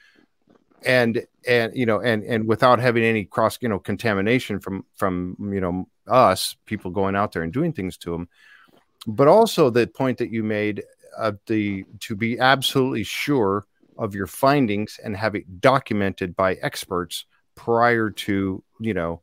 and 0.84 1.26
and 1.46 1.76
you 1.76 1.84
know 1.84 2.00
and 2.00 2.22
and 2.22 2.46
without 2.46 2.78
having 2.78 3.02
any 3.02 3.24
cross 3.24 3.59
you 3.60 3.68
know 3.68 3.78
contamination 3.78 4.60
from 4.60 4.84
from 4.94 5.36
you 5.52 5.60
know 5.60 5.88
us 6.06 6.56
people 6.66 6.90
going 6.90 7.16
out 7.16 7.32
there 7.32 7.42
and 7.42 7.52
doing 7.52 7.72
things 7.72 7.96
to 7.96 8.10
them 8.12 8.28
but 9.06 9.28
also 9.28 9.70
the 9.70 9.86
point 9.86 10.18
that 10.18 10.30
you 10.30 10.42
made 10.42 10.82
of 11.16 11.38
the 11.46 11.84
to 12.00 12.14
be 12.14 12.38
absolutely 12.38 13.02
sure 13.02 13.66
of 13.98 14.14
your 14.14 14.26
findings 14.26 15.00
and 15.02 15.16
have 15.16 15.34
it 15.34 15.60
documented 15.60 16.36
by 16.36 16.55
experts 16.55 17.24
prior 17.56 18.09
to 18.09 18.62
you 18.78 18.94
know 18.94 19.20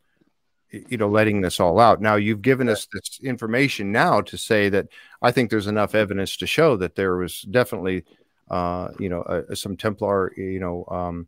you 0.90 0.98
know 0.98 1.10
letting 1.10 1.42
this 1.42 1.60
all 1.60 1.80
out. 1.80 2.02
Now 2.02 2.16
you've 2.16 2.42
given 2.42 2.70
us 2.70 2.88
this 2.92 3.20
information 3.24 3.92
now 3.92 4.22
to 4.22 4.38
say 4.38 4.70
that 4.70 4.88
i 5.22 5.32
think 5.32 5.50
there's 5.50 5.68
enough 5.68 5.96
evidence 5.96 6.38
to 6.38 6.48
show 6.48 6.76
that 6.78 6.96
there 6.96 7.18
was 7.18 7.42
definitely 7.42 8.04
uh 8.50 8.90
you 9.00 9.10
know 9.10 9.22
uh, 9.24 9.56
some 9.56 9.76
templar 9.76 10.34
you 10.38 10.60
know 10.60 10.86
um 10.90 11.28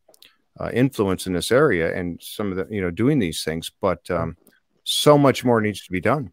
uh, 0.59 0.69
influence 0.73 1.27
in 1.27 1.33
this 1.33 1.51
area 1.51 1.95
and 1.95 2.19
some 2.21 2.51
of 2.51 2.57
the 2.57 2.67
you 2.73 2.81
know 2.81 2.89
doing 2.89 3.19
these 3.19 3.43
things 3.43 3.71
but 3.79 4.09
um, 4.09 4.35
so 4.83 5.17
much 5.17 5.45
more 5.45 5.61
needs 5.61 5.83
to 5.83 5.91
be 5.91 6.01
done. 6.01 6.31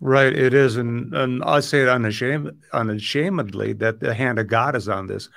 Right 0.00 0.32
it 0.32 0.52
is 0.52 0.76
and 0.76 1.14
and 1.14 1.42
i 1.44 1.60
say 1.60 1.82
it 1.82 1.88
unashamed 1.88 2.50
unashamedly 2.72 3.72
that 3.74 4.00
the 4.00 4.12
hand 4.12 4.38
of 4.38 4.48
god 4.48 4.76
is 4.76 4.88
on 4.88 5.06
this. 5.06 5.28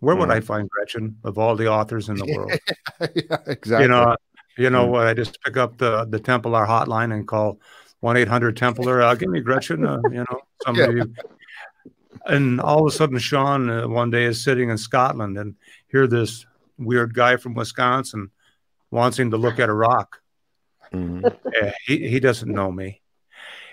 Where 0.00 0.16
would 0.16 0.28
mm. 0.28 0.32
i 0.32 0.40
find 0.40 0.68
gretchen 0.68 1.16
of 1.24 1.38
all 1.38 1.54
the 1.56 1.68
authors 1.68 2.08
in 2.08 2.16
the 2.16 2.26
world? 2.34 2.52
Yeah, 3.14 3.38
exactly 3.46 3.84
you 3.84 3.88
know 3.88 4.16
you 4.56 4.70
know 4.70 4.88
mm. 4.88 5.06
i 5.06 5.14
just 5.14 5.40
pick 5.42 5.56
up 5.56 5.76
the 5.78 6.04
the 6.06 6.20
templar 6.20 6.66
hotline 6.66 7.12
and 7.12 7.26
call 7.26 7.58
1-800 8.02 8.56
templar 8.56 9.02
uh, 9.02 9.14
give 9.14 9.30
me 9.30 9.40
gretchen 9.40 9.84
uh, 9.84 10.00
you 10.10 10.24
know 10.28 10.40
somebody 10.64 10.98
yeah. 10.98 11.22
and 12.26 12.60
all 12.60 12.80
of 12.80 12.92
a 12.92 12.96
sudden 12.96 13.18
sean 13.18 13.68
uh, 13.68 13.88
one 13.88 14.10
day 14.10 14.24
is 14.24 14.42
sitting 14.42 14.70
in 14.70 14.78
scotland 14.78 15.36
and 15.38 15.54
hear 15.88 16.06
this 16.06 16.46
weird 16.78 17.14
guy 17.14 17.36
from 17.36 17.54
Wisconsin 17.54 18.30
wants 18.90 19.18
him 19.18 19.30
to 19.30 19.36
look 19.36 19.58
at 19.58 19.68
a 19.68 19.74
rock. 19.74 20.20
Mm-hmm. 20.92 21.26
Uh, 21.26 21.70
he, 21.86 22.08
he 22.08 22.20
doesn't 22.20 22.52
know 22.52 22.70
me 22.70 23.02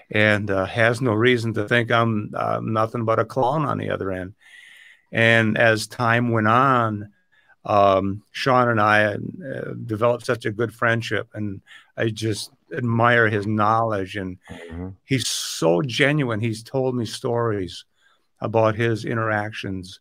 and 0.10 0.50
uh, 0.50 0.66
has 0.66 1.02
no 1.02 1.14
reason 1.14 1.54
to 1.54 1.68
think 1.68 1.92
I'm 1.92 2.32
uh, 2.36 2.60
nothing 2.62 3.06
but 3.06 3.20
a 3.20 3.26
clown 3.26 3.66
on 3.66 3.78
the 3.78 3.90
other 3.90 4.12
end. 4.12 4.34
And 5.12 5.58
as 5.58 5.88
time 5.88 6.32
went 6.32 6.48
on, 6.48 7.12
um, 7.66 8.24
Sean 8.32 8.70
and 8.70 8.82
I 8.82 9.14
uh, 9.14 9.18
developed 9.86 10.26
such 10.26 10.46
a 10.46 10.52
good 10.52 10.74
friendship, 10.74 11.30
and 11.34 11.62
I 11.98 12.10
just 12.10 12.52
admire 12.76 13.30
his 13.30 13.48
knowledge. 13.48 14.16
And 14.16 14.38
mm-hmm. 14.50 14.90
he's 15.06 15.28
so 15.28 15.82
genuine. 15.82 16.40
He's 16.40 16.64
told 16.64 16.96
me 16.96 17.06
stories 17.06 17.86
about 18.42 18.76
his 18.76 19.06
interactions 19.06 20.00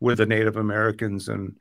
with 0.00 0.18
the 0.18 0.26
Native 0.26 0.56
Americans 0.56 1.28
and 1.28 1.56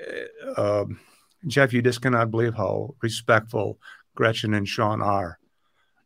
uh, 0.00 0.82
um, 0.82 1.00
Jeff, 1.46 1.72
you 1.72 1.82
just 1.82 2.02
cannot 2.02 2.30
believe 2.30 2.54
how 2.54 2.94
respectful 3.00 3.78
Gretchen 4.14 4.54
and 4.54 4.68
Sean 4.68 5.00
are 5.00 5.38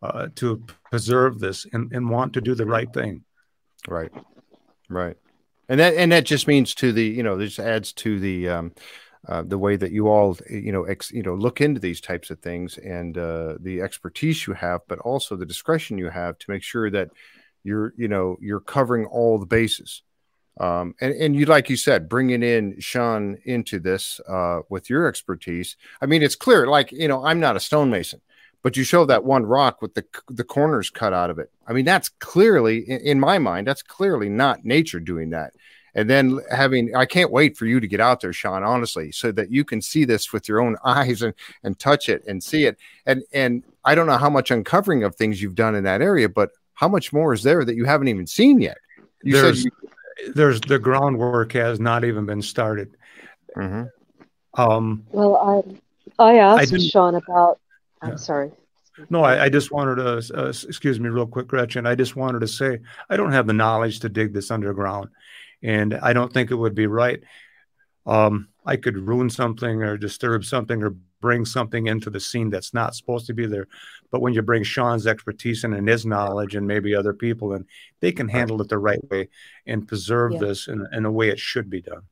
uh, 0.02 0.28
to 0.36 0.62
preserve 0.90 1.38
this 1.38 1.66
and, 1.72 1.92
and 1.92 2.10
want 2.10 2.34
to 2.34 2.40
do 2.40 2.54
the 2.54 2.66
right 2.66 2.92
thing. 2.92 3.24
Right, 3.88 4.12
right, 4.88 5.16
and 5.68 5.80
that 5.80 5.94
and 5.94 6.12
that 6.12 6.24
just 6.24 6.46
means 6.46 6.74
to 6.76 6.92
the 6.92 7.04
you 7.04 7.22
know 7.22 7.36
this 7.36 7.58
adds 7.58 7.92
to 7.94 8.18
the 8.18 8.48
um, 8.48 8.72
uh, 9.28 9.42
the 9.42 9.58
way 9.58 9.76
that 9.76 9.92
you 9.92 10.08
all 10.08 10.36
you 10.50 10.72
know 10.72 10.84
ex, 10.84 11.10
you 11.12 11.22
know 11.22 11.34
look 11.34 11.60
into 11.60 11.80
these 11.80 12.00
types 12.00 12.30
of 12.30 12.40
things 12.40 12.78
and 12.78 13.16
uh, 13.16 13.54
the 13.60 13.80
expertise 13.80 14.46
you 14.46 14.52
have, 14.52 14.80
but 14.88 14.98
also 15.00 15.36
the 15.36 15.46
discretion 15.46 15.98
you 15.98 16.08
have 16.08 16.38
to 16.38 16.50
make 16.50 16.62
sure 16.62 16.90
that 16.90 17.10
you're 17.64 17.94
you 17.96 18.08
know 18.08 18.36
you're 18.40 18.60
covering 18.60 19.06
all 19.06 19.38
the 19.38 19.46
bases. 19.46 20.02
Um, 20.60 20.94
and, 21.00 21.14
and 21.14 21.34
you, 21.34 21.46
like 21.46 21.70
you 21.70 21.76
said, 21.76 22.10
bringing 22.10 22.42
in 22.42 22.78
Sean 22.78 23.38
into 23.44 23.80
this 23.80 24.20
uh, 24.28 24.60
with 24.68 24.90
your 24.90 25.06
expertise. 25.06 25.76
I 26.00 26.06
mean, 26.06 26.22
it's 26.22 26.36
clear, 26.36 26.66
like, 26.66 26.92
you 26.92 27.08
know, 27.08 27.24
I'm 27.24 27.40
not 27.40 27.56
a 27.56 27.60
stonemason, 27.60 28.20
but 28.62 28.76
you 28.76 28.84
show 28.84 29.04
that 29.04 29.24
one 29.24 29.44
rock 29.44 29.82
with 29.82 29.94
the, 29.94 30.04
the 30.28 30.44
corners 30.44 30.90
cut 30.90 31.12
out 31.12 31.30
of 31.30 31.38
it. 31.38 31.50
I 31.66 31.72
mean, 31.72 31.84
that's 31.84 32.08
clearly, 32.08 32.78
in, 32.88 33.00
in 33.00 33.20
my 33.20 33.38
mind, 33.38 33.66
that's 33.66 33.82
clearly 33.82 34.28
not 34.28 34.64
nature 34.64 35.00
doing 35.00 35.30
that. 35.30 35.52
And 35.94 36.08
then 36.08 36.38
having, 36.50 36.94
I 36.96 37.04
can't 37.04 37.30
wait 37.30 37.56
for 37.56 37.66
you 37.66 37.78
to 37.78 37.86
get 37.86 38.00
out 38.00 38.20
there, 38.20 38.32
Sean, 38.32 38.62
honestly, 38.62 39.12
so 39.12 39.30
that 39.32 39.50
you 39.50 39.62
can 39.64 39.82
see 39.82 40.04
this 40.04 40.32
with 40.32 40.48
your 40.48 40.60
own 40.60 40.76
eyes 40.84 41.22
and, 41.22 41.34
and 41.62 41.78
touch 41.78 42.08
it 42.08 42.24
and 42.26 42.42
see 42.42 42.64
it. 42.64 42.78
And, 43.04 43.22
and 43.32 43.62
I 43.84 43.94
don't 43.94 44.06
know 44.06 44.16
how 44.16 44.30
much 44.30 44.50
uncovering 44.50 45.04
of 45.04 45.16
things 45.16 45.42
you've 45.42 45.54
done 45.54 45.74
in 45.74 45.84
that 45.84 46.00
area, 46.00 46.28
but 46.28 46.50
how 46.74 46.88
much 46.88 47.12
more 47.12 47.32
is 47.32 47.42
there 47.42 47.64
that 47.64 47.74
you 47.74 47.84
haven't 47.84 48.08
even 48.08 48.26
seen 48.26 48.60
yet? 48.60 48.78
You 49.22 49.34
There's, 49.34 49.64
you, 49.64 49.70
there's 50.34 50.60
the 50.60 50.78
groundwork 50.78 51.52
has 51.52 51.78
not 51.78 52.04
even 52.04 52.26
been 52.26 52.42
started. 52.42 52.96
Mm-hmm. 53.56 53.84
Um, 54.60 55.04
well, 55.10 55.36
I 56.18 56.22
I 56.22 56.38
asked 56.38 56.74
I 56.74 56.78
Sean 56.78 57.14
about. 57.14 57.58
I'm 58.02 58.10
yeah. 58.10 58.16
sorry. 58.16 58.50
No, 59.08 59.22
I, 59.22 59.44
I, 59.44 59.48
just 59.48 59.70
wanted 59.70 59.94
to 59.96 60.38
uh, 60.38 60.48
excuse 60.48 61.00
me 61.00 61.08
real 61.08 61.26
quick, 61.26 61.46
Gretchen. 61.46 61.86
I 61.86 61.94
just 61.94 62.14
wanted 62.14 62.40
to 62.40 62.48
say 62.48 62.80
I 63.08 63.16
don't 63.16 63.32
have 63.32 63.46
the 63.46 63.54
knowledge 63.54 64.00
to 64.00 64.10
dig 64.10 64.34
this 64.34 64.50
underground, 64.50 65.08
and 65.62 65.94
I 65.94 66.12
don't 66.12 66.32
think 66.32 66.50
it 66.50 66.56
would 66.56 66.74
be 66.74 66.86
right. 66.86 67.22
Um, 68.04 68.48
I 68.66 68.76
could 68.76 68.96
ruin 68.96 69.30
something 69.30 69.82
or 69.82 69.96
disturb 69.96 70.44
something 70.44 70.82
or 70.82 70.94
bring 71.20 71.44
something 71.44 71.86
into 71.86 72.10
the 72.10 72.20
scene 72.20 72.50
that's 72.50 72.74
not 72.74 72.94
supposed 72.94 73.26
to 73.26 73.34
be 73.34 73.46
there. 73.46 73.66
But 74.10 74.20
when 74.20 74.34
you 74.34 74.42
bring 74.42 74.62
Sean's 74.62 75.06
expertise 75.06 75.64
in 75.64 75.72
and 75.72 75.88
his 75.88 76.04
knowledge 76.04 76.54
and 76.54 76.66
maybe 76.66 76.94
other 76.94 77.14
people, 77.14 77.54
and 77.54 77.64
they 78.00 78.12
can 78.12 78.28
handle 78.28 78.60
it 78.60 78.68
the 78.68 78.78
right 78.78 79.00
way 79.10 79.28
and 79.66 79.88
preserve 79.88 80.32
yeah. 80.32 80.38
this 80.40 80.68
in, 80.68 80.86
in 80.92 81.06
a 81.06 81.10
way 81.10 81.30
it 81.30 81.38
should 81.38 81.70
be 81.70 81.80
done. 81.80 82.02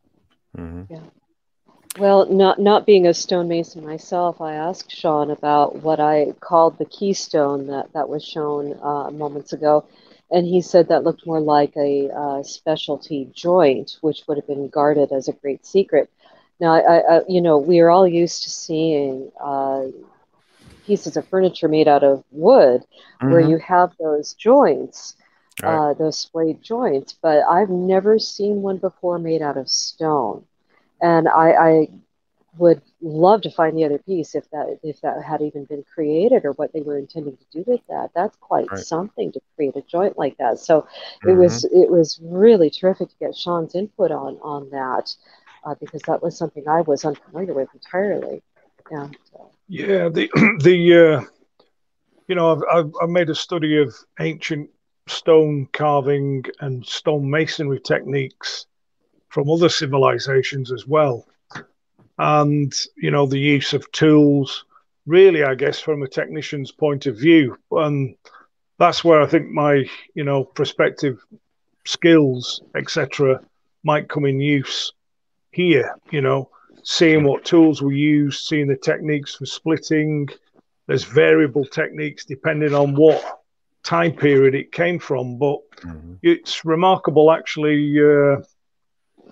Mm-hmm. 0.56 0.94
Yeah. 0.94 1.00
Well, 2.00 2.24
not 2.30 2.58
not 2.58 2.86
being 2.86 3.06
a 3.06 3.12
stonemason 3.12 3.84
myself, 3.84 4.40
I 4.40 4.54
asked 4.54 4.90
Sean 4.90 5.30
about 5.30 5.82
what 5.82 6.00
I 6.00 6.32
called 6.40 6.78
the 6.78 6.86
keystone 6.86 7.66
that 7.66 7.92
that 7.92 8.08
was 8.08 8.24
shown 8.24 8.72
uh, 8.82 9.10
moments 9.10 9.52
ago, 9.52 9.84
and 10.30 10.46
he 10.46 10.62
said 10.62 10.88
that 10.88 11.04
looked 11.04 11.26
more 11.26 11.40
like 11.40 11.76
a 11.76 12.08
uh, 12.08 12.42
specialty 12.42 13.28
joint, 13.34 13.98
which 14.00 14.22
would 14.26 14.38
have 14.38 14.46
been 14.46 14.68
guarded 14.68 15.12
as 15.12 15.28
a 15.28 15.34
great 15.34 15.66
secret. 15.66 16.08
Now, 16.58 16.72
I, 16.72 17.16
I 17.16 17.20
you 17.28 17.42
know, 17.42 17.58
we 17.58 17.80
are 17.80 17.90
all 17.90 18.08
used 18.08 18.44
to 18.44 18.50
seeing 18.50 19.30
uh, 19.38 19.88
pieces 20.86 21.18
of 21.18 21.28
furniture 21.28 21.68
made 21.68 21.86
out 21.86 22.02
of 22.02 22.24
wood, 22.30 22.80
mm-hmm. 22.80 23.30
where 23.30 23.40
you 23.42 23.58
have 23.58 23.92
those 23.98 24.32
joints, 24.32 25.16
right. 25.62 25.90
uh, 25.90 25.92
those 25.92 26.18
splayed 26.18 26.62
joints, 26.62 27.12
but 27.12 27.44
I've 27.44 27.68
never 27.68 28.18
seen 28.18 28.62
one 28.62 28.78
before 28.78 29.18
made 29.18 29.42
out 29.42 29.58
of 29.58 29.68
stone. 29.68 30.46
And 31.02 31.28
I, 31.28 31.50
I 31.50 31.88
would 32.58 32.82
love 33.00 33.42
to 33.42 33.50
find 33.50 33.76
the 33.76 33.84
other 33.84 33.98
piece 33.98 34.34
if 34.34 34.48
that 34.50 34.78
if 34.82 35.00
that 35.02 35.22
had 35.22 35.40
even 35.40 35.64
been 35.64 35.84
created 35.94 36.44
or 36.44 36.52
what 36.52 36.72
they 36.72 36.82
were 36.82 36.98
intending 36.98 37.36
to 37.36 37.44
do 37.52 37.64
with 37.66 37.80
that. 37.88 38.10
That's 38.14 38.36
quite 38.36 38.70
right. 38.70 38.80
something 38.80 39.32
to 39.32 39.40
create 39.56 39.76
a 39.76 39.82
joint 39.82 40.18
like 40.18 40.36
that. 40.38 40.58
So 40.58 40.82
mm-hmm. 40.82 41.30
it 41.30 41.32
was 41.34 41.64
it 41.64 41.90
was 41.90 42.20
really 42.22 42.70
terrific 42.70 43.08
to 43.10 43.14
get 43.20 43.36
Sean's 43.36 43.74
input 43.74 44.10
on 44.10 44.38
on 44.42 44.70
that 44.70 45.14
uh, 45.64 45.74
because 45.80 46.02
that 46.02 46.22
was 46.22 46.36
something 46.36 46.66
I 46.68 46.80
was 46.82 47.04
unfamiliar 47.04 47.54
with 47.54 47.68
entirely. 47.74 48.42
And, 48.90 49.16
uh, 49.38 49.44
yeah, 49.68 50.08
the 50.08 50.28
the 50.62 51.20
uh, 51.20 51.24
you 52.26 52.34
know 52.34 52.52
I've, 52.52 52.62
I've, 52.72 52.92
I've 53.02 53.10
made 53.10 53.30
a 53.30 53.34
study 53.34 53.78
of 53.78 53.94
ancient 54.18 54.70
stone 55.06 55.66
carving 55.72 56.44
and 56.60 56.84
stone 56.86 57.30
masonry 57.30 57.80
techniques 57.80 58.66
from 59.30 59.48
other 59.48 59.68
civilizations 59.68 60.70
as 60.70 60.86
well. 60.86 61.26
And 62.18 62.74
you 62.96 63.10
know 63.10 63.24
the 63.24 63.38
use 63.38 63.72
of 63.72 63.90
tools 63.92 64.66
really 65.06 65.42
i 65.42 65.54
guess 65.54 65.80
from 65.80 66.02
a 66.02 66.08
technician's 66.08 66.70
point 66.70 67.06
of 67.06 67.16
view. 67.16 67.56
And 67.70 68.14
that's 68.78 69.02
where 69.02 69.22
i 69.22 69.26
think 69.26 69.48
my 69.48 69.88
you 70.14 70.24
know 70.24 70.44
prospective 70.44 71.24
skills 71.86 72.60
etc 72.76 73.40
might 73.84 74.10
come 74.10 74.26
in 74.26 74.38
use 74.38 74.92
here 75.50 75.96
you 76.10 76.20
know. 76.20 76.50
Seeing 76.82 77.24
what 77.24 77.44
tools 77.44 77.82
we 77.82 77.96
use 77.96 78.48
seeing 78.48 78.66
the 78.66 78.76
techniques 78.76 79.34
for 79.34 79.44
splitting. 79.44 80.28
There's 80.86 81.04
variable 81.04 81.66
techniques 81.66 82.24
depending 82.24 82.74
on 82.74 82.94
what 82.94 83.22
time 83.82 84.12
period 84.12 84.54
it 84.54 84.72
came 84.72 84.98
from 84.98 85.38
but 85.38 85.58
mm-hmm. 85.80 86.14
it's 86.22 86.64
remarkable 86.64 87.30
actually 87.30 87.98
uh, 87.98 88.40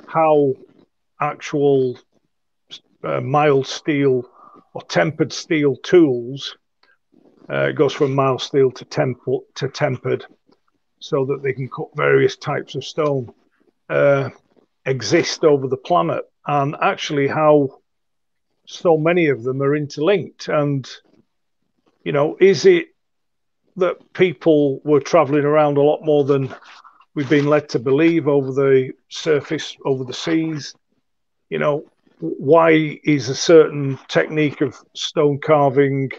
how 0.06 0.54
actual 1.20 1.98
uh, 3.02 3.20
mild 3.20 3.66
steel 3.66 4.24
or 4.74 4.82
tempered 4.82 5.32
steel 5.32 5.76
tools. 5.76 6.56
Uh, 7.48 7.72
goes 7.72 7.94
from 7.94 8.14
mild 8.14 8.42
steel 8.42 8.70
to, 8.70 8.84
temp- 8.84 9.22
to 9.54 9.68
tempered 9.68 10.26
so 11.00 11.24
that 11.24 11.42
they 11.42 11.52
can 11.54 11.68
cut 11.68 11.88
various 11.96 12.36
types 12.36 12.74
of 12.74 12.84
stone, 12.84 13.32
uh, 13.88 14.28
exist 14.84 15.44
over 15.44 15.66
the 15.66 15.76
planet, 15.76 16.24
and 16.46 16.76
actually 16.82 17.26
how 17.26 17.80
so 18.66 18.98
many 18.98 19.28
of 19.28 19.42
them 19.44 19.62
are 19.62 19.74
interlinked. 19.74 20.48
And, 20.48 20.86
you 22.04 22.12
know, 22.12 22.36
is 22.38 22.66
it 22.66 22.88
that 23.76 24.12
people 24.12 24.80
were 24.84 25.00
traveling 25.00 25.44
around 25.44 25.78
a 25.78 25.82
lot 25.82 26.04
more 26.04 26.24
than 26.24 26.54
we've 27.14 27.28
been 27.28 27.46
led 27.46 27.68
to 27.70 27.78
believe 27.78 28.28
over 28.28 28.52
the 28.52 28.92
surface, 29.08 29.76
over 29.84 30.04
the 30.04 30.14
seas? 30.14 30.74
You 31.50 31.58
know, 31.58 31.84
why 32.20 32.98
is 33.04 33.28
a 33.28 33.34
certain 33.34 33.98
technique 34.08 34.60
of 34.60 34.76
stone 34.94 35.38
carving 35.38 36.10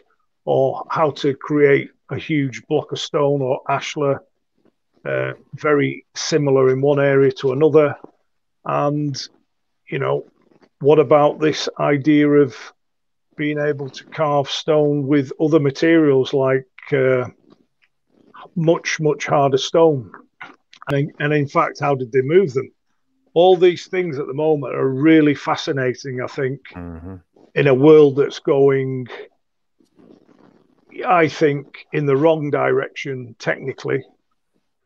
or 0.45 0.83
how 0.89 1.11
to 1.11 1.33
create 1.35 1.91
a 2.09 2.17
huge 2.17 2.65
block 2.67 2.91
of 2.91 2.99
stone 2.99 3.41
or 3.41 3.61
ashlar 3.69 4.19
uh, 5.05 5.33
very 5.53 6.05
similar 6.15 6.69
in 6.69 6.81
one 6.81 6.99
area 6.99 7.31
to 7.31 7.51
another 7.51 7.95
and 8.65 9.27
you 9.89 9.99
know 9.99 10.25
what 10.79 10.99
about 10.99 11.39
this 11.39 11.69
idea 11.79 12.27
of 12.27 12.55
being 13.37 13.59
able 13.59 13.89
to 13.89 14.03
carve 14.05 14.49
stone 14.49 15.07
with 15.07 15.31
other 15.39 15.59
materials 15.59 16.33
like 16.33 16.67
uh, 16.91 17.25
much 18.55 18.99
much 18.99 19.25
harder 19.25 19.57
stone 19.57 20.11
and, 20.91 21.11
and 21.19 21.33
in 21.33 21.47
fact 21.47 21.79
how 21.79 21.95
did 21.95 22.11
they 22.11 22.21
move 22.21 22.53
them 22.53 22.71
all 23.33 23.55
these 23.55 23.87
things 23.87 24.19
at 24.19 24.27
the 24.27 24.33
moment 24.33 24.75
are 24.75 24.89
really 24.89 25.35
fascinating, 25.35 26.21
I 26.21 26.27
think, 26.27 26.59
mm-hmm. 26.69 27.15
in 27.55 27.67
a 27.67 27.73
world 27.73 28.15
that's 28.15 28.39
going, 28.39 29.07
I 31.07 31.27
think, 31.27 31.85
in 31.93 32.05
the 32.05 32.17
wrong 32.17 32.49
direction 32.49 33.35
technically. 33.39 34.03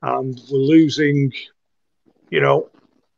And 0.02 0.40
we're 0.52 0.60
losing, 0.60 1.32
you 2.30 2.42
know, 2.42 2.70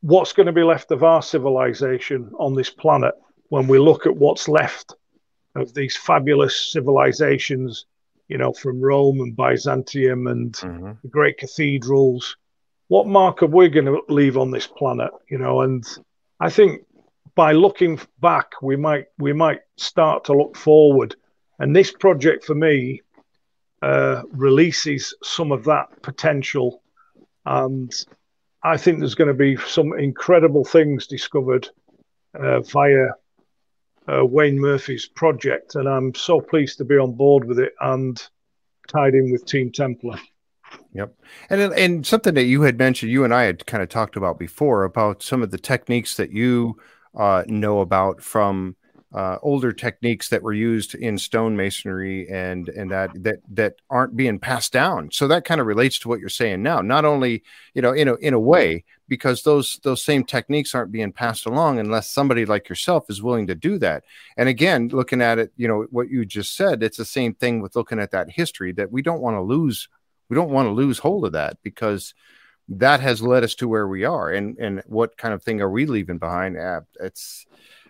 what's 0.02 0.34
going 0.34 0.46
to 0.46 0.54
be 0.54 0.64
left 0.64 0.92
of 0.92 1.04
our 1.04 1.22
civilization 1.22 2.32
on 2.38 2.54
this 2.54 2.70
planet 2.70 3.16
when 3.50 3.68
we 3.68 3.80
look 3.80 4.06
at 4.06 4.16
what's 4.16 4.48
left 4.48 4.96
of 5.56 5.74
these 5.74 5.98
fabulous 5.98 6.72
civilizations, 6.72 7.86
you 8.28 8.38
know, 8.38 8.54
from 8.54 8.80
Rome 8.80 9.22
and 9.22 9.36
Byzantium 9.36 10.28
and 10.28 10.54
mm-hmm. 10.54 10.92
the 11.02 11.08
great 11.10 11.40
cathedrals 11.40 12.38
what 12.88 13.08
mark 13.08 13.42
are 13.42 13.48
we 13.48 13.70
going 13.70 13.86
to 13.86 14.02
leave 14.10 14.38
on 14.38 14.52
this 14.52 14.68
planet? 14.68 15.12
You 15.30 15.38
know, 15.38 15.62
and 15.62 15.84
I 16.40 16.50
think 16.50 16.82
by 17.36 17.52
looking 17.52 18.00
back, 18.22 18.62
we 18.62 18.76
might 18.76 19.06
we 19.18 19.34
might 19.34 19.62
start 19.78 20.26
to 20.26 20.34
look 20.34 20.56
forward. 20.56 21.16
And 21.60 21.76
this 21.76 21.92
project 21.92 22.46
for 22.46 22.56
me 22.56 23.02
uh, 23.82 24.24
releases 24.32 25.16
some 25.24 25.52
of 25.52 25.64
that 25.66 26.02
potential, 26.02 26.82
and 27.46 27.94
I 28.64 28.78
think 28.78 29.00
there's 29.00 29.16
going 29.16 29.30
to 29.30 29.34
be 29.34 29.58
some 29.58 29.98
incredible 29.98 30.66
things 30.66 31.08
discovered 31.08 31.70
uh, 32.34 32.62
via 32.62 33.10
uh, 34.08 34.26
Wayne 34.26 34.60
Murphy's 34.60 35.08
project, 35.08 35.76
and 35.76 35.88
I'm 35.88 36.14
so 36.14 36.40
pleased 36.42 36.78
to 36.80 36.86
be 36.86 36.96
on 36.96 37.14
board 37.14 37.46
with 37.46 37.60
it 37.60 37.74
and 37.80 38.22
tied 38.88 39.16
in 39.16 39.32
with 39.32 39.46
Team 39.46 39.72
Templar. 39.72 40.20
Yep. 40.94 41.14
And 41.50 41.62
and 41.74 42.08
something 42.08 42.34
that 42.36 42.46
you 42.46 42.62
had 42.62 42.78
mentioned, 42.78 43.12
you 43.12 43.24
and 43.24 43.34
I 43.34 43.44
had 43.44 43.66
kind 43.66 43.84
of 43.84 43.90
talked 43.90 44.16
about 44.16 44.40
before 44.40 44.84
about 44.84 45.22
some 45.22 45.44
of 45.44 45.52
the 45.52 45.58
techniques 45.58 46.16
that 46.16 46.32
you 46.32 46.78
uh, 47.16 47.44
know 47.48 47.82
about 47.82 48.22
from 48.22 48.76
uh, 49.16 49.38
older 49.42 49.72
techniques 49.72 50.28
that 50.28 50.44
were 50.44 50.54
used 50.54 50.94
in 50.94 51.16
stonemasonry 51.16 52.30
and 52.30 52.68
and 52.70 52.92
that 52.92 53.12
that 53.24 53.40
that 53.50 53.76
aren't 53.90 54.18
being 54.18 54.40
passed 54.40 54.74
down. 54.74 55.10
So 55.12 55.28
that 55.30 55.46
kind 55.46 55.62
of 55.62 55.68
relates 55.68 55.98
to 56.00 56.10
what 56.10 56.20
you're 56.20 56.30
saying 56.30 56.64
now. 56.64 56.82
Not 56.82 57.06
only 57.06 57.44
you 57.74 57.82
know 57.82 57.94
in 57.94 58.10
a 58.10 58.16
in 58.16 58.34
a 58.34 58.40
way 58.40 58.84
because 59.08 59.44
those 59.44 59.80
those 59.84 60.04
same 60.04 60.26
techniques 60.26 60.76
aren't 60.76 60.92
being 60.92 61.14
passed 61.14 61.46
along 61.46 61.80
unless 61.80 62.10
somebody 62.10 62.46
like 62.46 62.68
yourself 62.68 63.10
is 63.10 63.22
willing 63.22 63.48
to 63.48 63.56
do 63.56 63.78
that. 63.80 64.04
And 64.36 64.50
again, 64.50 64.90
looking 64.90 65.22
at 65.22 65.40
it, 65.40 65.54
you 65.56 65.68
know 65.68 65.88
what 65.92 66.10
you 66.10 66.26
just 66.26 66.56
said, 66.56 66.84
it's 66.84 66.98
the 66.98 67.06
same 67.06 67.34
thing 67.34 67.62
with 67.62 67.76
looking 67.76 68.00
at 68.00 68.12
that 68.12 68.32
history 68.32 68.74
that 68.74 68.92
we 68.92 69.02
don't 69.02 69.22
want 69.22 69.36
to 69.38 69.42
lose 69.42 69.88
we 70.30 70.36
don't 70.36 70.50
want 70.50 70.68
to 70.68 70.72
lose 70.72 71.00
hold 71.00 71.26
of 71.26 71.34
that 71.34 71.58
because 71.64 72.14
that 72.68 73.00
has 73.00 73.22
led 73.22 73.44
us 73.44 73.56
to 73.56 73.68
where 73.68 73.88
we 73.88 74.06
are. 74.06 74.32
And 74.32 74.58
and 74.58 74.82
what 74.88 75.18
kind 75.18 75.34
of 75.34 75.44
thing 75.44 75.62
are 75.62 75.70
we 75.70 75.86
leaving 75.86 76.18
behind? 76.18 76.58
Uh, 76.58 76.82
it's 77.00 77.46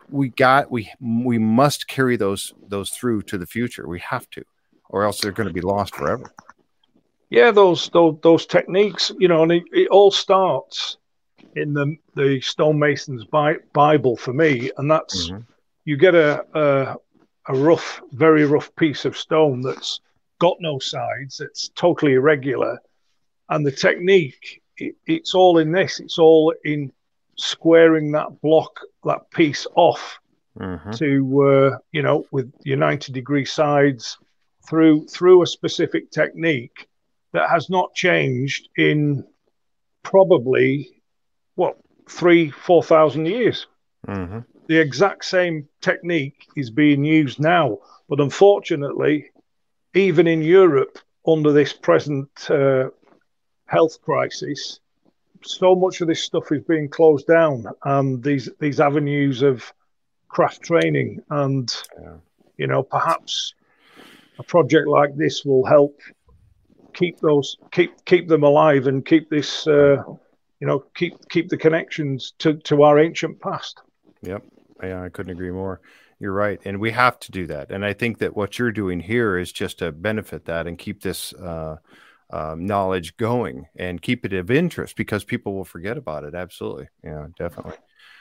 we 0.10 0.30
got 0.30 0.70
we 0.70 0.92
we 1.00 1.38
must 1.38 1.88
carry 1.88 2.18
those 2.18 2.54
those 2.68 2.90
through 2.90 3.24
to 3.24 3.38
the 3.38 3.48
future. 3.48 3.88
We 3.88 4.00
have 4.02 4.30
to 4.32 4.44
or 4.90 5.04
else 5.04 5.22
they're 5.22 5.32
going 5.32 5.48
to 5.48 5.54
be 5.54 5.62
lost 5.62 5.96
forever. 5.96 6.32
Yeah 7.30 7.52
those 7.52 7.90
those, 7.90 8.18
those 8.22 8.46
techniques 8.46 9.12
you 9.18 9.28
know 9.28 9.44
and 9.44 9.52
it, 9.52 9.64
it 9.72 9.88
all 9.90 10.12
starts 10.12 10.98
in 11.56 11.74
the 11.74 11.96
the 12.16 12.40
stonemason's 12.42 13.26
Bi- 13.26 13.58
bible 13.74 14.16
for 14.16 14.34
me 14.34 14.72
and 14.78 14.90
that's 14.90 15.30
mm-hmm. 15.30 15.42
you 15.86 15.98
get 15.98 16.16
a, 16.16 16.46
a 16.54 16.96
a 17.48 17.56
rough 17.56 18.02
very 18.12 18.46
rough 18.46 18.76
piece 18.76 19.06
of 19.06 19.18
stone 19.18 19.62
that's 19.62 20.02
got 20.46 20.58
no 20.60 20.78
sides. 20.78 21.40
It's 21.40 21.70
totally 21.70 22.14
irregular, 22.14 22.80
and 23.50 23.66
the 23.66 23.72
technique 23.72 24.62
it, 24.78 24.96
it's 25.08 25.34
all 25.34 25.58
in 25.58 25.72
this. 25.72 26.00
It's 26.00 26.20
all 26.20 26.54
in 26.64 26.92
squaring 27.38 28.12
that 28.12 28.42
block, 28.42 28.80
that 29.04 29.32
piece 29.32 29.66
off 29.76 30.20
mm-hmm. 30.60 30.92
to 30.92 31.42
uh, 31.50 31.78
you 31.92 32.04
know 32.04 32.26
with 32.32 32.52
your 32.64 32.78
ninety 32.78 33.12
degree 33.12 33.46
sides 33.46 34.18
through 34.68 35.08
through 35.08 35.42
a 35.42 35.48
specific 35.48 36.12
technique 36.12 36.88
that 37.34 37.50
has 37.50 37.70
not 37.70 37.96
changed 37.96 38.70
in 38.78 39.26
probably 40.04 41.02
what 41.56 41.76
three 42.08 42.52
four 42.52 42.84
thousand 42.84 43.26
years. 43.26 43.66
Mm-hmm. 44.08 44.40
The 44.68 44.78
exact 44.78 45.26
same 45.26 45.68
technique 45.82 46.48
is 46.56 46.70
being 46.70 47.04
used 47.04 47.40
now, 47.40 47.80
but 48.10 48.20
unfortunately, 48.20 49.32
even 49.96 50.28
in 50.28 50.42
Europe, 50.42 51.00
under 51.26 51.52
this 51.52 51.74
present 51.74 52.30
uh, 52.52 52.90
health 53.66 54.02
crisis, 54.02 54.80
so 55.42 55.76
much 55.76 56.02
of 56.02 56.08
this 56.08 56.24
stuff 56.24 56.52
is 56.52 56.64
being 56.64 56.90
closed 56.90 57.28
down, 57.28 57.66
and 57.84 58.24
these 58.24 58.50
these 58.60 58.80
avenues 58.80 59.42
of 59.42 59.74
craft 60.28 60.62
training, 60.62 61.20
and 61.30 61.74
yeah. 62.02 62.16
you 62.58 62.68
know, 62.68 62.84
perhaps 62.84 63.54
a 64.38 64.44
project 64.44 64.88
like 64.88 65.16
this 65.16 65.46
will 65.46 65.66
help 65.66 66.00
keep 66.94 67.20
those 67.20 67.58
keep 67.72 67.92
keep 68.06 68.28
them 68.28 68.44
alive 68.44 68.88
and 68.88 69.06
keep 69.06 69.30
this 69.30 69.68
uh, 69.68 70.04
you 70.60 70.68
know 70.68 70.80
keep 70.96 71.14
keep 71.30 71.50
the 71.50 71.58
connections 71.58 72.34
to 72.40 72.56
to 72.58 72.84
our 72.84 73.00
ancient 73.00 73.40
past. 73.40 73.82
Yep, 74.22 74.44
yeah, 74.84 75.04
I 75.04 75.10
couldn't 75.10 75.32
agree 75.32 75.52
more. 75.52 75.82
You're 76.20 76.34
right, 76.34 76.60
and 76.64 76.80
we 76.80 76.92
have 76.92 77.20
to 77.20 77.32
do 77.32 77.46
that. 77.48 77.72
And 77.72 77.86
I 77.86 77.94
think 77.94 78.20
that 78.20 78.36
what 78.36 78.58
you're 78.58 78.72
doing 78.72 79.02
here 79.02 79.38
is 79.38 79.52
just 79.52 79.80
to 79.80 79.92
benefit 79.92 80.46
that 80.46 80.66
and 80.66 80.78
keep 80.78 81.02
this 81.02 81.34
uh, 81.34 81.78
um, 82.30 82.66
knowledge 82.66 83.18
going 83.18 83.68
and 83.76 84.02
keep 84.02 84.26
it 84.26 84.34
of 84.34 84.50
interest 84.50 84.96
because 84.96 85.24
people 85.24 85.54
will 85.54 85.66
forget 85.66 85.98
about 85.98 86.24
it. 86.24 86.34
Absolutely, 86.34 86.88
yeah, 87.04 87.28
definitely. 87.38 87.76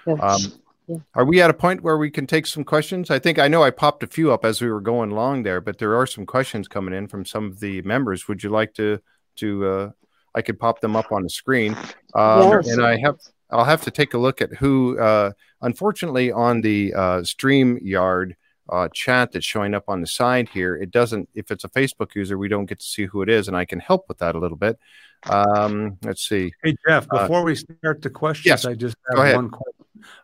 Yes. 0.06 0.18
Um, 0.20 0.60
yeah. 0.86 0.96
Are 1.14 1.24
we 1.24 1.40
at 1.40 1.50
a 1.50 1.54
point 1.54 1.82
where 1.82 1.96
we 1.96 2.10
can 2.10 2.26
take 2.26 2.46
some 2.46 2.64
questions? 2.64 3.10
I 3.10 3.18
think 3.18 3.38
I 3.38 3.48
know 3.48 3.62
I 3.62 3.70
popped 3.70 4.02
a 4.02 4.06
few 4.06 4.32
up 4.32 4.44
as 4.44 4.60
we 4.60 4.70
were 4.70 4.82
going 4.82 5.12
along 5.12 5.44
there, 5.44 5.60
but 5.60 5.78
there 5.78 5.96
are 5.96 6.06
some 6.06 6.26
questions 6.26 6.68
coming 6.68 6.92
in 6.92 7.08
from 7.08 7.24
some 7.24 7.46
of 7.46 7.60
the 7.60 7.80
members. 7.82 8.28
Would 8.28 8.42
you 8.42 8.50
like 8.50 8.74
to 8.74 9.00
to 9.36 9.66
uh, 9.66 9.90
I 10.34 10.42
could 10.42 10.58
pop 10.58 10.80
them 10.80 10.94
up 10.96 11.10
on 11.10 11.22
the 11.22 11.30
screen, 11.30 11.74
um, 12.14 12.50
yes. 12.50 12.68
and 12.68 12.84
I 12.84 12.98
have 12.98 13.18
I'll 13.54 13.64
have 13.64 13.82
to 13.82 13.90
take 13.90 14.14
a 14.14 14.18
look 14.18 14.42
at 14.42 14.52
who. 14.54 14.98
Uh, 14.98 15.32
unfortunately, 15.62 16.32
on 16.32 16.60
the 16.60 16.92
uh, 16.94 17.22
Stream 17.24 17.78
Yard 17.82 18.36
uh, 18.68 18.88
chat 18.92 19.32
that's 19.32 19.44
showing 19.44 19.74
up 19.74 19.84
on 19.88 20.00
the 20.00 20.06
side 20.06 20.48
here, 20.48 20.76
it 20.76 20.90
doesn't. 20.90 21.28
If 21.34 21.50
it's 21.50 21.64
a 21.64 21.68
Facebook 21.68 22.14
user, 22.14 22.36
we 22.36 22.48
don't 22.48 22.66
get 22.66 22.80
to 22.80 22.86
see 22.86 23.06
who 23.06 23.22
it 23.22 23.28
is, 23.28 23.48
and 23.48 23.56
I 23.56 23.64
can 23.64 23.80
help 23.80 24.06
with 24.08 24.18
that 24.18 24.34
a 24.34 24.38
little 24.38 24.56
bit. 24.56 24.78
Um, 25.24 25.96
let's 26.02 26.26
see. 26.28 26.52
Hey 26.62 26.76
Jeff, 26.86 27.06
uh, 27.10 27.22
before 27.22 27.44
we 27.44 27.54
start 27.54 28.02
the 28.02 28.10
questions, 28.10 28.46
yes, 28.46 28.64
I 28.66 28.74
just 28.74 28.96
have 29.16 29.36
one 29.36 29.50
question 29.50 29.74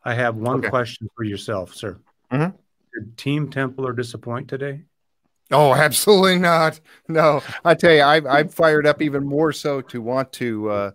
I 0.05 0.15
have 0.15 0.37
one 0.37 0.59
okay. 0.59 0.69
question 0.69 1.09
for 1.17 1.25
yourself, 1.25 1.75
sir. 1.75 1.99
Mm-hmm. 2.33 2.57
Did 2.95 3.17
Team 3.17 3.51
Templar 3.51 3.93
disappoint 3.93 4.49
today? 4.49 4.83
Oh, 5.51 5.75
absolutely 5.75 6.39
not. 6.39 6.81
No, 7.09 7.43
I 7.65 7.75
tell 7.75 7.93
you, 7.93 8.03
I, 8.03 8.39
I'm 8.39 8.49
fired 8.49 8.87
up 8.87 9.03
even 9.03 9.27
more 9.27 9.53
so 9.53 9.81
to 9.83 10.01
want 10.01 10.33
to. 10.35 10.71
Uh, 10.71 10.91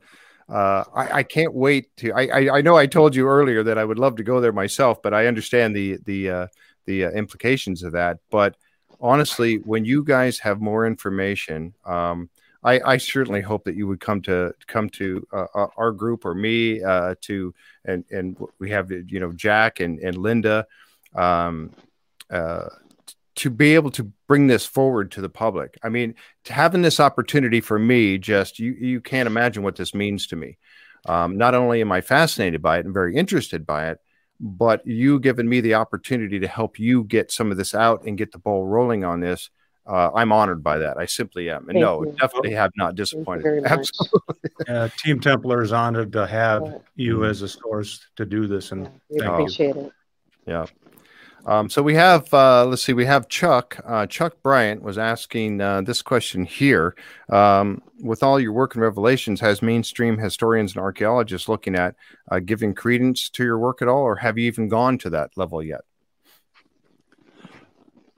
uh, 0.48 0.84
I, 0.94 1.12
I, 1.12 1.24
can't 1.24 1.54
wait 1.54 1.96
to. 1.98 2.12
I, 2.12 2.28
I, 2.28 2.58
I, 2.58 2.62
know 2.62 2.78
I 2.78 2.86
told 2.86 3.16
you 3.16 3.28
earlier 3.28 3.64
that 3.64 3.80
I 3.80 3.86
would 3.86 3.98
love 3.98 4.18
to 4.18 4.24
go 4.24 4.40
there 4.40 4.52
myself, 4.52 5.02
but 5.02 5.14
I 5.14 5.26
understand 5.26 5.76
the 5.76 5.98
the 6.06 6.30
uh, 6.30 6.48
the 6.86 7.06
uh, 7.06 7.10
implications 7.12 7.82
of 7.82 7.94
that. 7.94 8.20
But 8.30 8.56
honestly, 9.02 9.56
when 9.58 9.86
you 9.86 10.04
guys 10.04 10.38
have 10.40 10.62
more 10.62 10.86
information, 10.86 11.74
um, 11.84 12.30
I, 12.64 12.80
I, 12.86 12.98
certainly 12.98 13.42
hope 13.42 13.64
that 13.66 13.76
you 13.76 13.88
would 13.88 14.00
come 14.00 14.22
to 14.24 14.54
come 14.68 14.90
to 14.92 15.26
uh, 15.34 15.46
uh 15.54 15.68
our 15.78 15.92
group 15.92 16.26
or 16.26 16.36
me 16.36 16.84
uh, 16.84 17.16
to 17.22 17.54
and 17.86 18.04
and 18.12 18.38
we 18.60 18.70
have 18.70 18.92
you 18.92 19.20
know 19.20 19.32
Jack 19.32 19.80
and 19.80 20.00
and 20.00 20.18
Linda 20.18 20.68
um, 21.16 21.72
uh, 22.30 22.70
to 23.36 23.50
be 23.50 23.76
able 23.76 23.92
to 23.92 24.12
bring 24.28 24.48
this 24.48 24.66
forward 24.66 25.12
to 25.12 25.22
the 25.22 25.30
public. 25.30 25.78
I 25.84 25.90
mean, 25.90 26.16
having 26.46 26.82
this 26.82 27.00
opportunity 27.00 27.62
for 27.62 27.78
me, 27.78 28.18
just 28.18 28.60
you 28.60 28.74
you 28.74 29.02
can't 29.02 29.28
imagine 29.28 29.64
what 29.64 29.76
this 29.76 29.94
means 29.94 30.28
to 30.28 30.36
me. 30.36 30.58
Um, 31.06 31.38
not 31.38 31.54
only 31.54 31.82
am 31.82 31.92
I 31.92 32.02
fascinated 32.02 32.62
by 32.62 32.80
it 32.80 32.86
and 32.86 32.94
very 32.94 33.16
interested 33.16 33.66
by 33.66 33.90
it, 33.90 34.00
but 34.40 34.86
you 34.88 35.20
giving 35.20 35.48
me 35.48 35.62
the 35.62 35.76
opportunity 35.76 36.40
to 36.40 36.48
help 36.48 36.80
you 36.80 37.04
get 37.04 37.32
some 37.32 37.52
of 37.52 37.58
this 37.58 37.76
out 37.76 38.06
and 38.06 38.18
get 38.18 38.32
the 38.32 38.40
ball 38.40 38.66
rolling 38.66 39.04
on 39.04 39.20
this 39.20 39.50
uh, 39.88 40.10
I'm 40.16 40.32
honored 40.32 40.64
by 40.64 40.80
that. 40.80 40.98
I 40.98 41.06
simply 41.06 41.50
am. 41.50 41.70
And 41.70 41.74
Thank 41.74 41.80
no, 41.80 42.04
you. 42.04 42.12
definitely 42.14 42.54
have 42.54 42.72
not 42.76 42.96
disappointed. 42.96 43.66
Absolutely. 43.66 44.22
Uh, 44.70 44.88
Team 44.98 45.20
Templar 45.20 45.62
is 45.62 45.72
honored 45.74 46.12
to 46.14 46.26
have 46.26 46.82
you 46.96 47.26
as 47.26 47.42
a 47.42 47.48
source 47.48 48.08
to 48.16 48.26
do 48.26 48.48
this. 48.48 48.72
And 48.72 48.90
yeah, 49.10 49.22
we 49.22 49.28
appreciate 49.28 49.76
you. 49.76 49.82
it. 49.82 49.92
Yeah. 50.48 50.66
Um, 51.46 51.70
so 51.70 51.84
we 51.84 51.94
have, 51.94 52.34
uh, 52.34 52.66
let's 52.66 52.84
see, 52.84 52.94
we 52.94 53.06
have 53.06 53.28
Chuck. 53.28 53.80
Uh, 53.86 54.08
Chuck 54.08 54.42
Bryant 54.42 54.82
was 54.82 54.98
asking 54.98 55.62
uh, 55.62 55.82
this 55.82 56.02
question 56.02 56.44
here. 56.44 56.96
Um, 57.30 57.82
with 58.02 58.24
all 58.24 58.40
your 58.40 58.52
work 58.52 58.76
in 58.76 58.82
Revelations, 58.82 59.40
has 59.42 59.62
mainstream 59.62 60.18
historians 60.18 60.74
and 60.74 60.82
archaeologists 60.82 61.48
looking 61.48 61.76
at 61.76 61.96
uh, 62.32 62.40
giving 62.40 62.74
credence 62.74 63.30
to 63.30 63.44
your 63.44 63.60
work 63.60 63.82
at 63.82 63.88
all, 63.88 64.02
or 64.02 64.16
have 64.16 64.38
you 64.38 64.48
even 64.48 64.70
gone 64.70 64.98
to 65.00 65.10
that 65.12 65.32
level 65.36 65.62
yet? 65.62 65.82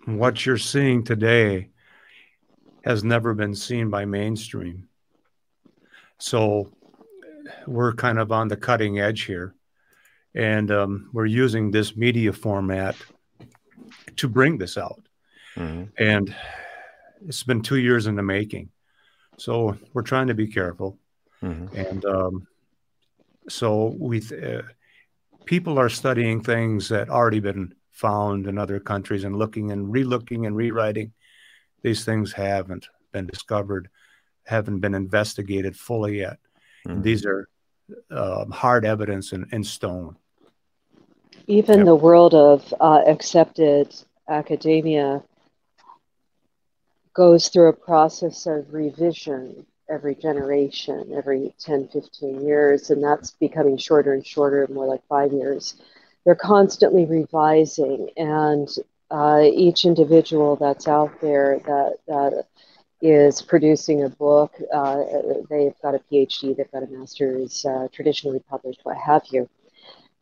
what 0.07 0.45
you're 0.45 0.57
seeing 0.57 1.03
today 1.03 1.67
has 2.85 3.03
never 3.03 3.33
been 3.33 3.53
seen 3.53 3.89
by 3.89 4.05
mainstream. 4.05 4.87
So 6.17 6.71
we're 7.67 7.93
kind 7.93 8.17
of 8.17 8.31
on 8.31 8.47
the 8.47 8.55
cutting 8.55 8.99
edge 8.99 9.23
here. 9.23 9.53
And 10.33 10.71
um, 10.71 11.09
we're 11.11 11.25
using 11.25 11.71
this 11.71 11.97
media 11.97 12.31
format 12.31 12.95
to 14.17 14.27
bring 14.27 14.57
this 14.57 14.77
out. 14.77 15.01
Mm-hmm. 15.55 15.85
And 15.97 16.35
it's 17.25 17.43
been 17.43 17.61
two 17.61 17.77
years 17.77 18.07
in 18.07 18.15
the 18.15 18.23
making. 18.23 18.69
So 19.37 19.77
we're 19.93 20.01
trying 20.03 20.27
to 20.27 20.33
be 20.33 20.47
careful. 20.47 20.97
Mm-hmm. 21.43 21.75
And 21.75 22.05
um, 22.05 22.47
so 23.49 23.95
we, 23.99 24.19
uh, 24.19 24.63
people 25.45 25.79
are 25.79 25.89
studying 25.89 26.41
things 26.41 26.89
that 26.89 27.09
already 27.09 27.39
been 27.39 27.73
found 27.91 28.47
in 28.47 28.57
other 28.57 28.79
countries 28.79 29.23
and 29.23 29.35
looking 29.35 29.71
and 29.71 29.93
relooking 29.93 30.45
and 30.45 30.55
rewriting. 30.55 31.13
These 31.83 32.05
things 32.05 32.33
haven't 32.33 32.87
been 33.11 33.27
discovered, 33.27 33.89
haven't 34.45 34.79
been 34.79 34.93
investigated 34.93 35.75
fully 35.75 36.19
yet. 36.19 36.37
Mm-hmm. 36.87 37.01
These 37.01 37.25
are 37.25 37.47
uh, 38.11 38.45
hard 38.45 38.85
evidence 38.85 39.31
in, 39.31 39.47
in 39.51 39.63
stone. 39.63 40.17
Even 41.47 41.77
yep. 41.79 41.85
the 41.85 41.95
world 41.95 42.33
of 42.33 42.73
uh, 42.79 43.01
accepted 43.07 43.93
academia 44.27 45.23
goes 47.13 47.47
through 47.47 47.69
a 47.69 47.73
process 47.73 48.45
of 48.45 48.73
revision 48.73 49.65
every 49.89 50.15
generation, 50.15 51.13
every 51.15 51.53
10, 51.59 51.87
15 51.87 52.45
years, 52.45 52.89
and 52.89 53.01
that's 53.01 53.31
becoming 53.31 53.77
shorter 53.77 54.13
and 54.13 54.27
shorter, 54.27 54.67
more 54.69 54.85
like 54.85 55.01
five 55.07 55.31
years 55.31 55.75
they're 56.27 56.35
constantly 56.35 57.05
revising, 57.05 58.09
and 58.17 58.67
uh, 59.09 59.39
each 59.45 59.85
individual 59.85 60.57
that's 60.57 60.85
out 60.85 61.21
there 61.21 61.59
that 61.59 61.95
that 62.05 62.43
is 63.01 63.41
producing 63.41 64.03
a 64.03 64.09
book, 64.09 64.53
uh, 64.73 65.05
they've 65.49 65.79
got 65.81 65.95
a 65.95 66.01
PhD, 66.11 66.53
they've 66.57 66.69
got 66.69 66.83
a 66.83 66.87
master's, 66.87 67.65
uh, 67.65 67.87
traditionally 67.93 68.41
published, 68.49 68.81
what 68.83 68.97
have 68.97 69.23
you. 69.31 69.47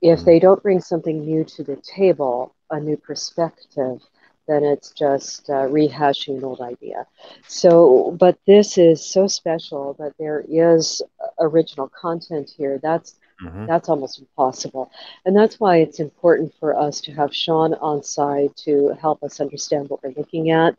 If 0.01 0.23
they 0.23 0.39
don't 0.39 0.61
bring 0.61 0.81
something 0.81 1.25
new 1.25 1.43
to 1.45 1.63
the 1.63 1.77
table, 1.77 2.53
a 2.69 2.79
new 2.79 2.97
perspective, 2.97 4.01
then 4.47 4.63
it's 4.63 4.91
just 4.91 5.49
uh, 5.49 5.67
rehashing 5.67 6.37
an 6.37 6.43
old 6.43 6.61
idea. 6.61 7.07
So, 7.47 8.15
but 8.19 8.37
this 8.45 8.77
is 8.77 9.03
so 9.03 9.27
special 9.27 9.95
that 9.99 10.13
there 10.19 10.43
is 10.47 11.01
original 11.39 11.89
content 11.89 12.51
here. 12.55 12.79
That's 12.81 13.15
Mm-hmm. 13.43 13.65
That's 13.65 13.89
almost 13.89 14.19
impossible. 14.19 14.91
And 15.25 15.35
that's 15.35 15.59
why 15.59 15.77
it's 15.77 15.99
important 15.99 16.53
for 16.59 16.77
us 16.77 17.01
to 17.01 17.11
have 17.13 17.35
Sean 17.35 17.73
on 17.75 18.01
side 18.01 18.55
to 18.63 18.95
help 19.01 19.23
us 19.23 19.41
understand 19.41 19.89
what 19.89 20.01
we're 20.03 20.13
looking 20.15 20.51
at, 20.51 20.77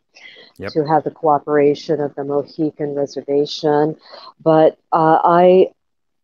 yep. 0.56 0.72
to 0.72 0.86
have 0.86 1.04
the 1.04 1.10
cooperation 1.10 2.00
of 2.00 2.14
the 2.14 2.24
Mohican 2.24 2.94
Reservation. 2.94 3.96
But 4.42 4.78
uh, 4.90 5.18
I, 5.22 5.72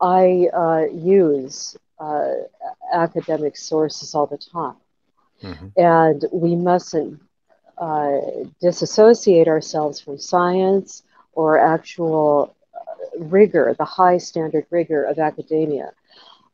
I 0.00 0.48
uh, 0.54 0.86
use 0.90 1.76
uh, 2.02 2.34
academic 2.92 3.56
sources 3.56 4.14
all 4.14 4.26
the 4.26 4.38
time. 4.38 4.76
Mm-hmm. 5.42 5.66
And 5.76 6.24
we 6.32 6.56
mustn't 6.56 7.20
uh, 7.78 8.18
disassociate 8.60 9.48
ourselves 9.48 10.00
from 10.00 10.18
science 10.18 11.02
or 11.32 11.58
actual 11.58 12.54
uh, 12.74 13.24
rigor, 13.36 13.74
the 13.78 13.84
high 13.84 14.18
standard 14.18 14.66
rigor 14.70 15.04
of 15.04 15.18
academia. 15.18 15.92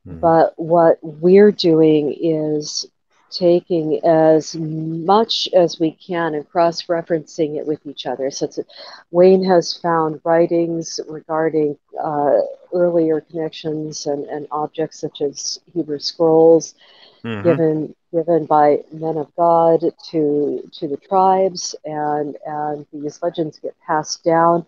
Mm-hmm. 0.06 0.20
But 0.20 0.54
what 0.56 0.98
we're 1.02 1.52
doing 1.52 2.14
is 2.20 2.86
taking 3.30 4.04
as 4.04 4.56
much 4.56 5.48
as 5.54 5.78
we 5.78 5.92
can 5.92 6.34
and 6.34 6.48
cross 6.48 6.82
referencing 6.84 7.56
it 7.56 7.66
with 7.66 7.84
each 7.86 8.06
other. 8.06 8.30
So 8.30 8.48
Wayne 9.10 9.44
has 9.44 9.76
found 9.76 10.20
writings 10.24 11.00
regarding 11.08 11.78
uh, 12.00 12.38
earlier 12.72 13.20
connections 13.20 14.06
and, 14.06 14.24
and 14.26 14.46
objects 14.50 15.00
such 15.00 15.20
as 15.20 15.60
Hebrew 15.72 15.98
scrolls. 15.98 16.74
Mm-hmm. 17.24 17.42
Given 17.42 17.94
given 18.12 18.46
by 18.46 18.78
men 18.92 19.16
of 19.16 19.34
God 19.34 19.80
to 20.10 20.70
to 20.72 20.88
the 20.88 20.96
tribes, 20.96 21.74
and 21.84 22.36
and 22.46 22.86
these 22.92 23.20
legends 23.20 23.58
get 23.58 23.74
passed 23.84 24.22
down 24.22 24.64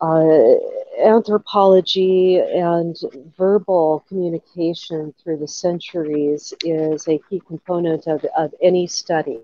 uh, 0.00 0.54
anthropology 1.02 2.38
and 2.38 2.96
verbal 3.36 4.04
communication 4.08 5.14
through 5.22 5.36
the 5.36 5.48
centuries 5.48 6.54
is 6.64 7.06
a 7.08 7.20
key 7.28 7.40
component 7.46 8.06
of, 8.06 8.24
of 8.36 8.54
any 8.62 8.86
study 8.86 9.40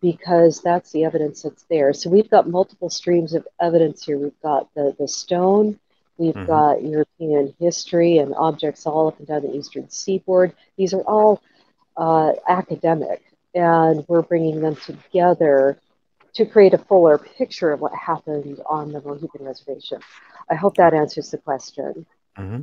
because 0.00 0.62
that's 0.62 0.92
the 0.92 1.04
evidence 1.04 1.42
that's 1.42 1.64
there. 1.64 1.92
So 1.92 2.08
we've 2.08 2.30
got 2.30 2.48
multiple 2.48 2.88
streams 2.88 3.34
of 3.34 3.46
evidence 3.60 4.04
here. 4.04 4.18
We've 4.18 4.40
got 4.42 4.72
the, 4.74 4.94
the 4.98 5.08
stone, 5.08 5.78
we've 6.16 6.34
mm-hmm. 6.34 6.46
got 6.46 6.82
European 6.82 7.54
history 7.58 8.18
and 8.18 8.34
objects 8.34 8.86
all 8.86 9.08
up 9.08 9.18
and 9.18 9.28
down 9.28 9.42
the 9.42 9.54
eastern 9.54 9.90
seaboard. 9.90 10.54
These 10.76 10.94
are 10.94 11.02
all 11.02 11.42
uh, 11.96 12.32
academic, 12.48 13.22
and 13.54 14.04
we're 14.08 14.22
bringing 14.22 14.60
them 14.60 14.76
together 14.76 15.78
to 16.34 16.46
create 16.46 16.74
a 16.74 16.78
fuller 16.78 17.18
picture 17.18 17.72
of 17.72 17.80
what 17.80 17.92
happened 17.94 18.60
on 18.66 18.92
the 18.92 19.00
Mohican 19.00 19.44
Reservation. 19.44 20.00
I 20.50 20.54
hope 20.54 20.76
that 20.76 20.94
answers 20.94 21.30
the 21.30 21.38
question. 21.38 22.06
Mm-hmm. 22.38 22.62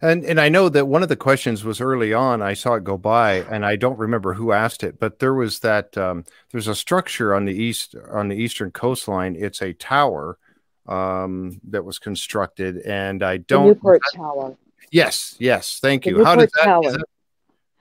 And 0.00 0.24
and 0.24 0.40
I 0.40 0.48
know 0.48 0.68
that 0.68 0.86
one 0.86 1.02
of 1.02 1.08
the 1.08 1.16
questions 1.16 1.64
was 1.64 1.80
early 1.80 2.14
on. 2.14 2.40
I 2.42 2.54
saw 2.54 2.74
it 2.74 2.84
go 2.84 2.96
by, 2.96 3.44
and 3.50 3.66
I 3.66 3.76
don't 3.76 3.98
remember 3.98 4.34
who 4.34 4.52
asked 4.52 4.84
it, 4.84 4.98
but 4.98 5.18
there 5.18 5.34
was 5.34 5.58
that 5.60 5.96
um, 5.98 6.24
there's 6.52 6.68
a 6.68 6.74
structure 6.74 7.34
on 7.34 7.44
the 7.44 7.52
east 7.52 7.94
on 8.10 8.28
the 8.28 8.36
eastern 8.36 8.70
coastline. 8.70 9.36
It's 9.36 9.60
a 9.60 9.72
tower 9.72 10.38
um, 10.86 11.60
that 11.68 11.84
was 11.84 11.98
constructed, 11.98 12.78
and 12.78 13.22
I 13.22 13.38
don't. 13.38 13.68
The 13.68 13.74
Newport 13.74 14.02
Tower. 14.14 14.56
Yes, 14.90 15.34
yes. 15.38 15.80
Thank 15.80 16.06
you. 16.06 16.24
How 16.24 16.36
does, 16.36 16.50
that, 16.52 16.64
that, 16.64 17.04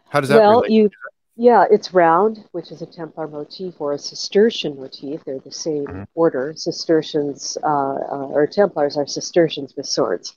how 0.10 0.19
does 0.19 0.30
that? 0.30 0.39
Well, 0.39 0.69
you. 0.69 0.89
Yeah, 1.38 1.65
it's 1.69 1.93
round, 1.93 2.43
which 2.51 2.72
is 2.72 2.81
a 2.81 2.88
Templar 2.88 3.27
motif 3.27 3.80
or 3.80 3.93
a 3.93 3.99
Cistercian 3.99 4.76
motif. 4.76 5.23
They're 5.23 5.39
the 5.39 5.51
same 5.51 5.85
mm-hmm. 5.85 6.03
order. 6.15 6.53
Cistercians 6.55 7.57
uh, 7.64 7.68
uh, 7.68 8.27
or 8.31 8.47
Templars 8.47 8.97
are 8.97 9.05
Cistercians 9.05 9.76
with 9.76 9.85
swords 9.85 10.35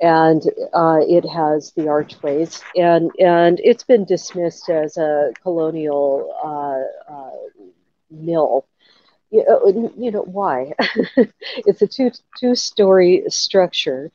and 0.00 0.42
uh, 0.72 0.98
it 1.00 1.24
has 1.24 1.72
the 1.72 1.88
archways, 1.88 2.62
and 2.76 3.10
and 3.18 3.60
it's 3.62 3.84
been 3.84 4.04
dismissed 4.04 4.68
as 4.68 4.96
a 4.96 5.32
colonial 5.42 6.34
uh, 6.44 7.12
uh, 7.12 7.64
mill. 8.10 8.66
You 9.30 9.44
know, 9.44 9.56
uh, 9.56 9.90
you 9.96 10.10
know 10.10 10.22
why? 10.22 10.72
it's 11.56 11.82
a 11.82 11.86
two 11.86 12.10
two 12.38 12.54
story 12.54 13.24
structure, 13.28 14.10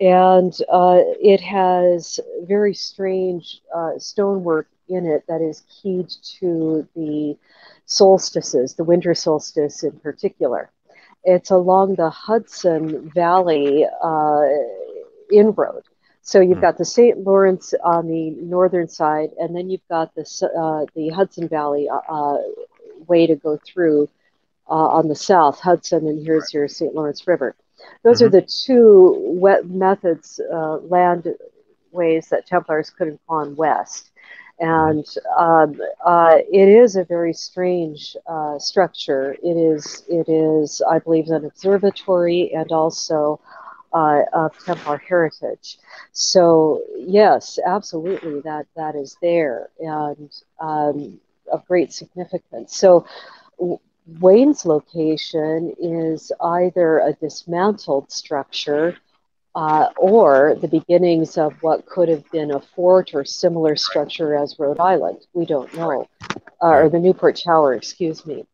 and 0.00 0.52
uh, 0.68 1.00
it 1.20 1.40
has 1.40 2.20
very 2.42 2.74
strange 2.74 3.60
uh, 3.74 3.98
stonework 3.98 4.68
in 4.88 5.06
it 5.06 5.24
that 5.28 5.40
is 5.40 5.62
keyed 5.68 6.10
to 6.40 6.86
the 6.94 7.36
solstices, 7.86 8.74
the 8.74 8.84
winter 8.84 9.14
solstice 9.14 9.82
in 9.82 9.92
particular. 10.00 10.70
It's 11.24 11.50
along 11.50 11.94
the 11.94 12.10
Hudson 12.10 13.10
Valley 13.14 13.86
inroad. 15.32 15.84
So 16.24 16.40
you've 16.40 16.56
hmm. 16.56 16.62
got 16.62 16.78
the 16.78 16.84
St. 16.86 17.18
Lawrence 17.18 17.74
on 17.84 18.08
the 18.08 18.30
northern 18.30 18.88
side, 18.88 19.30
and 19.38 19.54
then 19.54 19.68
you've 19.68 19.86
got 19.88 20.14
the 20.14 20.22
uh, 20.58 20.86
the 20.94 21.10
Hudson 21.10 21.48
Valley 21.48 21.88
uh, 21.88 22.00
uh, 22.08 22.38
way 23.06 23.26
to 23.26 23.36
go 23.36 23.58
through 23.58 24.08
uh, 24.68 24.72
on 24.72 25.08
the 25.08 25.14
south, 25.14 25.60
Hudson, 25.60 26.06
and 26.06 26.24
here's 26.24 26.52
your 26.54 26.66
St. 26.66 26.94
Lawrence 26.94 27.26
River. 27.26 27.54
Those 28.02 28.18
mm-hmm. 28.18 28.26
are 28.26 28.40
the 28.40 28.46
two 28.66 29.16
wet 29.18 29.66
methods, 29.68 30.40
uh, 30.50 30.78
land 30.78 31.28
ways 31.92 32.28
that 32.30 32.46
Templars 32.46 32.88
could 32.88 33.08
have 33.08 33.18
gone 33.28 33.54
west. 33.54 34.10
And 34.58 35.06
um, 35.36 35.80
uh, 36.04 36.38
it 36.50 36.68
is 36.68 36.96
a 36.96 37.04
very 37.04 37.32
strange 37.32 38.16
structure. 38.58 39.36
It 39.42 39.56
is, 39.56 40.04
it 40.08 40.28
is, 40.28 40.80
I 40.88 40.98
believe, 41.00 41.28
an 41.28 41.44
observatory 41.44 42.52
and 42.54 42.70
also 42.70 43.40
uh, 43.92 44.22
of 44.32 44.52
Templar 44.64 44.98
heritage. 44.98 45.78
So 46.12 46.82
yes, 46.96 47.58
absolutely, 47.64 48.40
that 48.40 48.66
that 48.76 48.94
is 48.94 49.16
there 49.20 49.70
and 49.80 50.30
um, 50.60 51.20
of 51.50 51.66
great 51.66 51.92
significance. 51.92 52.76
So. 52.76 53.06
Wayne's 54.20 54.66
location 54.66 55.74
is 55.80 56.30
either 56.38 56.98
a 56.98 57.14
dismantled 57.14 58.12
structure 58.12 58.98
uh, 59.54 59.88
or 59.96 60.56
the 60.60 60.68
beginnings 60.68 61.38
of 61.38 61.54
what 61.62 61.86
could 61.86 62.08
have 62.08 62.28
been 62.30 62.50
a 62.50 62.60
fort 62.60 63.14
or 63.14 63.24
similar 63.24 63.76
structure 63.76 64.36
as 64.36 64.58
Rhode 64.58 64.80
Island. 64.80 65.26
We 65.32 65.46
don't 65.46 65.72
know, 65.74 66.08
uh, 66.62 66.68
or 66.68 66.88
the 66.88 66.98
Newport 66.98 67.40
Tower, 67.44 67.74
excuse 67.74 68.26
me. 68.26 68.46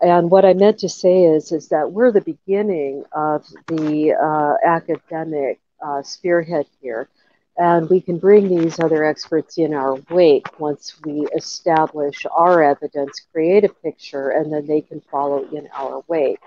And 0.00 0.30
what 0.30 0.44
I 0.44 0.52
meant 0.52 0.78
to 0.80 0.88
say 0.88 1.24
is, 1.24 1.52
is 1.52 1.68
that 1.68 1.92
we're 1.92 2.10
the 2.10 2.20
beginning 2.20 3.04
of 3.12 3.46
the 3.68 4.14
uh, 4.14 4.56
academic 4.66 5.60
uh, 5.80 6.02
spearhead 6.02 6.66
here, 6.80 7.08
and 7.56 7.88
we 7.88 8.00
can 8.00 8.18
bring 8.18 8.48
these 8.48 8.80
other 8.80 9.04
experts 9.04 9.58
in 9.58 9.72
our 9.74 9.94
wake 10.10 10.58
once 10.58 10.96
we 11.04 11.26
establish 11.36 12.26
our 12.36 12.62
evidence, 12.62 13.20
create 13.32 13.64
a 13.64 13.68
picture, 13.68 14.30
and 14.30 14.52
then 14.52 14.66
they 14.66 14.80
can 14.80 15.00
follow 15.10 15.48
in 15.50 15.68
our 15.72 16.02
wake. 16.08 16.40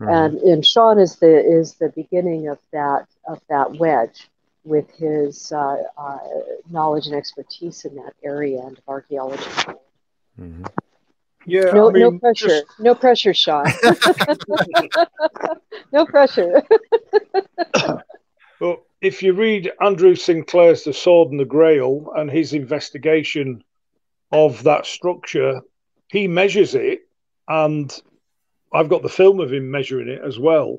Mm-hmm. 0.00 0.08
And, 0.08 0.38
and 0.42 0.66
Sean 0.66 0.98
is 0.98 1.16
the 1.16 1.38
is 1.38 1.74
the 1.74 1.88
beginning 1.88 2.48
of 2.48 2.58
that 2.72 3.06
of 3.26 3.40
that 3.48 3.76
wedge 3.76 4.28
with 4.64 4.90
his 4.90 5.52
uh, 5.52 5.82
uh 5.96 6.18
knowledge 6.70 7.06
and 7.06 7.14
expertise 7.14 7.84
in 7.84 7.94
that 7.96 8.14
area 8.22 8.60
and 8.60 8.76
of 8.76 8.84
archaeology. 8.88 9.44
Mm-hmm. 10.38 10.64
Yeah, 11.46 11.70
no, 11.72 11.88
I 11.88 11.92
mean, 11.92 12.02
no 12.02 12.18
pressure, 12.18 12.48
just... 12.48 12.80
no 12.80 12.94
pressure, 12.94 13.32
Sean. 13.32 13.66
no 15.92 16.04
pressure. 16.04 16.62
well, 18.60 18.84
if 19.00 19.22
you 19.22 19.32
read 19.32 19.70
Andrew 19.80 20.16
Sinclair's 20.16 20.82
The 20.82 20.92
Sword 20.92 21.30
and 21.30 21.38
the 21.38 21.44
Grail 21.44 22.12
and 22.16 22.28
his 22.28 22.52
investigation 22.52 23.62
of 24.32 24.64
that 24.64 24.86
structure, 24.86 25.60
he 26.08 26.26
measures 26.26 26.74
it, 26.74 27.02
and 27.46 27.96
I've 28.76 28.90
got 28.90 29.02
the 29.02 29.08
film 29.08 29.40
of 29.40 29.52
him 29.52 29.70
measuring 29.70 30.08
it 30.08 30.20
as 30.22 30.38
well. 30.38 30.76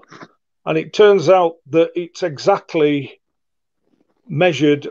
And 0.66 0.78
it 0.78 0.94
turns 0.94 1.30
out 1.30 1.56
that 1.72 1.92
it's 1.96 2.22
exactly 2.22 3.20
measured 4.28 4.88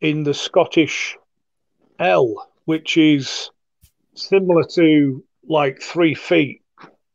in 0.00 0.24
the 0.24 0.34
Scottish 0.34 1.16
ell, 1.98 2.50
which 2.66 2.98
is 2.98 3.50
similar 4.14 4.64
to 4.74 5.24
like 5.48 5.80
three 5.80 6.14
feet. 6.14 6.62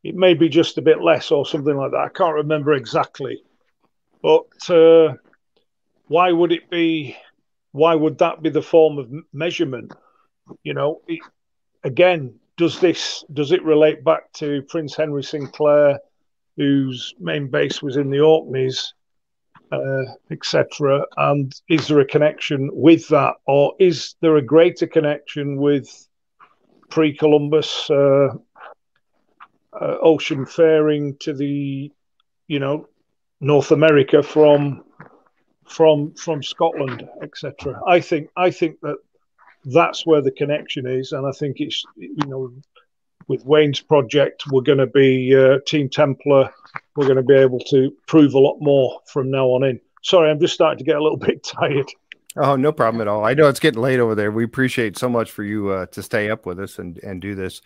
It 0.03 0.15
may 0.15 0.34
be 0.34 0.49
just 0.49 0.77
a 0.80 0.81
bit 0.81 1.01
less 1.01 1.30
or 1.30 1.45
something 1.45 1.76
like 1.76 1.91
that. 1.91 1.97
I 1.97 2.10
can't 2.10 2.35
remember 2.35 2.73
exactly. 2.73 3.43
But 4.23 4.69
uh, 4.69 5.15
why 6.07 6.31
would 6.31 6.51
it 6.51 6.69
be? 6.69 7.15
Why 7.72 7.93
would 7.93 8.18
that 8.18 8.41
be 8.41 8.49
the 8.49 8.64
form 8.64 8.97
of 8.97 9.11
measurement? 9.31 9.93
You 10.64 10.73
know, 10.73 11.01
it, 11.07 11.19
again, 11.84 12.38
does 12.60 12.80
this 12.81 13.23
does 13.31 13.53
it 13.53 13.64
relate 13.64 14.03
back 14.03 14.31
to 14.34 14.61
Prince 14.64 14.94
Henry 14.94 15.23
Sinclair, 15.23 15.98
whose 16.57 17.15
main 17.18 17.48
base 17.49 17.81
was 17.81 17.95
in 17.95 18.10
the 18.10 18.19
Orkneys, 18.19 18.94
uh, 19.72 20.03
etc. 20.30 21.06
And 21.15 21.56
is 21.69 21.88
there 21.88 22.02
a 22.02 22.06
connection 22.06 22.69
with 22.73 23.07
that, 23.07 23.36
or 23.48 23.76
is 23.80 24.15
there 24.19 24.36
a 24.36 24.41
greater 24.41 24.88
connection 24.88 25.56
with 25.56 26.07
pre-Columbus 26.90 27.90
uh, 27.90 28.27
uh, 29.72 29.98
ocean 30.02 30.45
faring 30.45 31.15
to 31.22 31.34
the, 31.34 31.90
you 32.48 32.60
know, 32.60 32.90
North 33.40 33.72
America 33.72 34.22
from 34.22 34.84
from 35.65 36.14
from 36.15 36.44
Scotland, 36.44 37.07
etc. 37.23 37.80
I 37.88 38.02
think 38.02 38.31
I 38.36 38.52
think 38.52 38.81
that 38.81 38.98
that's 39.73 40.05
where 40.05 40.21
the 40.21 40.31
connection 40.31 40.87
is, 40.87 41.11
and 41.11 41.27
I 41.27 41.31
think 41.31 41.59
it's 41.59 41.83
you 41.95 42.27
know 42.27 42.51
with 43.27 43.45
Wayne's 43.45 43.79
project, 43.79 44.43
we're 44.51 44.61
going 44.61 44.79
to 44.79 44.87
be 44.87 45.35
uh, 45.35 45.59
Team 45.65 45.87
Templar. 45.87 46.51
We're 46.95 47.05
going 47.05 47.17
to 47.17 47.23
be 47.23 47.35
able 47.35 47.59
to 47.69 47.91
prove 48.07 48.33
a 48.33 48.39
lot 48.39 48.57
more 48.59 48.99
from 49.05 49.29
now 49.29 49.47
on 49.47 49.63
in. 49.63 49.79
Sorry, 50.01 50.31
I'm 50.31 50.39
just 50.39 50.55
starting 50.55 50.79
to 50.79 50.83
get 50.83 50.97
a 50.97 51.03
little 51.03 51.17
bit 51.29 51.43
tired. 51.43 51.89
Oh, 52.35 52.55
no 52.55 52.71
problem 52.71 53.01
at 53.01 53.07
all. 53.07 53.25
I 53.25 53.33
know 53.33 53.47
it's 53.47 53.59
getting 53.59 53.81
late 53.81 53.99
over 53.99 54.15
there. 54.15 54.31
We 54.31 54.43
appreciate 54.43 54.97
so 54.97 55.09
much 55.09 55.31
for 55.31 55.43
you 55.43 55.69
uh, 55.69 55.85
to 55.87 56.03
stay 56.03 56.29
up 56.29 56.45
with 56.45 56.59
us 56.59 56.77
and, 56.77 56.97
and 56.99 57.21
do 57.21 57.35
this. 57.35 57.61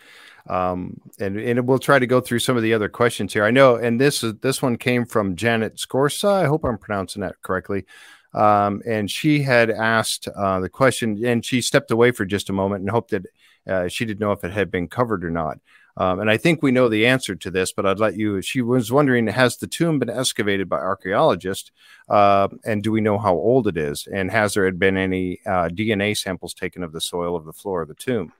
Um, 0.47 1.01
and 1.19 1.37
and 1.37 1.67
we'll 1.67 1.79
try 1.79 1.99
to 1.99 2.07
go 2.07 2.19
through 2.19 2.39
some 2.39 2.57
of 2.57 2.63
the 2.63 2.73
other 2.73 2.89
questions 2.89 3.33
here. 3.33 3.45
I 3.45 3.51
know, 3.51 3.75
and 3.75 3.99
this 3.99 4.23
is 4.23 4.35
this 4.41 4.61
one 4.61 4.77
came 4.77 5.05
from 5.05 5.35
Janet 5.35 5.77
Scorsa. 5.77 6.43
I 6.43 6.47
hope 6.47 6.65
I'm 6.65 6.77
pronouncing 6.77 7.21
that 7.21 7.41
correctly. 7.41 7.85
Um, 8.33 8.81
and 8.85 9.09
she 9.09 9.43
had 9.43 9.69
asked 9.69 10.27
uh, 10.27 10.59
the 10.59 10.69
question, 10.69 11.23
and 11.25 11.45
she 11.45 11.61
stepped 11.61 11.91
away 11.91 12.11
for 12.11 12.25
just 12.25 12.49
a 12.49 12.53
moment 12.53 12.81
and 12.81 12.89
hoped 12.89 13.11
that 13.11 13.25
uh, 13.67 13.87
she 13.87 14.05
didn't 14.05 14.19
know 14.19 14.31
if 14.31 14.43
it 14.43 14.51
had 14.51 14.71
been 14.71 14.87
covered 14.87 15.23
or 15.23 15.29
not. 15.29 15.59
Um, 15.95 16.19
and 16.19 16.29
I 16.29 16.37
think 16.37 16.63
we 16.63 16.71
know 16.71 16.89
the 16.89 17.05
answer 17.05 17.35
to 17.35 17.51
this, 17.51 17.71
but 17.71 17.85
I'd 17.85 17.99
let 17.99 18.17
you. 18.17 18.41
She 18.41 18.61
was 18.61 18.91
wondering 18.91 19.27
Has 19.27 19.57
the 19.57 19.67
tomb 19.67 19.99
been 19.99 20.09
excavated 20.09 20.67
by 20.67 20.77
archaeologists? 20.77 21.71
Uh, 22.09 22.47
and 22.65 22.83
do 22.83 22.91
we 22.91 23.01
know 23.01 23.19
how 23.19 23.33
old 23.33 23.67
it 23.67 23.77
is? 23.77 24.07
And 24.11 24.31
has 24.31 24.55
there 24.55 24.71
been 24.71 24.97
any 24.97 25.39
uh, 25.45 25.69
DNA 25.69 26.17
samples 26.17 26.53
taken 26.53 26.83
of 26.83 26.93
the 26.93 27.01
soil 27.01 27.35
of 27.35 27.45
the 27.45 27.53
floor 27.53 27.83
of 27.83 27.89
the 27.89 27.93
tomb? 27.93 28.33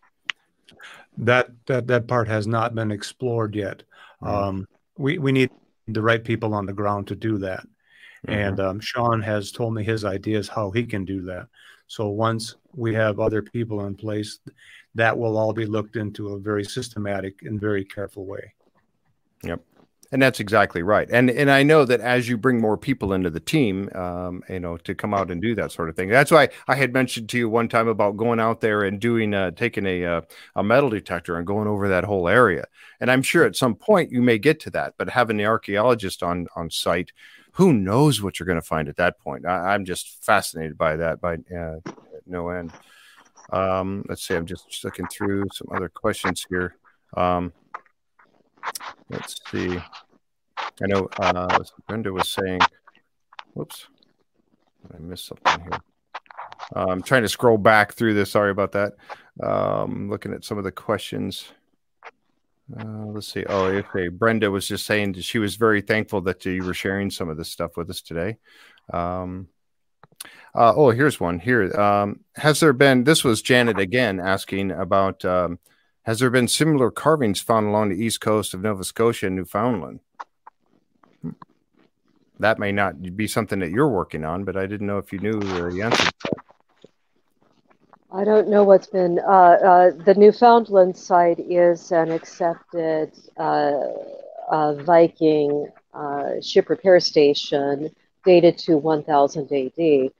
That, 1.17 1.51
that, 1.67 1.85
that 1.87 2.07
part 2.07 2.27
has 2.27 2.47
not 2.47 2.73
been 2.73 2.91
explored 2.91 3.55
yet. 3.55 3.83
Mm-hmm. 4.23 4.35
Um, 4.35 4.67
we, 4.97 5.19
we 5.19 5.31
need 5.31 5.51
the 5.87 6.01
right 6.01 6.23
people 6.23 6.55
on 6.55 6.65
the 6.65 6.73
ground 6.73 7.07
to 7.07 7.15
do 7.15 7.37
that. 7.39 7.67
Mm-hmm. 8.27 8.39
And 8.39 8.59
um, 8.59 8.79
Sean 8.79 9.21
has 9.21 9.51
told 9.51 9.73
me 9.73 9.83
his 9.83 10.05
ideas 10.05 10.47
how 10.47 10.71
he 10.71 10.85
can 10.85 11.05
do 11.05 11.21
that. 11.23 11.47
So 11.87 12.07
once 12.09 12.55
we 12.75 12.93
have 12.95 13.19
other 13.19 13.41
people 13.41 13.85
in 13.85 13.95
place, 13.95 14.39
that 14.95 15.17
will 15.17 15.37
all 15.37 15.53
be 15.53 15.65
looked 15.65 15.95
into 15.95 16.29
a 16.29 16.39
very 16.39 16.63
systematic 16.63 17.41
and 17.43 17.59
very 17.59 17.83
careful 17.83 18.25
way. 18.25 18.53
Yep. 19.43 19.61
And 20.11 20.21
that's 20.21 20.39
exactly 20.39 20.83
right. 20.83 21.09
And 21.11 21.31
and 21.31 21.49
I 21.49 21.63
know 21.63 21.85
that 21.85 21.99
as 21.99 22.29
you 22.29 22.37
bring 22.37 22.61
more 22.61 22.77
people 22.77 23.13
into 23.13 23.31
the 23.31 23.39
team, 23.39 23.89
um, 23.95 24.43
you 24.47 24.59
know, 24.59 24.77
to 24.77 24.93
come 24.93 25.11
out 25.11 25.31
and 25.31 25.41
do 25.41 25.55
that 25.55 25.71
sort 25.71 25.89
of 25.89 25.95
thing. 25.95 26.09
That's 26.09 26.29
why 26.29 26.49
I 26.67 26.75
had 26.75 26.93
mentioned 26.93 27.29
to 27.29 27.37
you 27.39 27.49
one 27.49 27.67
time 27.67 27.87
about 27.87 28.15
going 28.15 28.39
out 28.39 28.61
there 28.61 28.83
and 28.83 28.99
doing 28.99 29.33
uh, 29.33 29.51
taking 29.51 29.87
a 29.87 30.05
uh, 30.05 30.21
a 30.55 30.63
metal 30.63 30.91
detector 30.91 31.35
and 31.35 31.47
going 31.47 31.67
over 31.67 31.89
that 31.89 32.03
whole 32.03 32.27
area. 32.27 32.65
And 32.99 33.09
I'm 33.09 33.23
sure 33.23 33.43
at 33.43 33.55
some 33.55 33.73
point 33.73 34.11
you 34.11 34.21
may 34.21 34.37
get 34.37 34.59
to 34.61 34.69
that, 34.71 34.93
but 34.99 35.09
having 35.09 35.37
the 35.37 35.47
archaeologist 35.47 36.21
on 36.21 36.45
on 36.55 36.69
site, 36.69 37.11
who 37.53 37.73
knows 37.73 38.21
what 38.21 38.39
you're 38.39 38.47
going 38.47 38.59
to 38.59 38.67
find 38.67 38.87
at 38.89 38.97
that 38.97 39.19
point? 39.19 39.45
I, 39.45 39.75
am 39.75 39.85
just 39.85 40.23
fascinated 40.23 40.77
by 40.77 40.95
that 40.97 41.21
by 41.21 41.35
uh, 41.55 41.79
no 42.25 42.49
end. 42.49 42.71
Um, 43.51 44.03
let's 44.09 44.23
see. 44.23 44.35
I'm 44.35 44.45
just 44.45 44.83
looking 44.83 45.07
through 45.07 45.45
some 45.53 45.67
other 45.75 45.89
questions 45.89 46.45
here. 46.49 46.75
Um, 47.15 47.53
let's 49.09 49.39
see. 49.51 49.77
I 50.57 50.87
know 50.87 51.07
uh, 51.19 51.59
Brenda 51.87 52.11
was 52.11 52.29
saying, 52.29 52.61
whoops, 53.53 53.87
I 54.91 54.97
missed 54.99 55.27
something 55.27 55.61
here. 55.61 55.79
Uh, 56.75 56.87
I'm 56.89 57.03
trying 57.03 57.23
to 57.23 57.29
scroll 57.29 57.57
back 57.57 57.93
through 57.93 58.15
this. 58.15 58.31
Sorry 58.31 58.51
about 58.51 58.71
that. 58.71 58.93
Um, 59.43 60.09
looking 60.09 60.33
at 60.33 60.43
some 60.43 60.57
of 60.57 60.63
the 60.63 60.71
questions. 60.71 61.51
Uh, 62.71 63.05
let's 63.07 63.31
see. 63.31 63.43
Oh, 63.47 63.65
okay. 63.65 64.07
Brenda 64.07 64.49
was 64.49 64.67
just 64.67 64.85
saying 64.85 65.13
she 65.15 65.39
was 65.39 65.55
very 65.55 65.81
thankful 65.81 66.21
that 66.21 66.45
you 66.45 66.63
were 66.63 66.73
sharing 66.73 67.11
some 67.11 67.29
of 67.29 67.37
this 67.37 67.49
stuff 67.49 67.75
with 67.75 67.89
us 67.89 68.01
today. 68.01 68.37
Um, 68.91 69.47
uh, 70.55 70.73
oh, 70.75 70.91
here's 70.91 71.19
one 71.19 71.39
here. 71.39 71.77
Um, 71.79 72.21
has 72.35 72.59
there 72.59 72.73
been, 72.73 73.03
this 73.03 73.23
was 73.23 73.41
Janet 73.41 73.79
again 73.79 74.19
asking 74.19 74.71
about, 74.71 75.25
um, 75.25 75.59
has 76.03 76.19
there 76.19 76.29
been 76.29 76.47
similar 76.47 76.91
carvings 76.91 77.41
found 77.41 77.67
along 77.67 77.89
the 77.89 78.03
east 78.03 78.21
coast 78.21 78.53
of 78.53 78.61
Nova 78.61 78.83
Scotia 78.83 79.27
and 79.27 79.35
Newfoundland? 79.35 79.99
That 82.39 82.59
may 82.59 82.71
not 82.71 83.15
be 83.15 83.27
something 83.27 83.59
that 83.59 83.71
you're 83.71 83.89
working 83.89 84.25
on, 84.25 84.43
but 84.43 84.57
I 84.57 84.65
didn't 84.65 84.87
know 84.87 84.97
if 84.97 85.13
you 85.13 85.19
knew 85.19 85.39
the 85.39 85.81
answer. 85.81 86.09
I 88.15 88.23
don't 88.25 88.47
know 88.47 88.63
what's 88.63 88.85
been. 88.85 89.17
Uh, 89.17 89.31
uh, 89.31 89.91
the 90.05 90.13
Newfoundland 90.13 90.95
site 90.95 91.39
is 91.39 91.91
an 91.91 92.11
accepted 92.11 93.11
uh, 93.37 93.87
uh 94.51 94.73
Viking 94.83 95.67
uh, 95.95 96.39
ship 96.39 96.69
repair 96.69 96.99
station 96.99 97.89
dated 98.23 98.59
to 98.59 98.77
1000 98.77 99.51
AD, 99.51 100.11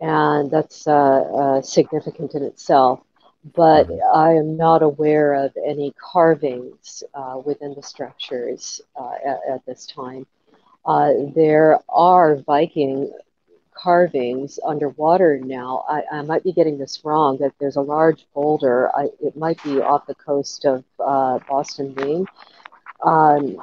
and 0.00 0.50
that's 0.50 0.86
uh, 0.86 1.62
significant 1.62 2.34
in 2.34 2.42
itself. 2.42 3.00
But 3.54 3.88
mm-hmm. 3.88 4.16
I 4.16 4.34
am 4.34 4.58
not 4.58 4.82
aware 4.82 5.32
of 5.32 5.56
any 5.56 5.94
carvings 5.98 7.02
within 7.46 7.74
the 7.74 7.82
structures 7.82 8.82
at, 9.26 9.40
at, 9.48 9.66
this 9.66 9.86
time. 9.86 10.26
there 11.34 11.78
are 11.88 12.36
Viking 12.36 13.10
carvings 13.82 14.60
underwater 14.64 15.38
now. 15.38 15.84
I, 15.88 16.02
I, 16.12 16.22
might 16.22 16.44
be 16.44 16.52
getting 16.52 16.78
this 16.78 17.00
wrong, 17.04 17.38
that 17.38 17.52
there's 17.58 17.76
a 17.76 17.80
large 17.80 18.26
boulder. 18.34 18.94
I, 18.94 19.08
it 19.20 19.36
might 19.36 19.62
be 19.64 19.80
off 19.80 20.06
the 20.06 20.14
coast 20.14 20.64
of 20.64 20.84
uh, 21.00 21.40
Boston, 21.48 21.94
Maine. 21.96 22.26
Um, 23.04 23.58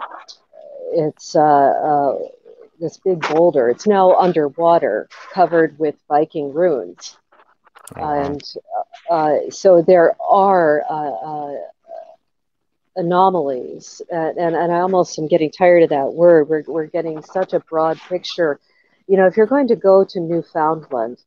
it's 0.92 1.36
uh, 1.36 1.42
uh, 1.42 2.18
this 2.80 2.98
big 2.98 3.22
boulder. 3.30 3.70
It's 3.70 3.88
now 3.88 4.16
underwater, 4.16 5.08
covered 5.32 5.80
with 5.80 5.96
Viking 6.08 6.54
runes. 6.54 7.18
Uh-huh. 7.96 8.12
And 8.12 8.42
uh, 9.10 9.50
so 9.50 9.82
there 9.82 10.16
are 10.22 10.84
uh, 10.90 11.56
anomalies. 12.98 14.02
And, 14.12 14.38
and, 14.38 14.56
and 14.56 14.72
I 14.72 14.80
almost 14.80 15.18
am 15.18 15.28
getting 15.28 15.52
tired 15.52 15.84
of 15.84 15.90
that 15.90 16.14
word. 16.14 16.50
We're, 16.50 16.64
we're 16.68 16.88
getting 16.88 17.24
such 17.24 17.54
a 17.54 17.60
broad 17.62 18.00
picture 18.10 18.60
you 19.10 19.18
know, 19.18 19.26
if 19.26 19.36
you're 19.36 19.48
going 19.48 19.68
to 19.68 19.76
go 19.76 20.06
to 20.06 20.20
Newfoundland, 20.20 21.18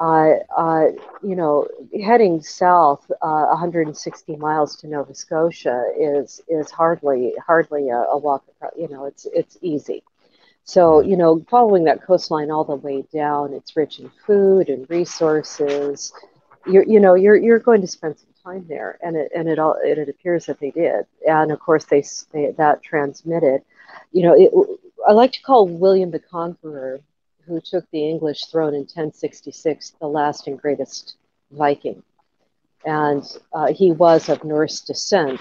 uh, 0.00 0.36
uh, 0.56 0.86
you 1.22 1.36
know, 1.36 1.68
heading 2.02 2.40
south 2.40 3.10
uh, 3.20 3.46
160 3.48 4.36
miles 4.36 4.76
to 4.76 4.86
Nova 4.88 5.14
Scotia 5.14 5.84
is 5.98 6.40
is 6.48 6.70
hardly 6.70 7.34
hardly 7.46 7.90
a, 7.90 7.98
a 7.98 8.16
walk. 8.16 8.44
You 8.76 8.88
know, 8.88 9.04
it's 9.04 9.26
it's 9.34 9.58
easy. 9.60 10.02
So 10.64 11.00
you 11.00 11.18
know, 11.18 11.44
following 11.50 11.84
that 11.84 12.02
coastline 12.02 12.50
all 12.50 12.64
the 12.64 12.76
way 12.76 13.04
down, 13.12 13.52
it's 13.52 13.76
rich 13.76 13.98
in 13.98 14.10
food 14.26 14.70
and 14.70 14.88
resources. 14.88 16.12
You're 16.66 16.84
you 16.84 16.98
know 16.98 17.14
you're 17.14 17.36
you're 17.36 17.58
going 17.58 17.82
to 17.82 17.86
spend 17.86 18.16
some 18.18 18.28
time 18.42 18.66
there, 18.68 18.98
and 19.02 19.16
it 19.16 19.30
and 19.36 19.48
it 19.48 19.58
all 19.58 19.76
it, 19.84 19.98
it 19.98 20.08
appears 20.08 20.46
that 20.46 20.60
they 20.60 20.70
did, 20.70 21.04
and 21.28 21.52
of 21.52 21.60
course 21.60 21.84
they, 21.84 22.02
they 22.32 22.52
that 22.52 22.82
transmitted. 22.82 23.62
You 24.12 24.22
know, 24.22 24.34
it, 24.34 24.50
I 25.06 25.12
like 25.12 25.32
to 25.32 25.42
call 25.42 25.68
William 25.68 26.10
the 26.10 26.20
Conqueror 26.20 27.00
who 27.48 27.60
took 27.60 27.84
the 27.90 28.08
English 28.08 28.44
throne 28.46 28.74
in 28.74 28.82
1066, 28.82 29.94
the 30.00 30.06
last 30.06 30.46
and 30.46 30.60
greatest 30.60 31.16
Viking. 31.50 32.02
And 32.84 33.24
uh, 33.52 33.72
he 33.72 33.92
was 33.92 34.28
of 34.28 34.44
Norse 34.44 34.80
descent. 34.80 35.40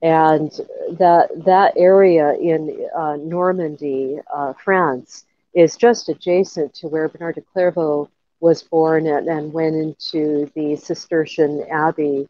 And 0.00 0.50
that, 0.98 1.28
that 1.44 1.74
area 1.76 2.34
in 2.34 2.88
uh, 2.96 3.16
Normandy, 3.16 4.18
uh, 4.32 4.52
France, 4.64 5.24
is 5.54 5.76
just 5.76 6.08
adjacent 6.08 6.74
to 6.74 6.88
where 6.88 7.08
Bernard 7.08 7.34
de 7.34 7.40
Clairvaux 7.40 8.08
was 8.40 8.62
born 8.62 9.06
and, 9.06 9.28
and 9.28 9.52
went 9.52 9.74
into 9.74 10.50
the 10.54 10.76
Cistercian 10.76 11.64
Abbey 11.70 12.28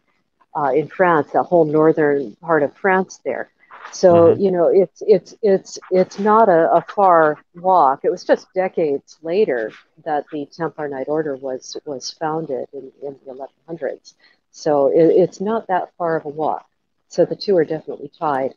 uh, 0.56 0.73
in 0.74 0.89
France, 0.89 1.31
the 1.32 1.43
whole 1.43 1.66
northern 1.66 2.35
part 2.36 2.62
of 2.62 2.74
France 2.74 3.20
there. 3.24 3.51
So 3.93 4.12
mm-hmm. 4.12 4.40
you 4.40 4.51
know, 4.51 4.69
it's 4.69 5.02
it's 5.06 5.35
it's 5.43 5.78
it's 5.90 6.19
not 6.19 6.48
a, 6.48 6.73
a, 6.73 6.82
far 6.82 7.39
walk. 7.55 8.01
It 8.05 8.10
was 8.10 8.24
just 8.24 8.52
decades 8.55 9.19
later 9.23 9.73
that 10.05 10.24
the 10.32 10.47
Templar 10.47 10.89
Knight 10.89 11.09
Order 11.09 11.36
was 11.36 11.77
was 11.85 12.10
founded 12.10 12.69
in, 12.73 12.93
in 13.02 13.16
the 13.27 13.48
1100s. 13.69 14.15
So 14.51 14.89
it, 14.89 15.05
it's 15.05 15.40
not 15.40 15.66
that 15.69 15.90
far 15.97 16.16
of 16.16 16.24
a 16.27 16.28
walk. 16.28 16.66
So 17.09 17.24
the 17.24 17.36
two 17.36 17.56
are 17.56 17.65
definitely 17.65 18.10
tied. 18.19 18.55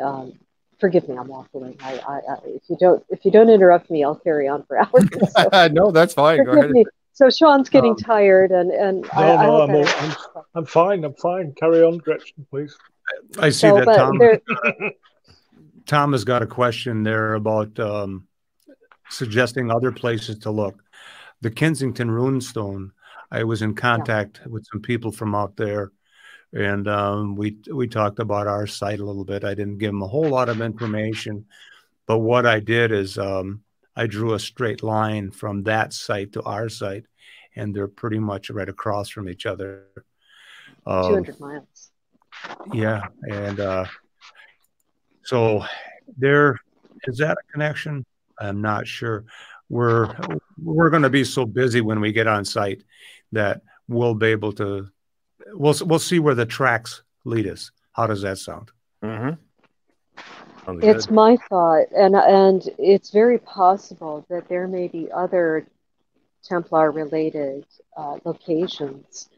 Um, 0.00 0.38
forgive 0.80 1.08
me, 1.08 1.16
I'm 1.16 1.28
waffling. 1.28 1.76
I, 1.82 1.98
I, 1.98 2.32
I, 2.32 2.36
if 2.46 2.62
you 2.68 2.76
don't 2.78 3.04
if 3.08 3.24
you 3.24 3.30
don't 3.30 3.50
interrupt 3.50 3.90
me, 3.90 4.04
I'll 4.04 4.16
carry 4.16 4.48
on 4.48 4.64
for 4.64 4.78
hours. 4.82 5.08
So 5.32 5.68
no, 5.72 5.90
that's 5.90 6.14
fine. 6.14 6.44
Go 6.44 6.52
ahead. 6.52 6.70
Me. 6.70 6.84
So 7.14 7.28
Sean's 7.28 7.68
getting 7.68 7.92
um, 7.92 7.96
tired, 7.96 8.50
and 8.50 8.70
and 8.70 9.02
no, 9.02 9.08
I, 9.12 9.46
no, 9.46 9.62
I'm, 9.62 9.70
I'm, 9.70 10.16
I'm 10.54 10.66
fine. 10.66 11.04
I'm 11.04 11.14
fine. 11.14 11.52
Carry 11.52 11.82
on, 11.82 11.98
Gretchen, 11.98 12.46
please. 12.50 12.76
I 13.38 13.50
see 13.50 13.68
so, 13.68 13.76
that 13.76 13.84
Tom. 13.84 14.18
Tom 15.86 16.12
has 16.12 16.24
got 16.24 16.42
a 16.42 16.46
question 16.46 17.02
there 17.02 17.34
about 17.34 17.78
um, 17.80 18.26
suggesting 19.08 19.70
other 19.70 19.92
places 19.92 20.38
to 20.38 20.50
look. 20.50 20.82
The 21.40 21.50
Kensington 21.50 22.08
Runestone. 22.08 22.90
I 23.30 23.44
was 23.44 23.62
in 23.62 23.74
contact 23.74 24.40
yeah. 24.42 24.48
with 24.52 24.66
some 24.70 24.82
people 24.82 25.10
from 25.10 25.34
out 25.34 25.56
there, 25.56 25.90
and 26.52 26.86
um, 26.86 27.34
we 27.34 27.56
we 27.72 27.88
talked 27.88 28.18
about 28.18 28.46
our 28.46 28.66
site 28.66 29.00
a 29.00 29.04
little 29.04 29.24
bit. 29.24 29.42
I 29.42 29.54
didn't 29.54 29.78
give 29.78 29.88
them 29.88 30.02
a 30.02 30.06
whole 30.06 30.28
lot 30.28 30.50
of 30.50 30.60
information, 30.60 31.46
but 32.06 32.18
what 32.18 32.44
I 32.44 32.60
did 32.60 32.92
is 32.92 33.16
um, 33.16 33.62
I 33.96 34.06
drew 34.06 34.34
a 34.34 34.38
straight 34.38 34.82
line 34.82 35.30
from 35.30 35.62
that 35.62 35.94
site 35.94 36.32
to 36.34 36.42
our 36.42 36.68
site, 36.68 37.06
and 37.56 37.74
they're 37.74 37.88
pretty 37.88 38.18
much 38.18 38.50
right 38.50 38.68
across 38.68 39.08
from 39.08 39.30
each 39.30 39.46
other. 39.46 39.86
Um, 40.86 41.08
Two 41.08 41.14
hundred 41.14 41.40
miles. 41.40 41.90
Yeah, 42.72 43.02
and 43.22 43.60
uh, 43.60 43.84
so 45.24 45.64
there 46.16 46.58
is 47.04 47.18
that 47.18 47.36
a 47.38 47.52
connection. 47.52 48.04
I'm 48.38 48.60
not 48.60 48.86
sure. 48.86 49.24
We're 49.68 50.14
we're 50.62 50.90
going 50.90 51.02
to 51.02 51.10
be 51.10 51.24
so 51.24 51.46
busy 51.46 51.80
when 51.80 52.00
we 52.00 52.12
get 52.12 52.26
on 52.26 52.44
site 52.44 52.82
that 53.32 53.62
we'll 53.88 54.14
be 54.14 54.26
able 54.28 54.52
to. 54.54 54.88
We'll 55.52 55.74
we'll 55.82 55.98
see 55.98 56.18
where 56.18 56.34
the 56.34 56.46
tracks 56.46 57.02
lead 57.24 57.46
us. 57.46 57.70
How 57.92 58.06
does 58.06 58.22
that 58.22 58.38
sound? 58.38 58.70
Mm-hmm. 59.02 59.34
It's 60.82 61.06
good. 61.06 61.14
my 61.14 61.36
thought, 61.48 61.86
and 61.96 62.14
and 62.14 62.68
it's 62.78 63.10
very 63.10 63.38
possible 63.38 64.24
that 64.28 64.48
there 64.48 64.68
may 64.68 64.88
be 64.88 65.10
other 65.10 65.66
Templar 66.44 66.90
related 66.90 67.66
uh, 67.96 68.18
locations 68.24 69.28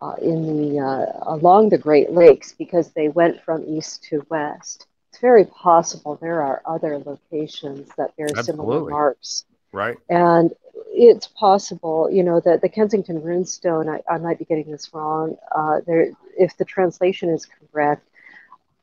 uh, 0.00 0.14
in 0.20 0.46
the 0.46 0.78
uh, 0.80 1.34
along 1.34 1.68
the 1.68 1.78
Great 1.78 2.10
Lakes 2.12 2.52
because 2.52 2.90
they 2.92 3.08
went 3.08 3.42
from 3.42 3.64
east 3.66 4.04
to 4.04 4.24
west. 4.28 4.86
It's 5.10 5.20
very 5.20 5.44
possible 5.44 6.18
there 6.20 6.42
are 6.42 6.60
other 6.66 6.98
locations 6.98 7.88
that 7.96 8.16
bear 8.16 8.26
Absolutely. 8.26 8.44
similar 8.44 8.90
marks. 8.90 9.44
Right. 9.72 9.96
And 10.08 10.52
it's 10.94 11.28
possible, 11.28 12.08
you 12.10 12.22
know, 12.22 12.40
that 12.40 12.60
the 12.62 12.68
Kensington 12.68 13.20
runestone, 13.20 13.88
I, 13.88 14.02
I 14.12 14.18
might 14.18 14.38
be 14.38 14.44
getting 14.44 14.70
this 14.70 14.92
wrong. 14.94 15.36
Uh, 15.54 15.80
there, 15.86 16.12
if 16.38 16.56
the 16.56 16.64
translation 16.64 17.28
is 17.30 17.46
correct, 17.46 18.06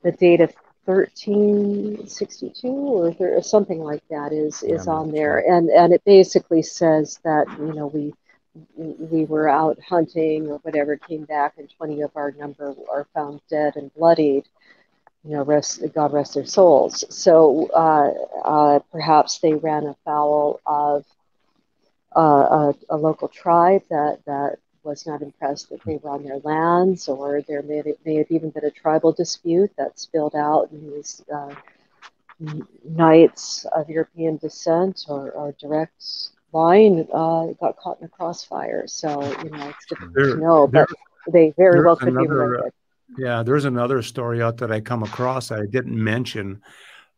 the 0.03 0.11
date 0.11 0.41
of 0.41 0.53
1362 0.85 2.67
or, 2.67 3.15
or 3.19 3.43
something 3.43 3.79
like 3.79 4.03
that 4.09 4.33
is 4.33 4.63
is 4.63 4.87
yeah, 4.87 4.91
on 4.91 5.11
there, 5.11 5.37
and 5.39 5.69
and 5.69 5.93
it 5.93 6.03
basically 6.05 6.63
says 6.63 7.19
that 7.23 7.45
you 7.59 7.73
know 7.73 7.87
we 7.87 8.13
we 8.75 9.25
were 9.25 9.47
out 9.47 9.79
hunting 9.81 10.47
or 10.47 10.57
whatever, 10.59 10.97
came 10.97 11.25
back, 11.25 11.53
and 11.57 11.69
20 11.69 12.01
of 12.01 12.11
our 12.15 12.31
number 12.31 12.75
are 12.89 13.07
found 13.13 13.41
dead 13.49 13.75
and 13.75 13.93
bloodied. 13.93 14.47
you 15.23 15.31
know, 15.31 15.43
rest 15.43 15.83
God 15.93 16.13
rest 16.13 16.33
their 16.33 16.45
souls. 16.45 17.05
So 17.09 17.69
uh, 17.73 18.11
uh, 18.43 18.79
perhaps 18.91 19.39
they 19.39 19.53
ran 19.53 19.85
afoul 19.85 20.59
of 20.65 21.05
uh, 22.15 22.19
a, 22.19 22.75
a, 22.89 22.97
local 22.97 23.29
tribe 23.29 23.83
that 23.89 24.19
that 24.25 24.57
was 24.83 25.05
not 25.05 25.21
impressed 25.21 25.69
that 25.69 25.81
they 25.85 25.97
were 25.97 26.09
on 26.09 26.23
their 26.23 26.39
lands, 26.39 27.07
or 27.07 27.41
there 27.47 27.61
may, 27.61 27.83
may 28.03 28.15
have 28.15 28.31
even 28.31 28.49
been 28.49 28.65
a 28.65 28.71
tribal 28.71 29.13
dispute 29.13 29.71
that 29.77 29.99
spilled 29.99 30.35
out 30.35 30.69
in 30.71 30.91
these 30.91 31.23
uh, 31.33 31.53
knights 32.83 33.65
of 33.75 33.89
European 33.89 34.37
descent 34.37 35.05
or, 35.07 35.31
or 35.31 35.53
direct 35.59 36.03
line 36.53 37.07
uh, 37.13 37.47
got 37.59 37.77
caught 37.77 37.99
in 37.99 38.05
a 38.05 38.09
crossfire. 38.09 38.87
So 38.87 39.21
you 39.43 39.49
know 39.49 39.69
it's 39.69 39.85
difficult 39.87 40.13
there, 40.13 40.35
to 40.35 40.41
know, 40.41 40.67
but 40.67 40.89
they 41.31 41.53
very 41.57 41.83
well 41.83 41.95
could 41.95 42.09
another, 42.09 42.27
be 42.27 42.33
related. 42.33 42.73
Yeah, 43.17 43.43
there's 43.43 43.65
another 43.65 44.01
story 44.01 44.41
out 44.41 44.57
that 44.57 44.71
I 44.71 44.79
come 44.79 45.03
across 45.03 45.51
I 45.51 45.65
didn't 45.65 46.01
mention 46.01 46.61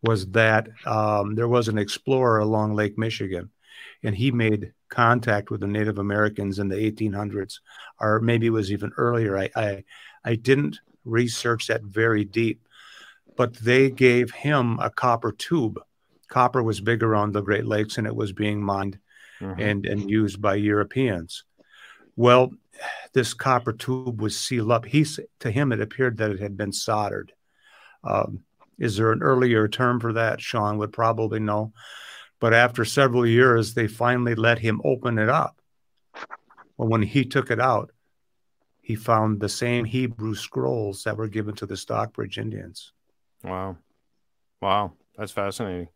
was 0.01 0.27
that 0.31 0.67
um, 0.85 1.35
there 1.35 1.47
was 1.47 1.67
an 1.67 1.77
explorer 1.77 2.39
along 2.39 2.75
Lake 2.75 2.97
Michigan, 2.97 3.49
and 4.03 4.15
he 4.15 4.31
made 4.31 4.73
contact 4.89 5.49
with 5.49 5.61
the 5.61 5.67
Native 5.67 5.97
Americans 5.97 6.59
in 6.59 6.67
the 6.67 6.75
1800s, 6.75 7.59
or 7.99 8.19
maybe 8.19 8.47
it 8.47 8.51
was 8.51 8.71
even 8.71 8.91
earlier. 8.97 9.37
I 9.37 9.49
I, 9.55 9.83
I 10.25 10.35
didn't 10.35 10.79
research 11.05 11.67
that 11.67 11.83
very 11.83 12.25
deep, 12.25 12.67
but 13.35 13.53
they 13.55 13.89
gave 13.89 14.31
him 14.31 14.79
a 14.79 14.89
copper 14.89 15.31
tube. 15.31 15.79
Copper 16.27 16.63
was 16.63 16.81
big 16.81 17.03
around 17.03 17.31
the 17.33 17.41
Great 17.41 17.65
Lakes, 17.65 17.97
and 17.97 18.07
it 18.07 18.15
was 18.15 18.33
being 18.33 18.61
mined 18.61 18.97
mm-hmm. 19.43 19.61
and 19.61 19.85
and 19.85 20.09
used 20.09 20.41
by 20.41 20.55
Europeans. 20.55 21.43
Well, 22.15 22.51
this 23.13 23.33
copper 23.33 23.73
tube 23.73 24.21
was 24.21 24.37
sealed 24.37 24.71
up. 24.71 24.85
He 24.85 25.05
to 25.39 25.51
him 25.51 25.71
it 25.71 25.81
appeared 25.81 26.17
that 26.17 26.31
it 26.31 26.39
had 26.39 26.57
been 26.57 26.71
soldered. 26.71 27.33
Um, 28.03 28.43
is 28.79 28.97
there 28.97 29.11
an 29.11 29.21
earlier 29.21 29.67
term 29.67 29.99
for 29.99 30.13
that? 30.13 30.41
Sean 30.41 30.77
would 30.77 30.91
probably 30.91 31.39
know. 31.39 31.73
But 32.39 32.53
after 32.53 32.83
several 32.83 33.25
years, 33.25 33.73
they 33.73 33.87
finally 33.87 34.35
let 34.35 34.59
him 34.59 34.81
open 34.83 35.17
it 35.17 35.29
up. 35.29 35.61
Well, 36.77 36.89
when 36.89 37.03
he 37.03 37.23
took 37.23 37.51
it 37.51 37.59
out, 37.59 37.91
he 38.81 38.95
found 38.95 39.39
the 39.39 39.47
same 39.47 39.85
Hebrew 39.85 40.35
scrolls 40.35 41.03
that 41.03 41.15
were 41.15 41.29
given 41.29 41.55
to 41.55 41.65
the 41.65 41.77
Stockbridge 41.77 42.37
Indians. 42.37 42.91
Wow. 43.43 43.77
Wow. 44.61 44.93
That's 45.17 45.31
fascinating. 45.31 45.87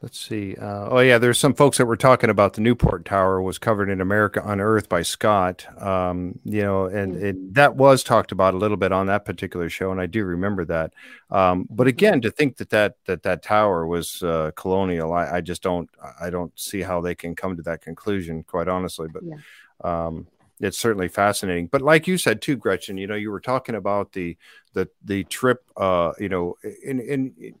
Let's 0.00 0.20
see. 0.20 0.54
Uh, 0.54 0.88
oh 0.90 1.00
yeah, 1.00 1.18
there's 1.18 1.40
some 1.40 1.54
folks 1.54 1.78
that 1.78 1.86
were 1.86 1.96
talking 1.96 2.30
about 2.30 2.52
the 2.52 2.60
Newport 2.60 3.04
Tower 3.04 3.42
was 3.42 3.58
covered 3.58 3.90
in 3.90 4.00
America 4.00 4.40
Unearthed 4.44 4.88
by 4.88 5.02
Scott. 5.02 5.66
Um, 5.82 6.38
you 6.44 6.62
know, 6.62 6.84
and 6.84 7.16
it, 7.16 7.54
that 7.54 7.74
was 7.74 8.04
talked 8.04 8.30
about 8.30 8.54
a 8.54 8.58
little 8.58 8.76
bit 8.76 8.92
on 8.92 9.08
that 9.08 9.24
particular 9.24 9.68
show, 9.68 9.90
and 9.90 10.00
I 10.00 10.06
do 10.06 10.24
remember 10.24 10.64
that. 10.66 10.92
Um, 11.32 11.66
but 11.68 11.88
again, 11.88 12.20
to 12.20 12.30
think 12.30 12.58
that 12.58 12.70
that 12.70 12.94
that 13.06 13.24
that 13.24 13.42
tower 13.42 13.88
was 13.88 14.22
uh, 14.22 14.52
colonial, 14.54 15.12
I, 15.12 15.38
I, 15.38 15.40
just 15.40 15.64
don't 15.64 15.90
I 16.20 16.30
don't 16.30 16.56
see 16.56 16.80
how 16.82 17.00
they 17.00 17.16
can 17.16 17.34
come 17.34 17.56
to 17.56 17.62
that 17.62 17.82
conclusion, 17.82 18.44
quite 18.44 18.68
honestly. 18.68 19.08
But 19.12 19.24
yeah. 19.24 19.36
um, 19.82 20.28
it's 20.60 20.78
certainly 20.78 21.08
fascinating. 21.08 21.66
But 21.66 21.82
like 21.82 22.06
you 22.06 22.18
said 22.18 22.40
too, 22.40 22.54
Gretchen, 22.56 22.98
you 22.98 23.08
know, 23.08 23.16
you 23.16 23.32
were 23.32 23.40
talking 23.40 23.74
about 23.74 24.12
the 24.12 24.36
the 24.74 24.88
the 25.04 25.24
trip. 25.24 25.64
Uh, 25.76 26.12
you 26.20 26.28
know, 26.28 26.54
in 26.84 27.00
in 27.00 27.54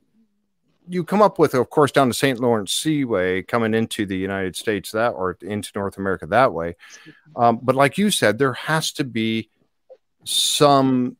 you 0.88 1.04
come 1.04 1.22
up 1.22 1.38
with, 1.38 1.54
of 1.54 1.70
course, 1.70 1.92
down 1.92 2.08
the 2.08 2.14
St. 2.14 2.40
Lawrence 2.40 2.72
Seaway 2.72 3.42
coming 3.42 3.74
into 3.74 4.06
the 4.06 4.16
United 4.16 4.56
States 4.56 4.92
that 4.92 5.10
or 5.10 5.36
into 5.42 5.70
North 5.74 5.98
America 5.98 6.26
that 6.26 6.52
way. 6.52 6.76
Um, 7.36 7.60
but 7.62 7.74
like 7.76 7.98
you 7.98 8.10
said, 8.10 8.38
there 8.38 8.54
has 8.54 8.92
to 8.92 9.04
be 9.04 9.50
some 10.24 11.16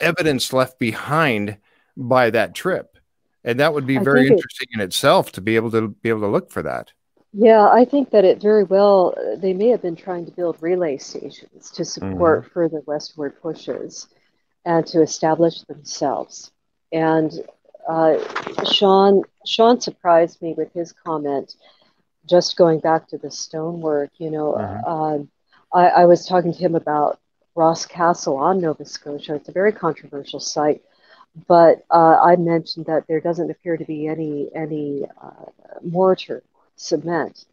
evidence 0.00 0.52
left 0.52 0.78
behind 0.78 1.58
by 1.96 2.30
that 2.30 2.54
trip. 2.54 2.98
And 3.44 3.60
that 3.60 3.74
would 3.74 3.86
be 3.86 3.98
very 3.98 4.26
interesting 4.26 4.68
it, 4.72 4.74
in 4.74 4.80
itself 4.80 5.32
to 5.32 5.40
be 5.40 5.56
able 5.56 5.70
to 5.72 5.88
be 5.88 6.08
able 6.08 6.20
to 6.20 6.28
look 6.28 6.50
for 6.50 6.62
that. 6.62 6.92
Yeah, 7.36 7.68
I 7.68 7.84
think 7.84 8.10
that 8.10 8.24
it 8.24 8.40
very 8.40 8.64
well, 8.64 9.14
they 9.38 9.52
may 9.52 9.68
have 9.68 9.82
been 9.82 9.96
trying 9.96 10.24
to 10.26 10.32
build 10.32 10.56
relay 10.60 10.98
stations 10.98 11.70
to 11.72 11.84
support 11.84 12.42
mm-hmm. 12.42 12.52
further 12.52 12.80
westward 12.86 13.40
pushes 13.42 14.06
and 14.64 14.86
to 14.86 15.02
establish 15.02 15.60
themselves. 15.62 16.52
And 16.92 17.32
uh, 17.88 18.64
Sean 18.64 19.22
Sean 19.46 19.80
surprised 19.80 20.40
me 20.42 20.54
with 20.56 20.72
his 20.72 20.92
comment. 20.92 21.54
Just 22.28 22.56
going 22.56 22.80
back 22.80 23.06
to 23.08 23.18
the 23.18 23.30
stonework, 23.30 24.10
you 24.16 24.30
know, 24.30 24.54
uh-huh. 24.54 24.82
uh, 24.86 25.18
I, 25.76 25.88
I, 25.88 26.04
was 26.06 26.26
talking 26.26 26.54
to 26.54 26.58
him 26.58 26.74
about 26.74 27.20
Ross 27.54 27.84
Castle 27.84 28.38
on 28.38 28.62
Nova 28.62 28.86
Scotia. 28.86 29.34
It's 29.34 29.50
a 29.50 29.52
very 29.52 29.72
controversial 29.72 30.40
site, 30.40 30.82
but 31.46 31.84
uh, 31.90 32.18
I 32.22 32.36
mentioned 32.36 32.86
that 32.86 33.06
there 33.08 33.20
doesn't 33.20 33.50
appear 33.50 33.76
to 33.76 33.84
be 33.84 34.06
any 34.06 34.48
any 34.54 35.04
uh, 35.22 35.50
mortar 35.82 36.42
cement, 36.76 37.44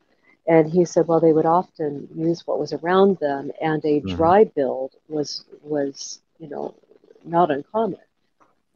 and 0.48 0.72
he 0.72 0.86
said, 0.86 1.08
well, 1.08 1.20
they 1.20 1.34
would 1.34 1.46
often 1.46 2.08
use 2.16 2.48
what 2.48 2.60
was 2.60 2.72
around 2.72 3.18
them, 3.20 3.52
and 3.62 3.84
a 3.84 4.00
mm-hmm. 4.00 4.16
dry 4.16 4.46
build 4.46 4.96
was 5.10 5.44
was 5.64 6.22
you 6.40 6.48
know 6.48 6.74
not 7.26 7.52
uncommon. 7.52 8.00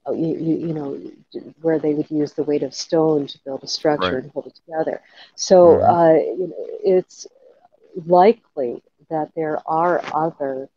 Oh, 0.07 0.13
you, 0.13 0.37
you, 0.37 0.73
know, 0.73 1.01
where 1.61 1.79
they 1.79 1.95
would 1.95 2.11
use 2.11 2.33
the 2.33 2.43
weight 2.43 2.61
of 2.61 2.75
stone 2.75 3.25
to 3.25 3.39
build 3.43 3.63
a 3.63 3.67
structure 3.67 4.13
right. 4.13 4.23
and 4.23 4.31
hold 4.31 4.45
it 4.45 4.55
together. 4.55 5.01
So 5.33 5.65
mm-hmm. 5.65 5.91
uh, 5.91 6.13
you 6.13 6.47
know, 6.47 6.67
it's 6.83 7.25
likely 8.05 8.83
that 9.09 9.31
there 9.35 9.59
are 9.65 10.01
other 10.13 10.69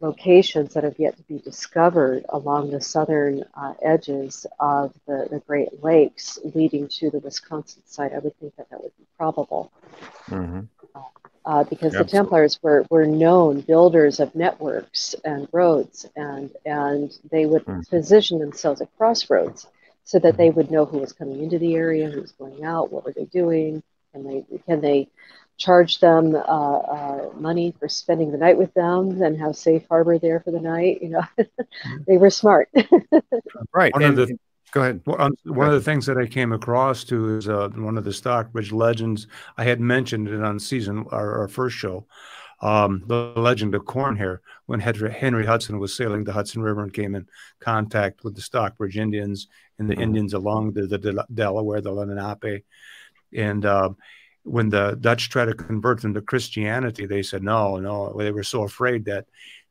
locations 0.00 0.74
that 0.74 0.84
have 0.84 0.98
yet 0.98 1.16
to 1.16 1.22
be 1.24 1.38
discovered 1.38 2.24
along 2.30 2.70
the 2.70 2.80
southern 2.80 3.44
uh, 3.54 3.74
edges 3.82 4.46
of 4.58 4.94
the, 5.06 5.28
the 5.30 5.40
Great 5.46 5.82
Lakes 5.82 6.38
leading 6.54 6.88
to 6.88 7.10
the 7.10 7.18
Wisconsin 7.18 7.82
site. 7.84 8.12
I 8.12 8.18
would 8.18 8.36
think 8.38 8.56
that 8.56 8.70
that 8.70 8.82
would 8.82 8.96
be 8.96 9.04
probable. 9.16 9.70
Mm-hmm 10.28 10.60
uh, 11.44 11.64
because 11.64 11.92
the 11.92 12.04
Templars 12.04 12.58
were, 12.62 12.84
were 12.90 13.06
known 13.06 13.60
builders 13.60 14.20
of 14.20 14.34
networks 14.34 15.14
and 15.24 15.48
roads, 15.52 16.06
and 16.16 16.50
and 16.64 17.16
they 17.30 17.46
would 17.46 17.64
mm. 17.64 17.88
position 17.88 18.38
themselves 18.38 18.80
at 18.80 18.96
crossroads 18.96 19.66
so 20.04 20.18
that 20.18 20.36
they 20.36 20.50
would 20.50 20.70
know 20.70 20.84
who 20.84 20.98
was 20.98 21.12
coming 21.12 21.42
into 21.42 21.58
the 21.58 21.74
area, 21.74 22.08
who 22.08 22.20
was 22.20 22.32
going 22.32 22.64
out, 22.64 22.92
what 22.92 23.04
were 23.04 23.12
they 23.12 23.24
doing, 23.24 23.82
and 24.14 24.26
they 24.26 24.58
can 24.66 24.80
they 24.80 25.08
charge 25.58 26.00
them 26.00 26.34
uh, 26.34 26.38
uh, 26.38 27.30
money 27.36 27.74
for 27.78 27.88
spending 27.88 28.32
the 28.32 28.38
night 28.38 28.56
with 28.56 28.72
them 28.74 29.22
and 29.22 29.38
have 29.38 29.54
safe 29.56 29.86
harbor 29.88 30.18
there 30.18 30.40
for 30.40 30.50
the 30.50 30.60
night. 30.60 31.02
You 31.02 31.10
know, 31.10 31.22
they 32.06 32.16
were 32.16 32.30
smart. 32.30 32.68
right. 33.74 33.92
One 33.92 34.02
and, 34.02 34.18
of 34.18 34.28
the 34.28 34.38
Go 34.72 34.80
ahead. 34.80 35.02
Well, 35.04 35.20
um, 35.20 35.34
one 35.44 35.66
of 35.68 35.74
the 35.74 35.82
things 35.82 36.06
that 36.06 36.16
I 36.16 36.26
came 36.26 36.52
across 36.52 37.04
to 37.04 37.36
is 37.36 37.46
uh, 37.46 37.68
one 37.74 37.98
of 37.98 38.04
the 38.04 38.12
Stockbridge 38.12 38.72
legends. 38.72 39.26
I 39.58 39.64
had 39.64 39.80
mentioned 39.80 40.28
it 40.28 40.42
on 40.42 40.58
season 40.58 41.04
our, 41.10 41.40
our 41.40 41.48
first 41.48 41.76
show, 41.76 42.06
um, 42.62 43.02
the 43.06 43.34
legend 43.36 43.74
of 43.74 43.84
Cornhair, 43.84 44.38
when 44.64 44.80
Henry 44.80 45.44
Hudson 45.44 45.78
was 45.78 45.94
sailing 45.94 46.24
the 46.24 46.32
Hudson 46.32 46.62
River 46.62 46.82
and 46.82 46.92
came 46.92 47.14
in 47.14 47.28
contact 47.60 48.24
with 48.24 48.34
the 48.34 48.40
Stockbridge 48.40 48.96
Indians 48.96 49.46
and 49.78 49.90
the 49.90 49.94
mm-hmm. 49.94 50.04
Indians 50.04 50.32
along 50.32 50.72
the, 50.72 50.86
the, 50.86 51.26
Delaware, 51.34 51.82
the 51.82 51.92
Lenape, 51.92 52.64
and 53.34 53.66
uh, 53.66 53.90
when 54.44 54.70
the 54.70 54.96
Dutch 54.98 55.28
tried 55.28 55.46
to 55.46 55.54
convert 55.54 56.00
them 56.00 56.14
to 56.14 56.22
Christianity, 56.22 57.04
they 57.04 57.22
said 57.22 57.42
no, 57.42 57.76
no. 57.76 58.14
They 58.16 58.32
were 58.32 58.42
so 58.42 58.62
afraid 58.62 59.04
that 59.04 59.26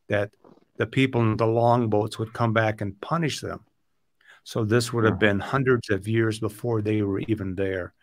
that 0.09 0.29
the 0.77 0.85
people 0.85 1.21
in 1.21 1.37
the 1.37 1.47
longboats 1.47 2.19
would 2.19 2.33
come 2.33 2.53
back 2.53 2.81
and 2.81 2.99
punish 3.01 3.41
them 3.41 3.61
so 4.43 4.65
this 4.65 4.91
would 4.91 5.03
have 5.05 5.19
been 5.19 5.39
hundreds 5.39 5.89
of 5.89 6.07
years 6.07 6.39
before 6.39 6.81
they 6.81 7.01
were 7.01 7.19
even 7.21 7.55
there. 7.55 7.93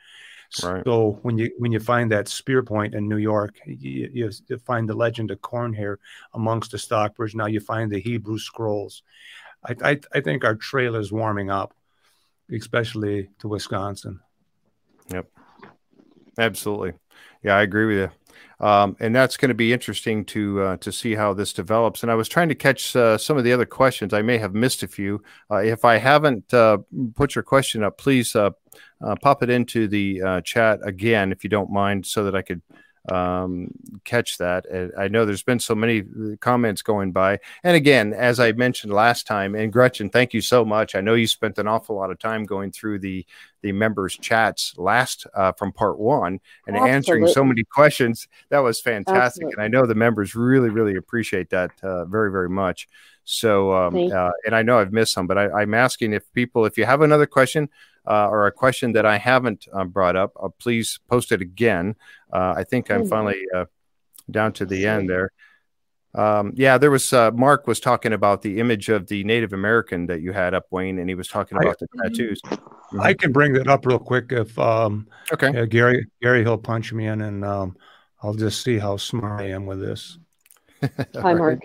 Right. 0.63 0.83
So 0.85 1.19
when 1.23 1.37
you 1.37 1.51
when 1.59 1.73
you 1.73 1.81
find 1.81 2.11
that 2.11 2.27
spear 2.27 2.63
point 2.63 2.95
in 2.95 3.09
New 3.09 3.19
York, 3.19 3.59
you, 3.67 4.09
you 4.13 4.59
find 4.65 4.89
the 4.89 4.95
legend 4.95 5.31
of 5.31 5.41
Cornhair 5.41 5.97
amongst 6.33 6.71
the 6.71 6.79
Stockbridge. 6.79 7.35
Now 7.35 7.47
you 7.47 7.61
find 7.61 7.91
the 7.91 8.01
Hebrew 8.01 8.39
scrolls. 8.39 9.03
I, 9.65 9.75
I, 9.85 10.01
I 10.15 10.21
think 10.21 10.45
our 10.45 10.55
trail 10.55 10.95
is 10.97 11.13
warming 11.13 11.51
up, 11.51 11.75
especially 12.51 13.29
to 13.41 13.49
Wisconsin. 13.49 14.21
Yep, 15.11 15.27
absolutely. 16.39 16.95
Yeah, 17.43 17.57
I 17.57 17.63
agree 17.63 17.87
with 17.87 17.99
you. 17.99 18.11
Um, 18.61 18.97
and 18.99 19.15
that's 19.15 19.37
going 19.37 19.51
to 19.51 19.55
be 19.55 19.73
interesting 19.73 20.25
to 20.27 20.63
uh, 20.63 20.77
to 20.79 20.91
see 20.91 21.15
how 21.15 21.33
this 21.33 21.53
develops. 21.53 22.03
And 22.03 22.11
I 22.11 22.15
was 22.15 22.29
trying 22.29 22.49
to 22.49 22.55
catch 22.55 22.97
uh, 22.97 23.17
some 23.17 23.39
of 23.39 23.45
the 23.45 23.53
other 23.53 23.67
questions. 23.67 24.13
I 24.13 24.23
may 24.23 24.39
have 24.39 24.55
missed 24.55 24.83
a 24.83 24.89
few. 24.89 25.23
Uh, 25.51 25.59
if 25.59 25.85
I 25.85 25.97
haven't 25.97 26.53
uh, 26.53 26.79
put 27.15 27.35
your 27.35 27.45
question 27.45 27.85
up, 27.85 27.99
please 27.99 28.35
uh, 28.35 28.51
uh, 29.05 29.15
pop 29.23 29.43
it 29.43 29.51
into 29.51 29.87
the 29.87 30.43
chat 30.45 30.81
again, 30.85 31.33
if 31.33 31.45
you 31.45 31.51
don't 31.51 31.71
mind, 31.71 32.05
so 32.05 32.25
that 32.25 32.35
I 32.35 32.43
could 32.43 32.63
um, 33.13 33.71
catch 34.05 34.39
that. 34.39 34.67
And 34.67 34.93
I 34.99 35.09
know 35.09 35.25
there's 35.25 35.43
been 35.43 35.61
so 35.61 35.75
many 35.75 36.01
uh, 36.01 36.37
comments 36.41 36.83
going 36.83 37.13
by. 37.13 37.41
And 37.63 37.77
again, 37.77 38.13
as 38.13 38.41
I 38.41 38.53
mentioned 38.53 38.93
last 38.93 39.27
time, 39.27 39.55
and 39.55 39.73
Gretchen, 39.73 40.11
thank 40.11 40.35
you 40.35 40.41
so 40.41 40.65
much. 40.65 40.95
I 40.95 41.01
know 41.01 41.15
you 41.15 41.27
spent 41.27 41.59
an 41.59 41.69
awful 41.69 41.97
lot 41.97 42.11
of 42.11 42.19
time 42.19 42.45
going 42.45 42.73
through 42.73 43.01
the 43.01 43.27
the 43.61 43.73
members' 43.73 44.17
chats 44.17 44.75
last 44.79 45.27
uh, 45.35 45.51
from 45.51 45.73
part 45.73 45.99
one 45.99 46.39
and 46.67 46.77
Absolutely. 46.77 46.91
answering 46.91 47.27
so 47.27 47.45
many 47.45 47.65
questions. 47.65 48.29
That 48.51 48.61
was 48.61 48.81
fantastic, 48.81 49.45
Absolutely. 49.45 49.53
and 49.55 49.63
I 49.63 49.69
know 49.69 49.85
the 49.85 49.97
members 49.97 50.37
really, 50.37 50.71
really 50.71 50.95
appreciate 50.95 51.51
that 51.51 51.73
uh, 51.83 52.05
very, 52.05 52.31
very 52.31 52.49
much. 52.49 52.89
So, 53.25 53.75
um, 53.75 54.11
uh, 54.11 54.31
and 54.47 54.55
I 54.55 54.63
know 54.63 54.79
I've 54.79 54.93
missed 54.93 55.13
some, 55.13 55.27
but 55.27 55.37
I, 55.37 55.63
am 55.63 55.75
asking 55.75 56.15
if 56.15 56.33
people, 56.33 56.65
if 56.65 56.79
you 56.79 56.87
have 56.87 57.03
another 57.03 57.27
question, 57.27 57.69
uh, 58.09 58.29
or 58.29 58.47
a 58.47 58.53
question 58.53 58.93
that 58.93 59.05
I 59.05 59.19
haven't 59.19 59.69
uh, 59.73 59.85
brought 59.85 60.17
up, 60.17 60.33
uh, 60.41 60.49
please 60.59 60.99
post 61.09 61.31
it 61.31 61.43
again. 61.43 61.95
Uh, 62.33 62.55
I 62.57 62.65
think 62.65 62.91
I'm 62.91 63.07
finally 63.07 63.43
uh, 63.55 63.67
down 64.31 64.53
to 64.55 64.67
the 64.67 64.87
end 64.87 65.11
there. 65.11 65.33
Um, 66.15 66.53
yeah, 66.57 66.79
there 66.79 66.91
was 66.91 67.13
uh, 67.13 67.31
Mark 67.33 67.67
was 67.67 67.81
talking 67.81 68.15
about 68.15 68.41
the 68.41 68.61
image 68.61 68.89
of 68.89 69.07
the 69.09 69.23
Native 69.25 69.53
American 69.53 70.07
that 70.07 70.23
you 70.23 70.33
had 70.33 70.55
up, 70.55 70.67
Wayne, 70.71 70.99
and 70.99 71.09
he 71.09 71.15
was 71.15 71.29
talking 71.29 71.59
about 71.59 71.77
I, 71.83 71.87
the 71.93 72.03
tattoos. 72.03 72.41
Mm-hmm. 72.43 73.01
I 73.01 73.13
can 73.13 73.31
bring 73.31 73.53
that 73.53 73.69
up 73.69 73.85
real 73.85 73.99
quick 73.99 74.33
if 74.33 74.59
um, 74.59 75.07
okay 75.33 75.67
Gary 75.67 76.07
Gary 76.23 76.43
he'll 76.43 76.57
punch 76.57 76.93
me 76.95 77.07
in, 77.07 77.21
and 77.21 77.45
um, 77.45 77.77
I'll 78.23 78.35
just 78.35 78.63
see 78.63 78.79
how 78.79 78.97
smart 78.97 79.43
I 79.43 79.51
am 79.51 79.67
with 79.67 79.81
this. 79.81 80.19
Hi, 81.15 81.35
Mark. 81.35 81.61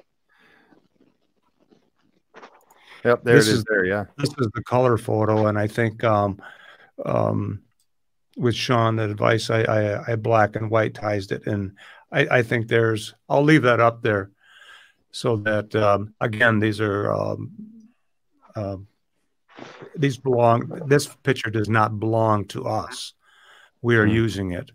Yep, 3.04 3.24
there 3.24 3.36
this 3.36 3.48
it 3.48 3.52
is, 3.52 3.58
is. 3.60 3.66
There, 3.68 3.86
yeah. 3.86 4.06
This 4.18 4.30
is 4.30 4.48
the 4.54 4.64
color 4.64 4.98
photo, 4.98 5.48
and 5.48 5.60
I 5.60 5.68
think 5.68 6.04
um, 6.04 6.42
um, 7.06 7.62
with 8.38 8.56
Sean, 8.56 8.96
the 8.96 9.04
advice 9.04 9.50
I, 9.50 9.64
I, 9.64 10.14
I 10.14 10.16
black 10.16 10.56
and 10.56 10.70
white 10.70 10.94
ties 10.94 11.30
it, 11.32 11.46
and 11.46 11.74
I, 12.12 12.28
I 12.38 12.44
think 12.44 12.68
there's. 12.68 13.14
I'll 13.28 13.44
leave 13.44 13.64
that 13.64 13.80
up 13.80 14.02
there, 14.02 14.32
so 15.12 15.38
that 15.38 15.76
um, 15.76 16.14
again, 16.22 16.60
these 16.60 16.80
are 16.80 17.12
um, 17.14 17.52
uh, 18.56 18.78
these 19.96 20.18
belong. 20.18 20.84
This 20.88 21.08
picture 21.24 21.50
does 21.50 21.70
not 21.70 22.00
belong 22.00 22.46
to 22.50 22.66
us. 22.68 23.14
We 23.82 23.98
are 23.98 24.06
mm-hmm. 24.06 24.16
using 24.16 24.52
it. 24.54 24.72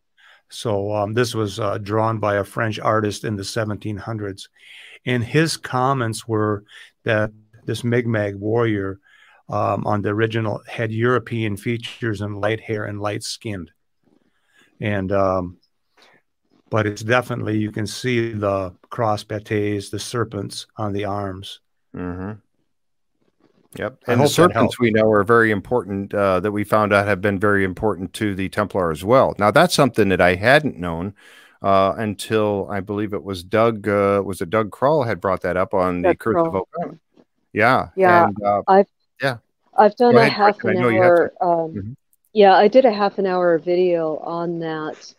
So 0.51 0.95
um, 0.95 1.15
this 1.15 1.35
was 1.35 1.61
uh, 1.61 1.79
drawn 1.79 2.19
by 2.19 2.37
a 2.37 2.45
French 2.45 2.79
artist 2.79 3.25
in 3.25 3.37
the 3.37 3.43
1700s, 3.43 4.49
and 5.05 5.23
his 5.23 5.57
comments 5.57 6.27
were 6.27 6.65
that 7.05 7.31
this 7.69 7.85
Mi'kmaq 7.85 8.35
warrior 8.35 8.99
um, 9.49 9.87
on 9.87 10.03
the 10.03 10.09
original 10.09 10.61
had 10.67 10.91
European 10.91 11.57
features 11.57 12.23
and 12.23 12.41
light 12.41 12.61
hair 12.61 12.87
and 12.87 13.01
light 13.01 13.23
skinned. 13.23 13.71
And, 14.81 15.13
um, 15.13 15.59
but 16.71 16.87
it's 16.87 17.03
definitely, 17.03 17.59
you 17.59 17.71
can 17.71 17.87
see 17.87 18.33
the 18.33 18.75
cross 18.89 19.23
pattées, 19.23 19.91
the 19.91 19.99
serpents 19.99 20.67
on 20.77 20.93
the 20.93 21.05
arms. 21.05 21.61
Mm-hmm. 21.95 22.33
Yep. 23.77 23.99
And 24.07 24.21
the 24.23 24.29
serpents 24.29 24.81
we 24.81 24.91
know 24.91 25.11
are 25.11 25.25
very 25.25 25.51
important, 25.51 26.15
uh, 26.15 26.41
that 26.41 26.53
we 26.53 26.65
found 26.65 26.93
out 26.95 27.07
have 27.07 27.21
been 27.21 27.39
very 27.39 27.65
important 27.65 28.15
to 28.15 28.35
the 28.35 28.49
Templar 28.49 28.91
as 28.91 29.05
well. 29.05 29.35
Now, 29.39 29.51
that's 29.51 29.75
something 29.75 30.09
that 30.09 30.23
I 30.23 30.37
hadn't 30.37 30.79
known 30.79 31.15
uh, 31.61 31.93
until 31.99 32.67
I 32.71 32.81
believe 32.81 33.13
it 33.13 33.23
was 33.23 33.43
Doug, 33.43 33.87
uh, 33.87 34.23
was 34.25 34.41
it 34.41 34.49
Doug 34.49 34.71
Crowell 34.71 35.05
had 35.05 35.21
brought 35.21 35.43
that 35.43 35.59
up 35.59 35.75
on 35.75 36.01
Doug 36.01 36.13
the 36.13 36.17
Curse 36.17 36.47
of 36.47 36.55
Oak 36.55 36.69
Island. 36.81 37.01
Yeah. 37.53 37.89
Yeah. 37.97 38.27
And, 38.27 38.43
uh, 38.43 38.63
I've 38.67 38.87
yeah. 39.23 39.39
I've 39.77 39.97
done 39.97 40.17
a 40.17 40.29
half 40.29 40.63
an 40.65 40.77
hour. 40.77 41.33
Um, 41.41 41.49
mm-hmm. 41.49 41.93
Yeah, 42.33 42.55
I 42.55 42.69
did 42.69 42.85
a 42.85 42.93
half 42.93 43.19
an 43.19 43.27
hour 43.27 43.59
video 43.59 44.19
on 44.19 44.59
that, 44.61 45.15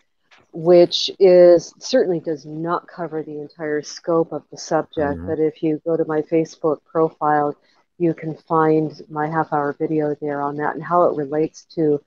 which 0.53 1.09
is 1.19 1.73
certainly 1.79 2.19
does 2.19 2.45
not 2.45 2.87
cover 2.87 3.23
the 3.23 3.39
entire 3.39 3.81
scope 3.81 4.31
of 4.31 4.43
the 4.51 4.57
subject. 4.57 5.17
Mm-hmm. 5.17 5.27
But 5.27 5.39
if 5.39 5.63
you 5.63 5.81
go 5.85 5.97
to 5.97 6.05
my 6.05 6.21
Facebook 6.21 6.79
profile, 6.85 7.55
you 7.97 8.13
can 8.13 8.35
find 8.35 9.01
my 9.09 9.27
half 9.27 9.51
hour 9.51 9.75
video 9.77 10.15
there 10.21 10.41
on 10.41 10.57
that 10.57 10.75
and 10.75 10.83
how 10.83 11.03
it 11.03 11.17
relates 11.17 11.65
to 11.75 12.01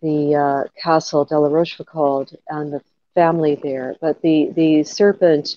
the 0.00 0.34
uh, 0.34 0.68
Castle 0.80 1.24
de 1.24 1.38
la 1.38 1.48
Rochefoucauld 1.48 2.34
and 2.48 2.72
the 2.72 2.82
family 3.14 3.56
there. 3.62 3.96
But 4.00 4.22
the 4.22 4.50
the 4.54 4.82
serpent 4.84 5.56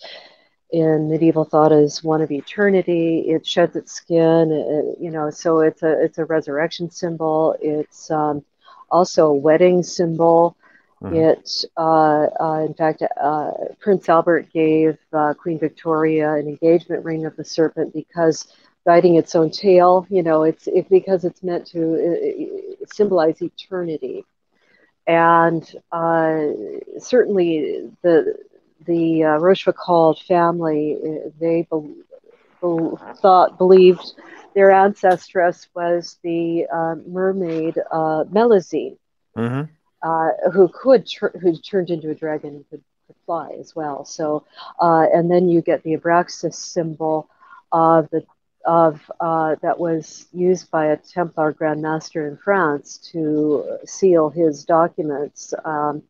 in 0.71 1.09
medieval 1.09 1.45
thought 1.45 1.71
is 1.71 2.03
one 2.03 2.21
of 2.21 2.31
eternity. 2.31 3.25
It 3.27 3.45
sheds 3.45 3.75
its 3.75 3.93
skin, 3.93 4.51
it, 4.51 5.01
you 5.01 5.11
know. 5.11 5.29
So 5.29 5.59
it's 5.59 5.83
a 5.83 6.03
it's 6.03 6.17
a 6.17 6.25
resurrection 6.25 6.89
symbol. 6.89 7.55
It's 7.61 8.09
um, 8.11 8.43
also 8.89 9.27
a 9.27 9.35
wedding 9.35 9.83
symbol. 9.83 10.57
Mm-hmm. 11.03 11.15
It, 11.15 11.65
uh, 11.77 12.27
uh, 12.39 12.65
in 12.65 12.73
fact, 12.73 13.03
uh, 13.21 13.51
Prince 13.79 14.09
Albert 14.09 14.51
gave 14.53 14.97
uh, 15.13 15.33
Queen 15.33 15.59
Victoria 15.59 16.33
an 16.33 16.47
engagement 16.47 17.03
ring 17.03 17.25
of 17.25 17.35
the 17.35 17.43
serpent 17.43 17.93
because 17.93 18.47
biting 18.85 19.15
its 19.15 19.35
own 19.35 19.51
tail. 19.51 20.07
You 20.09 20.23
know, 20.23 20.43
it's 20.43 20.67
it, 20.67 20.89
because 20.89 21.25
it's 21.25 21.43
meant 21.43 21.67
to 21.67 22.81
uh, 22.81 22.85
symbolize 22.91 23.41
eternity, 23.41 24.25
and 25.05 25.63
uh, 25.91 26.47
certainly 26.97 27.91
the 28.01 28.37
the 28.85 29.23
uh, 29.23 29.39
Rochefoucauld 29.39 30.19
family, 30.23 30.97
uh, 30.97 31.30
they 31.39 31.68
be- 31.72 32.03
be- 32.61 32.97
thought, 33.22 33.57
believed 33.57 34.14
their 34.53 34.69
ancestress 34.69 35.68
was 35.76 36.18
the 36.23 36.65
uh, 36.72 36.95
mermaid 37.07 37.77
uh, 37.91 38.23
Melusine, 38.31 38.97
mm-hmm. 39.35 39.64
uh, 40.02 40.52
who 40.52 40.69
could 40.69 41.06
tr- 41.07 41.38
who 41.41 41.56
turned 41.57 41.89
into 41.89 42.10
a 42.10 42.15
dragon 42.15 42.56
and 42.56 42.69
could, 42.69 42.84
could 43.07 43.15
fly 43.26 43.52
as 43.60 43.76
well. 43.76 44.06
So, 44.06 44.45
uh, 44.80 45.07
and 45.14 45.30
then 45.30 45.49
you 45.49 45.61
get 45.61 45.84
the 45.84 45.97
Abraxas 45.97 46.56
symbol 46.56 47.30
of 47.72 48.10
the 48.11 48.26
of 48.65 48.99
uh, 49.19 49.56
that 49.61 49.80
was 49.80 50.26
used 50.31 50.72
by 50.72 50.88
a 50.88 50.97
Templar 50.97 51.52
Grand 51.52 51.81
Master 51.81 52.27
in 52.27 52.38
France 52.38 52.97
to 53.11 53.77
seal 53.85 54.30
his 54.30 54.65
documents. 54.65 55.53
Um, 55.64 56.02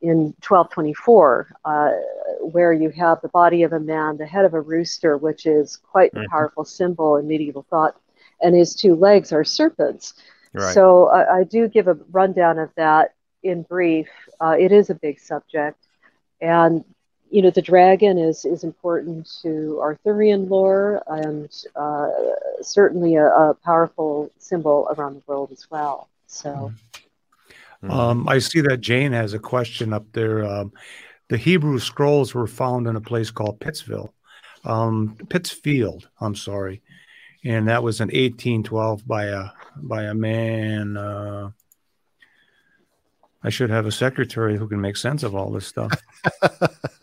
in 0.00 0.34
1224, 0.46 1.48
uh, 1.64 1.90
where 2.40 2.72
you 2.72 2.90
have 2.90 3.20
the 3.22 3.28
body 3.28 3.62
of 3.62 3.72
a 3.72 3.80
man, 3.80 4.16
the 4.16 4.26
head 4.26 4.44
of 4.44 4.54
a 4.54 4.60
rooster, 4.60 5.16
which 5.16 5.46
is 5.46 5.76
quite 5.76 6.12
a 6.12 6.16
mm-hmm. 6.16 6.30
powerful 6.30 6.64
symbol 6.64 7.16
in 7.16 7.26
medieval 7.26 7.66
thought, 7.70 7.96
and 8.42 8.54
his 8.54 8.74
two 8.74 8.94
legs 8.94 9.32
are 9.32 9.44
serpents. 9.44 10.14
Right. 10.52 10.74
So 10.74 11.08
I, 11.08 11.38
I, 11.38 11.44
do 11.44 11.68
give 11.68 11.88
a 11.88 11.94
rundown 12.10 12.58
of 12.58 12.70
that 12.76 13.14
in 13.42 13.62
brief. 13.62 14.08
Uh, 14.40 14.56
it 14.58 14.72
is 14.72 14.90
a 14.90 14.94
big 14.94 15.18
subject, 15.18 15.78
and 16.40 16.84
you 17.30 17.42
know 17.42 17.50
the 17.50 17.62
dragon 17.62 18.16
is 18.18 18.44
is 18.44 18.64
important 18.64 19.28
to 19.42 19.78
Arthurian 19.82 20.48
lore 20.48 21.02
and 21.08 21.50
uh, 21.74 22.10
certainly 22.62 23.16
a, 23.16 23.26
a, 23.26 23.54
powerful 23.54 24.30
symbol 24.38 24.88
around 24.96 25.14
the 25.14 25.22
world 25.26 25.52
as 25.52 25.70
well. 25.70 26.08
So. 26.26 26.50
Mm-hmm. 26.50 27.02
Mm-hmm. 27.82 27.90
Um, 27.90 28.28
I 28.28 28.38
see 28.38 28.60
that 28.62 28.80
Jane 28.80 29.12
has 29.12 29.34
a 29.34 29.38
question 29.38 29.92
up 29.92 30.06
there. 30.12 30.44
Um, 30.44 30.72
the 31.28 31.36
Hebrew 31.36 31.78
scrolls 31.78 32.34
were 32.34 32.46
found 32.46 32.86
in 32.86 32.96
a 32.96 33.00
place 33.00 33.30
called 33.30 33.60
Pittsville, 33.60 34.12
um, 34.64 35.16
Pittsfield. 35.28 36.08
I'm 36.20 36.34
sorry, 36.34 36.82
and 37.44 37.68
that 37.68 37.82
was 37.82 38.00
in 38.00 38.06
1812 38.06 39.06
by 39.06 39.24
a 39.24 39.48
by 39.76 40.04
a 40.04 40.14
man. 40.14 40.96
Uh, 40.96 41.50
I 43.42 43.50
should 43.50 43.70
have 43.70 43.86
a 43.86 43.92
secretary 43.92 44.56
who 44.56 44.66
can 44.66 44.80
make 44.80 44.96
sense 44.96 45.22
of 45.22 45.34
all 45.34 45.50
this 45.50 45.66
stuff. 45.66 45.92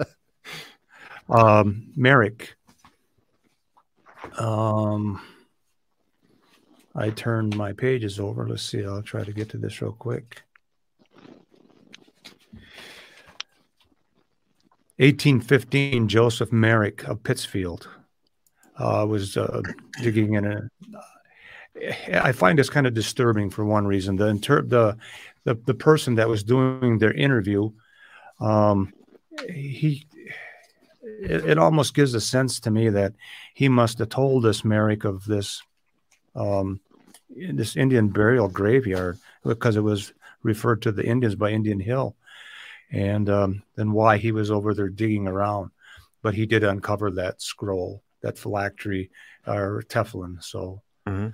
um, 1.29 1.91
Merrick. 1.95 2.55
Um, 4.37 5.21
I 6.95 7.09
turned 7.11 7.55
my 7.55 7.73
pages 7.73 8.19
over. 8.19 8.47
Let's 8.47 8.63
see. 8.63 8.85
I'll 8.85 9.01
try 9.01 9.23
to 9.23 9.31
get 9.31 9.49
to 9.49 9.57
this 9.57 9.81
real 9.81 9.93
quick. 9.93 10.43
1815, 15.03 16.07
Joseph 16.07 16.53
Merrick 16.53 17.03
of 17.03 17.21
Pittsfield 17.23 17.89
uh, 18.77 19.05
was 19.07 19.35
uh, 19.35 19.61
digging 20.01 20.35
in 20.35 20.45
a. 20.45 20.69
I 22.13 22.31
find 22.31 22.57
this 22.57 22.69
kind 22.69 22.87
of 22.87 22.93
disturbing 22.93 23.49
for 23.49 23.65
one 23.65 23.85
reason. 23.85 24.15
The 24.15 24.27
inter- 24.27 24.61
the, 24.61 24.95
the 25.43 25.55
the 25.55 25.73
person 25.73 26.15
that 26.15 26.29
was 26.29 26.41
doing 26.45 26.99
their 26.99 27.11
interview, 27.11 27.71
um, 28.39 28.93
he 29.49 30.07
it, 31.01 31.49
it, 31.49 31.57
almost 31.57 31.95
gives 31.95 32.13
a 32.13 32.21
sense 32.21 32.61
to 32.61 32.71
me 32.71 32.87
that 32.87 33.13
he 33.53 33.67
must 33.67 33.99
have 33.99 34.07
told 34.07 34.43
this 34.43 34.63
Merrick 34.63 35.03
of 35.03 35.25
this 35.25 35.61
um, 36.33 36.79
this 37.29 37.75
Indian 37.75 38.07
burial 38.07 38.47
graveyard 38.47 39.17
because 39.43 39.75
it 39.75 39.81
was 39.83 40.13
referred 40.43 40.81
to 40.83 40.93
the 40.93 41.05
Indians 41.05 41.35
by 41.35 41.49
Indian 41.49 41.81
Hill 41.81 42.15
and 42.93 43.29
um, 43.29 43.63
then 43.75 43.91
why 43.91 44.17
he 44.17 44.31
was 44.31 44.51
over 44.51 44.73
there 44.73 44.89
digging 44.89 45.27
around. 45.27 45.71
But 46.21 46.35
he 46.35 46.45
did 46.45 46.63
uncover 46.63 47.11
that 47.11 47.41
scroll, 47.41 48.01
that 48.21 48.37
phylactery 48.37 49.09
or 49.45 49.83
tefillin. 49.87 50.41
So 50.41 50.81
mm-hmm. 51.05 51.29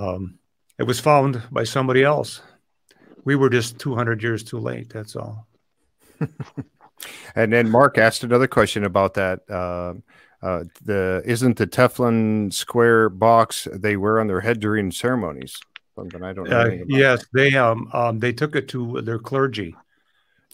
um, 0.00 0.38
it 0.78 0.84
was 0.84 1.00
found 1.00 1.42
by 1.50 1.64
somebody 1.64 2.04
else. 2.04 2.40
We 3.24 3.34
were 3.34 3.50
just 3.50 3.78
200 3.80 4.22
years 4.22 4.44
too 4.44 4.58
late. 4.58 4.88
That's 4.90 5.16
all. 5.16 5.48
And 7.34 7.52
then 7.52 7.70
Mark 7.70 7.98
asked 7.98 8.24
another 8.24 8.46
question 8.46 8.84
about 8.84 9.14
that. 9.14 9.40
Uh, 9.48 9.94
uh, 10.42 10.64
the 10.82 11.22
isn't 11.24 11.58
the 11.58 11.66
tefillin 11.66 12.52
square 12.52 13.08
box 13.08 13.68
they 13.72 13.96
wear 13.96 14.20
on 14.20 14.26
their 14.26 14.40
head 14.40 14.60
during 14.60 14.90
ceremonies? 14.90 15.58
Something 15.94 16.22
I 16.22 16.32
don't 16.32 16.48
know. 16.48 16.60
Uh, 16.60 16.76
yes, 16.88 17.24
they 17.34 17.54
um, 17.54 17.88
um 17.92 18.18
they 18.18 18.32
took 18.32 18.56
it 18.56 18.68
to 18.68 19.02
their 19.02 19.18
clergy, 19.18 19.74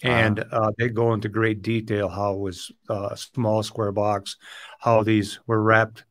and 0.03 0.45
uh, 0.53 0.71
they 0.79 0.89
go 0.89 1.15
into 1.15 1.29
great 1.29 1.63
detail 1.63 2.09
how 2.09 2.35
it 2.35 2.39
was 2.39 2.71
uh, 2.91 3.09
a 3.13 3.17
small 3.17 3.63
square 3.63 3.93
box, 3.93 4.37
how 4.81 5.03
these 5.03 5.41
were 5.47 5.63
wrapped. 5.63 6.05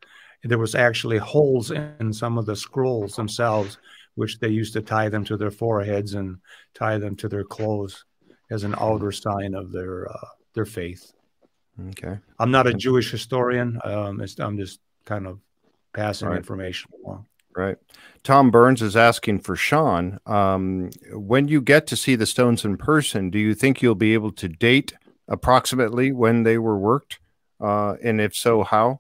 There 0.44 0.58
was 0.58 0.76
actually 0.76 1.18
holes 1.18 1.72
in 1.72 2.14
some 2.14 2.38
of 2.38 2.46
the 2.46 2.56
scrolls 2.56 3.16
themselves, 3.16 3.78
which 4.16 4.40
they 4.40 4.50
used 4.50 4.74
to 4.74 4.82
tie 4.82 5.10
them 5.10 5.24
to 5.26 5.38
their 5.38 5.52
foreheads 5.52 6.14
and 6.14 6.38
tie 6.74 6.98
them 6.98 7.16
to 7.18 7.28
their 7.30 7.44
clothes 7.44 8.06
as 8.52 8.64
an 8.64 8.76
outer 8.80 9.12
sign 9.12 9.56
of 9.56 9.72
their 9.72 10.10
uh, 10.12 10.28
their 10.54 10.66
faith. 10.66 11.12
Okay. 11.90 12.18
I'm 12.40 12.52
not 12.52 12.68
a 12.68 12.74
Jewish 12.74 13.12
historian. 13.12 13.80
Um, 13.84 14.24
I'm 14.40 14.58
just 14.58 14.80
kind 15.06 15.28
of 15.28 15.40
passing 15.94 16.30
Right. 16.30 16.38
information 16.38 16.92
along. 17.04 17.26
Right. 17.56 17.78
Tom 18.24 18.52
Burns 18.52 18.82
is 18.82 18.98
asking 18.98 19.40
for 19.40 19.56
Sean. 19.56 20.20
Um, 20.26 20.90
when 21.12 21.48
you 21.48 21.62
get 21.62 21.88
to 21.88 21.96
see 21.96 22.16
the 22.16 22.26
stones 22.26 22.66
in 22.66 22.76
person, 22.76 23.30
do 23.30 23.40
you 23.40 23.54
think 23.56 23.82
you'll 23.82 23.96
be 23.96 24.14
able 24.14 24.32
to 24.34 24.50
date 24.50 24.94
approximately 25.28 26.12
when 26.12 26.44
they 26.44 26.58
were 26.58 26.78
worked? 26.78 27.20
Uh, 27.62 27.96
and 28.04 28.20
if 28.20 28.36
so, 28.36 28.64
how? 28.64 29.00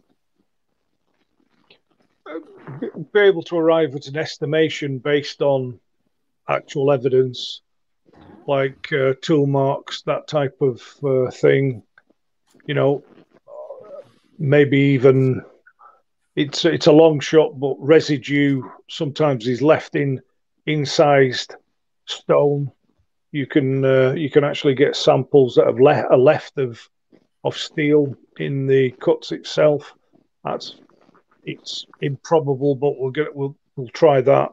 be- 2.80 3.20
able 3.20 3.44
to 3.44 3.58
arrive 3.58 3.96
at 3.96 4.08
an 4.08 4.18
estimation 4.18 5.00
based 5.00 5.42
on 5.42 5.80
actual 6.50 6.92
evidence, 6.92 7.62
like 8.48 8.92
uh, 8.92 9.14
tool 9.22 9.48
marks, 9.48 10.02
that 10.04 10.28
type 10.28 10.58
of 10.62 10.82
uh, 11.04 11.32
thing. 11.32 11.84
You 12.66 12.74
know, 12.74 13.04
maybe 14.40 14.78
even 14.78 15.44
it's 16.36 16.66
it's 16.66 16.88
a 16.88 16.92
long 16.92 17.20
shot, 17.20 17.60
but 17.60 17.76
residue 17.80 18.62
sometimes 18.90 19.48
is 19.48 19.62
left 19.62 19.96
in 19.96 20.22
incised 20.66 21.56
stone. 22.06 22.72
You 23.32 23.48
can 23.48 23.86
uh, 23.86 24.14
you 24.14 24.30
can 24.30 24.44
actually 24.44 24.76
get 24.76 24.96
samples 24.96 25.56
that 25.56 25.66
have 25.66 25.80
le- 25.80 26.08
are 26.10 26.18
left 26.18 26.58
of 26.58 26.88
of 27.44 27.58
steel 27.58 28.16
in 28.38 28.68
the 28.68 28.92
cuts 28.92 29.32
itself. 29.32 29.94
That's 30.44 30.76
it's 31.46 31.86
improbable, 32.02 32.76
but 32.76 32.98
we'll 32.98 33.12
get 33.12 33.34
we'll 33.34 33.56
we'll 33.76 33.88
try 33.90 34.22
that. 34.22 34.52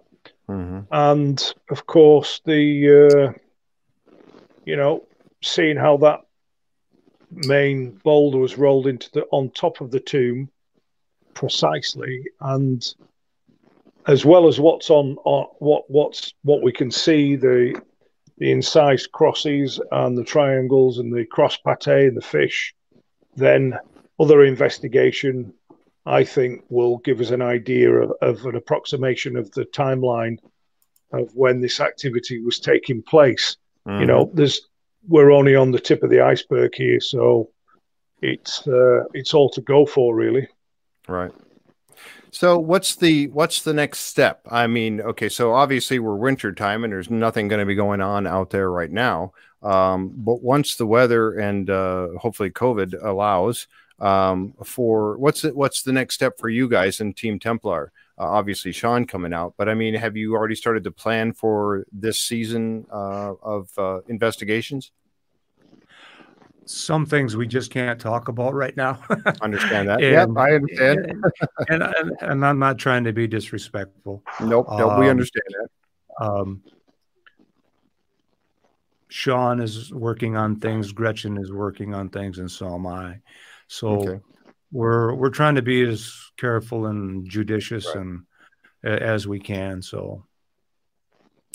Mm-hmm. 0.49 0.81
And 0.91 1.55
of 1.71 1.87
course, 1.87 2.41
the 2.45 3.35
uh, 3.35 4.19
you 4.65 4.77
know 4.77 5.05
seeing 5.43 5.77
how 5.77 5.97
that 5.99 6.21
main 7.31 7.99
boulder 8.05 8.39
was 8.39 8.59
rolled 8.59 8.87
into 8.87 9.11
the 9.13 9.23
on 9.33 9.51
top 9.51 9.81
of 9.81 9.91
the 9.91 9.99
tomb 9.99 10.52
precisely, 11.35 12.25
and 12.41 12.95
as 14.07 14.25
well 14.25 14.49
as 14.49 14.59
what's 14.59 14.91
on, 14.91 15.17
on 15.25 15.47
what 15.59 15.85
what's 15.89 16.35
what 16.43 16.63
we 16.63 16.73
can 16.73 16.91
see 16.91 17.37
the 17.37 17.81
the 18.39 18.51
incised 18.51 19.13
crosses 19.13 19.81
and 19.93 20.19
the 20.19 20.25
triangles 20.25 20.99
and 20.99 21.15
the 21.15 21.25
cross 21.27 21.59
pattée 21.65 22.09
and 22.09 22.17
the 22.17 22.23
fish, 22.23 22.75
then 23.37 23.79
other 24.19 24.45
investigation 24.45 25.53
I 26.05 26.25
think 26.25 26.65
will 26.69 26.99
give 26.99 27.21
us 27.21 27.31
an 27.31 27.43
idea 27.43 27.93
of, 27.93 28.13
of 28.21 28.45
an 28.47 28.57
approximation 28.57 29.37
of 29.37 29.51
the 29.53 29.65
timeline 29.67 30.39
of 31.13 31.31
when 31.35 31.61
this 31.61 31.81
activity 31.81 32.43
was 32.43 32.59
taking 32.59 33.03
place. 33.03 33.57
Mm-hmm. 33.87 34.01
You 34.01 34.07
know, 34.07 34.31
there's 34.35 34.61
we're 35.07 35.33
only 35.33 35.55
on 35.55 35.71
the 35.71 35.81
tip 35.81 36.03
of 36.03 36.11
the 36.11 36.21
iceberg 36.21 36.75
here, 36.75 37.01
so 37.01 37.51
it's 38.21 38.67
uh, 38.67 39.05
it's 39.15 39.35
all 39.35 39.51
to 39.51 39.61
go 39.61 39.85
for, 39.87 40.15
really. 40.15 40.49
Right. 41.09 41.33
So 42.31 42.59
what's 42.59 42.97
the 42.97 43.29
what's 43.29 43.63
the 43.63 43.75
next 43.75 44.01
step? 44.01 44.41
I 44.51 44.67
mean, 44.67 45.03
okay, 45.03 45.29
so 45.29 45.53
obviously 45.53 45.99
we're 45.99 46.17
winter 46.17 46.53
time 46.53 46.83
and 46.83 46.93
there's 46.93 47.11
nothing 47.11 47.49
going 47.49 47.61
to 47.61 47.67
be 47.67 47.75
going 47.75 48.01
on 48.01 48.27
out 48.27 48.51
there 48.51 48.71
right 48.71 48.91
now. 48.91 49.33
Um, 49.63 50.13
but 50.17 50.43
once 50.43 50.77
the 50.77 50.87
weather 50.87 51.35
and 51.39 51.69
uh, 51.69 52.09
hopefully 52.19 52.51
COVID 52.51 53.05
allows, 53.05 53.67
um, 54.01 54.55
for 54.65 55.19
what's 55.19 55.45
it, 55.45 55.55
what's 55.55 55.83
the 55.83 55.93
next 55.93 56.15
step 56.15 56.39
for 56.39 56.49
you 56.49 56.69
guys 56.69 57.01
and 57.01 57.17
Team 57.17 57.39
Templar? 57.39 57.93
Uh, 58.19 58.25
obviously, 58.25 58.73
Sean 58.73 59.07
coming 59.07 59.33
out, 59.33 59.55
but 59.57 59.69
I 59.69 59.75
mean, 59.75 59.95
have 59.95 60.17
you 60.17 60.35
already 60.35 60.55
started 60.55 60.85
to 60.85 60.91
plan 60.91 61.33
for 61.33 61.87
this 61.93 62.19
season 62.21 62.87
uh, 62.91 63.35
of 63.43 63.71
uh, 63.79 64.01
investigations? 64.09 64.91
Some 66.65 67.07
things 67.07 67.37
we 67.37 67.47
just 67.47 67.71
can't 67.71 68.01
talk 68.01 68.29
about 68.29 68.55
right 68.55 68.77
now. 68.77 69.01
Understand 69.43 69.89
that? 69.89 70.01
yeah, 70.01 70.27
I 70.37 70.53
understand. 70.53 71.25
and, 71.69 71.83
and 71.83 72.13
and 72.21 72.47
I'm 72.47 72.59
not 72.59 72.79
trying 72.79 73.05
to 73.05 73.13
be 73.13 73.27
disrespectful. 73.27 74.23
Nope, 74.41 74.67
nope, 74.71 74.99
we 74.99 75.05
Um, 75.07 75.11
understand 75.11 75.45
that. 75.49 76.25
Um, 76.25 76.63
Sean 79.09 79.61
is 79.61 79.93
working 79.93 80.37
on 80.37 80.61
things. 80.61 80.93
Gretchen 80.93 81.37
is 81.37 81.53
working 81.53 81.95
on 81.95 82.09
things, 82.09 82.39
and 82.39 82.51
so 82.51 82.75
am 82.75 82.87
I. 82.87 83.21
So 83.69 83.89
Okay. 83.89 84.21
we're 84.71 85.15
we're 85.15 85.31
trying 85.31 85.57
to 85.57 85.63
be 85.63 85.83
as 85.83 86.15
careful 86.39 86.87
and 86.87 87.29
judicious 87.29 87.87
Right. 87.87 87.97
and 87.97 88.23
a- 88.85 89.03
as 89.03 89.27
we 89.29 89.39
can. 89.41 89.83
So 89.83 90.25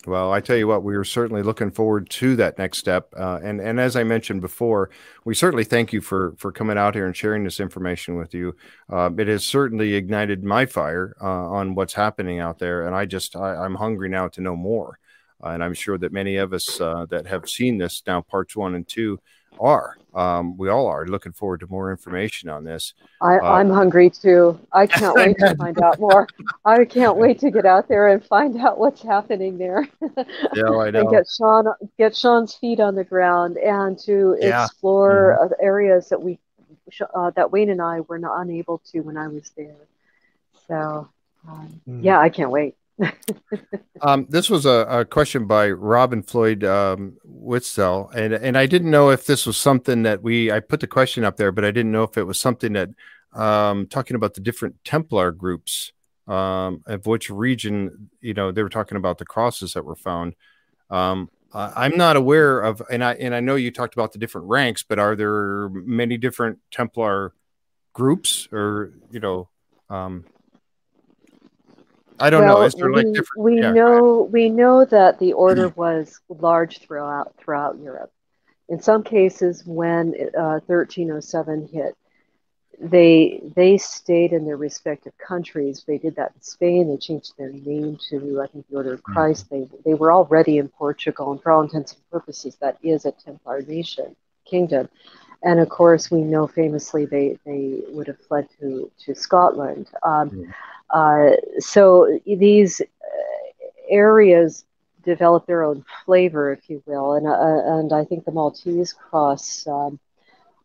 Well, 0.08 0.32
I 0.32 0.40
tell 0.40 0.56
you 0.56 0.68
what, 0.68 0.84
we 0.84 0.96
are 0.96 1.04
certainly 1.04 1.44
looking 1.44 1.70
forward 1.70 2.10
to 2.12 2.38
that 2.38 2.58
next 2.58 2.78
step. 2.78 3.14
Uh, 3.18 3.42
and 3.44 3.60
and 3.60 3.78
as 3.78 3.98
I 3.98 4.06
mentioned 4.06 4.40
before, 4.40 4.90
we 5.26 5.36
certainly 5.36 5.66
thank 5.66 5.92
you 5.92 6.00
for 6.00 6.34
for 6.38 6.50
coming 6.54 6.78
out 6.78 6.96
here 6.96 7.06
and 7.06 7.14
sharing 7.16 7.44
this 7.44 7.60
information 7.60 8.16
with 8.16 8.34
you. 8.34 8.56
Uh, 8.90 9.10
it 9.18 9.28
has 9.28 9.44
certainly 9.44 9.96
ignited 9.96 10.46
my 10.46 10.66
fire 10.66 11.14
uh, 11.22 11.26
on 11.28 11.76
what's 11.76 11.94
happening 11.94 12.40
out 12.40 12.58
there, 12.58 12.88
and 12.88 12.96
I 12.96 13.06
just 13.06 13.36
I, 13.36 13.56
I'm 13.56 13.76
hungry 13.76 14.08
now 14.08 14.30
to 14.30 14.40
know 14.40 14.56
more. 14.56 14.98
And 15.44 15.62
I'm 15.62 15.74
sure 15.74 15.98
that 15.98 16.14
many 16.14 16.38
of 16.38 16.54
us 16.54 16.80
uh, 16.80 17.06
that 17.10 17.28
have 17.28 17.50
seen 17.50 17.78
this 17.78 18.02
now, 18.08 18.22
parts 18.22 18.56
one 18.56 18.76
and 18.76 18.88
two, 18.88 19.20
are. 19.60 19.98
Um, 20.18 20.58
we 20.58 20.70
all 20.70 20.88
are 20.88 21.06
looking 21.06 21.32
forward 21.32 21.60
to 21.60 21.68
more 21.68 21.92
information 21.92 22.50
on 22.50 22.64
this. 22.64 22.94
I, 23.22 23.38
Uh, 23.38 23.44
I'm 23.54 23.70
hungry 23.70 24.10
too. 24.10 24.60
I 24.74 24.88
can't 25.00 25.16
wait 25.16 25.38
to 25.40 25.56
find 25.56 25.80
out 25.82 26.00
more. 26.00 26.28
I 26.66 26.86
can't 26.86 27.18
wait 27.18 27.40
to 27.40 27.52
get 27.52 27.66
out 27.66 27.88
there 27.88 28.08
and 28.10 28.24
find 28.26 28.60
out 28.60 28.80
what's 28.80 29.02
happening 29.02 29.58
there. 29.58 29.88
Yeah, 30.56 30.70
I 30.78 30.90
know. 30.90 31.02
and 31.02 31.10
get 31.12 31.26
Sean 31.30 31.66
get 31.98 32.16
Sean's 32.16 32.56
feet 32.56 32.80
on 32.80 32.96
the 32.96 33.04
ground 33.04 33.58
and 33.58 33.98
to 34.00 34.36
Yeah. 34.40 34.64
explore 34.66 35.40
uh, 35.46 35.50
areas 35.62 36.10
that 36.10 36.22
we 36.22 36.40
uh, 37.14 37.32
that 37.32 37.52
Wayne 37.52 37.70
and 37.70 37.82
I 37.82 38.00
were 38.02 38.18
not 38.20 38.42
unable 38.42 38.80
to 38.92 39.02
when 39.02 39.18
I 39.18 39.28
was 39.28 39.52
there. 39.56 39.76
So 40.68 41.08
um, 41.48 41.80
Mm. 41.88 42.04
yeah, 42.04 42.20
I 42.20 42.30
can't 42.30 42.52
wait. 42.52 42.76
Um, 44.02 44.28
this 44.30 44.48
was 44.48 44.68
a, 44.68 44.86
a 44.88 45.06
question 45.06 45.48
by 45.48 45.72
Robin 45.72 46.22
Floyd 46.22 46.64
um, 46.64 47.18
Witzel, 47.24 48.12
and 48.16 48.32
and 48.32 48.56
I 48.56 48.68
didn't 48.68 48.92
know 48.92 49.10
if 49.10 49.26
this 49.26 49.48
was 49.48 49.58
something 49.58 50.04
that 50.04 50.22
we 50.22 50.52
I 50.52 50.60
put 50.60 50.82
the 50.82 50.88
question 50.88 51.24
up 51.24 51.38
there, 51.38 51.52
but 51.52 51.66
I 51.66 51.72
didn't 51.72 51.92
know 51.92 52.04
if 52.04 52.16
it 52.16 52.24
was 52.24 52.40
something 52.40 52.74
that 52.74 52.90
um, 53.34 53.88
talking 53.88 54.16
about 54.16 54.36
the 54.36 54.42
different 54.42 54.76
Templar 54.86 55.32
groups 55.32 55.94
um, 56.28 56.84
of 56.86 57.08
which 57.08 57.32
region 57.32 58.12
you 58.22 58.36
know 58.36 58.52
they 58.52 58.62
were 58.62 58.70
talking 58.70 58.98
about 58.98 59.18
the 59.18 59.26
crosses 59.26 59.74
that 59.74 59.84
were 59.84 59.96
found. 59.96 60.36
Um, 60.92 61.32
I'm 61.54 61.98
not 61.98 62.18
aware 62.18 62.60
of, 62.60 62.84
and 62.92 63.04
I 63.04 63.14
and 63.14 63.34
I 63.34 63.40
know 63.40 63.56
you 63.56 63.72
talked 63.72 63.96
about 63.96 64.12
the 64.12 64.20
different 64.20 64.48
ranks, 64.48 64.84
but 64.84 65.00
are 65.00 65.16
there 65.16 65.70
many 65.70 66.18
different 66.18 66.60
Templar 66.72 67.34
groups, 67.94 68.48
or 68.52 68.94
you 69.10 69.20
know? 69.20 69.50
Um, 69.90 70.26
I 72.20 72.30
don't 72.30 72.46
know. 72.46 72.62
Is 72.62 72.74
there 72.74 72.92
like 72.92 73.06
we, 73.06 73.14
different? 73.14 73.44
we 73.44 73.62
yeah, 73.62 73.72
know 73.72 74.30
we 74.32 74.50
know 74.50 74.86
that 74.86 75.20
the 75.20 75.34
order 75.34 75.70
was 75.76 76.20
large 76.30 76.80
throughout 76.80 77.36
throughout 77.38 77.80
Europe. 77.80 78.12
In 78.70 78.82
some 78.82 79.04
cases, 79.04 79.64
when 79.66 80.14
uh, 80.38 80.60
1307 80.66 81.70
hit, 81.72 81.96
they 82.80 83.42
they 83.56 83.78
stayed 83.78 84.34
in 84.34 84.46
their 84.46 84.58
respective 84.58 85.14
countries. 85.18 85.84
They 85.88 85.98
did 85.98 86.16
that 86.16 86.34
in 86.36 86.42
Spain. 86.42 86.90
They 86.90 86.98
changed 86.98 87.34
their 87.38 87.52
name 87.52 87.98
to 88.10 88.42
I 88.42 88.48
think 88.48 88.68
the 88.70 88.78
Order 88.78 88.94
of 88.94 89.04
Christ. 89.04 89.50
They 89.50 89.68
they 89.86 89.94
were 89.94 90.12
already 90.12 90.58
in 90.58 90.70
Portugal, 90.70 91.32
and 91.32 91.42
for 91.42 91.52
all 91.52 91.62
intents 91.62 91.94
and 91.94 92.10
purposes, 92.12 92.58
that 92.62 92.78
is 92.84 93.06
a 93.06 93.12
Templar 93.12 93.62
nation 93.62 94.16
kingdom. 94.46 94.90
And 95.44 95.60
of 95.60 95.70
course, 95.70 96.10
we 96.10 96.22
know 96.22 96.48
famously 96.48 97.06
they 97.06 97.38
they 97.46 97.82
would 97.90 98.08
have 98.08 98.20
fled 98.28 98.48
to 98.60 98.92
to 99.06 99.16
Scotland. 99.16 99.90
Um, 100.04 100.30
Mm. 100.30 100.54
Uh, 100.90 101.32
so 101.60 102.20
these 102.26 102.82
uh, 102.82 102.86
areas 103.90 104.66
develop 105.04 105.46
their 105.46 105.64
own 105.64 105.84
flavor, 106.06 106.52
if 106.52 106.70
you 106.70 106.82
will, 106.86 107.14
and 107.14 107.28
uh, 107.28 107.78
and 107.80 107.94
I 107.94 108.04
think 108.06 108.26
the 108.26 108.32
Maltese 108.32 108.94
cross 108.94 109.66
um, 109.68 110.00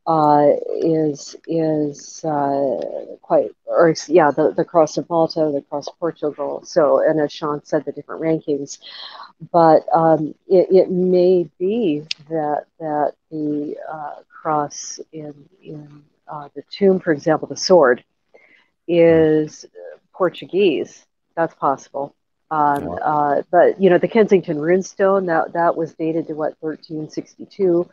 uh, 0.06 0.48
is 0.80 1.36
is 1.46 2.24
uh, 2.24 3.16
quite, 3.22 3.50
or 3.66 3.94
yeah, 4.08 4.30
the, 4.30 4.52
the 4.52 4.64
cross 4.64 4.96
of 4.98 5.08
Malta, 5.08 5.50
the 5.54 5.64
cross 5.68 5.88
of 5.88 5.98
Portugal. 5.98 6.62
So, 6.64 7.00
and 7.08 7.20
as 7.20 7.32
Sean 7.32 7.64
said, 7.64 7.84
the 7.84 7.92
different 7.92 8.22
rankings. 8.22 8.78
But 9.52 9.84
um, 9.92 10.34
it, 10.48 10.68
it 10.70 10.90
may 10.90 11.48
be 11.58 12.02
that 12.28 12.66
that 12.80 13.12
the 13.30 13.76
uh, 13.90 14.16
cross 14.42 14.98
in 15.12 15.34
in 15.62 16.02
uh, 16.26 16.48
the 16.54 16.62
tomb, 16.70 16.98
for 17.00 17.12
example, 17.12 17.48
the 17.48 17.56
sword, 17.56 18.04
is 18.88 19.66
Portuguese. 20.22 21.04
That's 21.34 21.52
possible. 21.54 22.14
Um, 22.48 22.96
uh, 23.02 23.42
but 23.50 23.80
you 23.82 23.90
know, 23.90 23.98
the 23.98 24.06
Kensington 24.06 24.58
runestone 24.58 25.26
that 25.26 25.54
that 25.54 25.76
was 25.76 25.94
dated 25.94 26.28
to 26.28 26.34
what 26.34 26.54
1362. 26.60 27.90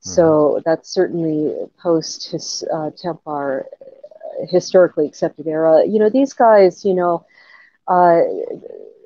So 0.00 0.22
mm-hmm. 0.22 0.58
that's 0.66 0.90
certainly 0.90 1.54
post 1.82 2.30
his 2.30 2.62
uh, 2.70 2.90
Templar 2.90 3.64
uh, 3.80 4.46
historically 4.50 5.06
accepted 5.06 5.46
era. 5.46 5.86
You 5.86 5.98
know, 5.98 6.10
these 6.10 6.34
guys, 6.34 6.84
you 6.84 6.92
know, 6.92 7.24
uh, 7.88 8.20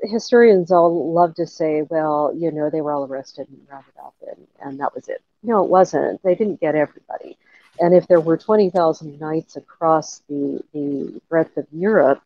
historians 0.02 0.72
all 0.72 1.12
love 1.12 1.36
to 1.36 1.47
say, 1.47 1.82
well, 1.82 2.32
you 2.34 2.51
know, 2.51 2.68
they 2.68 2.80
were 2.80 2.90
all 2.90 3.05
arrested 3.05 3.47
and 3.48 3.60
rounded 3.70 3.94
up, 4.05 4.14
and, 4.28 4.44
and 4.60 4.80
that 4.80 4.93
was 4.93 5.09
it. 5.09 5.22
No, 5.44 5.62
it 5.62 5.70
wasn't. 5.70 6.20
They 6.24 6.34
didn't 6.34 6.60
get 6.60 6.74
everybody. 6.74 7.38
And 7.78 7.94
if 7.94 8.09
there 8.09 8.20
were 8.20 8.36
20,000 8.36 9.20
knights 9.20 9.55
across 9.55 10.22
the, 10.28 10.64
the 10.72 11.20
breadth 11.28 11.56
of 11.59 11.66
Europe, 11.70 12.22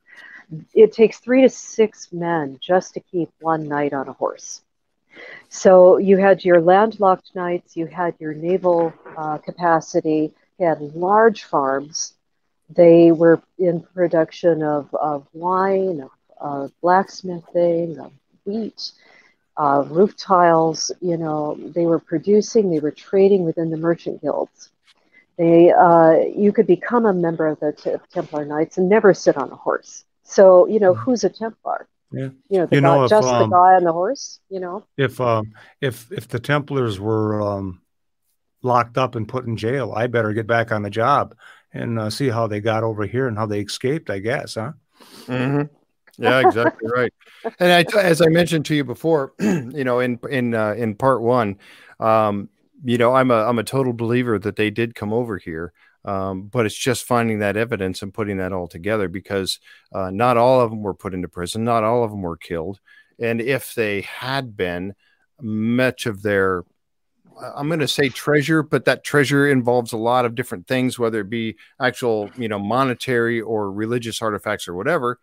it 0.74 0.92
takes 0.92 1.18
three 1.18 1.42
to 1.42 1.48
six 1.48 2.12
men 2.12 2.58
just 2.60 2.94
to 2.94 3.00
keep 3.00 3.30
one 3.40 3.68
knight 3.68 3.92
on 3.92 4.08
a 4.08 4.12
horse. 4.12 4.62
So 5.48 5.98
you 5.98 6.16
had 6.16 6.44
your 6.44 6.60
landlocked 6.60 7.34
knights, 7.34 7.76
you 7.76 7.86
had 7.86 8.14
your 8.18 8.34
naval 8.34 8.92
uh, 9.16 9.38
capacity, 9.38 10.32
you 10.58 10.66
had 10.66 10.80
large 10.94 11.44
farms. 11.44 12.14
They 12.68 13.10
were 13.10 13.42
in 13.58 13.80
production 13.82 14.62
of, 14.62 14.94
of 14.94 15.26
wine, 15.32 16.02
of, 16.02 16.10
of 16.38 16.72
blacksmithing, 16.80 17.98
of 17.98 18.12
wheat, 18.44 18.92
uh, 19.56 19.84
roof 19.88 20.16
tiles. 20.16 20.92
You 21.00 21.16
know, 21.16 21.56
they 21.56 21.86
were 21.86 21.98
producing, 21.98 22.70
they 22.70 22.78
were 22.78 22.92
trading 22.92 23.44
within 23.44 23.70
the 23.70 23.76
merchant 23.76 24.22
guilds. 24.22 24.70
They, 25.36 25.72
uh, 25.72 26.12
you 26.36 26.52
could 26.52 26.66
become 26.66 27.06
a 27.06 27.12
member 27.12 27.46
of 27.46 27.58
the 27.60 28.00
Templar 28.12 28.44
Knights 28.44 28.78
and 28.78 28.88
never 28.88 29.14
sit 29.14 29.36
on 29.36 29.50
a 29.50 29.56
horse. 29.56 30.04
So, 30.30 30.68
you 30.68 30.78
know, 30.78 30.94
mm-hmm. 30.94 31.02
who's 31.02 31.24
a 31.24 31.28
Templar? 31.28 31.88
Yeah. 32.12 32.28
You 32.48 32.58
know, 32.60 32.66
the 32.66 32.76
you 32.76 32.82
guy, 32.82 32.96
know, 32.96 33.04
if, 33.04 33.10
just 33.10 33.26
um, 33.26 33.50
the 33.50 33.56
guy 33.56 33.74
on 33.74 33.84
the 33.84 33.92
horse, 33.92 34.38
you 34.48 34.60
know? 34.60 34.84
If 34.96 35.20
um 35.20 35.52
if 35.80 36.10
if 36.12 36.28
the 36.28 36.38
Templars 36.38 37.00
were 37.00 37.42
um 37.42 37.82
locked 38.62 38.96
up 38.96 39.16
and 39.16 39.28
put 39.28 39.46
in 39.46 39.56
jail, 39.56 39.92
I 39.94 40.06
better 40.06 40.32
get 40.32 40.46
back 40.46 40.70
on 40.70 40.82
the 40.82 40.90
job 40.90 41.34
and 41.72 41.98
uh, 41.98 42.10
see 42.10 42.28
how 42.28 42.46
they 42.46 42.60
got 42.60 42.84
over 42.84 43.06
here 43.06 43.26
and 43.26 43.36
how 43.36 43.46
they 43.46 43.60
escaped, 43.60 44.10
I 44.10 44.18
guess, 44.20 44.54
huh? 44.54 44.72
Mm-hmm. 45.26 45.62
Yeah, 46.18 46.46
exactly 46.46 46.86
right. 46.94 47.14
And 47.60 47.72
I, 47.72 47.98
as 47.98 48.20
I 48.20 48.26
mentioned 48.26 48.66
to 48.66 48.74
you 48.74 48.84
before, 48.84 49.32
you 49.40 49.84
know, 49.84 50.00
in 50.00 50.18
in 50.28 50.54
uh, 50.54 50.72
in 50.72 50.94
part 50.94 51.22
one, 51.22 51.56
um, 51.98 52.50
you 52.84 52.98
know, 52.98 53.14
I'm 53.14 53.30
a 53.30 53.36
I'm 53.36 53.58
a 53.58 53.64
total 53.64 53.94
believer 53.94 54.38
that 54.38 54.56
they 54.56 54.68
did 54.68 54.94
come 54.94 55.14
over 55.14 55.38
here. 55.38 55.72
Um, 56.04 56.44
but 56.44 56.64
it's 56.64 56.76
just 56.76 57.04
finding 57.04 57.40
that 57.40 57.56
evidence 57.56 58.02
and 58.02 58.14
putting 58.14 58.38
that 58.38 58.52
all 58.52 58.66
together 58.66 59.08
because 59.08 59.58
uh, 59.92 60.10
not 60.10 60.38
all 60.38 60.60
of 60.60 60.70
them 60.70 60.82
were 60.82 60.94
put 60.94 61.12
into 61.12 61.28
prison, 61.28 61.64
not 61.64 61.84
all 61.84 62.02
of 62.04 62.10
them 62.10 62.22
were 62.22 62.38
killed, 62.38 62.80
and 63.18 63.40
if 63.40 63.74
they 63.74 64.00
had 64.00 64.56
been, 64.56 64.94
much 65.42 66.06
of 66.06 66.22
their 66.22 66.64
I'm 67.56 67.68
going 67.68 67.80
to 67.80 67.88
say 67.88 68.08
treasure, 68.08 68.62
but 68.62 68.84
that 68.84 69.04
treasure 69.04 69.48
involves 69.48 69.92
a 69.92 69.96
lot 69.96 70.24
of 70.24 70.34
different 70.34 70.66
things, 70.66 70.98
whether 70.98 71.20
it 71.20 71.30
be 71.30 71.56
actual, 71.80 72.30
you 72.36 72.48
know, 72.48 72.58
monetary 72.58 73.40
or 73.40 73.72
religious 73.72 74.20
artifacts 74.20 74.68
or 74.68 74.74
whatever, 74.74 75.18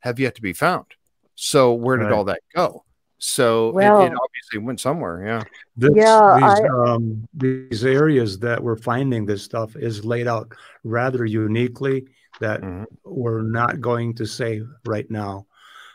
have 0.00 0.18
yet 0.18 0.34
to 0.34 0.42
be 0.42 0.52
found. 0.52 0.86
So 1.34 1.72
where 1.72 1.96
did 1.96 2.04
right. 2.04 2.12
all 2.12 2.24
that 2.24 2.42
go? 2.54 2.84
So 3.24 3.70
well, 3.70 4.02
it, 4.02 4.06
it, 4.06 4.18
obviously 4.20 4.58
went 4.58 4.80
somewhere. 4.80 5.24
Yeah. 5.24 5.42
This, 5.76 5.92
yeah. 5.94 6.38
These, 6.40 6.66
I, 6.68 6.92
um, 6.92 7.28
these 7.32 7.84
areas 7.84 8.36
that 8.40 8.60
we're 8.60 8.76
finding 8.76 9.24
this 9.24 9.44
stuff 9.44 9.76
is 9.76 10.04
laid 10.04 10.26
out 10.26 10.52
rather 10.82 11.24
uniquely 11.24 12.06
that 12.40 12.62
mm-hmm. 12.62 12.82
we're 13.04 13.42
not 13.42 13.80
going 13.80 14.12
to 14.14 14.26
say 14.26 14.62
right 14.84 15.08
now. 15.08 15.46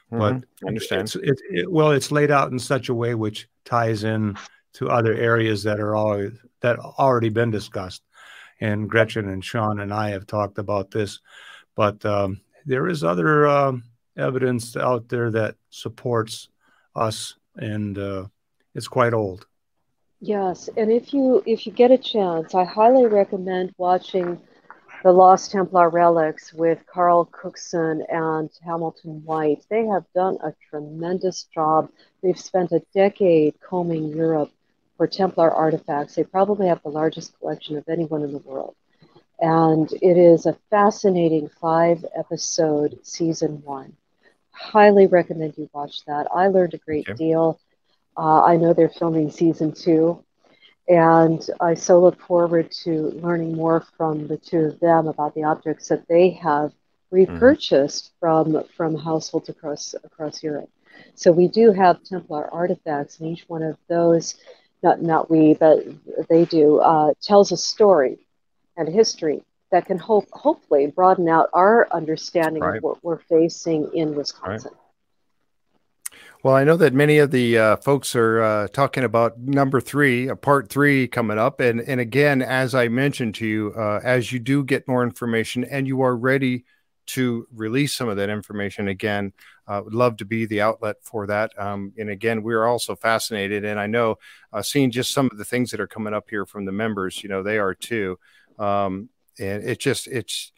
Mm-hmm. 0.10 0.20
But 0.20 0.48
I 0.64 0.68
understand. 0.70 1.02
It's, 1.02 1.16
it, 1.18 1.42
it, 1.52 1.72
well, 1.72 1.92
it's 1.92 2.14
laid 2.14 2.32
out 2.32 2.54
in 2.54 2.60
such 2.60 2.88
a 2.88 2.94
way 2.94 3.14
which 3.14 3.50
ties 3.66 4.06
in 4.06 4.38
to 4.76 4.90
other 4.90 5.14
areas 5.14 5.64
that 5.64 5.82
are 5.82 5.98
always 5.98 6.32
that 6.62 6.80
already 6.80 7.30
been 7.30 7.52
discussed. 7.52 8.04
And 8.62 8.90
Gretchen 8.90 9.28
and 9.28 9.44
Sean 9.44 9.82
and 9.82 9.94
I 9.94 10.12
have 10.12 10.28
talked 10.28 10.60
about 10.60 10.92
this, 10.92 11.20
but 11.76 12.04
um, 12.06 12.40
there 12.66 12.88
is 12.88 13.04
other 13.04 13.48
uh, 13.48 13.74
evidence 14.16 14.78
out 14.78 15.10
there 15.10 15.30
that 15.32 15.56
supports 15.72 16.48
us, 16.98 17.36
and 17.56 17.98
uh, 17.98 18.26
it's 18.74 18.88
quite 18.88 19.14
old. 19.14 19.46
Yes, 20.20 20.70
and 20.76 20.92
if 20.92 21.14
you 21.14 21.44
if 21.46 21.68
you 21.68 21.72
get 21.72 21.92
a 21.92 21.98
chance, 21.98 22.56
I 22.56 22.64
highly 22.64 23.06
recommend 23.06 23.74
watching 23.78 24.42
the 25.04 25.12
Lost 25.12 25.52
Templar 25.52 25.90
Relics 25.90 26.52
with 26.54 26.84
Carl 26.88 27.26
Cookson 27.26 28.04
and 28.10 28.50
Hamilton 28.66 29.24
White. 29.24 29.64
They 29.70 29.86
have 29.86 30.06
done 30.16 30.38
a 30.44 30.54
tremendous 30.70 31.44
job. 31.54 31.90
They've 32.24 32.40
spent 32.40 32.72
a 32.72 32.82
decade 32.96 33.54
combing 33.62 34.08
Europe 34.08 34.50
for 34.98 35.06
Templar 35.06 35.52
artifacts. 35.52 36.16
They 36.16 36.24
probably 36.24 36.68
have 36.68 36.82
the 36.82 36.90
largest 36.90 37.38
collection 37.40 37.78
of 37.78 37.88
anyone 37.88 38.24
in 38.24 38.32
the 38.32 38.40
world. 38.40 38.76
And 39.40 39.88
it 40.02 40.18
is 40.18 40.48
a 40.48 40.58
fascinating 40.72 41.50
five 41.62 42.04
episode 42.18 42.98
season 43.04 43.62
one 43.64 43.96
highly 44.58 45.08
recommend 45.08 45.58
you 45.58 45.70
watch 45.74 46.04
that. 46.06 46.28
I 46.34 46.48
learned 46.48 46.74
a 46.74 46.78
great 46.80 47.08
okay. 47.08 47.18
deal. 47.18 47.60
Uh, 48.18 48.44
I 48.44 48.58
know 48.58 48.74
they're 48.74 48.90
filming 48.90 49.30
season 49.30 49.72
two, 49.72 50.24
and 50.88 51.48
I 51.60 51.76
so 51.76 52.00
look 52.00 52.20
forward 52.22 52.72
to 52.84 53.12
learning 53.22 53.56
more 53.56 53.86
from 53.96 54.28
the 54.28 54.38
two 54.38 54.62
of 54.62 54.80
them 54.80 55.08
about 55.08 55.36
the 55.36 55.44
objects 55.44 55.88
that 55.90 56.08
they 56.08 56.32
have 56.32 56.74
repurchased 57.12 58.06
mm-hmm. 58.06 58.20
from 58.20 58.64
from 58.76 58.96
households 58.96 59.50
across 59.50 59.94
across 60.04 60.42
Europe. 60.42 60.70
So 61.14 61.32
we 61.32 61.48
do 61.48 61.72
have 61.72 62.04
Templar 62.04 62.52
artifacts, 62.52 63.20
and 63.20 63.30
each 63.30 63.46
one 63.48 63.62
of 63.62 63.78
those, 63.88 64.36
not 64.82 65.02
not 65.02 65.30
we, 65.30 65.54
but 65.54 65.86
they 66.30 66.46
do, 66.46 66.80
uh, 66.80 67.14
tells 67.22 67.52
a 67.52 67.58
story 67.58 68.28
and 68.76 68.88
history 68.88 69.44
that 69.72 69.86
can 69.86 69.98
hope 69.98 70.28
hopefully 70.32 70.88
broaden 70.88 71.28
out 71.28 71.50
our 71.54 71.88
understanding 71.92 72.64
right. 72.64 72.78
of 72.78 72.84
what 72.84 73.04
we're 73.04 73.20
facing 73.20 73.90
in 73.94 74.16
Wisconsin. 74.16 74.72
Right. 74.74 74.82
Well, 76.44 76.56
I 76.56 76.64
know 76.64 76.78
that 76.78 76.94
many 76.94 77.18
of 77.18 77.32
the 77.32 77.58
uh, 77.58 77.76
folks 77.78 78.16
are 78.16 78.42
uh, 78.42 78.68
talking 78.68 79.04
about 79.04 79.40
number 79.40 79.82
three, 79.82 80.28
a 80.28 80.36
part 80.36 80.70
three 80.70 81.08
coming 81.08 81.40
up, 81.40 81.60
and 81.60 81.82
and 81.82 82.00
again, 82.00 82.42
as 82.42 82.76
I 82.76 82.88
mentioned 82.88 83.36
to 83.36 83.48
you, 83.48 83.74
uh, 83.76 84.00
as 84.04 84.32
you 84.32 84.40
do 84.40 84.64
get 84.64 84.88
more 84.88 85.04
information 85.04 85.64
and 85.64 85.88
you 85.88 86.02
are 86.02 86.16
ready 86.16 86.64
to 87.08 87.48
release 87.54 87.96
some 87.96 88.08
of 88.08 88.18
that 88.18 88.30
information 88.30 88.88
again, 88.88 89.34
uh, 89.68 89.82
would 89.84 89.96
love 89.96 90.18
to 90.18 90.26
be 90.26 90.46
the 90.46 90.62
outlet 90.62 90.98
for 91.02 91.26
that. 91.26 91.58
Um, 91.58 91.94
and 91.98 92.10
again, 92.10 92.44
we're 92.44 92.66
also 92.66 92.96
fascinated, 92.96 93.66
and 93.66 93.80
I 93.80 93.88
know 93.88 94.18
uh, 94.54 94.62
seeing 94.62 94.92
just 94.92 95.14
some 95.14 95.30
of 95.32 95.38
the 95.38 95.46
things 95.46 95.72
that 95.72 95.80
are 95.80 95.88
coming 95.88 96.14
up 96.14 96.30
here 96.30 96.46
from 96.46 96.66
the 96.66 96.72
members, 96.72 97.24
you 97.24 97.30
know, 97.30 97.42
they 97.42 97.58
are 97.58 97.74
too. 97.74 98.20
Um, 98.60 99.10
and 99.40 99.64
it 99.64 99.80
just 99.80 100.08
it's 100.08 100.52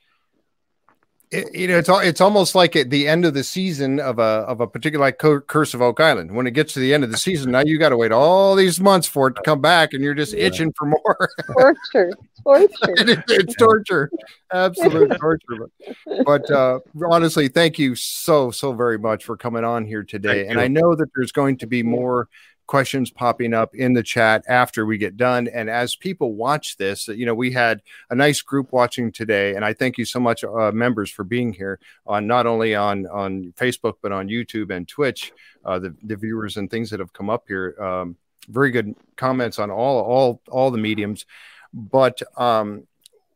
it, 1.32 1.54
you 1.54 1.68
know 1.68 1.78
it's 1.78 1.90
it's 1.90 2.22
almost 2.22 2.56
like 2.56 2.76
at 2.76 2.90
the 2.90 3.08
end 3.08 3.24
of 3.24 3.36
the 3.36 3.44
season 3.44 4.00
of 4.00 4.18
a 4.18 4.22
of 4.22 4.62
a 4.62 4.68
particular 4.68 5.06
like 5.06 5.20
Curse 5.20 5.74
of 5.76 5.82
Oak 5.82 6.00
Island. 6.00 6.32
When 6.32 6.48
it 6.48 6.52
gets 6.52 6.74
to 6.74 6.80
the 6.80 6.94
end 6.94 7.04
of 7.04 7.12
the 7.12 7.18
season, 7.18 7.52
now 7.52 7.62
you 7.64 7.78
got 7.78 7.90
to 7.90 7.98
wait 7.98 8.12
all 8.12 8.56
these 8.56 8.80
months 8.80 9.08
for 9.08 9.28
it 9.28 9.36
to 9.36 9.42
come 9.44 9.62
back, 9.62 9.94
and 9.94 10.04
you're 10.04 10.16
just 10.16 10.34
yeah. 10.34 10.46
itching 10.46 10.74
for 10.76 10.86
more. 10.86 11.30
torture, 11.54 12.12
torture. 12.44 12.70
it, 12.82 13.24
it's 13.28 13.56
torture, 13.56 14.10
absolute 14.52 15.12
torture. 15.20 15.70
But, 16.08 16.26
but 16.26 16.52
uh, 16.52 16.80
honestly, 17.12 17.48
thank 17.48 17.78
you 17.78 17.94
so 17.94 18.50
so 18.50 18.74
very 18.74 18.98
much 18.98 19.24
for 19.24 19.38
coming 19.38 19.64
on 19.64 19.86
here 19.86 20.04
today. 20.04 20.48
and 20.48 20.60
I 20.60 20.68
know 20.68 20.96
that 20.96 21.10
there's 21.16 21.32
going 21.32 21.58
to 21.58 21.68
be 21.68 21.84
more 21.84 22.28
questions 22.70 23.10
popping 23.10 23.52
up 23.52 23.74
in 23.74 23.94
the 23.94 24.04
chat 24.04 24.46
after 24.48 24.86
we 24.86 24.96
get 24.96 25.18
done. 25.18 25.48
And 25.48 25.72
as 25.72 25.96
people 25.96 26.36
watch 26.36 26.78
this, 26.78 27.08
you 27.08 27.26
know, 27.26 27.34
we 27.34 27.52
had 27.52 27.82
a 28.12 28.16
nice 28.16 28.44
group 28.44 28.72
watching 28.72 29.12
today, 29.12 29.56
and 29.56 29.66
I 29.66 29.74
thank 29.74 29.98
you 29.98 30.06
so 30.06 30.20
much, 30.20 30.44
uh, 30.44 30.72
members, 30.72 31.10
for 31.10 31.24
being 31.24 31.52
here 31.52 31.80
on 32.06 32.28
not 32.28 32.46
only 32.46 32.76
on 32.76 33.08
on 33.08 33.54
Facebook 33.58 33.96
but 34.04 34.12
on 34.12 34.28
YouTube 34.28 34.70
and 34.70 34.88
Twitch. 34.88 35.34
Uh, 35.66 35.80
the 35.80 35.96
the 36.04 36.16
viewers 36.16 36.58
and 36.58 36.70
things 36.70 36.92
that 36.92 37.00
have 37.00 37.12
come 37.12 37.28
up 37.28 37.46
here, 37.48 37.76
um, 37.82 38.16
very 38.48 38.70
good 38.70 38.96
comments 39.16 39.58
on 39.58 39.72
all 39.72 40.04
all 40.04 40.42
all 40.50 40.70
the 40.70 40.78
mediums, 40.78 41.26
but. 41.74 42.22
Um, 42.40 42.86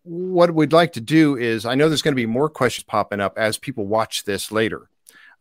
what 0.06 0.54
we'd 0.54 0.74
like 0.74 0.92
to 0.92 1.02
do 1.02 1.38
is, 1.38 1.66
I 1.66 1.76
know 1.76 1.88
there's 1.88 2.02
going 2.02 2.12
to 2.14 2.22
be 2.22 2.26
more 2.26 2.50
questions 2.50 2.84
popping 2.84 3.22
up 3.22 3.38
as 3.38 3.58
people 3.58 3.88
watch 3.88 4.26
this 4.26 4.52
later. 4.52 4.90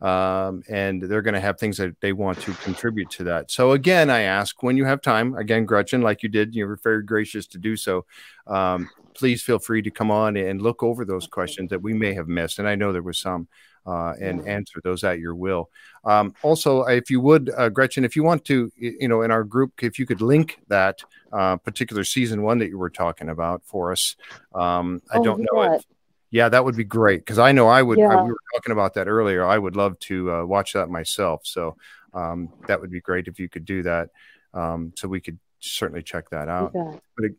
Um, 0.03 0.61
and 0.69 1.01
they're 1.01 1.21
going 1.21 1.33
to 1.33 1.39
have 1.39 1.57
things 1.57 1.77
that 1.77 1.99
they 2.01 2.13
want 2.13 2.39
to 2.41 2.53
contribute 2.55 3.09
to 3.11 3.23
that. 3.23 3.49
So 3.49 3.71
again, 3.71 4.09
I 4.09 4.21
ask 4.21 4.61
when 4.61 4.77
you 4.77 4.85
have 4.85 5.01
time. 5.01 5.35
Again, 5.35 5.65
Gretchen, 5.65 6.01
like 6.01 6.21
you 6.21 6.29
did, 6.29 6.53
you 6.53 6.67
were 6.67 6.77
very 6.83 7.03
gracious 7.03 7.47
to 7.47 7.57
do 7.57 7.75
so. 7.75 8.05
Um, 8.45 8.89
please 9.15 9.41
feel 9.41 9.59
free 9.59 9.81
to 9.81 9.89
come 9.89 10.11
on 10.11 10.35
and 10.35 10.61
look 10.61 10.83
over 10.83 11.05
those 11.05 11.25
questions 11.25 11.69
that 11.69 11.81
we 11.81 11.93
may 11.93 12.13
have 12.13 12.27
missed, 12.27 12.59
and 12.59 12.67
I 12.67 12.75
know 12.75 12.91
there 12.91 13.01
was 13.01 13.19
some. 13.19 13.47
Uh, 13.85 14.13
and 14.21 14.47
answer 14.47 14.79
those 14.81 15.03
at 15.03 15.19
your 15.19 15.35
will. 15.35 15.69
Um, 16.05 16.33
also, 16.41 16.83
if 16.83 17.09
you 17.09 17.19
would, 17.19 17.49
uh, 17.49 17.67
Gretchen, 17.67 18.05
if 18.05 18.15
you 18.15 18.23
want 18.23 18.45
to, 18.45 18.71
you 18.77 19.09
know, 19.09 19.23
in 19.23 19.29
our 19.29 19.43
group, 19.43 19.83
if 19.83 19.99
you 19.99 20.05
could 20.05 20.21
link 20.21 20.57
that 20.69 20.99
uh, 21.33 21.57
particular 21.57 22.05
season 22.05 22.43
one 22.43 22.59
that 22.59 22.69
you 22.69 22.77
were 22.77 22.89
talking 22.89 23.27
about 23.27 23.61
for 23.65 23.91
us. 23.91 24.15
Um, 24.55 25.01
I 25.11 25.17
oh, 25.17 25.23
don't 25.25 25.45
know 25.51 25.63
if, 25.63 25.83
yeah, 26.33 26.49
that 26.49 26.65
would 26.65 26.75
be 26.75 26.83
great 26.83 27.19
because 27.19 27.37
I 27.37 27.51
know 27.51 27.67
I 27.67 27.83
would. 27.83 27.99
Yeah. 27.99 28.07
I, 28.07 28.23
we 28.23 28.31
were 28.31 28.37
talking 28.55 28.71
about 28.71 28.95
that 28.95 29.07
earlier. 29.07 29.45
I 29.45 29.55
would 29.55 29.75
love 29.75 29.99
to 29.99 30.31
uh, 30.33 30.43
watch 30.43 30.73
that 30.73 30.89
myself. 30.89 31.41
So 31.43 31.77
um, 32.11 32.51
that 32.67 32.81
would 32.81 32.89
be 32.89 33.01
great 33.01 33.27
if 33.27 33.39
you 33.39 33.47
could 33.47 33.65
do 33.65 33.83
that. 33.83 34.09
Um, 34.51 34.93
so 34.97 35.07
we 35.07 35.21
could 35.21 35.37
certainly 35.59 36.01
check 36.01 36.31
that 36.31 36.49
out. 36.49 36.73
But 36.73 37.25
it, 37.25 37.35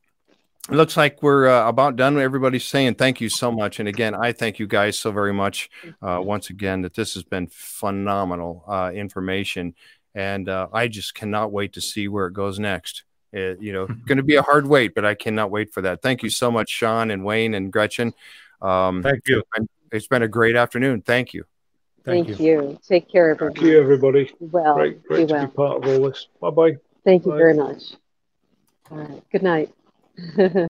it 0.71 0.77
looks 0.77 0.97
like 0.97 1.25
we're 1.25 1.49
uh, 1.49 1.69
about 1.69 1.97
done. 1.97 2.17
Everybody's 2.21 2.67
saying 2.67 2.95
thank 2.95 3.21
you 3.21 3.29
so 3.29 3.51
much, 3.51 3.81
and 3.81 3.89
again, 3.89 4.15
I 4.15 4.31
thank 4.31 4.61
you 4.61 4.69
guys 4.69 4.97
so 4.97 5.11
very 5.11 5.35
much 5.35 5.71
uh, 6.01 6.21
once 6.23 6.51
again 6.51 6.83
that 6.83 6.95
this 6.95 7.15
has 7.15 7.25
been 7.25 7.49
phenomenal 7.51 8.63
uh, 8.69 8.93
information, 8.95 9.75
and 10.15 10.49
uh, 10.49 10.69
I 10.73 10.87
just 10.87 11.17
cannot 11.17 11.51
wait 11.51 11.73
to 11.73 11.81
see 11.81 12.07
where 12.07 12.29
it 12.29 12.33
goes 12.33 12.61
next. 12.61 13.03
It, 13.33 13.61
you 13.61 13.73
know, 13.73 13.87
going 14.07 14.19
to 14.19 14.23
be 14.23 14.37
a 14.37 14.43
hard 14.43 14.69
wait, 14.69 14.95
but 14.95 15.05
I 15.05 15.17
cannot 15.17 15.51
wait 15.51 15.75
for 15.75 15.81
that. 15.81 16.01
Thank 16.01 16.23
you 16.23 16.31
so 16.31 16.53
much, 16.53 16.71
Sean 16.71 17.11
and 17.11 17.25
Wayne 17.25 17.55
and 17.55 17.73
Gretchen. 17.73 18.15
Um, 18.65 19.03
Thank 19.03 19.29
you. 19.29 19.41
It's 19.41 19.49
been, 19.55 19.69
it's 19.93 20.07
been, 20.07 20.23
a 20.23 20.29
great 20.29 20.57
afternoon. 20.57 21.03
Thank 21.03 21.35
you. 21.35 21.45
Thank, 22.05 22.29
Thank 22.29 22.41
you. 22.41 22.47
you. 22.47 22.79
Take 22.87 23.11
care, 23.11 23.31
everybody. 23.31 23.61
Thank 23.61 23.67
you, 23.67 23.81
everybody. 23.81 24.33
Well, 24.41 24.75
great, 24.75 25.03
great 25.05 25.29
to 25.29 25.35
well. 25.35 25.47
be 25.47 25.53
part 25.53 25.85
of 25.85 25.89
all 25.89 26.09
this. 26.09 26.29
Bye 26.41 26.51
bye. 26.51 26.77
Thank 27.05 27.27
you 27.27 27.33
very 27.33 27.55
much. 27.55 27.83
All 28.91 28.99
right. 28.99 29.23
Good 29.31 29.43
night. 29.43 29.71